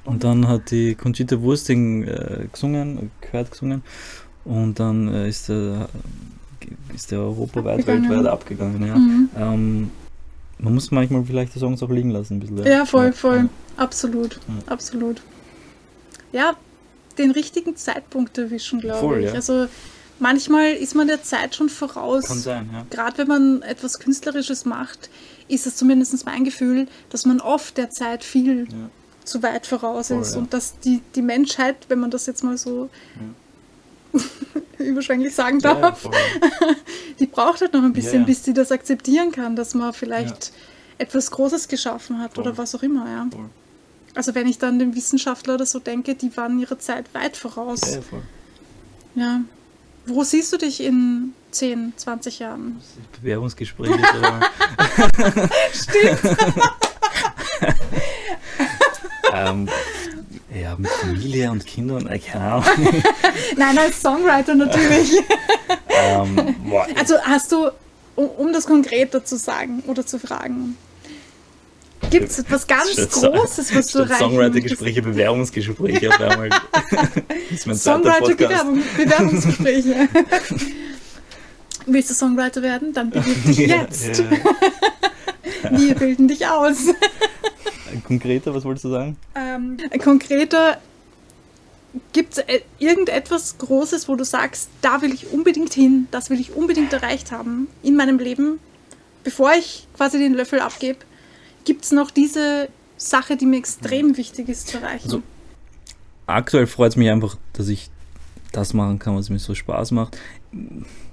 Und 0.06 0.24
dann 0.24 0.48
hat 0.48 0.72
die 0.72 0.96
Conchita 0.96 1.42
Wurst 1.42 1.70
den 1.70 2.08
äh, 2.08 2.48
gesungen, 2.52 3.12
gehört 3.22 3.52
gesungen. 3.52 3.84
Und 4.46 4.80
dann 4.80 5.14
äh, 5.14 5.28
ist, 5.30 5.50
der, 5.50 5.90
ist 6.94 7.12
der 7.12 7.20
europaweit, 7.20 7.80
Abgegangen. 7.80 8.10
weltweit 8.10 8.32
abgegangen. 8.32 8.86
Ja. 8.88 8.96
Mhm. 8.96 9.30
Ähm, 9.38 9.92
man 10.60 10.74
muss 10.74 10.92
manchmal 10.92 11.24
vielleicht 11.24 11.56
die 11.56 11.60
Songs 11.60 11.82
auch 11.84 11.90
liegen 11.90 12.10
lassen. 12.12 12.36
Ein 12.36 12.40
bisschen, 12.42 12.66
Ja, 12.66 12.86
voll, 12.86 13.14
voll. 13.14 13.38
Ja. 13.38 13.50
Absolut, 13.78 14.36
Ja. 14.48 14.72
absolut. 14.74 15.22
Ja, 16.32 16.56
den 17.18 17.32
richtigen 17.32 17.76
Zeitpunkt 17.76 18.38
erwischen, 18.38 18.80
glaube 18.82 19.00
Voll, 19.00 19.20
ich. 19.20 19.26
ja. 19.28 19.34
Also, 19.34 19.68
manchmal 20.20 20.74
ist 20.74 20.96
man 20.96 21.08
der 21.08 21.24
Zeit 21.24 21.56
schon 21.56 21.70
voraus. 21.70 22.26
Kann 22.26 22.40
sein, 22.40 22.70
ja. 22.72 22.86
Gerade 22.90 23.18
wenn 23.20 23.28
man 23.28 23.62
etwas 23.62 24.00
Künstlerisches 24.00 24.66
macht, 24.66 25.10
ist 25.48 25.66
es 25.66 25.76
zumindest 25.76 26.26
mein 26.26 26.44
Gefühl, 26.44 26.88
dass 27.10 27.26
man 27.26 27.40
oft 27.42 27.78
der 27.78 27.90
Zeit 27.90 28.24
viel 28.24 28.68
ja. 28.70 28.90
zu 29.24 29.42
weit 29.44 29.66
voraus 29.66 30.10
Voll, 30.10 30.22
ist 30.22 30.34
ja. 30.36 30.40
und 30.42 30.54
dass 30.54 30.78
die, 30.80 31.02
die 31.16 31.22
Menschheit, 31.22 31.78
wenn 31.88 32.00
man 32.00 32.12
das 32.12 32.26
jetzt 32.26 32.44
mal 32.44 32.58
so 32.58 32.90
überschwänglich 34.78 35.34
sagen 35.34 35.60
Ja, 35.60 35.74
darf, 35.76 36.02
voll. 36.02 36.14
die 37.20 37.28
braucht 37.28 37.62
halt 37.62 37.74
noch 37.74 37.84
ein 37.84 37.94
bisschen, 37.94 38.22
ja. 38.22 38.26
bis 38.26 38.44
sie 38.44 38.54
das 38.54 38.72
akzeptieren 38.72 39.32
kann, 39.32 39.56
dass 39.56 39.74
man 39.74 39.94
vielleicht 39.94 40.52
etwas 40.98 41.32
Großes 41.32 41.68
geschaffen 41.68 42.20
hat 42.20 42.36
Voll. 42.36 42.46
oder 42.48 42.58
was 42.58 42.76
auch 42.76 42.84
immer, 42.84 43.10
ja. 43.10 43.28
Voll. 43.32 43.50
Also 44.16 44.36
wenn 44.36 44.48
ich 44.48 44.58
dann 44.58 44.80
den 44.80 44.96
Wissenschaftler 44.96 45.56
oder 45.56 45.66
so 45.66 45.80
denke, 45.80 46.16
die 46.16 46.36
waren 46.36 46.60
ihrer 46.60 46.80
Zeit 46.80 47.14
weit 47.14 47.38
voraus. 47.38 47.82
Ja. 47.86 48.02
Ja. 49.16 49.42
Wo 50.06 50.24
siehst 50.24 50.52
du 50.54 50.58
dich 50.58 50.82
in 50.82 51.34
10, 51.52 51.94
20 51.96 52.40
Jahren? 52.40 52.82
Bewerbungsgespräche. 53.22 53.94
so. 55.74 55.92
ähm, 59.34 59.70
ja, 60.62 60.76
mit 60.78 60.90
Familie 60.92 61.52
und 61.52 61.66
Kindern, 61.66 62.08
äh, 62.08 62.20
keine 62.20 62.44
Ahnung. 62.46 62.66
Nein, 63.58 63.78
als 63.78 64.02
Songwriter 64.02 64.56
natürlich. 64.56 65.12
ähm, 65.90 66.56
Also 66.98 67.16
hast 67.22 67.52
du, 67.52 67.70
um, 68.16 68.28
um 68.28 68.54
das 68.54 68.66
konkreter 68.66 69.24
zu 69.24 69.38
sagen 69.38 69.84
oder 69.88 70.06
zu 70.06 70.20
fragen, 70.20 70.76
gibt 72.10 72.30
es 72.32 72.40
etwas 72.40 72.66
ganz 72.68 72.92
Statt- 72.94 73.12
Großes, 73.12 73.76
was 73.76 73.88
du 73.88 74.00
erreichen 74.00 74.20
Songwriter-Gespräche, 74.20 75.02
Bewerbungsgespräche 75.02 76.10
auf 76.10 76.20
einmal. 76.22 76.50
das 76.92 77.52
ist 77.52 77.68
mein 77.68 77.76
zweiter 77.76 78.00
Podcast. 78.20 78.62
Songwriter-Bewerbung, 78.62 78.84
Bewerbungsgespräche. 78.98 80.08
Willst 81.86 82.10
du 82.10 82.14
Songwriter 82.14 82.62
werden? 82.62 82.94
Dann 82.94 83.10
bewirb 83.10 83.46
dich 83.46 83.58
jetzt. 83.58 84.20
Ja, 85.64 85.78
Wir 85.78 85.96
bilden 85.96 86.28
dich 86.28 86.46
aus. 86.48 86.78
Konkreter, 88.06 88.54
was 88.54 88.64
wolltest 88.66 88.86
du 88.86 88.90
sagen? 88.90 89.18
Ähm, 89.36 89.78
konkreter, 90.04 90.78
gibt 92.14 92.38
es 92.38 92.44
irgendetwas 92.78 93.58
Großes, 93.58 94.08
wo 94.08 94.16
du 94.16 94.24
sagst, 94.24 94.70
da 94.82 95.02
will 95.02 95.14
ich 95.14 95.32
unbedingt 95.32 95.74
hin, 95.74 96.08
das 96.12 96.30
will 96.30 96.40
ich 96.40 96.54
unbedingt 96.54 96.94
erreicht 96.94 97.32
haben 97.32 97.68
in 97.84 97.96
meinem 97.96 98.20
Leben, 98.20 98.60
bevor 99.24 99.54
ich 99.54 99.88
quasi 99.96 100.20
den 100.20 100.34
Löffel 100.34 100.60
abgebe? 100.60 101.00
Gibt 101.66 101.86
es 101.86 101.92
noch 101.92 102.12
diese 102.12 102.70
Sache, 102.98 103.38
die 103.38 103.46
mir 103.46 103.58
extrem 103.58 104.18
wichtig 104.18 104.50
ist 104.50 104.68
zu 104.68 104.78
erreichen? 104.78 105.06
Also, 105.06 105.24
Aktuell 106.26 106.68
freut 106.68 106.92
es 106.92 106.96
mich 106.96 107.10
einfach, 107.10 107.38
dass 107.54 107.70
ich 107.70 107.90
das 108.52 108.74
machen 108.74 109.00
kann, 109.00 109.16
was 109.16 109.30
mir 109.30 109.40
so 109.40 109.56
Spaß 109.56 109.92
macht. 109.92 110.18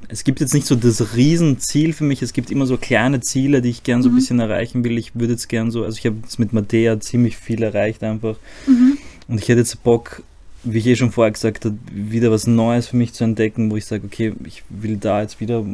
Es 0.08 0.24
gibt 0.24 0.40
jetzt 0.40 0.54
nicht 0.54 0.66
so 0.66 0.76
das 0.76 1.16
Riesenziel 1.16 1.92
für 1.92 2.04
mich, 2.04 2.22
es 2.22 2.32
gibt 2.32 2.50
immer 2.50 2.66
so 2.66 2.76
kleine 2.76 3.20
Ziele, 3.20 3.60
die 3.62 3.70
ich 3.70 3.82
gern 3.82 4.02
so 4.02 4.08
ein 4.08 4.12
Mhm. 4.12 4.16
bisschen 4.16 4.38
erreichen 4.40 4.84
will. 4.84 4.98
Ich 4.98 5.14
würde 5.14 5.32
jetzt 5.32 5.48
gern 5.48 5.70
so, 5.70 5.84
also 5.84 5.98
ich 5.98 6.06
habe 6.06 6.16
jetzt 6.22 6.38
mit 6.38 6.52
Mattea 6.52 7.00
ziemlich 7.00 7.36
viel 7.36 7.62
erreicht 7.62 8.02
einfach. 8.02 8.36
Mhm. 8.66 8.98
Und 9.28 9.38
ich 9.40 9.48
hätte 9.48 9.60
jetzt 9.60 9.82
Bock, 9.82 10.22
wie 10.62 10.78
ich 10.78 10.86
eh 10.86 10.96
schon 10.96 11.10
vorher 11.12 11.32
gesagt 11.32 11.64
habe, 11.64 11.76
wieder 11.92 12.30
was 12.30 12.46
Neues 12.46 12.88
für 12.88 12.96
mich 12.96 13.12
zu 13.12 13.24
entdecken, 13.24 13.70
wo 13.70 13.76
ich 13.76 13.84
sage, 13.86 14.04
okay, 14.04 14.32
ich 14.44 14.62
will 14.68 14.96
da 14.96 15.22
jetzt 15.22 15.40
wieder 15.40 15.64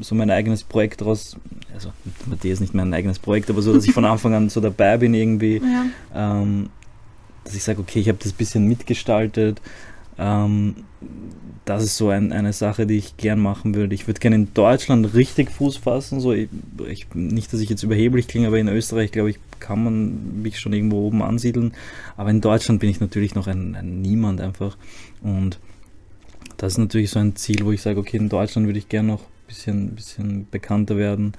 so 0.00 0.14
mein 0.14 0.30
eigenes 0.30 0.62
Projekt 0.64 1.00
draus, 1.00 1.36
also 1.74 1.90
Mattea 2.26 2.52
ist 2.52 2.60
nicht 2.60 2.74
mein 2.74 2.92
eigenes 2.94 3.18
Projekt, 3.18 3.50
aber 3.50 3.62
so, 3.62 3.72
dass 3.72 3.84
ich 3.84 3.92
von 3.92 4.04
Anfang 4.14 4.34
an 4.34 4.48
so 4.48 4.60
dabei 4.60 4.96
bin 4.98 5.14
irgendwie 5.14 5.60
ja. 6.14 6.40
ähm, 6.40 6.70
dass 7.44 7.54
ich 7.56 7.64
sage, 7.64 7.80
okay, 7.80 7.98
ich 7.98 8.08
habe 8.08 8.18
das 8.22 8.32
bisschen 8.32 8.68
mitgestaltet. 8.68 9.60
Ähm, 10.18 10.74
das 11.64 11.84
ist 11.84 11.96
so 11.96 12.08
ein, 12.08 12.32
eine 12.32 12.52
Sache, 12.52 12.86
die 12.86 12.98
ich 12.98 13.16
gern 13.16 13.38
machen 13.38 13.74
würde. 13.74 13.94
Ich 13.94 14.06
würde 14.06 14.20
gerne 14.20 14.36
in 14.36 14.54
Deutschland 14.54 15.14
richtig 15.14 15.50
Fuß 15.50 15.76
fassen. 15.76 16.20
So, 16.20 16.32
ich, 16.32 16.48
ich, 16.88 17.06
nicht, 17.14 17.52
dass 17.52 17.60
ich 17.60 17.70
jetzt 17.70 17.84
überheblich 17.84 18.26
klinge, 18.26 18.48
aber 18.48 18.58
in 18.58 18.68
Österreich, 18.68 19.12
glaube 19.12 19.30
ich, 19.30 19.38
kann 19.60 19.84
man 19.84 20.42
mich 20.42 20.58
schon 20.58 20.72
irgendwo 20.72 21.06
oben 21.06 21.22
ansiedeln. 21.22 21.72
Aber 22.16 22.30
in 22.30 22.40
Deutschland 22.40 22.80
bin 22.80 22.90
ich 22.90 23.00
natürlich 23.00 23.34
noch 23.34 23.46
ein, 23.46 23.76
ein 23.76 24.00
Niemand 24.02 24.40
einfach. 24.40 24.76
Und 25.22 25.60
das 26.56 26.72
ist 26.72 26.78
natürlich 26.78 27.10
so 27.10 27.20
ein 27.20 27.36
Ziel, 27.36 27.64
wo 27.64 27.70
ich 27.70 27.82
sage, 27.82 28.00
okay, 28.00 28.16
in 28.16 28.28
Deutschland 28.28 28.66
würde 28.66 28.78
ich 28.78 28.88
gerne 28.88 29.08
noch 29.08 29.20
ein 29.20 29.46
bisschen, 29.46 29.94
bisschen 29.94 30.48
bekannter 30.50 30.96
werden. 30.96 31.32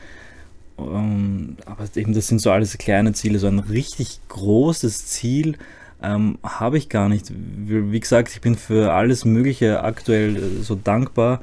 Ähm, 0.77 1.57
aber 1.65 1.85
eben, 1.95 2.13
das 2.13 2.27
sind 2.27 2.39
so 2.39 2.49
alles 2.49 2.77
kleine 2.77 3.11
Ziele. 3.11 3.39
So 3.39 3.47
ein 3.47 3.59
richtig 3.59 4.21
großes 4.29 5.05
Ziel 5.07 5.57
ähm, 6.03 6.37
habe 6.43 6.77
ich 6.77 6.89
gar 6.89 7.07
nicht. 7.09 7.31
Wie, 7.33 7.99
gesagt, 7.99 8.29
ich 8.31 8.41
bin 8.41 8.55
für 8.55 8.91
alles 8.93 9.23
Mögliche 9.23 9.83
aktuell 9.83 10.35
äh, 10.35 10.61
so 10.61 10.75
dankbar. 10.75 11.41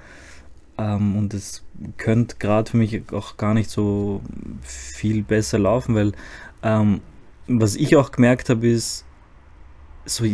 Ähm, 0.76 1.16
und 1.16 1.34
es 1.34 1.64
könnte 1.96 2.36
gerade 2.38 2.70
für 2.70 2.76
mich 2.76 3.02
auch 3.12 3.38
gar 3.38 3.54
nicht 3.54 3.70
so 3.70 4.20
viel 4.62 5.22
besser 5.22 5.58
laufen, 5.58 5.94
weil 5.94 6.12
ähm, 6.62 7.00
was 7.48 7.74
ich 7.74 7.96
auch 7.96 8.12
gemerkt 8.12 8.50
habe, 8.50 8.68
ist, 8.68 9.04
so 10.04 10.24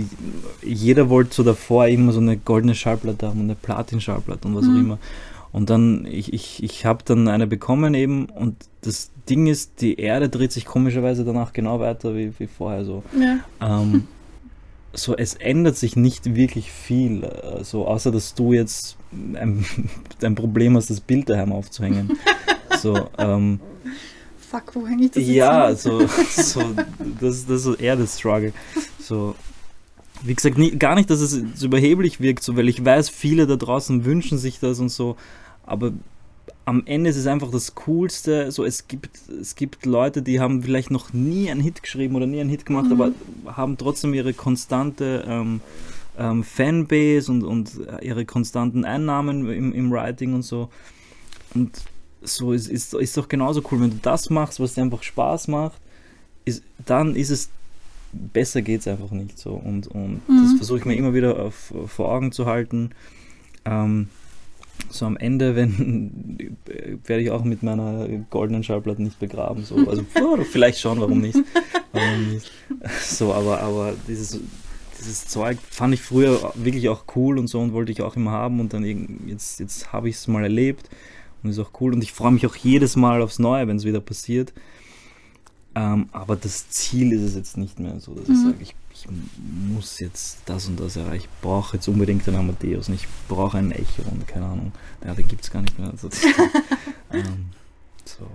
jeder 0.62 1.08
wollte 1.08 1.34
so 1.34 1.42
davor 1.42 1.86
immer 1.86 2.12
so 2.12 2.20
eine 2.20 2.36
goldene 2.36 2.74
Schallplatte 2.74 3.28
haben, 3.28 3.40
eine 3.40 3.54
Platin-Schallplatte 3.54 4.48
und 4.48 4.56
was 4.56 4.64
mhm. 4.64 4.74
auch 4.74 4.80
immer. 4.80 4.98
Und 5.52 5.70
dann, 5.70 6.04
ich, 6.04 6.32
ich, 6.32 6.62
ich 6.62 6.84
habe 6.84 7.04
dann 7.04 7.28
eine 7.28 7.46
bekommen 7.46 7.94
eben 7.94 8.26
und 8.26 8.56
das 8.82 9.10
Ding 9.28 9.46
ist, 9.46 9.80
die 9.80 9.98
Erde 9.98 10.28
dreht 10.28 10.52
sich 10.52 10.66
komischerweise 10.66 11.24
danach 11.24 11.52
genau 11.52 11.80
weiter 11.80 12.14
wie, 12.14 12.32
wie 12.38 12.46
vorher 12.46 12.84
so. 12.84 13.02
Ja. 13.18 13.38
Ähm, 13.60 14.08
so, 14.96 15.16
es 15.16 15.34
ändert 15.34 15.76
sich 15.76 15.96
nicht 15.96 16.34
wirklich 16.34 16.72
viel, 16.72 17.24
äh, 17.24 17.64
so 17.64 17.86
außer 17.86 18.10
dass 18.10 18.34
du 18.34 18.52
jetzt 18.52 18.96
ein, 19.12 19.64
ein 20.22 20.34
Problem 20.34 20.76
hast, 20.76 20.90
das 20.90 21.00
Bild 21.00 21.28
daheim 21.28 21.52
aufzuhängen. 21.52 22.18
so, 22.80 23.08
ähm, 23.18 23.60
Fuck, 24.50 24.74
wo 24.74 24.86
hänge 24.86 25.06
ich 25.06 25.10
das 25.10 25.26
Ja, 25.26 25.70
jetzt 25.70 25.82
so, 25.82 26.06
so 26.30 26.62
das, 27.20 27.46
das 27.46 27.66
ist 27.66 27.80
eher 27.80 27.96
das 27.96 28.18
Struggle. 28.18 28.52
So, 29.00 29.34
wie 30.22 30.34
gesagt, 30.34 30.56
nie, 30.56 30.70
gar 30.70 30.94
nicht, 30.94 31.10
dass 31.10 31.20
es 31.20 31.62
überheblich 31.62 32.20
wirkt, 32.20 32.42
so, 32.42 32.56
weil 32.56 32.68
ich 32.68 32.84
weiß, 32.84 33.08
viele 33.08 33.46
da 33.46 33.56
draußen 33.56 34.04
wünschen 34.04 34.38
sich 34.38 34.60
das 34.60 34.78
und 34.78 34.88
so, 34.88 35.16
aber 35.64 35.92
am 36.66 36.82
Ende 36.84 37.08
ist 37.08 37.16
es 37.16 37.26
einfach 37.26 37.50
das 37.50 37.74
Coolste. 37.74 38.50
So, 38.50 38.64
es 38.64 38.88
gibt, 38.88 39.18
es 39.40 39.54
gibt 39.54 39.86
Leute, 39.86 40.20
die 40.20 40.40
haben 40.40 40.62
vielleicht 40.62 40.90
noch 40.90 41.12
nie 41.12 41.50
einen 41.50 41.60
Hit 41.60 41.82
geschrieben 41.82 42.16
oder 42.16 42.26
nie 42.26 42.40
einen 42.40 42.50
Hit 42.50 42.66
gemacht, 42.66 42.86
mhm. 42.86 42.92
aber 42.92 43.12
haben 43.56 43.78
trotzdem 43.78 44.12
ihre 44.12 44.34
konstante 44.34 45.24
ähm, 45.26 45.60
ähm, 46.18 46.42
Fanbase 46.42 47.30
und, 47.30 47.44
und 47.44 47.80
ihre 48.02 48.24
konstanten 48.24 48.84
Einnahmen 48.84 49.48
im, 49.48 49.72
im 49.72 49.90
Writing 49.92 50.34
und 50.34 50.42
so. 50.42 50.68
Und 51.54 51.82
so 52.20 52.52
ist, 52.52 52.68
ist, 52.68 52.94
ist 52.94 53.16
doch 53.16 53.28
genauso 53.28 53.62
cool, 53.70 53.80
wenn 53.80 53.90
du 53.90 53.98
das 54.02 54.28
machst, 54.28 54.58
was 54.58 54.74
dir 54.74 54.82
einfach 54.82 55.04
Spaß 55.04 55.46
macht, 55.46 55.80
ist, 56.44 56.64
dann 56.84 57.14
ist 57.14 57.30
es 57.30 57.48
besser 58.12 58.62
geht 58.62 58.80
es 58.80 58.88
einfach 58.88 59.10
nicht 59.12 59.38
so. 59.38 59.52
Und, 59.52 59.86
und 59.86 60.28
mhm. 60.28 60.42
das 60.42 60.54
versuche 60.56 60.78
ich 60.78 60.84
mir 60.84 60.96
immer 60.96 61.14
wieder 61.14 61.38
auf, 61.38 61.72
vor 61.86 62.10
Augen 62.10 62.32
zu 62.32 62.46
halten. 62.46 62.90
Ähm, 63.64 64.08
so 64.90 65.06
am 65.06 65.16
Ende, 65.16 65.56
wenn 65.56 66.56
werde 67.04 67.22
ich 67.22 67.30
auch 67.30 67.44
mit 67.44 67.62
meiner 67.62 68.08
goldenen 68.30 68.62
Schallplatte 68.62 69.02
nicht 69.02 69.18
begraben. 69.18 69.64
So. 69.64 69.76
Also 69.88 70.04
vielleicht 70.50 70.80
schon, 70.80 71.00
warum 71.00 71.20
nicht? 71.20 71.38
Warum 71.92 72.32
nicht? 72.32 72.50
So, 73.00 73.32
aber, 73.32 73.60
aber 73.60 73.94
dieses, 74.08 74.40
dieses 74.98 75.26
Zeug 75.26 75.58
fand 75.70 75.94
ich 75.94 76.02
früher 76.02 76.52
wirklich 76.54 76.88
auch 76.88 77.04
cool 77.14 77.38
und 77.38 77.48
so 77.48 77.60
und 77.60 77.72
wollte 77.72 77.92
ich 77.92 78.02
auch 78.02 78.16
immer 78.16 78.30
haben 78.30 78.60
und 78.60 78.72
dann 78.72 78.84
jetzt, 79.26 79.60
jetzt 79.60 79.92
habe 79.92 80.08
ich 80.08 80.16
es 80.16 80.28
mal 80.28 80.42
erlebt 80.42 80.88
und 81.42 81.50
ist 81.50 81.58
auch 81.58 81.70
cool 81.80 81.94
und 81.94 82.02
ich 82.02 82.12
freue 82.12 82.32
mich 82.32 82.46
auch 82.46 82.56
jedes 82.56 82.96
Mal 82.96 83.22
aufs 83.22 83.38
Neue, 83.38 83.66
wenn 83.68 83.76
es 83.76 83.84
wieder 83.84 84.00
passiert. 84.00 84.52
Ähm, 85.74 86.08
aber 86.12 86.36
das 86.36 86.70
Ziel 86.70 87.12
ist 87.12 87.22
es 87.22 87.34
jetzt 87.34 87.56
nicht 87.56 87.78
mehr 87.78 88.00
so, 88.00 88.14
dass 88.14 88.28
mhm. 88.28 88.34
ich 88.34 88.40
sage, 88.40 88.56
ich, 88.60 88.74
ich, 88.96 89.06
muss 89.68 90.00
jetzt 90.00 90.38
das 90.46 90.66
und 90.66 90.80
das 90.80 90.96
erreichen. 90.96 91.24
Ich 91.24 91.40
brauche 91.42 91.76
jetzt 91.76 91.88
unbedingt 91.88 92.26
einen 92.28 92.38
Amadeus 92.38 92.88
und 92.88 92.94
ich 92.94 93.06
brauche 93.28 93.58
einen 93.58 93.72
Echo 93.72 94.02
und 94.10 94.26
keine 94.26 94.46
Ahnung. 94.46 94.72
Ja, 95.04 95.14
den 95.14 95.28
gibt 95.28 95.44
es 95.44 95.50
gar 95.50 95.62
nicht 95.62 95.78
mehr. 95.78 95.90
Also, 95.90 96.08
ähm, 97.12 97.46
so, 98.04 98.26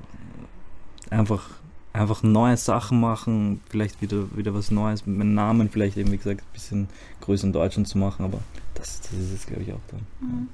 einfach, 1.10 1.50
einfach 1.94 2.24
neue 2.24 2.58
Sachen 2.58 3.00
machen, 3.00 3.62
vielleicht 3.70 4.02
wieder, 4.02 4.36
wieder 4.36 4.54
was 4.54 4.72
Neues 4.72 5.06
mit 5.06 5.18
meinem 5.18 5.34
Namen, 5.34 5.70
vielleicht 5.70 5.98
eben, 5.98 6.12
wie 6.12 6.18
gesagt, 6.18 6.42
ein 6.42 6.54
bisschen 6.54 6.88
größer 7.22 7.48
in 7.48 7.54
Deutschland 7.54 7.88
zu 7.88 7.98
machen, 7.98 8.26
aber 8.26 8.40
das, 8.76 9.02
das 9.02 9.14
ist 9.14 9.32
jetzt, 9.32 9.48
glaube 9.48 9.64
ich, 9.64 9.74
auch 9.74 9.82
dann. 9.90 10.02
Mhm. 10.20 10.48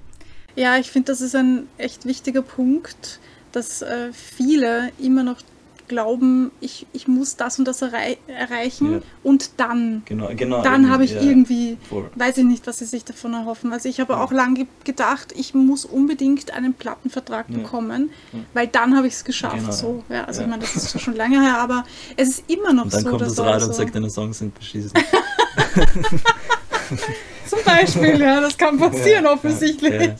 Ja, 0.55 0.77
ich 0.77 0.89
finde, 0.89 1.11
das 1.11 1.21
ist 1.21 1.35
ein 1.35 1.67
echt 1.77 2.05
wichtiger 2.05 2.41
Punkt, 2.41 3.19
dass 3.51 3.83
äh, 3.83 4.11
viele 4.11 4.91
immer 4.97 5.23
noch 5.23 5.41
glauben, 5.87 6.51
ich, 6.59 6.85
ich 6.93 7.07
muss 7.07 7.35
das 7.35 7.59
und 7.59 7.67
das 7.67 7.81
errei 7.81 8.17
erreichen 8.27 8.93
ja. 8.93 8.99
und 9.23 9.51
dann, 9.57 10.03
genau, 10.05 10.29
genau, 10.35 10.61
dann 10.61 10.89
habe 10.89 11.05
ich 11.05 11.13
ja, 11.13 11.21
irgendwie, 11.21 11.77
voll. 11.89 12.09
weiß 12.15 12.37
ich 12.39 12.45
nicht, 12.45 12.67
was 12.67 12.79
sie 12.79 12.85
sich 12.85 13.05
davon 13.05 13.33
erhoffen. 13.33 13.73
Also 13.73 13.89
ich 13.89 13.99
habe 13.99 14.13
ja. 14.13 14.23
auch 14.23 14.31
lange 14.31 14.67
gedacht, 14.83 15.33
ich 15.35 15.53
muss 15.53 15.85
unbedingt 15.85 16.51
einen 16.51 16.73
Plattenvertrag 16.73 17.47
bekommen, 17.47 18.11
weil 18.53 18.67
dann 18.67 18.95
habe 18.95 19.07
ich 19.07 19.13
es 19.13 19.23
geschafft. 19.23 19.57
Genau. 19.57 19.71
So, 19.71 20.03
ja, 20.09 20.25
also 20.25 20.41
ich 20.41 20.47
meine, 20.47 20.61
das 20.61 20.75
ist 20.75 21.01
schon 21.01 21.15
lange 21.15 21.41
her, 21.41 21.57
aber 21.59 21.85
es 22.15 22.29
ist 22.29 22.43
immer 22.49 22.73
noch 22.73 22.85
und 22.85 22.93
dann 22.93 23.01
so. 23.01 23.09
Dann 23.09 23.19
kommt 23.19 23.31
das 23.31 23.39
Radio 23.39 23.59
so 23.59 23.67
und 23.67 23.75
sagt, 23.75 23.95
deine 23.95 24.09
Songs 24.09 24.37
sind 24.39 24.53
beschissen. 24.53 24.91
Zum 27.47 27.59
Beispiel, 27.63 28.19
ja, 28.19 28.41
das 28.41 28.57
kann 28.57 28.77
passieren 28.77 29.25
offensichtlich. 29.25 30.11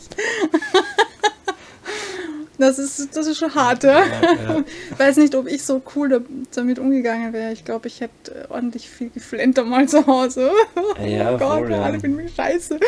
Das 2.58 2.78
ist, 2.78 3.16
das 3.16 3.26
ist 3.26 3.38
schon 3.38 3.54
hart, 3.54 3.84
ja. 3.84 4.02
ja. 4.04 4.64
Weiß 4.98 5.16
nicht, 5.16 5.34
ob 5.36 5.46
ich 5.46 5.62
so 5.62 5.80
cool 5.94 6.24
damit 6.54 6.78
umgegangen 6.78 7.32
wäre. 7.32 7.52
Ich 7.52 7.64
glaube, 7.64 7.86
ich 7.86 8.00
hätte 8.00 8.46
ordentlich 8.50 8.90
viel 8.90 9.10
geflennt 9.10 9.64
mal 9.64 9.88
zu 9.88 10.06
Hause. 10.06 10.50
Ja, 11.04 11.34
oh 11.34 11.38
Gott, 11.38 11.58
voll, 11.60 11.70
ja. 11.70 11.82
alle 11.82 12.00
finden 12.00 12.16
mich 12.16 12.34
scheiße. 12.34 12.78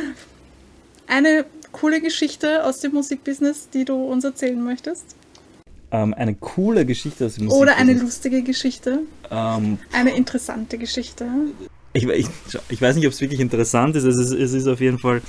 Eine 1.06 1.44
coole 1.72 2.00
Geschichte 2.00 2.64
aus 2.64 2.80
dem 2.80 2.92
Musikbusiness, 2.92 3.68
die 3.68 3.84
du 3.84 3.94
uns 3.94 4.24
erzählen 4.24 4.62
möchtest? 4.62 5.04
Ähm, 5.92 6.14
eine 6.14 6.34
coole 6.34 6.86
Geschichte 6.86 7.26
aus 7.26 7.34
dem 7.34 7.46
Musikbusiness. 7.46 7.74
Oder 7.74 7.76
eine 7.76 8.00
lustige 8.00 8.42
Geschichte. 8.42 9.00
Ähm, 9.30 9.78
eine 9.92 10.14
interessante 10.16 10.78
Geschichte. 10.78 11.26
Ich, 11.92 12.06
ich, 12.06 12.28
ich 12.68 12.80
weiß 12.80 12.96
nicht, 12.96 13.06
ob 13.06 13.12
es 13.12 13.20
wirklich 13.20 13.40
interessant 13.40 13.96
ist. 13.96 14.04
Es, 14.04 14.16
ist. 14.16 14.32
es 14.32 14.52
ist 14.52 14.68
auf 14.68 14.80
jeden 14.80 14.98
Fall 14.98 15.20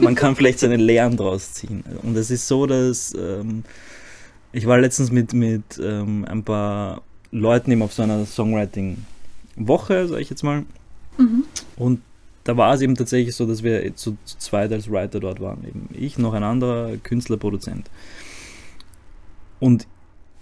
man 0.00 0.14
kann 0.14 0.36
vielleicht 0.36 0.58
seine 0.58 0.76
Lehren 0.76 1.16
draus 1.16 1.52
ziehen. 1.52 1.84
Und 2.02 2.16
es 2.16 2.30
ist 2.30 2.46
so, 2.48 2.66
dass 2.66 3.14
ähm, 3.14 3.64
ich 4.52 4.66
war 4.66 4.78
letztens 4.78 5.10
mit, 5.10 5.32
mit 5.32 5.78
ähm, 5.82 6.24
ein 6.24 6.42
paar 6.42 7.02
Leuten 7.30 7.72
eben 7.72 7.82
auf 7.82 7.92
so 7.92 8.02
einer 8.02 8.24
Songwriting-Woche, 8.24 10.08
sage 10.08 10.22
ich 10.22 10.30
jetzt 10.30 10.42
mal. 10.42 10.64
Mhm. 11.18 11.44
Und 11.76 12.00
da 12.44 12.56
war 12.56 12.74
es 12.74 12.80
eben 12.80 12.94
tatsächlich 12.94 13.34
so, 13.34 13.44
dass 13.44 13.62
wir 13.62 13.94
zu, 13.96 14.16
zu 14.24 14.38
zweit 14.38 14.72
als 14.72 14.90
Writer 14.90 15.20
dort 15.20 15.40
waren. 15.40 15.64
Eben 15.66 15.88
ich, 15.92 16.16
noch 16.16 16.32
ein 16.32 16.44
anderer 16.44 16.96
Künstler, 17.02 17.36
Produzent. 17.36 17.90
Und 19.58 19.86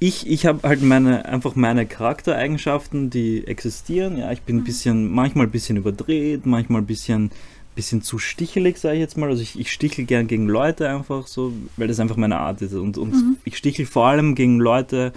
ich, 0.00 0.28
ich 0.28 0.44
habe 0.44 0.68
halt 0.68 0.82
meine, 0.82 1.24
einfach 1.24 1.54
meine 1.56 1.86
Charaktereigenschaften, 1.86 3.10
die 3.10 3.46
existieren. 3.46 4.18
Ja, 4.18 4.32
ich 4.32 4.42
bin 4.42 4.56
ein 4.56 4.60
mhm. 4.60 4.64
bisschen, 4.64 5.10
manchmal 5.10 5.46
ein 5.46 5.50
bisschen 5.50 5.76
überdreht, 5.76 6.46
manchmal 6.46 6.82
ein 6.82 6.86
bisschen 6.86 7.30
bisschen 7.74 8.02
zu 8.02 8.18
stichelig, 8.18 8.78
sage 8.78 8.94
ich 8.94 9.00
jetzt 9.00 9.16
mal. 9.16 9.28
Also 9.28 9.42
ich, 9.42 9.58
ich 9.58 9.72
stichel 9.72 10.04
gern 10.04 10.26
gegen 10.26 10.48
Leute 10.48 10.88
einfach 10.88 11.26
so, 11.26 11.52
weil 11.76 11.88
das 11.88 12.00
einfach 12.00 12.16
meine 12.16 12.38
Art 12.38 12.62
ist. 12.62 12.74
Und, 12.74 12.98
und 12.98 13.12
mhm. 13.12 13.36
ich 13.44 13.56
stichel 13.56 13.86
vor 13.86 14.06
allem 14.06 14.34
gegen 14.34 14.58
Leute, 14.58 15.12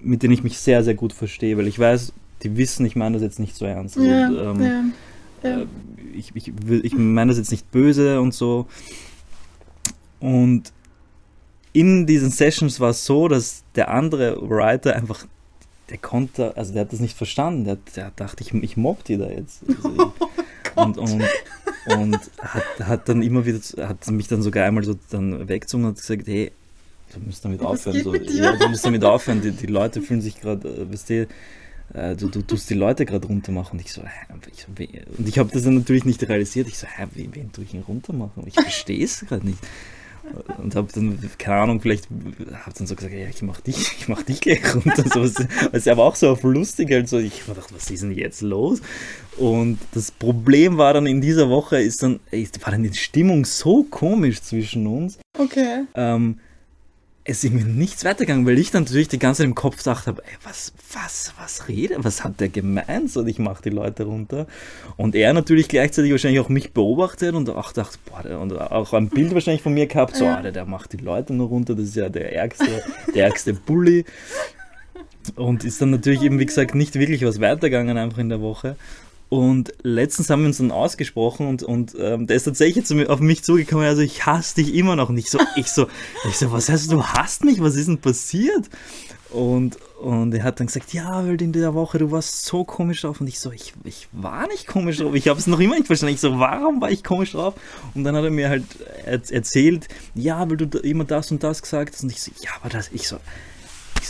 mit 0.00 0.22
denen 0.22 0.34
ich 0.34 0.42
mich 0.42 0.58
sehr, 0.58 0.82
sehr 0.82 0.94
gut 0.94 1.12
verstehe, 1.12 1.56
weil 1.56 1.66
ich 1.66 1.78
weiß, 1.78 2.12
die 2.42 2.56
wissen, 2.56 2.84
ich 2.86 2.96
meine 2.96 3.14
das 3.14 3.22
jetzt 3.22 3.38
nicht 3.38 3.56
so 3.56 3.64
ernst. 3.64 3.96
Ja, 3.96 4.50
ähm, 4.50 4.62
ja, 4.62 5.48
ja. 5.48 5.60
Äh, 5.60 5.66
ich, 6.14 6.32
ich, 6.34 6.52
ich 6.68 6.94
meine 6.94 7.30
das 7.30 7.38
jetzt 7.38 7.50
nicht 7.50 7.70
böse 7.70 8.20
und 8.20 8.34
so. 8.34 8.66
Und 10.20 10.72
in 11.72 12.06
diesen 12.06 12.30
Sessions 12.30 12.80
war 12.80 12.90
es 12.90 13.04
so, 13.04 13.28
dass 13.28 13.64
der 13.74 13.90
andere 13.90 14.36
Writer 14.48 14.94
einfach, 14.94 15.26
der 15.88 15.98
konnte, 15.98 16.56
also 16.56 16.72
der 16.72 16.82
hat 16.82 16.92
das 16.92 17.00
nicht 17.00 17.16
verstanden. 17.16 17.64
Der, 17.64 17.78
der 17.96 18.12
dachte, 18.14 18.42
ich, 18.42 18.52
ich 18.54 18.76
mobb 18.76 19.04
die 19.04 19.16
da 19.16 19.28
jetzt. 19.28 19.62
Also 19.68 20.12
oh 20.20 20.28
und, 20.74 20.98
und, 20.98 21.22
und 21.86 22.18
hat, 22.40 22.64
hat 22.80 23.08
dann 23.08 23.22
immer 23.22 23.44
wieder, 23.46 23.60
hat 23.88 24.10
mich 24.10 24.28
dann 24.28 24.42
sogar 24.42 24.66
einmal 24.66 24.84
so 24.84 24.96
dann 25.10 25.48
weggezogen 25.48 25.84
und 25.84 25.96
gesagt, 25.96 26.26
hey, 26.26 26.52
du 27.14 27.20
musst 27.20 27.44
damit 27.44 27.62
aufhören. 27.62 28.02
So, 28.02 28.14
ja, 28.14 28.56
du 28.56 28.68
musst 28.68 28.84
damit 28.84 29.04
aufhören. 29.04 29.40
Die, 29.40 29.52
die 29.52 29.66
Leute 29.66 30.02
fühlen 30.02 30.20
sich 30.20 30.40
gerade, 30.40 30.68
äh, 30.68 30.92
weißt 30.92 31.10
du, 31.10 31.26
äh, 31.94 32.16
du, 32.16 32.28
du 32.28 32.42
tust 32.42 32.70
die 32.70 32.74
Leute 32.74 33.04
gerade 33.04 33.26
runtermachen. 33.26 33.78
Und 33.78 33.84
ich 33.84 33.92
so, 33.92 34.02
ich, 34.50 34.66
und 35.18 35.28
ich 35.28 35.38
habe 35.38 35.50
das 35.52 35.62
dann 35.62 35.74
natürlich 35.74 36.04
nicht 36.04 36.22
realisiert. 36.28 36.68
Ich 36.68 36.78
so, 36.78 36.86
hä, 36.86 37.06
wen, 37.14 37.34
wen 37.34 37.52
tue 37.52 37.64
ich 37.64 37.74
ihn 37.74 37.82
runtermachen? 37.82 38.46
Ich 38.46 38.54
verstehe 38.54 39.04
es 39.04 39.20
gerade 39.20 39.46
nicht 39.46 39.58
und 40.58 40.74
habe 40.74 40.88
dann, 40.94 41.18
keine 41.38 41.60
Ahnung, 41.62 41.80
vielleicht 41.80 42.08
habe 42.52 42.76
dann 42.76 42.86
so 42.86 42.94
gesagt, 42.94 43.12
ja, 43.12 43.26
ich 43.26 43.42
mach 43.42 43.60
dich, 43.60 43.96
ich 43.98 44.08
mach 44.08 44.22
dich 44.22 44.40
gleich 44.40 44.74
runter. 44.74 45.04
so, 45.12 45.22
was, 45.22 45.34
was 45.72 45.88
aber 45.88 46.04
auch 46.04 46.14
so 46.14 46.30
auf 46.30 46.42
lustig 46.42 46.90
halt 46.90 47.08
so, 47.08 47.18
ich 47.18 47.42
habe 47.42 47.54
gedacht, 47.54 47.74
was 47.74 47.90
ist 47.90 48.02
denn 48.02 48.12
jetzt 48.12 48.40
los? 48.40 48.80
Und 49.36 49.78
das 49.92 50.10
Problem 50.10 50.78
war 50.78 50.94
dann 50.94 51.06
in 51.06 51.20
dieser 51.20 51.48
Woche, 51.48 51.80
ist 51.80 52.02
dann, 52.02 52.20
war 52.30 52.70
dann 52.70 52.82
die 52.82 52.94
Stimmung 52.94 53.44
so 53.44 53.84
komisch 53.84 54.42
zwischen 54.42 54.86
uns. 54.86 55.18
Okay. 55.38 55.84
Ähm, 55.94 56.38
es 57.24 57.44
ist 57.44 57.52
mir 57.52 57.64
nichts 57.64 58.04
weitergegangen, 58.04 58.46
weil 58.46 58.58
ich 58.58 58.72
dann 58.72 58.82
natürlich 58.82 59.06
die 59.06 59.18
ganze 59.18 59.38
Zeit 59.38 59.46
im 59.46 59.54
Kopf 59.54 59.82
dachte, 59.82 60.10
ey, 60.10 60.36
was, 60.42 60.72
was, 60.92 61.32
was 61.38 61.68
redet, 61.68 62.02
was 62.02 62.24
hat 62.24 62.40
der 62.40 62.48
gemeint? 62.48 63.16
Und 63.16 63.28
ich 63.28 63.38
mache 63.38 63.62
die 63.62 63.70
Leute 63.70 64.04
runter. 64.04 64.46
Und 64.96 65.14
er 65.14 65.32
natürlich 65.32 65.68
gleichzeitig 65.68 66.10
wahrscheinlich 66.10 66.40
auch 66.40 66.48
mich 66.48 66.72
beobachtet 66.72 67.34
und 67.34 67.48
auch 67.50 67.72
dachte, 67.72 67.98
boah, 68.06 68.40
und 68.40 68.60
auch 68.60 68.92
ein 68.92 69.08
Bild 69.08 69.34
wahrscheinlich 69.34 69.62
von 69.62 69.74
mir 69.74 69.86
gehabt, 69.86 70.16
so, 70.16 70.24
ja. 70.24 70.38
ah, 70.38 70.42
der, 70.42 70.50
der 70.50 70.64
macht 70.64 70.92
die 70.94 70.96
Leute 70.98 71.32
nur 71.32 71.48
runter, 71.48 71.76
das 71.76 71.86
ist 71.86 71.96
ja 71.96 72.08
der 72.08 72.32
ärgste, 72.32 72.82
der 73.14 73.26
ärgste 73.26 73.54
Bully. 73.54 74.04
Und 75.36 75.62
ist 75.62 75.80
dann 75.80 75.90
natürlich 75.90 76.22
eben, 76.22 76.40
wie 76.40 76.46
gesagt, 76.46 76.74
nicht 76.74 76.96
wirklich 76.96 77.24
was 77.24 77.40
weitergegangen 77.40 77.96
einfach 77.96 78.18
in 78.18 78.28
der 78.28 78.40
Woche. 78.40 78.74
Und 79.32 79.72
letztens 79.82 80.28
haben 80.28 80.42
wir 80.42 80.48
uns 80.48 80.58
dann 80.58 80.70
ausgesprochen 80.70 81.46
und, 81.46 81.62
und 81.62 81.96
ähm, 81.98 82.26
der 82.26 82.36
ist 82.36 82.42
tatsächlich 82.42 82.84
zu 82.84 82.94
mir, 82.94 83.08
auf 83.08 83.20
mich 83.20 83.42
zugekommen, 83.42 83.86
also 83.86 84.02
ich 84.02 84.26
hasse 84.26 84.56
dich 84.56 84.74
immer 84.74 84.94
noch 84.94 85.08
nicht. 85.08 85.30
So, 85.30 85.38
ich 85.56 85.68
so, 85.68 85.86
ich 86.28 86.36
so, 86.36 86.52
was 86.52 86.68
heißt 86.68 86.92
du, 86.92 87.02
hasst 87.02 87.42
mich? 87.42 87.58
Was 87.62 87.74
ist 87.74 87.88
denn 87.88 87.96
passiert? 87.96 88.68
Und, 89.30 89.78
und 90.02 90.34
er 90.34 90.42
hat 90.42 90.60
dann 90.60 90.66
gesagt, 90.66 90.92
ja, 90.92 91.26
weil 91.26 91.40
in 91.40 91.54
der 91.54 91.72
Woche, 91.72 91.96
du 91.96 92.10
warst 92.10 92.44
so 92.44 92.64
komisch 92.64 93.00
drauf. 93.00 93.22
Und 93.22 93.26
ich 93.26 93.40
so, 93.40 93.50
ich, 93.50 93.72
ich 93.84 94.06
war 94.12 94.46
nicht 94.48 94.66
komisch 94.66 94.98
drauf. 94.98 95.14
Ich 95.14 95.28
habe 95.28 95.40
es 95.40 95.46
noch 95.46 95.60
immer 95.60 95.76
nicht 95.76 95.86
verstanden. 95.86 96.14
Ich 96.14 96.20
so, 96.20 96.38
warum 96.38 96.82
war 96.82 96.90
ich 96.90 97.02
komisch 97.02 97.32
drauf? 97.32 97.54
Und 97.94 98.04
dann 98.04 98.14
hat 98.14 98.24
er 98.24 98.30
mir 98.30 98.50
halt 98.50 98.66
erzählt, 99.06 99.88
ja, 100.14 100.46
weil 100.50 100.58
du 100.58 100.78
immer 100.80 101.04
das 101.04 101.30
und 101.30 101.42
das 101.42 101.62
gesagt 101.62 101.94
hast. 101.94 102.02
Und 102.02 102.12
ich 102.12 102.20
so, 102.20 102.32
ja, 102.42 102.50
aber 102.60 102.68
das, 102.68 102.90
ich 102.92 103.08
so, 103.08 103.16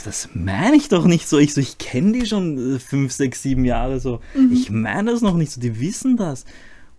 das 0.02 0.28
meine 0.34 0.76
ich 0.76 0.88
doch 0.88 1.04
nicht 1.04 1.28
so. 1.28 1.38
Ich 1.38 1.54
so, 1.54 1.60
ich 1.60 1.78
kenne 1.78 2.12
die 2.12 2.26
schon 2.26 2.78
fünf, 2.80 3.12
sechs, 3.12 3.42
sieben 3.42 3.64
Jahre 3.64 4.00
so. 4.00 4.20
Mhm. 4.34 4.52
Ich 4.52 4.70
meine 4.70 5.10
das 5.10 5.20
noch 5.20 5.34
nicht 5.34 5.52
so, 5.52 5.60
die 5.60 5.80
wissen 5.80 6.16
das. 6.16 6.44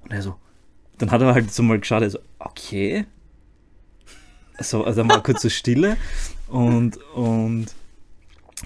Und 0.01 0.11
er 0.11 0.21
so, 0.21 0.35
dann 0.97 1.11
hat 1.11 1.21
er 1.21 1.33
halt 1.33 1.53
so 1.53 1.63
mal 1.63 1.79
geschaut, 1.79 2.01
er 2.01 2.09
so, 2.09 2.19
okay. 2.39 3.05
So, 4.59 4.83
also 4.83 5.01
dann 5.01 5.09
war 5.09 5.23
kurz 5.23 5.41
so 5.41 5.49
Stille 5.49 5.97
und, 6.47 6.97
und 7.15 7.67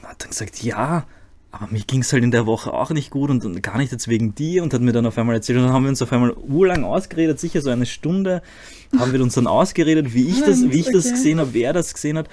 hat 0.04 0.22
dann 0.22 0.30
gesagt, 0.30 0.62
ja, 0.62 1.06
aber 1.52 1.72
mir 1.72 1.82
ging 1.82 2.02
es 2.02 2.12
halt 2.12 2.24
in 2.24 2.32
der 2.32 2.46
Woche 2.46 2.74
auch 2.74 2.92
nicht 2.92 3.10
gut 3.10 3.30
und, 3.30 3.46
und, 3.46 3.64
gar 3.64 3.78
nicht 3.78 3.92
jetzt 3.92 4.08
wegen 4.08 4.36
dir 4.36 4.64
und 4.64 4.74
hat 4.74 4.82
mir 4.82 4.92
dann 4.92 5.06
auf 5.06 5.18
einmal 5.18 5.36
erzählt 5.36 5.58
und 5.58 5.66
dann 5.66 5.74
haben 5.74 5.84
wir 5.84 5.90
uns 5.90 6.02
auf 6.02 6.12
einmal 6.12 6.34
urlang 6.34 6.84
ausgeredet, 6.84 7.40
sicher 7.40 7.62
so 7.62 7.70
eine 7.70 7.86
Stunde 7.86 8.42
haben 9.00 9.14
wir 9.14 9.22
uns 9.22 9.36
dann 9.36 9.48
ausgeredet, 9.48 10.14
wie 10.14 10.28
ich 10.28 10.44
das, 10.44 10.70
wie 10.70 10.80
ich 10.80 10.92
das 10.92 11.10
gesehen 11.10 11.40
habe, 11.40 11.54
wer 11.54 11.74
das 11.74 11.94
gesehen 11.94 12.18
hat 12.18 12.30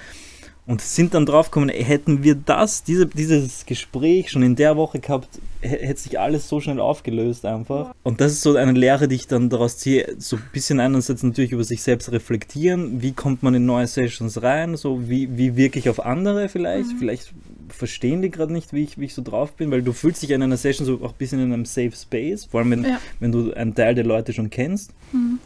und 0.67 0.81
sind 0.81 1.13
dann 1.13 1.27
draufgekommen, 1.27 1.69
hätten 1.69 2.23
wir 2.23 2.35
das, 2.35 2.85
diese, 2.85 3.07
dieses 3.07 3.67
Gespräch 3.67 4.31
schon 4.31 4.43
in 4.43 4.57
der 4.57 4.77
Woche 4.77 4.99
gehabt, 4.99 5.29
hätte 5.61 6.01
sich 6.01 6.19
alles 6.19 6.49
so 6.49 6.61
schnell 6.61 6.81
aufgelöst 6.81 7.45
einfach. 7.45 7.95
Und 8.03 8.21
das 8.21 8.33
ist 8.33 8.41
so 8.41 8.57
eine 8.57 8.73
Lehre, 8.73 9.07
die 9.07 9.17
ich 9.17 9.27
dann 9.27 9.51
daraus 9.51 9.77
ziehe, 9.77 10.17
so 10.19 10.37
ein 10.37 10.43
bisschen 10.53 10.81
einerseits 10.81 11.23
natürlich 11.23 11.53
über 11.53 11.65
sich 11.65 11.83
selbst 11.83 12.11
reflektieren, 12.13 13.03
wie 13.03 13.13
kommt 13.13 13.43
man 13.43 13.55
in 13.55 13.67
neue 13.67 13.87
Sessions 13.87 14.43
rein, 14.43 14.77
so 14.77 15.09
wie, 15.09 15.37
wie 15.37 15.57
wirke 15.57 15.79
ich 15.79 15.91
auf 15.91 16.05
andere 16.05 16.49
vielleicht, 16.49 16.93
mhm. 16.93 16.99
vielleicht 16.99 17.35
verstehen 17.69 18.23
die 18.23 18.31
gerade 18.31 18.53
nicht, 18.53 18.73
wie 18.73 18.85
ich, 18.85 18.99
wie 18.99 19.05
ich 19.05 19.15
so 19.15 19.23
drauf 19.23 19.53
bin, 19.53 19.71
weil 19.71 19.83
du 19.83 19.93
fühlst 19.93 20.23
dich 20.23 20.31
in 20.31 20.43
einer 20.43 20.57
Session 20.57 20.87
so 20.87 20.95
auch 21.05 21.13
ein 21.13 21.19
bisschen 21.19 21.41
in 21.41 21.53
einem 21.53 21.67
Safe 21.67 21.93
Space, 21.93 22.47
vor 22.47 22.61
allem 22.61 22.71
wenn, 22.71 22.85
ja. 22.85 23.01
wenn 23.21 23.33
du 23.33 23.53
einen 23.53 23.75
Teil 23.75 23.95
der 23.95 24.05
Leute 24.05 24.33
schon 24.33 24.49
kennst 24.49 24.93
mhm. 25.13 25.41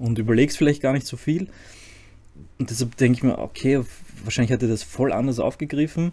und 0.00 0.18
überlegst 0.18 0.58
vielleicht 0.58 0.82
gar 0.82 0.92
nicht 0.92 1.06
so 1.06 1.16
viel. 1.16 1.46
Und 2.58 2.70
deshalb 2.70 2.96
denke 2.96 3.18
ich 3.18 3.22
mir, 3.22 3.38
okay, 3.38 3.82
wahrscheinlich 4.24 4.52
hat 4.52 4.62
er 4.62 4.68
das 4.68 4.82
voll 4.82 5.12
anders 5.12 5.38
aufgegriffen 5.38 6.12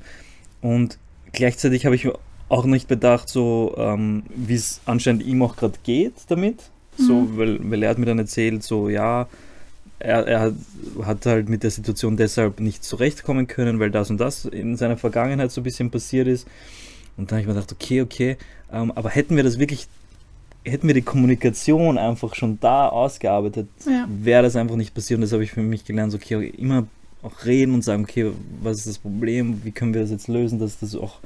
und 0.62 0.98
gleichzeitig 1.32 1.86
habe 1.86 1.96
ich 1.96 2.08
auch 2.50 2.66
nicht 2.66 2.88
bedacht, 2.88 3.30
so 3.30 3.76
ähm, 3.78 4.24
wie 4.36 4.54
es 4.54 4.82
anscheinend 4.86 5.24
ihm 5.24 5.42
auch 5.42 5.56
gerade 5.56 5.78
geht 5.84 6.14
damit. 6.28 6.70
Mhm. 6.98 7.04
So, 7.04 7.38
weil, 7.38 7.72
weil 7.72 7.84
er 7.84 7.90
hat 7.90 7.98
mir 7.98 8.06
dann 8.06 8.20
erzählt, 8.20 8.64
so 8.64 8.90
ja, 8.90 9.28
er, 10.00 10.28
er 10.28 10.40
hat, 10.42 10.54
hat, 11.04 11.26
halt 11.26 11.50
mit 11.50 11.64
der 11.64 11.72
Situation 11.72 12.18
deshalb 12.18 12.60
nicht 12.60 12.84
zurechtkommen 12.84 13.48
können, 13.48 13.80
weil 13.80 13.90
das 13.90 14.10
und 14.10 14.20
das 14.20 14.46
in 14.46 14.76
seiner 14.76 14.98
Vergangenheit 14.98 15.52
so 15.52 15.62
ein 15.62 15.64
bisschen 15.64 15.90
passiert 15.90 16.28
ist. 16.28 16.48
Und 17.18 17.32
dann 17.32 17.38
habe 17.38 17.42
ich 17.42 17.48
mir 17.48 17.54
gedacht, 17.54 17.72
okay, 17.72 18.02
okay, 18.02 18.38
ähm, 18.72 18.92
aber 18.96 19.10
hätten 19.10 19.36
wir 19.36 19.44
das 19.44 19.60
wirklich, 19.60 19.88
hätten 20.66 20.88
wir 20.88 20.94
die 20.94 21.02
Kommunikation 21.02 21.98
einfach 21.98 22.36
schon 22.36 22.60
da 22.60 22.90
ausgearbeitet, 22.90 23.68
ja. 23.86 24.08
wäre 24.10 24.44
das 24.44 24.56
einfach 24.56 24.76
nicht 24.76 24.94
passiert. 24.94 25.18
Und 25.18 25.22
das 25.22 25.32
habe 25.32 25.44
ich 25.44 25.52
für 25.52 25.62
mich 25.62 25.86
gelernt, 25.86 26.12
so, 26.12 26.18
okay, 26.18 26.54
immer 26.58 26.86
auch 27.24 27.46
reden 27.46 27.74
und 27.74 27.84
sagen, 27.84 28.04
okay, 28.04 28.32
was 28.62 28.80
ist 28.80 28.88
das 28.88 28.98
Problem, 28.98 29.62
wie 29.64 29.72
können 29.72 29.94
wir 29.94 30.02
das 30.02 30.12
jetzt 30.12 30.28
lösen, 30.28 30.60
dass 30.60 30.80
das 30.80 30.96
auch, 30.96 31.20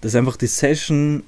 dass 0.00 0.14
einfach 0.14 0.36
die 0.36 0.46
Session 0.46 1.24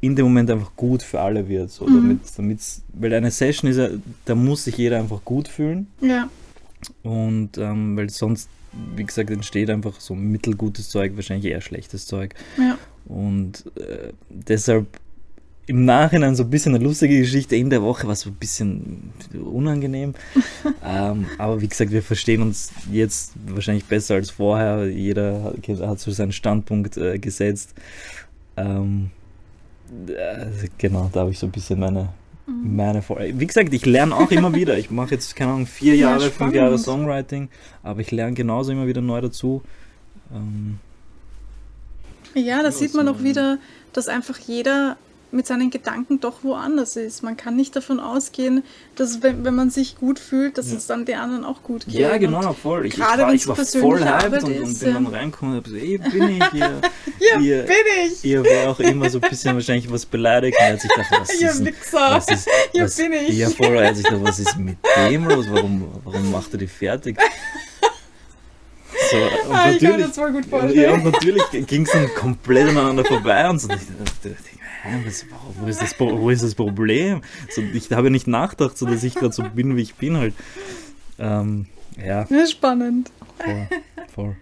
in 0.00 0.14
dem 0.16 0.26
Moment 0.26 0.50
einfach 0.50 0.76
gut 0.76 1.02
für 1.02 1.20
alle 1.20 1.48
wird. 1.48 1.70
So, 1.70 1.86
mhm. 1.86 2.20
damit, 2.36 2.60
weil 2.92 3.14
eine 3.14 3.30
Session 3.30 3.70
ist 3.70 3.78
ja, 3.78 3.88
da 4.24 4.34
muss 4.34 4.64
sich 4.64 4.76
jeder 4.76 4.98
einfach 4.98 5.24
gut 5.24 5.48
fühlen. 5.48 5.86
Ja. 6.00 6.28
Und 7.02 7.56
ähm, 7.56 7.96
weil 7.96 8.10
sonst, 8.10 8.48
wie 8.96 9.04
gesagt, 9.04 9.30
entsteht 9.30 9.70
einfach 9.70 10.00
so 10.00 10.14
mittelgutes 10.14 10.90
Zeug, 10.90 11.16
wahrscheinlich 11.16 11.50
eher 11.50 11.60
schlechtes 11.60 12.06
Zeug. 12.06 12.34
Ja. 12.58 12.78
Und 13.06 13.64
äh, 13.76 14.12
deshalb 14.28 14.86
im 15.66 15.84
Nachhinein 15.84 16.34
so 16.34 16.42
ein 16.42 16.50
bisschen 16.50 16.74
eine 16.74 16.84
lustige 16.84 17.18
Geschichte. 17.18 17.56
In 17.56 17.70
der 17.70 17.82
Woche 17.82 18.06
war 18.06 18.14
so 18.14 18.30
ein 18.30 18.34
bisschen 18.34 19.12
unangenehm. 19.32 20.14
ähm, 20.84 21.26
aber 21.38 21.60
wie 21.60 21.68
gesagt, 21.68 21.90
wir 21.90 22.02
verstehen 22.02 22.42
uns 22.42 22.70
jetzt 22.92 23.32
wahrscheinlich 23.46 23.84
besser 23.86 24.16
als 24.16 24.30
vorher. 24.30 24.86
Jeder 24.86 25.42
hat, 25.44 25.80
hat 25.80 26.00
so 26.00 26.10
seinen 26.10 26.32
Standpunkt 26.32 26.96
äh, 26.96 27.18
gesetzt. 27.18 27.74
Ähm, 28.56 29.10
äh, 30.08 30.68
genau, 30.76 31.10
da 31.12 31.20
habe 31.20 31.30
ich 31.30 31.38
so 31.38 31.46
ein 31.46 31.52
bisschen 31.52 31.80
meine, 31.80 32.10
mhm. 32.46 32.76
meine 32.76 33.02
Vor 33.02 33.18
Wie 33.20 33.46
gesagt, 33.46 33.72
ich 33.72 33.86
lerne 33.86 34.14
auch 34.14 34.30
immer 34.30 34.54
wieder. 34.54 34.76
Ich 34.76 34.90
mache 34.90 35.12
jetzt, 35.12 35.34
keine 35.34 35.52
Ahnung, 35.52 35.66
vier 35.66 35.94
ja, 35.94 36.10
Jahre, 36.10 36.26
spannend. 36.26 36.36
fünf 36.36 36.54
Jahre 36.54 36.78
Songwriting, 36.78 37.48
aber 37.82 38.00
ich 38.00 38.10
lerne 38.10 38.34
genauso 38.34 38.72
immer 38.72 38.86
wieder 38.86 39.00
neu 39.00 39.20
dazu. 39.22 39.62
Ähm, 40.30 40.78
ja, 42.34 42.62
da 42.62 42.70
sieht 42.72 42.94
man 42.94 43.08
auch 43.08 43.22
wieder, 43.22 43.58
dass 43.92 44.08
einfach 44.08 44.38
jeder 44.38 44.96
mit 45.34 45.46
seinen 45.46 45.70
Gedanken 45.70 46.20
doch 46.20 46.42
woanders 46.42 46.96
ist. 46.96 47.22
Man 47.22 47.36
kann 47.36 47.56
nicht 47.56 47.74
davon 47.76 48.00
ausgehen, 48.00 48.62
dass 48.94 49.22
wenn, 49.22 49.44
wenn 49.44 49.54
man 49.54 49.70
sich 49.70 49.96
gut 49.96 50.18
fühlt, 50.18 50.56
dass 50.56 50.70
ja. 50.70 50.78
es 50.78 50.86
dann 50.86 51.04
den 51.04 51.18
anderen 51.18 51.44
auch 51.44 51.62
gut 51.62 51.86
geht. 51.86 51.94
Ja, 51.94 52.16
genau, 52.16 52.52
voll. 52.52 52.86
Ich, 52.86 52.94
gerade 52.94 53.26
wenn 53.26 53.34
es 53.34 53.44
voll 53.76 54.04
hyped 54.04 54.44
und, 54.44 54.60
und 54.60 54.80
bin 54.80 54.94
dann 54.94 55.06
reinkommen 55.06 55.58
und 55.58 55.66
so, 55.66 55.76
ey, 55.76 55.98
bin 55.98 56.28
ich 56.28 56.44
hier. 56.52 56.80
hier 57.18 57.40
ihr, 57.40 57.62
bin 57.64 57.76
ich. 58.06 58.24
Ihr 58.24 58.44
war 58.44 58.70
auch 58.70 58.80
immer 58.80 59.10
so 59.10 59.18
ein 59.18 59.28
bisschen 59.28 59.54
wahrscheinlich 59.54 59.90
was 59.90 60.06
beleidigt. 60.06 60.56
Und 60.58 60.66
hat 60.66 60.80
sich 60.80 60.90
gedacht, 60.90 61.10
was 61.20 61.40
ihr 61.40 61.50
ist, 61.50 61.64
Wichser. 61.64 62.10
Was 62.10 62.28
ist, 62.28 62.48
hier 62.72 62.84
was, 62.84 62.96
bin 62.96 63.12
ich. 63.12 63.36
Ja, 63.36 63.50
voll. 63.50 63.84
Hat 63.84 63.96
sich 63.96 64.04
gedacht, 64.04 64.24
was 64.24 64.38
ist 64.38 64.56
mit 64.56 64.78
dem 64.96 65.28
los? 65.28 65.46
Warum, 65.50 65.88
warum 66.04 66.30
macht 66.30 66.52
er 66.52 66.58
die 66.58 66.66
fertig? 66.66 67.18
So, 69.10 69.16
und 69.16 69.54
ah, 69.54 69.70
ich 69.70 69.82
vorstellen. 70.48 70.80
Ja, 70.80 70.92
und 70.92 71.04
natürlich 71.04 71.42
ging 71.66 71.82
es 71.82 71.92
dann 71.92 72.08
komplett 72.14 72.68
aneinander 72.68 73.04
vorbei 73.04 73.48
und 73.50 73.60
so. 73.60 73.68
Und 73.68 73.78
ich, 73.80 74.54
was, 75.04 75.26
wo, 75.58 75.66
ist 75.66 75.82
das, 75.82 75.98
wo 75.98 76.30
ist 76.30 76.42
das 76.42 76.54
Problem? 76.54 77.22
So, 77.50 77.62
ich 77.62 77.90
habe 77.92 78.10
nicht 78.10 78.26
nachgedacht, 78.26 78.76
so 78.76 78.86
dass 78.86 79.02
ich 79.02 79.14
gerade 79.14 79.32
so 79.32 79.42
bin, 79.42 79.76
wie 79.76 79.82
ich 79.82 79.94
bin 79.94 80.16
halt. 80.16 80.34
Ähm, 81.18 81.66
ja. 81.96 82.26
Spannend. 82.46 83.10
Voll, 83.38 83.68
voll. 84.14 84.36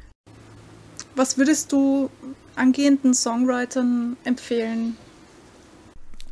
Was 1.14 1.36
würdest 1.38 1.72
du 1.72 2.10
angehenden 2.56 3.14
Songwritern 3.14 4.16
empfehlen? 4.24 4.96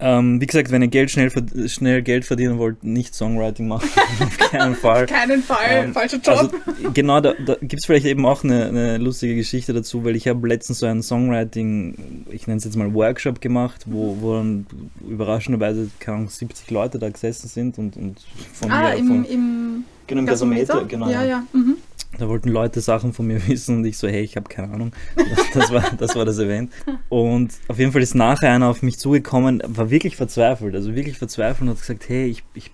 Ähm, 0.03 0.41
wie 0.41 0.47
gesagt, 0.47 0.71
wenn 0.71 0.81
ihr 0.81 0.89
Geld 0.89 1.11
schnell, 1.11 1.31
schnell 1.69 2.01
Geld 2.03 2.25
verdienen 2.25 2.59
wollt, 2.59 2.83
nicht 2.83 3.15
Songwriting 3.15 3.69
machen. 3.69 3.89
Auf 4.21 4.39
keinen 4.39 4.75
Fall. 4.75 5.05
Auf 5.05 5.11
keinen 5.11 5.43
Fall, 5.43 5.59
ähm, 5.69 5.93
falscher 5.93 6.17
Job. 6.17 6.55
Also, 6.67 6.91
genau, 6.95 7.21
da, 7.21 7.35
da 7.35 7.57
gibt 7.57 7.81
es 7.81 7.87
vielleicht 7.87 8.07
eben 8.07 8.25
auch 8.25 8.43
eine, 8.43 8.67
eine, 8.67 8.97
lustige 8.97 9.37
Geschichte 9.37 9.75
dazu, 9.75 10.03
weil 10.03 10.17
ich 10.17 10.27
habe 10.27 10.49
letztens 10.49 10.79
so 10.79 10.87
einen 10.87 11.03
Songwriting, 11.03 12.25
ich 12.31 12.47
nenne 12.47 12.59
es 12.59 12.65
jetzt 12.65 12.77
mal 12.77 12.93
Workshop 12.95 13.43
gemacht, 13.43 13.85
wo, 13.87 14.17
wo 14.21 14.35
dann 14.37 14.67
überraschenderweise, 15.07 15.91
keine 15.99 16.17
Ahnung, 16.17 16.31
70 16.31 16.71
Leute 16.71 16.99
da 16.99 17.11
gesessen 17.11 17.49
sind 17.49 17.77
und, 17.77 17.97
und 17.99 18.21
von 18.55 18.71
ah, 18.71 18.91
mir... 18.91 18.97
Im, 18.97 19.07
von, 19.07 19.25
im, 19.27 19.85
genau, 20.07 20.21
im 20.21 20.27
Gasometer, 20.27 20.85
genau. 20.87 21.11
Ja, 21.11 21.25
ja. 21.25 21.45
Mhm. 21.53 21.77
Da 22.19 22.28
wollten 22.28 22.49
Leute 22.49 22.81
Sachen 22.81 23.12
von 23.12 23.27
mir 23.27 23.47
wissen 23.49 23.78
und 23.78 23.85
ich 23.85 23.97
so, 23.97 24.09
hey, 24.09 24.23
ich 24.23 24.37
habe 24.37 24.49
keine 24.49 24.73
Ahnung. 24.73 24.93
Das 25.53 25.73
war, 25.73 25.82
das 25.99 26.15
war 26.15 26.24
das 26.24 26.39
Event. 26.39 26.70
Und 27.09 27.53
auf 27.66 27.78
jeden 27.78 27.91
Fall 27.91 28.03
ist 28.03 28.15
nachher 28.15 28.53
einer 28.53 28.69
auf 28.69 28.82
mich 28.82 28.99
zugekommen, 28.99 29.61
war 29.66 29.91
wirklich 29.91 30.15
verzweifelt, 30.15 30.77
also 30.77 30.95
wirklich 30.95 31.19
verzweifelt 31.19 31.62
und 31.62 31.70
hat 31.70 31.81
gesagt, 31.81 32.09
hey, 32.09 32.27
ich, 32.27 32.45
ich 32.55 32.70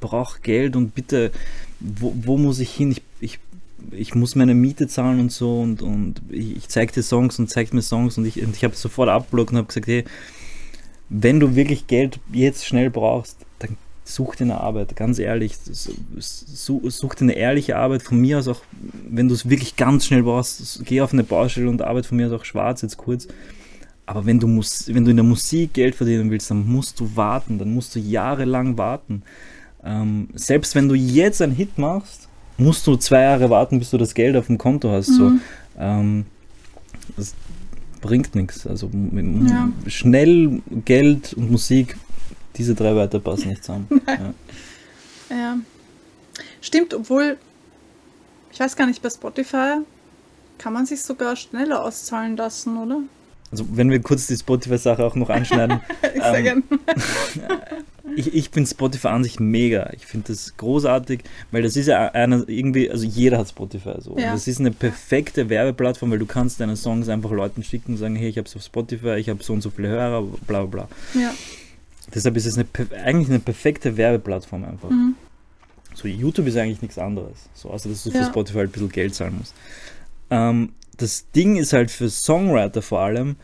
brauche 0.00 0.40
Geld 0.40 0.74
und 0.74 0.94
bitte, 0.94 1.30
wo, 1.78 2.12
wo 2.16 2.36
muss 2.36 2.58
ich 2.58 2.72
hin? 2.72 2.90
Ich, 2.90 3.02
ich, 3.20 3.38
ich 3.92 4.14
muss 4.16 4.34
meine 4.34 4.54
Miete 4.54 4.88
zahlen 4.88 5.20
und 5.20 5.30
so 5.30 5.60
und, 5.60 5.82
und 5.82 6.20
ich, 6.30 6.56
ich 6.56 6.68
zeige 6.68 6.92
dir 6.92 7.02
Songs 7.02 7.38
und 7.38 7.48
zeigt 7.48 7.74
mir 7.74 7.82
Songs 7.82 8.18
und 8.18 8.26
ich, 8.26 8.42
und 8.42 8.56
ich 8.56 8.64
habe 8.64 8.74
sofort 8.74 9.08
abblockt 9.08 9.52
und 9.52 9.58
habe 9.58 9.68
gesagt, 9.68 9.86
hey, 9.86 10.04
wenn 11.08 11.38
du 11.38 11.54
wirklich 11.54 11.86
Geld 11.86 12.18
jetzt 12.32 12.66
schnell 12.66 12.90
brauchst, 12.90 13.45
such 14.08 14.36
dir 14.36 14.44
eine 14.44 14.60
Arbeit, 14.60 14.96
ganz 14.96 15.18
ehrlich, 15.18 15.56
such 16.18 17.14
dir 17.14 17.24
eine 17.24 17.34
ehrliche 17.34 17.76
Arbeit, 17.76 18.02
von 18.02 18.20
mir 18.20 18.38
aus 18.38 18.48
auch, 18.48 18.62
wenn 19.08 19.28
du 19.28 19.34
es 19.34 19.48
wirklich 19.48 19.76
ganz 19.76 20.06
schnell 20.06 20.22
brauchst, 20.22 20.84
geh 20.84 21.00
auf 21.00 21.12
eine 21.12 21.24
Baustelle 21.24 21.68
und 21.68 21.82
arbeite 21.82 22.08
von 22.08 22.16
mir 22.16 22.26
aus 22.26 22.40
auch 22.40 22.44
schwarz, 22.44 22.82
jetzt 22.82 22.96
kurz. 22.96 23.26
Aber 24.06 24.24
wenn 24.24 24.38
du, 24.38 24.46
musst, 24.46 24.94
wenn 24.94 25.04
du 25.04 25.10
in 25.10 25.16
der 25.16 25.24
Musik 25.24 25.72
Geld 25.72 25.96
verdienen 25.96 26.30
willst, 26.30 26.50
dann 26.50 26.66
musst 26.66 27.00
du 27.00 27.16
warten, 27.16 27.58
dann 27.58 27.74
musst 27.74 27.94
du 27.96 27.98
jahrelang 27.98 28.78
warten. 28.78 29.22
Ähm, 29.84 30.28
selbst 30.34 30.76
wenn 30.76 30.88
du 30.88 30.94
jetzt 30.94 31.42
einen 31.42 31.54
Hit 31.54 31.76
machst, 31.76 32.28
musst 32.56 32.86
du 32.86 32.96
zwei 32.96 33.22
Jahre 33.22 33.50
warten, 33.50 33.80
bis 33.80 33.90
du 33.90 33.98
das 33.98 34.14
Geld 34.14 34.36
auf 34.36 34.46
dem 34.46 34.58
Konto 34.58 34.90
hast. 34.90 35.08
Mhm. 35.08 35.14
So. 35.14 35.32
Ähm, 35.78 36.26
das 37.16 37.34
bringt 38.00 38.34
nichts. 38.36 38.66
Also 38.66 38.90
ja. 39.48 39.68
schnell 39.86 40.62
Geld 40.84 41.34
und 41.34 41.50
Musik 41.50 41.96
diese 42.56 42.74
drei 42.74 42.94
Wörter 42.94 43.20
passen 43.20 43.48
nicht 43.48 43.64
zusammen. 43.64 43.88
ja. 44.08 44.34
ja. 45.30 45.58
Stimmt, 46.60 46.94
obwohl, 46.94 47.38
ich 48.52 48.60
weiß 48.60 48.76
gar 48.76 48.86
nicht, 48.86 49.02
bei 49.02 49.10
Spotify 49.10 49.78
kann 50.58 50.72
man 50.72 50.86
sich 50.86 51.02
sogar 51.02 51.36
schneller 51.36 51.84
auszahlen 51.84 52.36
lassen, 52.36 52.76
oder? 52.76 53.00
Also 53.50 53.66
wenn 53.70 53.90
wir 53.90 54.00
kurz 54.00 54.26
die 54.26 54.36
Spotify-Sache 54.36 55.04
auch 55.04 55.14
noch 55.14 55.30
anschneiden. 55.30 55.80
ich 56.14 56.22
ähm, 56.22 56.64
ich, 58.16 58.34
ich 58.34 58.50
finde 58.50 58.68
Spotify 58.68 59.08
an 59.08 59.22
sich 59.22 59.38
mega. 59.38 59.90
Ich 59.92 60.06
finde 60.06 60.28
das 60.28 60.56
großartig, 60.56 61.20
weil 61.52 61.62
das 61.62 61.76
ist 61.76 61.86
ja 61.86 62.08
einer 62.08 62.48
irgendwie, 62.48 62.90
also 62.90 63.04
jeder 63.04 63.38
hat 63.38 63.48
Spotify 63.48 63.94
so. 64.00 64.18
Ja. 64.18 64.32
Das 64.32 64.48
ist 64.48 64.58
eine 64.58 64.72
perfekte 64.72 65.48
Werbeplattform, 65.48 66.10
weil 66.10 66.18
du 66.18 66.26
kannst 66.26 66.60
deine 66.60 66.76
Songs 66.76 67.08
einfach 67.08 67.30
Leuten 67.30 67.62
schicken 67.62 67.92
und 67.92 67.98
sagen, 67.98 68.16
hey, 68.16 68.28
ich 68.28 68.38
habe 68.38 68.48
es 68.48 68.56
auf 68.56 68.62
Spotify, 68.62 69.16
ich 69.16 69.28
habe 69.28 69.42
so 69.42 69.52
und 69.52 69.60
so 69.60 69.70
viele 69.70 69.88
Hörer, 69.88 70.22
bla 70.22 70.64
bla 70.64 70.86
bla. 70.86 70.88
Ja. 71.20 71.32
Deshalb 72.14 72.36
ist 72.36 72.46
es 72.46 72.56
eine, 72.56 72.66
eigentlich 73.04 73.28
eine 73.28 73.38
perfekte 73.40 73.96
Werbeplattform 73.96 74.64
einfach. 74.64 74.90
Mhm. 74.90 75.14
So, 75.94 76.08
YouTube 76.08 76.46
ist 76.46 76.56
eigentlich 76.56 76.82
nichts 76.82 76.98
anderes. 76.98 77.48
So, 77.54 77.70
außer 77.70 77.88
dass 77.88 78.04
du 78.04 78.10
Ja. 78.10 78.22
für 78.22 78.30
Spotify 78.30 78.60
ein 78.60 78.70
bisschen 78.70 78.90
Geld 78.90 79.14
zahlen 79.14 79.38
musst. 79.38 79.54
Ähm, 80.30 80.72
das 80.98 81.30
Ding 81.32 81.56
ist 81.56 81.72
halt 81.72 81.90
für 81.90 82.08
Songwriter 82.10 82.82
vor 82.82 83.00
allem, 83.00 83.36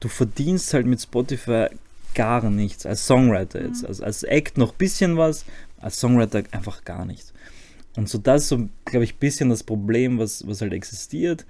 du 0.00 0.08
verdienst 0.08 0.72
halt 0.72 0.86
mit 0.86 1.00
Spotify 1.00 1.66
gar 2.14 2.48
nichts. 2.50 2.86
Als 2.86 3.06
Songwriter 3.06 3.62
jetzt. 3.62 3.82
Mhm. 3.82 3.88
Also 3.88 4.04
als 4.04 4.22
Act 4.22 4.56
noch 4.58 4.72
ein 4.72 4.78
bisschen 4.78 5.16
was, 5.16 5.44
als 5.78 5.98
Songwriter 6.00 6.42
einfach 6.52 6.84
gar 6.84 7.04
nichts. 7.04 7.32
Und 7.96 8.08
so 8.08 8.18
das 8.18 8.42
ist 8.42 8.48
so, 8.48 8.68
glaube 8.84 9.04
ich, 9.04 9.14
ein 9.14 9.18
bisschen 9.18 9.50
das 9.50 9.62
Problem, 9.64 10.18
was, 10.18 10.46
was 10.46 10.60
halt 10.60 10.72
existiert. 10.72 11.44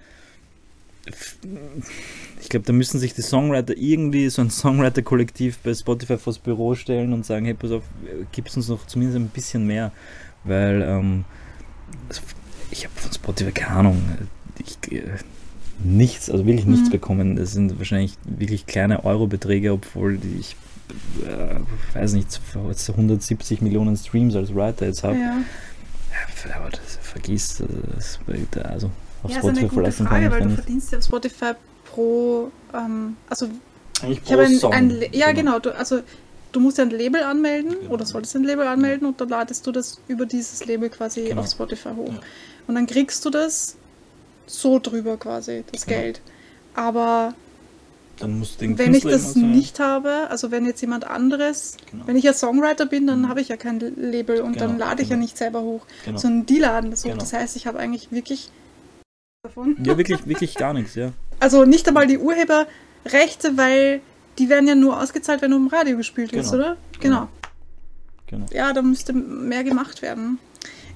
Ich 2.41 2.49
glaube, 2.49 2.67
da 2.67 2.73
müssen 2.73 2.99
sich 2.99 3.15
die 3.15 3.23
Songwriter 3.23 3.77
irgendwie 3.77 4.29
so 4.29 4.43
ein 4.43 4.51
Songwriter-Kollektiv 4.51 5.59
bei 5.59 5.75
Spotify 5.75 6.17
vors 6.19 6.39
Büro 6.39 6.75
stellen 6.75 7.13
und 7.13 7.27
sagen, 7.27 7.45
hey, 7.45 7.55
pass 7.55 7.71
auf, 7.71 7.83
gib's 8.33 8.57
uns 8.57 8.69
noch 8.69 8.87
zumindest 8.87 9.19
ein 9.19 9.29
bisschen 9.29 9.67
mehr. 9.67 9.93
Weil 10.45 10.83
ähm, 10.83 11.25
ich 12.71 12.85
habe 12.85 12.95
von 12.97 13.13
Spotify 13.13 13.53
keine 13.53 13.71
Ahnung, 13.77 14.03
ich, 14.59 14.93
äh, 14.93 15.03
nichts, 15.83 16.31
also 16.31 16.47
wirklich 16.47 16.67
nichts 16.67 16.89
Mhm. 16.89 16.93
bekommen. 16.93 17.37
Das 17.37 17.53
sind 17.53 17.79
wahrscheinlich 17.79 18.15
wirklich 18.25 18.67
kleine 18.67 19.05
Eurobeträge, 19.05 19.73
obwohl 19.73 20.19
ich 20.39 20.57
äh, 21.25 21.61
weiß 21.95 22.15
nicht, 22.15 22.25
jetzt 22.25 22.91
170 22.91 23.61
Millionen 23.63 23.97
Streams 23.97 24.35
als 24.35 24.55
Writer 24.55 24.87
jetzt 24.87 25.05
habe. 25.05 25.17
Ja. 25.19 25.39
Ja, 26.49 26.57
aber 26.57 26.71
das 26.71 26.99
vergisst, 27.03 27.63
das, 27.97 28.19
also 28.65 28.91
auf 29.23 29.31
Ja, 29.31 29.39
ist 29.39 29.45
eine 29.45 29.59
Spotify 29.59 29.75
gute 29.77 29.93
Frage, 29.93 30.31
weil 30.31 30.41
du 30.43 30.51
verdienst 30.51 30.93
ja 30.93 30.99
auf 30.99 31.05
Spotify 31.05 31.53
pro, 31.85 32.51
ähm, 32.75 33.17
also 33.29 33.49
Eigentlich 34.03 34.21
ich 34.25 34.33
habe 34.33 34.43
ein, 34.43 34.73
ein 34.73 34.91
Le- 34.91 35.09
ja 35.13 35.33
genau, 35.33 35.59
du, 35.59 35.75
also 35.77 36.01
du 36.53 36.61
musst 36.61 36.79
ja 36.79 36.85
ein 36.85 36.91
Label 36.91 37.23
anmelden 37.23 37.77
Genau. 37.81 37.93
oder 37.93 38.07
solltest 38.07 38.35
ein 38.37 38.45
Label 38.45 38.67
anmelden 38.67 39.07
und 39.07 39.21
dann 39.21 39.29
ladest 39.29 39.67
du 39.67 39.73
das 39.73 40.01
über 40.09 40.27
dieses 40.27 40.65
Label 40.67 40.89
quasi 40.89 41.25
Genau. 41.25 41.43
auf 41.43 41.51
Spotify 41.51 41.91
hoch. 41.97 42.09
Ja. 42.13 42.21
Und 42.67 42.75
dann 42.77 42.87
kriegst 42.87 43.25
du 43.25 43.31
das 43.31 43.77
so 44.47 44.79
drüber 44.79 45.17
quasi, 45.17 45.65
das 45.73 45.85
Genau. 45.87 46.01
Geld. 46.01 46.21
Aber 46.75 47.35
Dann 48.19 48.39
musst 48.39 48.57
du 48.61 48.67
den 48.67 48.79
wenn 48.79 48.95
ich 48.95 49.03
Künstler 49.03 49.13
das 49.29 49.37
immer 49.37 49.47
so- 49.49 49.55
nicht 49.57 49.81
habe, 49.81 50.29
also 50.31 50.51
wenn 50.51 50.65
jetzt 50.67 50.81
jemand 50.81 51.05
anderes, 51.07 51.77
Genau. 51.91 52.07
wenn 52.07 52.17
ich 52.17 52.25
ja 52.25 52.33
Songwriter 52.33 52.87
bin, 52.87 53.07
dann 53.07 53.23
Mhm. 53.23 53.29
habe 53.29 53.41
ich 53.41 53.49
ja 53.49 53.57
kein 53.57 53.81
Label 53.97 54.41
und 54.41 54.61
dann 54.61 54.73
Genau, 54.73 54.87
lade 54.87 55.03
ich 55.03 55.09
ja 55.09 55.15
genau. 55.17 55.25
nicht 55.25 55.37
selber 55.39 55.63
hoch, 55.63 55.87
Genau. 56.05 56.19
sondern 56.19 56.47
die 56.47 56.59
laden 56.59 56.91
das 56.91 57.01
hoch. 57.05 57.09
Genau. 57.11 57.21
Das 57.21 57.33
heißt, 57.33 57.57
ich 57.57 57.67
habe 57.67 57.79
eigentlich 57.79 58.13
wirklich 58.13 58.51
davon. 59.43 59.77
Ja, 59.83 59.97
wirklich, 59.97 60.27
wirklich 60.27 60.55
gar 60.55 60.75
nichts, 60.75 60.95
ja. 60.95 61.13
Also 61.39 61.65
nicht 61.65 61.89
einmal 61.89 62.07
die 62.07 62.19
Urheberrechte, 62.19 63.57
weil 63.57 64.03
die 64.39 64.49
werden 64.51 64.69
ja 64.69 64.75
nur 64.75 65.01
ausgezahlt, 65.01 65.41
wenn 65.41 65.51
du 65.51 65.57
im 65.57 65.69
Radio 65.69 65.97
gespielt 65.97 66.33
wirst, 66.33 66.53
Genau. 66.53 66.63
oder? 66.65 66.77
Genau. 67.01 67.29
Genau. 68.27 68.47
Ja, 68.53 68.73
da 68.73 68.83
müsste 68.83 69.13
mehr 69.13 69.65
gemacht 69.65 70.03
werden. 70.03 70.39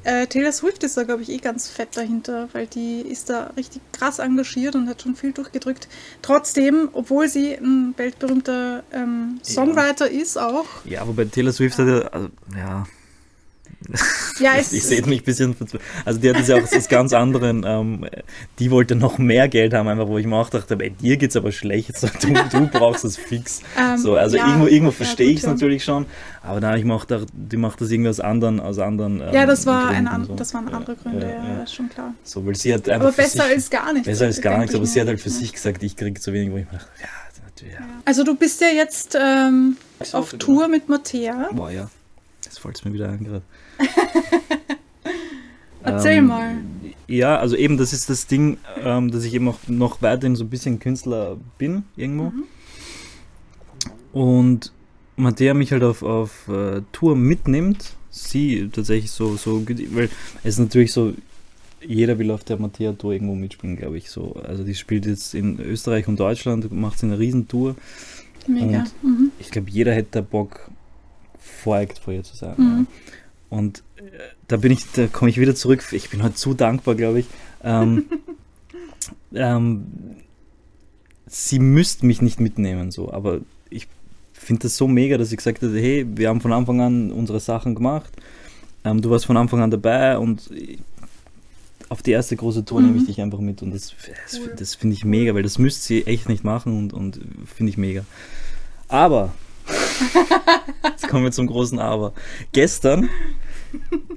Äh, 0.05 0.27
Taylor 0.27 0.53
Swift 0.53 0.85
ist 0.85 0.99
da, 0.99 1.05
glaube 1.05 1.23
ich, 1.23 1.31
eh 1.31 1.39
ganz 1.39 1.69
fett 1.71 1.97
dahinter, 1.97 2.51
weil 2.53 2.66
die 2.66 3.01
ist 3.01 3.31
da 3.31 3.45
richtig 3.57 3.81
krass 3.93 4.19
engagiert 4.19 4.75
und 4.77 4.87
hat 4.89 5.01
schon 5.01 5.16
viel 5.16 5.33
durchgedrückt. 5.33 5.89
Trotzdem, 6.21 6.91
obwohl 6.93 7.29
sie 7.29 7.55
ein 7.55 7.95
weltberühmter 7.97 8.83
ähm, 8.93 9.41
Songwriter 9.43 10.11
ist 10.11 10.37
auch. 10.37 10.66
Ja, 10.85 11.09
wobei 11.09 11.25
Taylor 11.25 11.53
Swift 11.55 11.79
hat 11.79 11.89
ja, 11.89 12.01
also, 12.09 12.29
ja, 12.55 12.87
Ja, 14.40 14.55
ich, 14.55 14.61
es 14.62 14.73
ich 14.73 14.82
sehe 14.85 15.02
mich 15.06 15.20
ein 15.20 15.24
bisschen, 15.24 15.56
also 16.05 16.19
die 16.20 16.28
hat 16.31 16.36
das 16.39 16.48
ja 16.48 16.56
auch 16.56 16.62
aus 16.62 16.89
ganz 16.89 17.12
anderen, 17.12 17.65
ähm, 17.66 18.06
die 18.59 18.70
wollte 18.70 18.94
noch 18.97 19.19
mehr 19.19 19.48
Geld 19.48 19.74
haben, 19.74 19.89
einfach 19.89 20.09
wo 20.09 20.19
ich 20.19 20.27
mir 20.27 20.36
auch 20.36 20.51
dachte, 20.51 20.77
bei 20.77 20.89
dir 20.89 21.16
geht's 21.16 21.36
aber 21.36 21.52
schlecht, 21.52 21.97
so, 21.98 22.09
du, 22.20 22.32
du 22.51 22.66
brauchst 22.69 23.05
das 23.05 23.16
fix. 23.16 23.61
ähm, 23.78 23.97
So, 23.98 24.16
also 24.16 24.36
ja, 24.36 24.47
irgendwo, 24.47 24.66
irgendwo 24.66 24.90
ja, 24.90 24.97
verstehe 24.97 25.27
gut, 25.27 25.32
ich 25.35 25.39
es 25.40 25.44
ja. 25.44 25.51
natürlich 25.52 25.85
schon, 25.85 26.06
aber 26.43 26.61
dann 26.61 26.70
habe 26.70 26.78
ich 26.81 26.85
mir 26.85 26.94
auch 26.94 27.06
gedacht, 27.06 27.28
die 27.32 27.56
macht 27.56 27.81
das 27.81 27.90
irgendwie 27.90 28.11
aus 28.11 28.20
anderen, 28.20 28.59
aus 28.61 28.78
anderen 28.78 29.20
ähm, 29.20 29.32
Ja, 29.32 29.47
das, 29.47 29.66
war 29.66 29.89
Gründen 29.89 30.09
ein, 30.09 30.09
an- 30.09 30.24
so. 30.27 30.35
das 30.35 30.55
waren 30.55 30.69
Ja, 30.69 30.77
andere 30.77 30.97
Gründe, 30.97 31.27
ja, 31.28 31.44
ja, 31.44 31.59
ja. 31.61 31.66
schon 31.66 31.89
klar. 31.89 32.15
So, 32.24 32.44
weil 32.47 32.55
sie 32.56 32.73
hat 32.74 32.89
einfach 32.89 33.09
Aber 33.09 33.16
besser 33.16 33.44
sich, 33.44 33.52
als 33.55 33.70
gar 33.70 33.93
nichts. 33.93 34.09
besser 34.09 34.24
als 34.27 34.40
gar 34.40 34.59
nichts, 34.59 34.74
aber 34.74 34.86
sie 34.86 35.01
hat 35.01 35.09
halt 35.09 35.20
für 35.20 35.31
sich 35.31 35.52
gesagt, 35.52 35.82
ich 35.82 35.97
kriege 35.97 36.20
zu 36.20 36.32
wenig, 36.32 36.52
wo 36.52 36.56
ich 36.56 36.65
mir 36.66 36.73
dachte, 36.78 36.89
ja, 37.01 37.09
natürlich, 37.44 37.74
ja. 37.74 37.81
Also 38.05 38.24
du 38.24 38.35
bist 38.35 38.61
ja 38.61 38.69
jetzt 38.69 39.16
ähm, 39.20 39.77
auf 40.12 40.32
Tour 40.35 40.69
mit 40.69 40.89
Mattea. 40.89 41.51
Boah, 41.52 41.70
ja. 41.70 41.89
Jetzt 42.44 42.61
fällt 42.61 42.77
es 42.77 42.85
mir 42.85 42.93
wieder 42.93 43.09
ein 43.09 43.24
gerade. 43.24 43.43
Erzähl 45.83 46.19
Ähm, 46.19 46.27
mal. 46.27 46.57
Ja, 47.07 47.39
also 47.39 47.57
eben, 47.57 47.77
das 47.77 47.93
ist 47.93 48.09
das 48.09 48.27
Ding, 48.27 48.57
ähm, 48.83 49.11
dass 49.11 49.25
ich 49.25 49.35
eben 49.35 49.49
auch 49.49 49.59
noch 49.69 50.01
weiterhin 50.01 50.37
so 50.37 50.45
ein 50.45 50.51
bisschen 50.51 50.79
Künstler 50.79 51.37
bin, 51.59 51.85
irgendwo. 51.97 52.25
Mhm. 52.25 52.45
Und 54.13 54.73
Mattea 55.17 55.55
mich 55.55 55.73
halt 55.73 55.83
auf, 55.83 56.03
auf 56.03 56.49
äh, 56.49 56.83
Tour 56.93 57.17
mitnimmt, 57.17 57.95
sie 58.11 58.69
tatsächlich 58.73 59.11
so, 59.11 59.37
so, 59.37 59.67
weil 59.67 60.09
es 60.43 60.55
ist 60.55 60.59
natürlich 60.59 60.93
so, 60.93 61.13
jeder 61.87 62.19
will 62.19 62.31
auf 62.31 62.45
der 62.45 62.59
Mattea-Tour 62.59 63.13
irgendwo 63.13 63.35
mitspielen, 63.35 63.77
glaube 63.77 63.99
ich. 63.99 64.11
So. 64.11 64.35
Also 64.47 64.65
die 64.65 64.75
spielt 64.75 65.07
jetzt 65.07 65.35
in 65.35 65.61
Österreich 65.61 66.09
und 66.09 66.19
Deutschland, 66.19 66.73
macht 66.73 66.99
sie 66.99 67.07
eine 67.07 67.19
Riesentour. 67.19 67.77
Mega. 68.47 68.85
Mhm. 69.03 69.31
Ich 69.39 69.51
glaube, 69.51 69.71
jeder 69.71 69.93
hätte 69.93 70.09
da 70.13 70.21
Bock, 70.23 70.71
vor 71.99 72.13
ihr 72.13 72.23
zu 72.23 72.37
sein. 72.37 72.55
Mhm. 72.57 72.65
Ja. 72.65 72.87
Und 73.51 73.83
äh, 73.97 74.03
da 74.49 74.57
bin 74.57 74.73
ich, 74.73 74.85
da 74.93 75.07
komme 75.07 75.31
ich 75.31 75.39
wieder 75.39 75.55
zurück. 75.55 75.85
Ich 75.93 76.11
bin 76.11 76.23
heute 76.23 76.35
zu 76.35 76.55
dankbar, 76.55 76.95
glaube 76.95 77.21
ich. 77.21 77.27
Ähm, 77.62 78.05
ähm, 79.35 79.87
sie 81.27 81.59
müsste 81.59 82.07
mich 82.07 82.23
nicht 82.23 82.41
mitnehmen, 82.41 82.91
so, 82.91 83.12
aber 83.12 83.41
ich 83.71 83.89
finde 84.33 84.62
das 84.62 84.77
so 84.77 84.87
mega, 84.89 85.16
dass 85.19 85.31
ich 85.31 85.39
gesagt 85.39 85.62
habe, 85.62 85.79
hey, 85.79 86.07
wir 86.16 86.29
haben 86.29 86.41
von 86.41 86.53
Anfang 86.53 86.81
an 86.81 87.11
unsere 87.11 87.41
Sachen 87.41 87.75
gemacht. 87.75 88.12
Ähm, 88.85 89.01
du 89.01 89.11
warst 89.11 89.27
von 89.27 89.37
Anfang 89.37 89.61
an 89.62 89.71
dabei 89.71 90.19
und 90.19 90.51
auf 91.89 92.03
die 92.03 92.11
erste 92.12 92.37
große 92.37 92.65
Tour 92.65 92.81
Mhm. 92.81 92.87
nehme 92.87 92.99
ich 92.99 93.07
dich 93.07 93.21
einfach 93.21 93.39
mit 93.39 93.62
und 93.62 93.73
das, 93.73 93.95
das, 94.31 94.41
das 94.57 94.75
finde 94.75 94.95
ich 94.97 95.05
mega, 95.05 95.35
weil 95.35 95.43
das 95.43 95.59
müsste 95.59 95.83
sie 95.83 96.07
echt 96.07 96.29
nicht 96.29 96.45
machen 96.45 96.77
und, 96.77 96.93
und 96.93 97.21
finde 97.55 97.71
ich 97.71 97.79
mega. 97.79 98.05
Aber, 98.89 99.33
jetzt 100.85 101.09
kommen 101.09 101.25
wir 101.25 101.33
zum 101.33 101.47
großen 101.47 101.79
Aber. 101.79 102.12
Gestern 102.53 103.09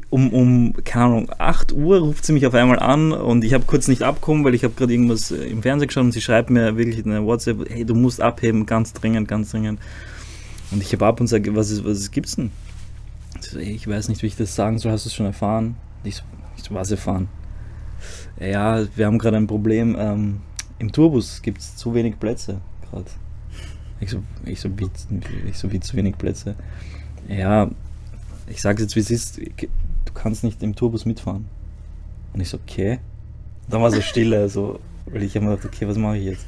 um, 0.09 0.31
um, 0.31 0.73
keine 0.83 1.05
Ahnung, 1.05 1.31
8 1.37 1.73
Uhr 1.73 1.99
ruft 1.99 2.25
sie 2.25 2.33
mich 2.33 2.45
auf 2.45 2.53
einmal 2.53 2.79
an 2.79 3.11
und 3.11 3.43
ich 3.43 3.53
habe 3.53 3.65
kurz 3.65 3.87
nicht 3.87 4.03
abgekommen, 4.03 4.43
weil 4.43 4.55
ich 4.55 4.63
habe 4.63 4.73
gerade 4.73 4.93
irgendwas 4.93 5.31
im 5.31 5.61
Fernsehen 5.61 5.87
geschaut 5.87 6.03
und 6.03 6.11
sie 6.11 6.21
schreibt 6.21 6.49
mir 6.49 6.77
wirklich 6.77 7.05
eine 7.05 7.25
WhatsApp, 7.25 7.69
hey, 7.69 7.85
du 7.85 7.95
musst 7.95 8.21
abheben, 8.21 8.65
ganz 8.65 8.93
dringend, 8.93 9.27
ganz 9.27 9.51
dringend. 9.51 9.79
Und 10.71 10.81
ich 10.81 10.91
habe 10.93 11.05
ab 11.05 11.19
und 11.19 11.27
sage, 11.27 11.55
was, 11.55 11.71
ist, 11.71 11.85
was 11.85 12.11
gibt's 12.11 12.35
denn? 12.35 12.51
Sie 13.39 13.49
so, 13.49 13.59
hey, 13.59 13.73
ich 13.73 13.87
weiß 13.87 14.09
nicht, 14.09 14.21
wie 14.23 14.27
ich 14.27 14.35
das 14.35 14.55
sagen 14.55 14.79
soll, 14.79 14.91
hast 14.91 15.05
du 15.05 15.09
es 15.09 15.15
schon 15.15 15.25
erfahren? 15.25 15.75
Ich 16.03 16.17
so, 16.17 16.23
ich 16.55 16.63
so 16.63 16.73
was 16.73 16.91
erfahren? 16.91 17.27
Ja, 18.39 18.85
wir 18.95 19.05
haben 19.05 19.17
gerade 19.17 19.37
ein 19.37 19.47
Problem, 19.47 19.95
ähm, 19.97 20.41
im 20.79 20.91
Tourbus 20.91 21.41
gibt 21.41 21.59
es 21.59 21.75
zu 21.75 21.93
wenig 21.93 22.19
Plätze 22.19 22.61
gerade. 22.89 23.05
Ich 23.99 24.11
so, 24.11 24.21
ich 24.45 24.59
so, 24.59 24.69
wie, 24.77 24.89
ich 25.49 25.57
so, 25.57 25.71
wie 25.71 25.79
zu 25.79 25.95
wenig 25.97 26.17
Plätze? 26.17 26.55
Ja, 27.27 27.69
ich 28.47 28.61
sage 28.61 28.83
jetzt, 28.83 28.95
wie 28.95 28.99
es 28.99 29.09
ist, 29.11 29.37
du 29.39 30.13
kannst 30.13 30.43
nicht 30.43 30.61
im 30.63 30.75
Tourbus 30.75 31.05
mitfahren. 31.05 31.45
Und 32.33 32.41
ich 32.41 32.49
so, 32.49 32.57
okay. 32.57 32.99
Dann 33.69 33.81
war 33.81 33.91
so 33.91 33.99
Stille, 34.01 34.47
so, 34.49 34.79
weil 35.07 35.23
ich 35.23 35.35
habe 35.35 35.45
mir 35.45 35.55
gedacht, 35.57 35.73
okay, 35.73 35.87
was 35.87 35.97
mache 35.97 36.17
ich 36.17 36.25
jetzt? 36.25 36.45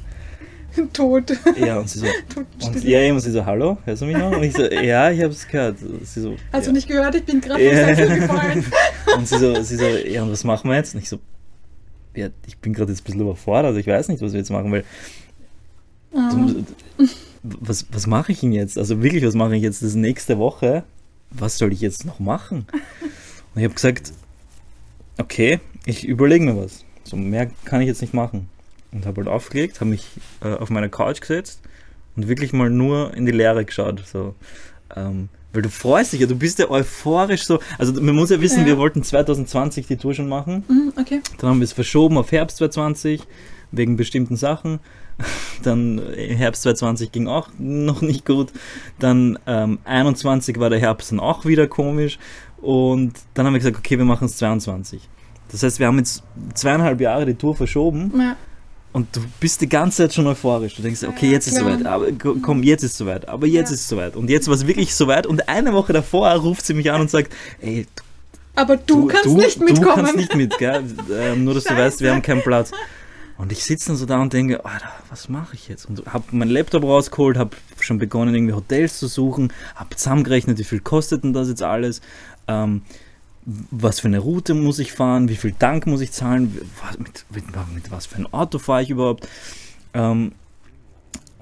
Tot. 0.92 1.32
Ja, 1.58 1.78
und 1.80 1.88
sie 1.90 1.98
so, 1.98 2.06
und, 2.66 2.84
ja, 2.84 3.00
eben, 3.00 3.16
und 3.16 3.20
sie 3.22 3.32
so, 3.32 3.44
hallo, 3.44 3.76
hörst 3.84 4.02
du 4.02 4.06
mich 4.06 4.16
noch? 4.16 4.30
Und 4.30 4.42
ich 4.44 4.52
so, 4.54 4.62
ja, 4.70 5.10
ich 5.10 5.20
habe 5.20 5.32
es 5.32 5.46
gehört. 5.48 5.78
Sie 5.80 6.20
so, 6.20 6.36
Hast 6.52 6.66
ja. 6.66 6.70
du 6.70 6.72
nicht 6.72 6.86
gehört? 6.86 7.14
Ich 7.16 7.24
bin 7.24 7.40
gerade 7.40 7.62
Ja. 7.62 7.92
Gefallen. 7.92 8.64
Und 9.16 9.26
sie 9.26 9.38
so, 9.38 9.60
sie 9.62 9.76
so, 9.76 9.84
ja, 9.84 10.22
und 10.22 10.30
was 10.30 10.44
machen 10.44 10.70
wir 10.70 10.76
jetzt? 10.76 10.94
Und 10.94 11.00
ich 11.02 11.08
so, 11.08 11.18
ja, 12.14 12.28
ich 12.46 12.56
bin 12.58 12.72
gerade 12.72 12.92
jetzt 12.92 13.00
ein 13.00 13.04
bisschen 13.04 13.20
überfordert, 13.22 13.76
ich 13.76 13.86
weiß 13.88 14.06
nicht, 14.08 14.22
was 14.22 14.32
wir 14.32 14.38
jetzt 14.38 14.50
machen, 14.50 14.70
weil 14.70 14.84
Mhm. 16.12 16.64
du, 16.98 17.04
was, 17.42 17.86
was 17.92 18.06
mache 18.06 18.32
ich 18.32 18.40
denn 18.40 18.52
jetzt? 18.52 18.76
Also 18.78 19.02
wirklich, 19.02 19.24
was 19.24 19.34
mache 19.34 19.56
ich 19.56 19.62
jetzt? 19.62 19.82
Das 19.82 19.90
ist 19.90 19.94
nächste 19.96 20.38
Woche. 20.38 20.84
Was 21.30 21.58
soll 21.58 21.72
ich 21.72 21.80
jetzt 21.80 22.04
noch 22.04 22.18
machen? 22.18 22.66
Und 23.54 23.60
ich 23.60 23.64
habe 23.64 23.74
gesagt, 23.74 24.12
okay, 25.18 25.60
ich 25.86 26.06
überlege 26.06 26.44
mir 26.44 26.56
was. 26.56 26.84
So 27.04 27.16
mehr 27.16 27.50
kann 27.64 27.80
ich 27.80 27.86
jetzt 27.86 28.00
nicht 28.00 28.14
machen. 28.14 28.48
Und 28.92 29.06
habe 29.06 29.20
halt 29.22 29.28
aufgelegt, 29.28 29.80
habe 29.80 29.90
mich 29.90 30.06
äh, 30.42 30.52
auf 30.54 30.70
meine 30.70 30.88
Couch 30.88 31.20
gesetzt 31.20 31.60
und 32.16 32.26
wirklich 32.28 32.52
mal 32.52 32.68
nur 32.70 33.14
in 33.14 33.24
die 33.26 33.32
Leere 33.32 33.64
geschaut. 33.64 34.02
So. 34.06 34.34
Ähm, 34.96 35.28
weil 35.52 35.62
du 35.62 35.68
freust 35.68 36.12
dich 36.12 36.20
ja, 36.20 36.26
du 36.26 36.36
bist 36.36 36.58
ja 36.58 36.68
euphorisch 36.70 37.44
so. 37.44 37.60
Also 37.78 37.92
man 38.00 38.14
muss 38.16 38.30
ja 38.30 38.40
wissen, 38.40 38.60
Ja. 38.60 38.66
wir 38.66 38.78
wollten 38.78 39.02
2020 39.04 39.86
die 39.86 39.96
Tour 39.96 40.14
schon 40.14 40.28
machen. 40.28 40.64
Mhm, 40.68 40.92
okay. 40.98 41.20
Dann 41.38 41.50
haben 41.50 41.60
wir 41.60 41.64
es 41.64 41.72
verschoben 41.72 42.18
auf 42.18 42.32
Herbst 42.32 42.56
2020 42.58 43.22
wegen 43.72 43.96
bestimmten 43.96 44.36
Sachen. 44.36 44.80
Dann 45.62 45.98
im 45.98 46.36
Herbst 46.36 46.62
2020 46.62 47.12
ging 47.12 47.28
auch 47.28 47.48
noch 47.58 48.00
nicht 48.02 48.24
gut. 48.26 48.48
Dann 48.98 49.38
ähm, 49.46 49.78
21 49.84 50.58
war 50.58 50.70
der 50.70 50.78
Herbst 50.80 51.12
dann 51.12 51.20
auch 51.20 51.44
wieder 51.44 51.66
komisch. 51.66 52.18
Und 52.60 53.12
dann 53.34 53.46
haben 53.46 53.54
wir 53.54 53.58
gesagt, 53.58 53.78
okay, 53.78 53.96
wir 53.98 54.04
machen 54.04 54.26
es 54.26 54.36
22. 54.36 55.08
Das 55.50 55.62
heißt, 55.62 55.78
wir 55.78 55.86
haben 55.86 55.98
jetzt 55.98 56.22
zweieinhalb 56.54 57.00
Jahre 57.00 57.26
die 57.26 57.34
Tour 57.34 57.54
verschoben. 57.56 58.12
Ja. 58.18 58.36
Und 58.92 59.14
du 59.14 59.20
bist 59.38 59.60
die 59.60 59.68
ganze 59.68 59.98
Zeit 59.98 60.14
schon 60.14 60.26
euphorisch. 60.26 60.74
Du 60.74 60.82
denkst, 60.82 61.04
okay, 61.04 61.30
jetzt 61.30 61.46
ist 61.46 61.54
es 61.56 61.60
klar. 61.60 61.78
soweit. 61.78 61.86
Aber 61.86 62.06
komm, 62.42 62.62
jetzt 62.62 62.82
ist 62.82 62.92
es 62.92 62.98
soweit. 62.98 63.28
Aber 63.28 63.46
jetzt 63.46 63.68
Ja. 63.70 63.74
ist 63.74 63.80
es 63.82 63.88
soweit. 63.88 64.16
Und 64.16 64.28
jetzt 64.30 64.48
war 64.48 64.54
es 64.54 64.66
wirklich 64.66 64.94
soweit. 64.94 65.26
Und 65.26 65.48
eine 65.48 65.72
Woche 65.72 65.92
davor 65.92 66.28
ruft 66.32 66.66
sie 66.66 66.74
mich 66.74 66.90
an 66.90 67.00
und 67.02 67.10
sagt, 67.10 67.32
ey, 67.60 67.86
Aber 68.56 68.76
du, 68.76 69.06
kannst 69.06 69.26
nicht 69.36 69.60
mitkommen. 69.60 69.84
Du 69.86 69.94
kannst 69.94 70.16
nicht 70.16 70.34
mit, 70.34 70.58
gell? 70.58 70.82
Ähm, 71.12 71.44
nur, 71.44 71.54
dass 71.54 71.64
du 71.64 71.70
Scheiße. 71.70 71.82
weißt, 71.82 72.00
wir 72.00 72.12
haben 72.12 72.22
keinen 72.22 72.42
Platz. 72.42 72.72
Und 73.40 73.52
ich 73.52 73.64
sitze 73.64 73.86
dann 73.86 73.96
so 73.96 74.04
da 74.04 74.20
und 74.20 74.34
denke, 74.34 74.66
Alter, 74.66 74.90
was 75.08 75.30
mache 75.30 75.54
ich 75.54 75.66
jetzt? 75.68 75.86
Und 75.86 76.04
habe 76.04 76.24
meinen 76.32 76.50
Laptop 76.50 76.82
rausgeholt, 76.82 77.38
habe 77.38 77.56
schon 77.80 77.98
begonnen, 77.98 78.34
irgendwie 78.34 78.52
Hotels 78.52 78.98
zu 78.98 79.06
suchen, 79.06 79.50
habe 79.74 79.96
zusammengerechnet, 79.96 80.58
wie 80.58 80.64
viel 80.64 80.80
kostet 80.80 81.24
denn 81.24 81.32
das 81.32 81.48
jetzt 81.48 81.62
alles? 81.62 82.02
Ähm, 82.48 82.82
was 83.46 84.00
für 84.00 84.08
eine 84.08 84.18
Route 84.18 84.52
muss 84.52 84.78
ich 84.78 84.92
fahren? 84.92 85.30
Wie 85.30 85.36
viel 85.36 85.52
Tank 85.52 85.86
muss 85.86 86.02
ich 86.02 86.12
zahlen? 86.12 86.54
Was, 86.84 86.98
mit, 86.98 87.24
mit, 87.30 87.46
mit 87.74 87.90
was 87.90 88.04
für 88.04 88.16
ein 88.16 88.30
Auto 88.30 88.58
fahre 88.58 88.82
ich 88.82 88.90
überhaupt? 88.90 89.26
Ähm, 89.94 90.32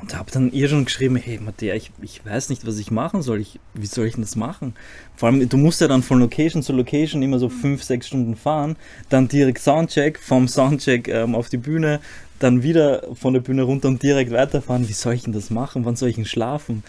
und 0.01 0.17
habe 0.17 0.31
dann 0.31 0.53
ihr 0.53 0.69
schon 0.69 0.85
geschrieben, 0.85 1.17
hey 1.17 1.39
Matthäa, 1.39 1.75
ich, 1.75 1.91
ich 2.01 2.25
weiß 2.25 2.51
nicht, 2.51 2.67
was 2.67 2.79
ich 2.79 2.91
machen 2.91 3.23
soll. 3.23 3.41
Ich, 3.41 3.59
wie 3.75 3.87
soll 3.87 4.07
ich 4.07 4.15
denn 4.15 4.23
das 4.23 4.37
machen? 4.37 4.75
Vor 5.17 5.29
allem, 5.29 5.49
du 5.49 5.57
musst 5.57 5.81
ja 5.81 5.89
dann 5.89 6.03
von 6.03 6.21
Location 6.21 6.63
zu 6.63 6.73
Location 6.73 7.23
immer 7.23 7.39
so 7.39 7.49
fünf, 7.49 7.83
sechs 7.83 8.07
Stunden 8.07 8.37
fahren, 8.37 8.77
dann 9.09 9.29
direkt 9.29 9.59
Soundcheck, 9.59 10.19
vom 10.19 10.47
Soundcheck 10.47 11.09
ähm, 11.09 11.35
auf 11.35 11.49
die 11.49 11.57
Bühne, 11.57 12.01
dann 12.39 12.63
wieder 12.63 13.03
von 13.15 13.35
der 13.35 13.41
Bühne 13.41 13.63
runter 13.63 13.89
und 13.89 14.03
direkt 14.03 14.31
weiterfahren. 14.31 14.89
Wie 14.89 14.93
soll 14.93 15.15
ich 15.15 15.25
denn 15.25 15.33
das 15.33 15.51
machen? 15.51 15.85
Wann 15.85 15.97
soll 15.97 16.11
ich 16.11 16.15
denn 16.15 16.25
schlafen? 16.25 16.85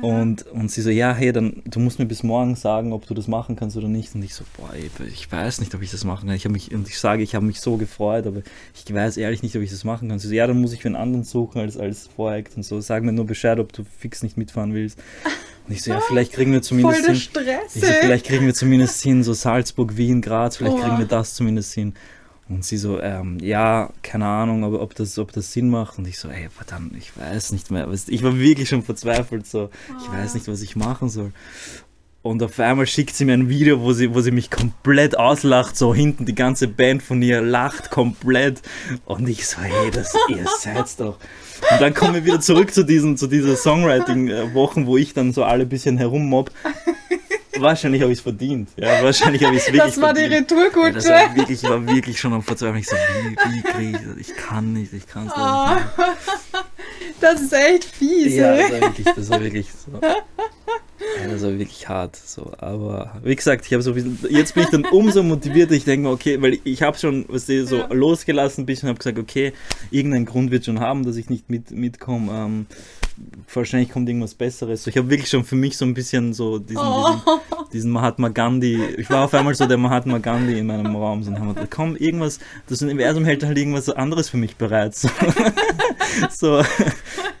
Und, 0.00 0.46
und 0.46 0.70
sie 0.70 0.80
so, 0.80 0.88
ja, 0.88 1.12
hey, 1.14 1.32
dann, 1.32 1.62
du 1.66 1.78
musst 1.78 1.98
mir 1.98 2.06
bis 2.06 2.22
morgen 2.22 2.56
sagen, 2.56 2.94
ob 2.94 3.06
du 3.06 3.12
das 3.12 3.28
machen 3.28 3.56
kannst 3.56 3.76
oder 3.76 3.88
nicht. 3.88 4.14
Und 4.14 4.22
ich 4.22 4.34
so, 4.34 4.44
boah, 4.56 4.70
ey, 4.72 4.90
ich 5.12 5.30
weiß 5.30 5.60
nicht, 5.60 5.74
ob 5.74 5.82
ich 5.82 5.90
das 5.90 6.04
machen 6.04 6.28
kann. 6.28 6.34
Ich 6.36 6.44
habe 6.44 6.52
mich, 6.54 6.72
und 6.74 6.88
ich 6.88 6.98
sage, 6.98 7.22
ich 7.22 7.34
habe 7.34 7.44
mich 7.44 7.60
so 7.60 7.76
gefreut, 7.76 8.26
aber 8.26 8.40
ich 8.74 8.92
weiß 8.92 9.18
ehrlich 9.18 9.42
nicht, 9.42 9.54
ob 9.54 9.62
ich 9.62 9.70
das 9.70 9.84
machen 9.84 10.08
kann. 10.08 10.18
Sie 10.18 10.28
so, 10.28 10.34
ja, 10.34 10.46
dann 10.46 10.60
muss 10.60 10.72
ich 10.72 10.80
für 10.80 10.88
einen 10.88 10.96
anderen 10.96 11.24
suchen 11.24 11.60
als, 11.60 11.76
als 11.76 12.06
Voreact 12.16 12.56
und 12.56 12.62
so. 12.62 12.80
Sag 12.80 13.02
mir 13.02 13.12
nur 13.12 13.26
Bescheid, 13.26 13.58
ob 13.58 13.72
du 13.74 13.84
fix 13.84 14.22
nicht 14.22 14.38
mitfahren 14.38 14.72
willst. 14.72 14.98
Und 15.68 15.74
ich 15.74 15.82
so, 15.82 15.90
ja, 15.90 16.00
vielleicht 16.00 16.32
kriegen 16.32 16.52
wir 16.52 16.62
zumindest 16.62 17.00
Voll 17.00 17.10
hin. 17.12 17.20
Stress. 17.20 17.76
Ich 17.76 17.82
so, 17.82 17.92
vielleicht 18.00 18.24
kriegen 18.26 18.46
wir 18.46 18.54
zumindest 18.54 19.02
hin, 19.02 19.22
so 19.22 19.34
Salzburg, 19.34 19.96
Wien, 19.98 20.22
Graz, 20.22 20.56
vielleicht 20.56 20.76
Oh. 20.76 20.80
kriegen 20.80 20.98
wir 20.98 21.06
das 21.06 21.34
zumindest 21.34 21.74
hin. 21.74 21.92
Und 22.48 22.64
sie 22.64 22.76
so, 22.76 23.00
ähm, 23.00 23.38
ja, 23.40 23.90
keine 24.02 24.26
Ahnung, 24.26 24.64
aber 24.64 24.82
ob 24.82 24.94
das, 24.94 25.18
ob 25.18 25.32
das 25.32 25.52
Sinn 25.52 25.70
macht. 25.70 25.98
Und 25.98 26.06
ich 26.06 26.18
so, 26.18 26.28
ey, 26.28 26.48
verdammt, 26.50 26.94
ich 26.96 27.16
weiß 27.16 27.52
nicht 27.52 27.70
mehr. 27.70 27.88
Ich 28.08 28.22
war 28.22 28.38
wirklich 28.38 28.68
schon 28.68 28.82
verzweifelt, 28.82 29.46
so, 29.46 29.70
ich 30.00 30.12
weiß 30.12 30.34
nicht, 30.34 30.48
was 30.48 30.60
ich 30.60 30.76
machen 30.76 31.08
soll. 31.08 31.32
Und 32.22 32.40
auf 32.42 32.60
einmal 32.60 32.86
schickt 32.86 33.16
sie 33.16 33.24
mir 33.24 33.32
ein 33.32 33.48
Video, 33.48 33.80
wo 33.80 33.92
sie, 33.92 34.14
wo 34.14 34.20
sie 34.20 34.30
mich 34.30 34.48
komplett 34.48 35.18
auslacht, 35.18 35.76
so 35.76 35.92
hinten 35.92 36.24
die 36.24 36.36
ganze 36.36 36.68
Band 36.68 37.02
von 37.02 37.20
ihr 37.20 37.40
lacht 37.40 37.90
komplett. 37.90 38.62
Und 39.06 39.28
ich 39.28 39.46
so, 39.48 39.60
hey, 39.60 39.90
das, 39.90 40.14
ihr 40.28 40.46
seid's 40.60 40.96
doch. 40.96 41.18
Und 41.70 41.80
dann 41.80 41.94
kommen 41.94 42.14
wir 42.14 42.24
wieder 42.24 42.40
zurück 42.40 42.72
zu 42.72 42.84
diesen, 42.84 43.16
zu 43.16 43.26
dieser 43.26 43.56
Songwriting-Wochen, 43.56 44.86
wo 44.86 44.96
ich 44.96 45.14
dann 45.14 45.32
so 45.32 45.42
alle 45.42 45.64
ein 45.64 45.68
bisschen 45.68 45.98
herummob. 45.98 46.52
Wahrscheinlich 47.62 48.02
habe 48.02 48.12
ich 48.12 48.18
es 48.18 48.22
verdient. 48.22 48.68
Ja, 48.76 49.02
wahrscheinlich 49.02 49.42
habe 49.44 49.54
ich 49.56 49.62
es 49.62 49.66
wirklich 49.72 49.82
Das 49.94 50.00
war 50.00 50.12
die 50.14 50.20
verdient. 50.22 50.50
Retourkutsche. 50.52 50.88
Ja, 50.88 50.92
das 50.92 51.08
war 51.08 51.36
wirklich, 51.36 51.62
ich 51.62 51.70
war 51.70 51.86
wirklich 51.86 52.20
schon 52.20 52.32
am 52.32 52.42
Verzweifeln. 52.42 52.78
Ich 52.80 52.88
so, 52.88 52.96
wie, 52.96 53.36
wie 53.54 53.62
kriege 53.62 53.90
ich 53.98 54.04
das? 54.06 54.16
Ich 54.18 54.36
kann 54.36 54.72
nicht, 54.72 54.92
ich 54.92 55.06
kann 55.06 55.22
es 55.26 55.36
nicht. 55.36 55.38
Ah, 55.38 55.80
das 57.20 57.40
ist 57.40 57.52
echt 57.52 57.84
fies, 57.84 58.34
Ja, 58.34 58.52
ey. 58.54 58.62
das 58.62 58.70
war 58.72 58.80
wirklich, 58.88 59.06
das 59.16 59.30
war 59.30 59.40
wirklich 59.40 59.66
so. 59.72 60.00
Ja, 61.20 61.28
das 61.28 61.42
war 61.42 61.50
wirklich 61.58 61.88
hart. 61.88 62.16
So. 62.16 62.52
Aber 62.58 63.20
wie 63.24 63.34
gesagt, 63.34 63.66
ich 63.66 63.72
habe 63.72 63.82
so 63.82 63.90
ein 63.90 63.94
bisschen, 63.94 64.18
jetzt 64.30 64.54
bin 64.54 64.62
ich 64.64 64.70
dann 64.70 64.84
umso 64.86 65.22
motivierter. 65.22 65.72
Ich 65.72 65.84
denke 65.84 66.06
mir, 66.08 66.12
okay, 66.12 66.40
weil 66.40 66.58
ich 66.64 66.82
habe 66.82 66.96
schon 66.96 67.24
was 67.28 67.46
die, 67.46 67.62
so 67.66 67.78
Ja. 67.78 67.88
losgelassen 67.92 68.62
ein 68.62 68.66
bisschen, 68.66 68.88
habe 68.88 68.98
gesagt, 68.98 69.18
okay, 69.18 69.52
irgendeinen 69.90 70.26
Grund 70.26 70.50
wird 70.50 70.64
schon 70.64 70.80
haben, 70.80 71.04
dass 71.04 71.16
ich 71.16 71.28
nicht 71.28 71.50
mit, 71.50 71.70
mitkomme. 71.72 72.32
Ähm, 72.32 72.66
wahrscheinlich 73.52 73.90
kommt 73.90 74.08
irgendwas 74.08 74.34
Besseres. 74.34 74.86
Ich 74.86 74.96
habe 74.96 75.10
wirklich 75.10 75.28
schon 75.28 75.44
für 75.44 75.56
mich 75.56 75.76
so 75.76 75.84
ein 75.84 75.94
bisschen 75.94 76.32
so 76.32 76.58
diesen, 76.58 76.80
Oh. 76.82 77.08
diesen, 77.10 77.70
diesen 77.72 77.90
Mahatma 77.90 78.28
Gandhi. 78.28 78.82
Ich 78.96 79.10
war 79.10 79.24
auf 79.24 79.34
einmal 79.34 79.54
so 79.54 79.66
der 79.66 79.78
Mahatma 79.78 80.18
Gandhi 80.18 80.58
in 80.58 80.66
meinem 80.66 80.94
Raum. 80.96 81.22
Und 81.22 81.38
haben 81.38 81.48
gedacht, 81.54 81.70
komm, 81.70 81.96
irgendwas, 81.96 82.38
das 82.68 82.82
Universum 82.82 83.24
hält 83.24 83.44
halt 83.44 83.58
irgendwas 83.58 83.88
anderes 83.90 84.28
für 84.28 84.36
mich 84.36 84.56
bereit. 84.56 84.94
So. 84.94 85.08
so. 86.30 86.62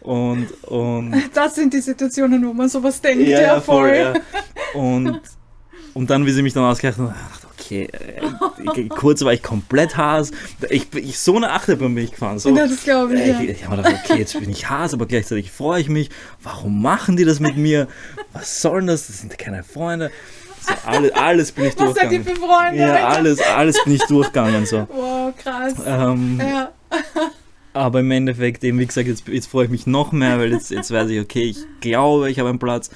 Und, 0.00 0.48
und 0.64 1.14
Das 1.34 1.54
sind 1.54 1.72
die 1.72 1.80
Situationen, 1.80 2.46
wo 2.46 2.52
man 2.52 2.68
sowas 2.68 3.00
denkt. 3.00 3.26
Ja, 3.28 3.60
voll. 3.60 3.94
ja. 3.94 4.14
Und, 4.74 5.20
und 5.94 6.10
dann, 6.10 6.26
wie 6.26 6.30
sie 6.32 6.42
mich 6.42 6.52
dann 6.52 6.64
ausgerechnet 6.64 7.10
ich, 7.34 7.41
okay, 7.62 7.88
äh, 8.76 8.88
kurz 8.88 9.22
war 9.24 9.32
ich 9.32 9.42
komplett 9.42 9.96
Haas. 9.96 10.30
Ich, 10.70 10.86
ich 10.94 11.18
so 11.18 11.36
eine 11.36 11.50
Achterbahn 11.50 11.94
bin 11.94 12.04
ich 12.04 12.10
gefahren. 12.12 12.38
So, 12.38 12.54
Ja, 12.54 12.66
das 12.66 12.82
glaube 12.84 13.14
ich, 13.14 13.20
äh, 13.20 13.42
ich, 13.44 13.50
ich 13.50 13.64
habe 13.66 13.76
gedacht, 13.82 13.94
okay, 14.04 14.18
jetzt 14.18 14.38
bin 14.38 14.50
ich 14.50 14.68
Haas, 14.68 14.94
aber 14.94 15.06
gleichzeitig 15.06 15.50
freue 15.50 15.80
ich 15.80 15.88
mich. 15.88 16.10
Warum 16.42 16.80
machen 16.82 17.16
die 17.16 17.24
das 17.24 17.40
mit 17.40 17.56
mir? 17.56 17.88
Was 18.32 18.62
soll 18.62 18.80
denn 18.80 18.86
das? 18.88 19.06
Das 19.06 19.20
sind 19.20 19.36
keine 19.38 19.62
Freunde. 19.62 20.10
So, 20.60 20.74
alle, 20.86 21.16
alles 21.16 21.50
bin 21.52 21.64
ich 21.64 21.78
Was 21.78 21.94
seid 21.94 22.12
ihr 22.12 22.18
durchgegangen. 22.20 22.36
für 22.36 22.46
Freunde? 22.46 22.78
Ja, 22.78 23.08
alles, 23.08 23.40
alles 23.40 23.82
bin 23.84 23.94
ich 23.94 24.02
durchgegangen. 24.04 24.64
So. 24.66 24.86
Wow, 24.92 25.34
krass. 25.36 25.74
Ähm, 25.84 26.40
Ja. 26.40 26.70
aber 27.74 28.00
im 28.00 28.10
Endeffekt, 28.10 28.62
eben 28.64 28.78
wie 28.78 28.86
gesagt, 28.86 29.08
jetzt, 29.08 29.26
jetzt 29.28 29.46
freue 29.48 29.64
ich 29.64 29.70
mich 29.70 29.86
noch 29.86 30.12
mehr, 30.12 30.38
weil 30.38 30.52
jetzt, 30.52 30.70
jetzt 30.70 30.90
weiß 30.90 31.08
ich, 31.10 31.20
okay, 31.20 31.44
ich 31.44 31.58
glaube, 31.80 32.30
ich 32.30 32.38
habe 32.38 32.48
einen 32.50 32.58
Platz. 32.60 32.90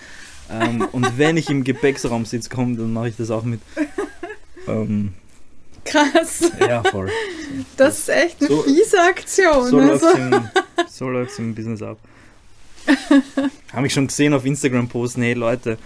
Ähm, 0.49 0.87
und 0.93 1.19
wenn 1.19 1.37
ich 1.37 1.51
im 1.51 1.65
Gepäcksraum 1.65 2.25
sitze, 2.25 2.51
komm, 2.55 2.77
dann 2.77 2.93
mache 2.93 3.09
ich 3.09 3.17
das 3.17 3.33
auch 3.33 3.43
mit. 3.43 3.61
Ähm, 4.69 5.15
Krass. 5.85 6.51
ja, 6.61 6.83
voll. 6.83 7.09
Das 7.77 7.99
ist 8.01 8.09
echt 8.09 8.41
eine 8.41 8.49
So- 8.49 8.63
fiese 8.63 9.01
Aktion. 9.01 9.67
So 9.71 9.79
läuft 9.79 10.05
also. 10.05 10.09
es 10.09 10.15
im, 10.19 10.49
so 10.91 11.09
läuft's 11.09 11.39
im 11.39 11.55
Business 11.55 11.83
ab. 11.83 11.99
Habe 13.73 13.87
ich 13.89 13.93
schon 13.93 14.07
gesehen 14.07 14.33
auf 14.35 14.45
Instagram 14.45 14.89
posten, 14.89 15.23
hey 15.23 15.35
Leute, 15.35 15.77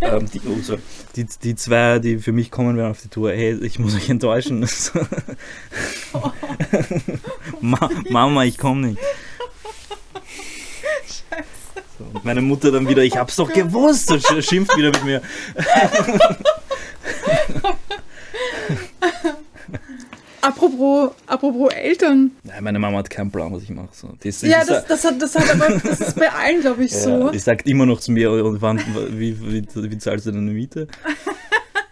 ähm, 0.00 0.30
die, 0.32 0.40
oh, 0.46 0.58
sorry, 0.62 0.80
die, 1.14 1.26
die 1.42 1.54
zwei, 1.56 1.98
die 1.98 2.18
für 2.18 2.32
mich 2.32 2.50
kommen 2.50 2.74
werden 2.78 2.90
auf 2.92 3.02
die 3.02 3.08
Tour, 3.08 3.32
hey, 3.32 3.58
ich 3.62 3.78
muss 3.78 3.94
euch 3.94 4.08
enttäuschen. 4.08 4.66
Ma 7.60 7.90
Mama, 8.08 8.44
ich 8.44 8.56
komme 8.56 8.88
nicht. 8.88 9.00
So, 11.98 12.04
und 12.14 12.24
meine 12.24 12.40
Mutter 12.40 12.70
dann 12.70 12.88
wieder, 12.88 13.02
ich 13.02 13.16
hab's 13.16 13.36
doch 13.36 13.52
gewusst, 13.52 14.10
und 14.10 14.24
sch- 14.24 14.42
schimpft 14.48 14.74
wieder 14.76 14.88
mit 14.88 15.04
mir. 15.04 15.22
Apropos, 20.42 21.12
apropos 21.26 21.72
Eltern. 21.72 22.32
Nein, 22.42 22.64
meine 22.64 22.78
Mama 22.80 22.98
hat 22.98 23.08
keinen 23.08 23.30
Plan, 23.30 23.52
was 23.52 23.62
ich 23.62 23.70
mache. 23.70 23.88
So. 23.92 24.08
Ist- 24.22 24.42
Ja, 24.42 24.64
das, 24.64 24.84
das, 24.86 25.04
hat, 25.04 25.22
das 25.22 25.34
hat 25.36 25.50
aber, 25.50 25.78
das 25.78 26.00
ist 26.00 26.16
bei 26.18 26.28
allen, 26.30 26.60
glaube 26.60 26.84
ich, 26.84 26.90
Ja, 26.92 26.98
so. 26.98 27.30
Die 27.30 27.38
sagt 27.38 27.66
immer 27.68 27.86
noch 27.86 28.00
zu 28.00 28.10
mir, 28.12 28.30
und 28.32 28.60
wann, 28.60 28.80
wie, 29.10 29.40
wie, 29.40 29.64
wie 29.74 29.98
zahlst 29.98 30.26
du 30.26 30.32
deine 30.32 30.50
Miete? 30.50 30.88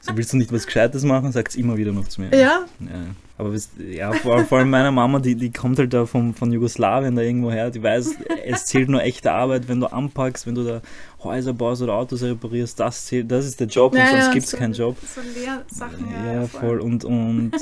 So, 0.03 0.17
willst 0.17 0.33
du 0.33 0.39
nicht 0.39 0.51
was 0.53 0.65
Gescheites 0.67 1.03
machen? 1.05 1.31
Sagt 1.31 1.53
sie 1.53 1.61
immer 1.61 1.77
wieder 1.77 1.93
noch 1.93 2.09
zu 2.09 2.23
mir. 2.23 2.31
Ja, 2.35 2.65
Ja, 2.81 3.05
aber 3.37 3.55
ja, 3.91 4.13
vor, 4.15 4.45
vor 4.47 4.59
allem 4.59 4.71
meine 4.71 4.91
Mama, 4.91 5.19
die, 5.19 5.35
die 5.35 5.51
kommt 5.51 5.79
halt 5.79 5.93
da 5.93 6.07
vom, 6.07 6.35
von 6.35 6.51
Jugoslawien 6.53 7.15
da 7.17 7.23
irgendwo 7.23 7.51
her, 7.51 7.71
die 7.71 7.83
weiß, 7.83 8.15
es 8.47 8.65
zählt 8.67 8.89
nur 8.89 9.03
echte 9.03 9.31
Arbeit, 9.33 9.69
wenn 9.69 9.79
du 9.81 9.87
anpackst, 9.93 10.47
wenn 10.47 10.55
du 10.55 10.65
da 10.65 10.81
Häuser 11.23 11.53
baust 11.53 11.83
oder 11.83 11.95
Autos 11.95 12.23
reparierst, 12.23 12.81
das 12.81 13.07
zählt, 13.07 13.31
das 13.31 13.45
ist 13.45 13.61
der 13.61 13.67
Job 13.67 13.93
und 13.93 13.99
Ja, 13.99 14.07
sonst 14.09 14.27
ja, 14.27 14.33
gibt 14.33 14.45
es 14.47 14.51
so- 14.53 14.57
keinen 14.57 14.73
Job. 14.73 14.97
so 15.03 15.21
Lehrsachen, 15.39 16.07
Ja, 16.25 16.47
voll. 16.47 16.81
Und, 16.81 17.05
und, 17.05 17.53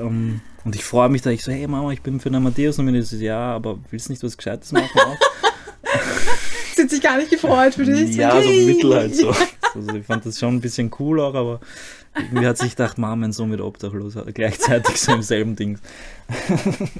ähm, 0.00 0.40
und 0.64 0.74
ich 0.74 0.84
freue 0.84 1.10
mich 1.10 1.20
da, 1.20 1.30
ich 1.30 1.42
so, 1.44 1.52
hey 1.52 1.66
Mama, 1.66 1.90
ich 1.92 2.00
bin 2.02 2.18
für 2.20 2.30
den 2.30 2.36
Amadeus 2.36 2.78
und 2.78 2.86
sie 2.92 3.02
so, 3.02 3.16
ja, 3.22 3.54
aber 3.54 3.78
willst 3.90 4.08
du 4.08 4.12
nicht 4.12 4.22
was 4.22 4.36
Gescheites 4.38 4.72
machen 4.72 4.88
auch? 5.00 5.18
hat 6.84 6.90
sich 6.90 7.00
gar 7.00 7.16
nicht 7.16 7.30
gefreut 7.30 7.74
für 7.74 7.84
dich. 7.84 8.16
Ja, 8.16 8.40
so 8.40 8.48
Yay. 8.48 8.66
mittel 8.66 8.94
halt 8.94 9.14
so. 9.14 9.34
Also 9.74 9.92
ich 9.96 10.06
fand 10.06 10.24
das 10.24 10.38
schon 10.38 10.54
ein 10.54 10.60
bisschen 10.60 10.88
cool 11.00 11.18
auch, 11.18 11.34
aber 11.34 11.58
irgendwie 12.14 12.46
hat 12.46 12.58
sich 12.58 12.76
gedacht, 12.76 12.96
Mama, 12.96 13.16
mein 13.16 13.32
Sohn 13.32 13.50
wird 13.50 13.60
obdachlos, 13.60 14.16
gleichzeitig 14.34 15.00
so 15.00 15.12
im 15.12 15.22
selben 15.22 15.56
Ding. 15.56 15.78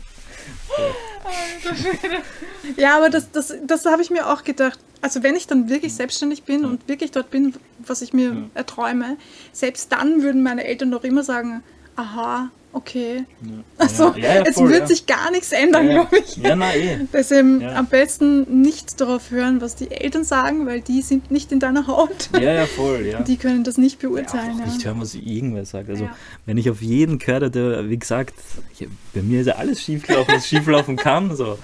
Ja, 2.76 2.96
aber 2.96 3.10
das, 3.10 3.30
das, 3.30 3.54
das 3.66 3.86
habe 3.86 4.02
ich 4.02 4.10
mir 4.10 4.28
auch 4.28 4.44
gedacht. 4.44 4.78
Also 5.00 5.22
wenn 5.22 5.36
ich 5.36 5.46
dann 5.46 5.68
wirklich 5.68 5.94
selbstständig 5.94 6.42
bin 6.42 6.64
und 6.64 6.88
wirklich 6.88 7.10
dort 7.10 7.30
bin, 7.30 7.54
was 7.78 8.02
ich 8.02 8.12
mir 8.12 8.48
erträume, 8.54 9.16
selbst 9.52 9.92
dann 9.92 10.22
würden 10.22 10.42
meine 10.42 10.64
Eltern 10.64 10.90
doch 10.90 11.04
immer 11.04 11.22
sagen, 11.22 11.62
aha, 11.96 12.50
Okay. 12.76 13.24
Ja. 13.40 13.52
Also, 13.78 14.14
ja, 14.16 14.34
ja, 14.34 14.42
es 14.42 14.56
voll, 14.56 14.68
wird 14.70 14.88
sich 14.88 15.06
gar 15.06 15.30
nichts 15.30 15.52
ändern, 15.52 15.88
glaube 15.88 16.18
ich. 16.18 16.36
Ja, 16.38 16.56
na 16.56 16.74
eh. 16.74 16.98
Deswegen 17.12 17.64
am 17.64 17.86
besten 17.86 18.62
nicht 18.62 19.00
darauf 19.00 19.30
hören, 19.30 19.60
was 19.60 19.76
die 19.76 19.92
Eltern 19.92 20.24
sagen, 20.24 20.66
weil 20.66 20.80
die 20.80 21.00
sind 21.00 21.30
nicht 21.30 21.52
in 21.52 21.60
deiner 21.60 21.86
Haut. 21.86 22.30
Ja, 22.34 22.40
ja, 22.52 22.66
voll, 22.66 23.06
ja. 23.06 23.22
Die 23.22 23.36
können 23.36 23.62
das 23.62 23.78
nicht 23.78 24.02
Ja, 24.02 24.08
beurteilen. 24.08 24.56
auch 24.56 24.58
Ja, 24.58 24.66
nicht 24.66 24.84
hören, 24.84 25.00
was 25.00 25.14
irgendwer 25.14 25.64
sagt. 25.64 25.88
Also, 25.88 26.10
wenn 26.46 26.58
ich 26.58 26.68
auf 26.68 26.82
jeden 26.82 27.20
höre, 27.24 27.48
der, 27.48 27.88
wie 27.88 27.96
gesagt, 27.96 28.34
ich, 28.76 28.88
bei 29.14 29.22
mir 29.22 29.42
ist 29.42 29.46
ja 29.46 29.54
alles 29.54 29.80
schiefgelaufen, 29.80 30.34
was 30.34 30.48
schieflaufen 30.48 30.96
kann. 30.96 31.36
So. 31.36 31.56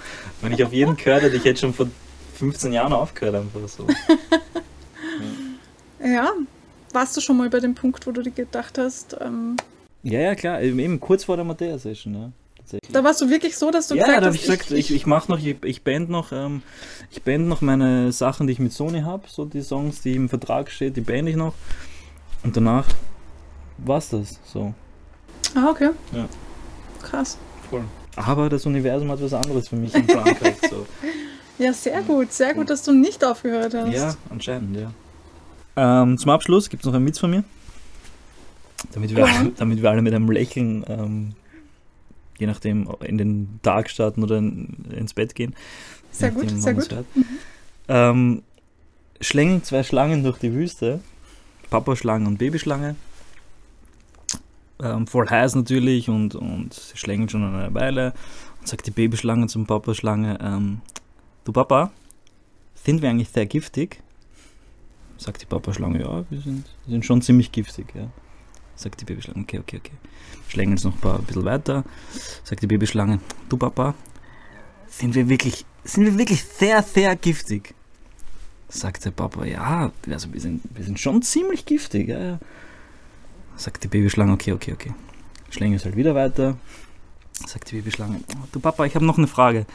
Wenn 0.43 0.53
ich 0.53 0.63
auf 0.65 0.73
jeden 0.73 0.97
höre, 0.97 1.25
ich 1.35 1.45
hätte 1.45 1.59
schon 1.61 1.75
vor 1.75 1.89
15 2.39 2.73
Jahren 2.73 2.93
aufgehört, 2.93 3.35
einfach 3.35 3.69
so. 3.69 3.85
ja. 6.05 6.33
Warst 6.93 7.17
du 7.17 7.21
schon 7.21 7.37
mal 7.37 7.49
bei 7.51 7.61
dem 7.61 7.75
Punkt, 7.75 8.07
wo 8.07 8.11
du 8.13 8.23
dir 8.23 8.31
gedacht 8.33 8.79
hast, 8.79 9.17
ähm, 9.21 9.57
Ja, 10.03 10.21
ja, 10.21 10.35
klar, 10.35 10.63
eben 10.63 10.79
eben 10.79 11.01
kurz 11.01 11.25
vor 11.25 11.37
der 11.37 11.45
Mattea-Session, 11.45 12.15
ja. 12.15 12.33
Da 12.93 13.03
warst 13.03 13.21
du 13.21 13.29
wirklich 13.29 13.57
so, 13.57 13.71
dass 13.73 13.89
du 13.89 13.97
Ja, 13.97 14.05
gesagt 14.05 14.23
da 14.23 14.27
habe 14.27 14.37
hast, 14.37 14.43
ich 14.43 14.49
gesagt, 14.49 14.71
ich, 14.71 14.95
ich 14.95 15.07
mache 15.07 15.31
noch, 15.31 15.41
ich, 15.41 15.57
ich 15.65 15.83
band 15.83 16.09
noch, 16.09 16.31
ähm, 16.31 16.63
ich 17.11 17.23
band 17.23 17.49
noch 17.49 17.63
meine 17.63 18.13
Sachen, 18.13 18.47
die 18.47 18.53
ich 18.53 18.61
mit 18.61 18.73
Sony 18.73 19.01
habe, 19.01 19.25
so 19.27 19.45
die 19.45 19.63
Songs, 19.63 20.03
die 20.03 20.15
im 20.15 20.29
Vertrag 20.29 20.71
steht, 20.71 20.97
die 20.97 21.01
band 21.01 21.29
ich 21.29 21.37
noch. 21.37 21.55
Und 22.45 22.57
danach 22.57 22.87
war's 23.79 24.11
das, 24.11 24.39
so. 24.45 24.73
Ah, 25.57 25.69
okay. 25.71 25.91
Ja. 26.13 26.29
Krass. 27.03 27.39
Voll. 27.69 27.83
Aber 28.17 28.49
das 28.49 28.67
Universum 28.67 29.11
hat 29.11 29.21
was 29.21 29.33
anderes 29.35 29.69
für 29.69 29.77
mich 29.77 29.95
in 29.95 30.07
Plan 30.07 30.25
gehabt, 30.25 30.69
so. 30.71 30.87
Ja, 31.59 31.75
sehr 31.75 32.01
gut. 32.01 32.33
Sehr 32.33 32.55
gut, 32.55 32.71
dass 32.71 32.83
du 32.85 32.93
nicht 32.93 33.23
aufgehört 33.23 33.75
hast. 33.75 33.93
Ja, 33.93 34.17
anscheinend, 34.31 34.79
ja. 34.79 34.91
Ähm, 35.77 36.17
zum 36.17 36.31
Abschluss 36.31 36.71
gibt 36.71 36.83
es 36.83 36.87
noch 36.87 36.95
einen 36.95 37.07
Witz 37.07 37.19
von 37.19 37.31
mir. 37.31 37.45
Damit 38.93 39.15
wir, 39.15 39.27
alle, 39.27 39.51
damit 39.57 39.83
wir 39.83 39.91
alle 39.91 40.03
mit 40.03 40.15
einem 40.15 40.31
Lächeln, 40.31 40.85
ähm, 40.89 41.33
je 42.39 42.47
nachdem, 42.47 42.89
in 43.05 43.19
den 43.19 43.61
Tag 43.63 43.91
starten 43.91 44.23
oder 44.23 44.39
in, 44.39 44.85
ins 44.91 45.15
Bett 45.15 45.35
gehen. 45.35 45.55
Sehr 46.11 46.31
Je 46.31 46.35
gut, 46.35 46.45
nachdem, 46.45 46.61
sehr 46.61 46.75
gut. 46.75 46.91
hört. 46.93 47.07
Ähm, 47.89 48.43
schlängeln 49.21 49.63
zwei 49.63 49.83
Schlangen 49.83 50.23
durch 50.23 50.39
die 50.39 50.53
Wüste. 50.53 51.01
Papa-Schlange 51.69 52.27
und 52.27 52.39
Babyschlange. 52.39 52.97
Ähm, 54.83 55.07
voll 55.07 55.29
heiß 55.29 55.55
natürlich 55.55 56.09
und, 56.09 56.35
und 56.35 56.75
sie 56.75 56.97
schlängeln 56.97 57.29
schon 57.29 57.45
eine 57.45 57.73
Weile. 57.75 58.13
Und 58.59 58.69
sagt 58.69 58.87
die 58.87 58.91
Babyschlange 58.91 59.47
zum 59.47 59.67
Papa-Schlange, 59.67 60.39
ähm, 60.43 60.81
du 61.45 61.53
Papa, 61.53 61.93
sind 62.75 63.03
wir 63.03 63.11
eigentlich 63.11 63.29
sehr 63.29 63.47
giftig? 63.47 64.03
Sagt 65.17 65.43
die 65.43 65.47
Papa-Schlange, 65.47 66.01
ja, 66.01 66.25
wir 66.31 66.41
sind, 66.41 66.67
wir 66.87 66.93
sind 66.93 67.05
schon 67.05 67.23
ziemlich 67.23 67.53
giftig, 67.53 67.87
ja. 67.95 68.09
Sagt 68.81 68.99
die 68.99 69.05
Babyschlange, 69.05 69.43
okay, 69.43 69.59
okay, 69.59 69.77
okay. 69.77 69.93
Schlängeln 70.49 70.79
es 70.79 70.85
noch 70.85 70.95
ein, 70.95 71.01
paar, 71.01 71.19
ein 71.19 71.25
bisschen 71.27 71.45
weiter. 71.45 71.85
Sagt 72.45 72.63
die 72.63 72.67
Babyschlange, 72.67 73.21
du 73.51 73.59
Papa, 73.59 73.95
sind 74.89 75.15
wir 75.15 75.29
wirklich, 75.29 75.67
sind 75.85 76.07
wir 76.07 76.17
wirklich 76.17 76.43
sehr, 76.43 76.83
sehr 76.83 77.15
giftig? 77.15 77.75
Sagt 78.71 79.05
der 79.05 79.11
Papa, 79.11 79.45
ja, 79.45 79.93
also 80.09 80.33
wir 80.33 80.41
sind, 80.41 80.63
wir 80.75 80.83
sind 80.83 80.99
schon 80.99 81.21
ziemlich 81.21 81.67
giftig, 81.67 82.09
ja, 82.09 82.21
ja. 82.21 82.39
Sagt 83.55 83.85
die 83.85 83.89
Babyschlange, 83.89 84.33
okay, 84.33 84.53
okay, 84.53 84.73
okay. 84.73 84.95
Schlängel 85.51 85.77
es 85.77 85.85
halt 85.85 85.97
wieder 85.97 86.15
weiter. 86.15 86.57
Sagt 87.47 87.71
die 87.71 87.77
Babyschlange, 87.77 88.23
du 88.51 88.61
Papa, 88.61 88.87
ich 88.87 88.95
habe 88.95 89.05
noch 89.05 89.19
eine 89.19 89.27
Frage. 89.27 89.67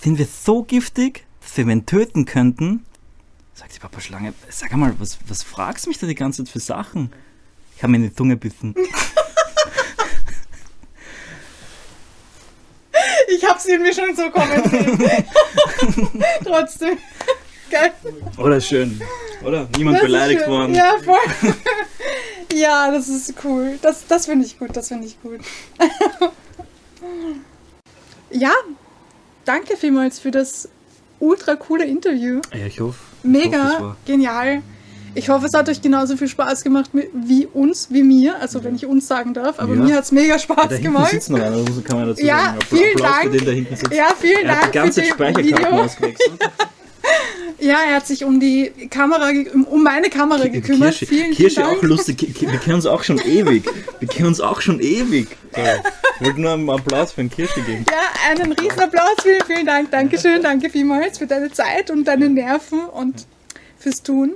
Sind 0.00 0.18
wir 0.18 0.26
so 0.26 0.62
giftig, 0.62 1.26
dass 1.40 1.56
wir 1.56 1.66
wen 1.66 1.84
töten 1.84 2.26
könnten? 2.26 2.84
Sagt 3.54 3.74
die 3.74 3.80
Papa-Schlange, 3.80 4.34
sag 4.50 4.72
einmal, 4.72 4.94
was, 5.00 5.18
was 5.26 5.42
fragst 5.42 5.86
du 5.86 5.90
mich 5.90 5.98
da 5.98 6.06
die 6.06 6.14
ganze 6.14 6.44
Zeit 6.44 6.52
für 6.52 6.60
Sachen? 6.60 7.10
Ich 7.76 7.82
habe 7.82 7.90
mir 7.92 7.98
in 7.98 8.02
die 8.04 8.14
Zunge 8.14 8.36
bissen. 8.36 8.74
Ich 13.28 13.44
hab's 13.44 13.66
irgendwie 13.66 13.92
schon 13.92 14.14
so 14.16 14.30
kommentiert. 14.30 15.24
Trotzdem. 16.44 16.96
Geil. 17.70 17.92
Oder 18.38 18.60
schön, 18.60 19.00
oder? 19.44 19.68
Niemand 19.76 19.96
Das 19.98 20.04
beleidigt 20.04 20.46
worden. 20.46 20.74
Ja, 20.74 20.94
voll. 21.04 21.18
ja, 22.54 22.90
das 22.90 23.08
ist 23.08 23.34
cool. 23.44 23.78
Das, 23.82 24.06
das 24.06 24.26
finde 24.26 24.46
ich 24.46 24.58
gut, 24.58 24.74
das 24.76 24.88
finde 24.88 25.06
ich 25.06 25.20
gut. 25.20 25.40
ja, 28.30 28.52
danke 29.44 29.76
vielmals 29.76 30.18
für 30.20 30.30
das 30.30 30.68
ultra 31.18 31.56
coole 31.56 31.84
Interview. 31.84 32.40
Ja, 32.54 32.66
ich 32.66 32.80
hoffe. 32.80 32.98
ich 33.22 33.28
hoffe, 33.28 33.28
Mega 33.28 33.58
war- 33.80 33.96
genial. 34.06 34.62
Ich 35.16 35.28
hoffe, 35.30 35.46
es 35.46 35.54
hat 35.54 35.68
euch 35.68 35.80
genauso 35.80 36.16
viel 36.16 36.28
Spaß 36.28 36.62
gemacht 36.62 36.90
wie 36.92 37.46
uns, 37.46 37.88
wie 37.90 38.02
mir. 38.02 38.36
Also, 38.40 38.62
wenn 38.62 38.74
ich 38.76 38.84
uns 38.86 39.06
sagen 39.08 39.32
darf. 39.34 39.58
Aber 39.58 39.74
Ja. 39.74 39.80
mir 39.82 39.96
hat 39.96 40.04
es 40.04 40.12
mega 40.12 40.34
Ja, 40.34 40.38
Spaß 40.38 40.68
hinten 40.68 40.82
gemacht. 40.84 41.10
sitzt 41.10 41.30
noch 41.30 41.38
einer, 41.40 41.56
also 41.56 41.80
kann 41.80 41.98
man 41.98 42.08
dazu 42.08 42.24
Ja, 42.24 42.38
sagen. 42.38 42.58
Vielen 42.68 43.02
Applaus 43.02 43.44
Dank. 43.46 43.92
Ja, 43.94 44.08
vielen 44.20 44.44
er 44.46 44.56
hat 44.56 44.62
Dank 44.74 44.92
die 44.94 45.00
ganze 45.00 45.02
Video. 45.02 45.66
ausgewechselt. 45.68 46.32
Ja, 47.58 47.78
er 47.88 47.96
hat 47.96 48.06
sich 48.06 48.24
um 48.24 48.38
die 48.40 48.70
Kamera, 48.90 49.30
um- 49.70 49.82
meine 49.82 50.10
Kamera 50.10 50.46
gekümmert. 50.48 50.90
Kirsche, 50.90 51.06
vielen, 51.06 51.32
Kirsche 51.32 51.64
vielen 51.64 51.78
auch 51.78 51.82
lustig. 51.82 52.34
Wir 52.40 52.58
kennen 52.58 52.74
uns 52.74 52.86
auch 52.86 53.02
schon 53.04 53.18
ewig. 53.20 53.62
Wir 54.00 54.08
kennen 54.08 54.26
uns 54.28 54.40
auch 54.40 54.60
schon 54.60 54.80
ewig. 54.80 55.28
So, 55.54 55.60
ich 56.20 56.26
wollte 56.26 56.40
nur 56.40 56.52
einen 56.52 56.68
Applaus 56.68 57.12
für 57.12 57.22
den 57.22 57.30
Kirsche 57.30 57.60
geben. 57.62 57.86
Ja, 57.88 58.30
einen 58.30 58.52
Riesenapplaus. 58.52 59.14
Vielen, 59.22 59.40
vielen 59.46 59.66
Dank. 59.66 59.90
Dankeschön. 59.90 60.42
Danke 60.42 60.68
vielmals 60.68 61.18
für 61.18 61.26
deine 61.26 61.50
Zeit 61.50 61.90
und 61.90 62.04
deine 62.06 62.28
Nerven 62.28 62.80
und 62.86 63.24
fürs 63.86 64.02
Tun. 64.02 64.32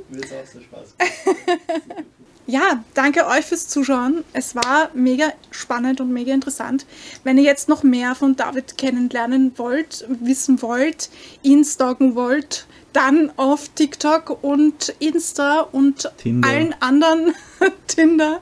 Ja, 2.46 2.82
danke 2.94 3.28
euch 3.28 3.44
fürs 3.44 3.68
Zuschauen. 3.68 4.24
Es 4.32 4.56
war 4.56 4.90
mega 4.92 5.32
spannend 5.52 6.00
und 6.00 6.12
mega 6.12 6.34
interessant. 6.34 6.84
Wenn 7.22 7.38
ihr 7.38 7.44
jetzt 7.44 7.68
noch 7.68 7.84
mehr 7.84 8.16
von 8.16 8.34
David 8.34 8.76
kennenlernen 8.76 9.52
wollt, 9.56 10.04
wissen 10.20 10.60
wollt, 10.60 11.10
ihn 11.44 11.64
stalken 11.64 12.16
wollt, 12.16 12.66
dann 12.92 13.30
auf 13.36 13.68
TikTok 13.68 14.42
und 14.42 14.92
Insta 14.98 15.60
und 15.60 16.10
Tinder. 16.16 16.48
allen 16.48 16.74
anderen 16.80 17.34
Tinder. 17.86 18.40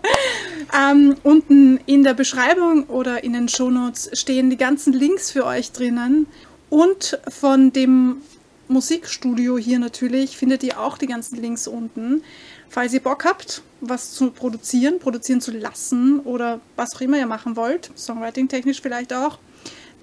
Ähm, 0.75 1.17
unten 1.23 1.79
in 1.85 2.03
der 2.03 2.15
Beschreibung 2.15 2.85
oder 2.85 3.23
in 3.25 3.35
den 3.35 3.51
Shownotes 3.51 4.09
stehen 4.15 4.49
die 4.49 4.57
ganzen 4.57 4.95
Links 4.95 5.31
für 5.33 5.45
euch 5.45 5.73
drinnen. 5.73 6.29
Und 6.71 7.21
von 7.29 7.75
dem 7.75 8.23
Musikstudio 8.69 9.59
hier 9.59 9.79
natürlich 9.79 10.37
findet 10.37 10.63
ihr 10.63 10.81
auch 10.81 10.99
die 10.99 11.07
ganzen 11.07 11.41
Links 11.41 11.67
unten. 11.67 12.23
Falls 12.69 12.93
ihr 12.93 13.01
Bock 13.01 13.25
habt, 13.25 13.63
was 13.81 14.13
zu 14.13 14.31
produzieren, 14.31 14.99
produzieren 14.99 15.41
zu 15.41 15.53
lassen 15.53 16.21
oder 16.21 16.61
was 16.77 16.95
auch 16.95 17.01
immer 17.01 17.19
ihr 17.19 17.27
machen 17.27 17.57
wollt, 17.57 17.91
Songwriting-technisch 17.97 18.83
vielleicht 18.83 19.13
auch, 19.13 19.39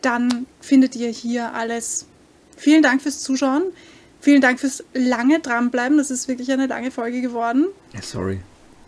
dann 0.01 0.45
findet 0.61 0.95
ihr 0.95 1.09
hier 1.09 1.53
alles. 1.53 2.05
Vielen 2.57 2.81
Dank 2.81 3.01
fürs 3.01 3.21
Zuschauen. 3.21 3.63
Vielen 4.19 4.41
Dank 4.41 4.59
fürs 4.59 4.83
lange 4.93 5.39
dranbleiben. 5.39 5.97
Das 5.97 6.09
ist 6.09 6.27
wirklich 6.27 6.51
eine 6.51 6.67
lange 6.67 6.89
Folge 6.89 7.21
geworden. 7.21 7.67
Sorry. 8.01 8.39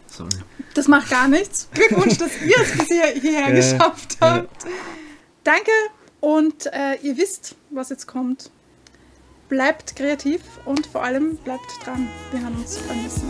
Sorry. 0.08 0.30
Das 0.74 0.88
macht 0.88 1.10
gar 1.10 1.28
nichts. 1.28 1.70
Glückwunsch, 1.74 2.18
dass 2.18 2.32
ihr 2.42 2.56
es 2.60 2.78
bis 2.78 2.88
hier, 2.88 3.06
hierher 3.22 3.52
geschafft 3.52 4.18
habt. 4.22 4.66
Danke 5.44 5.72
und 6.20 6.66
äh, 6.68 6.96
ihr 7.04 7.18
wisst, 7.18 7.56
was 7.70 7.90
jetzt 7.90 8.08
kommt 8.08 8.50
bleibt 9.50 9.96
kreativ 9.96 10.42
und 10.66 10.86
vor 10.88 11.04
allem 11.04 11.38
bleibt 11.38 11.86
dran. 11.86 12.08
Wir 12.32 12.44
haben 12.44 12.56
uns 12.56 12.78
vermissen. 12.78 13.28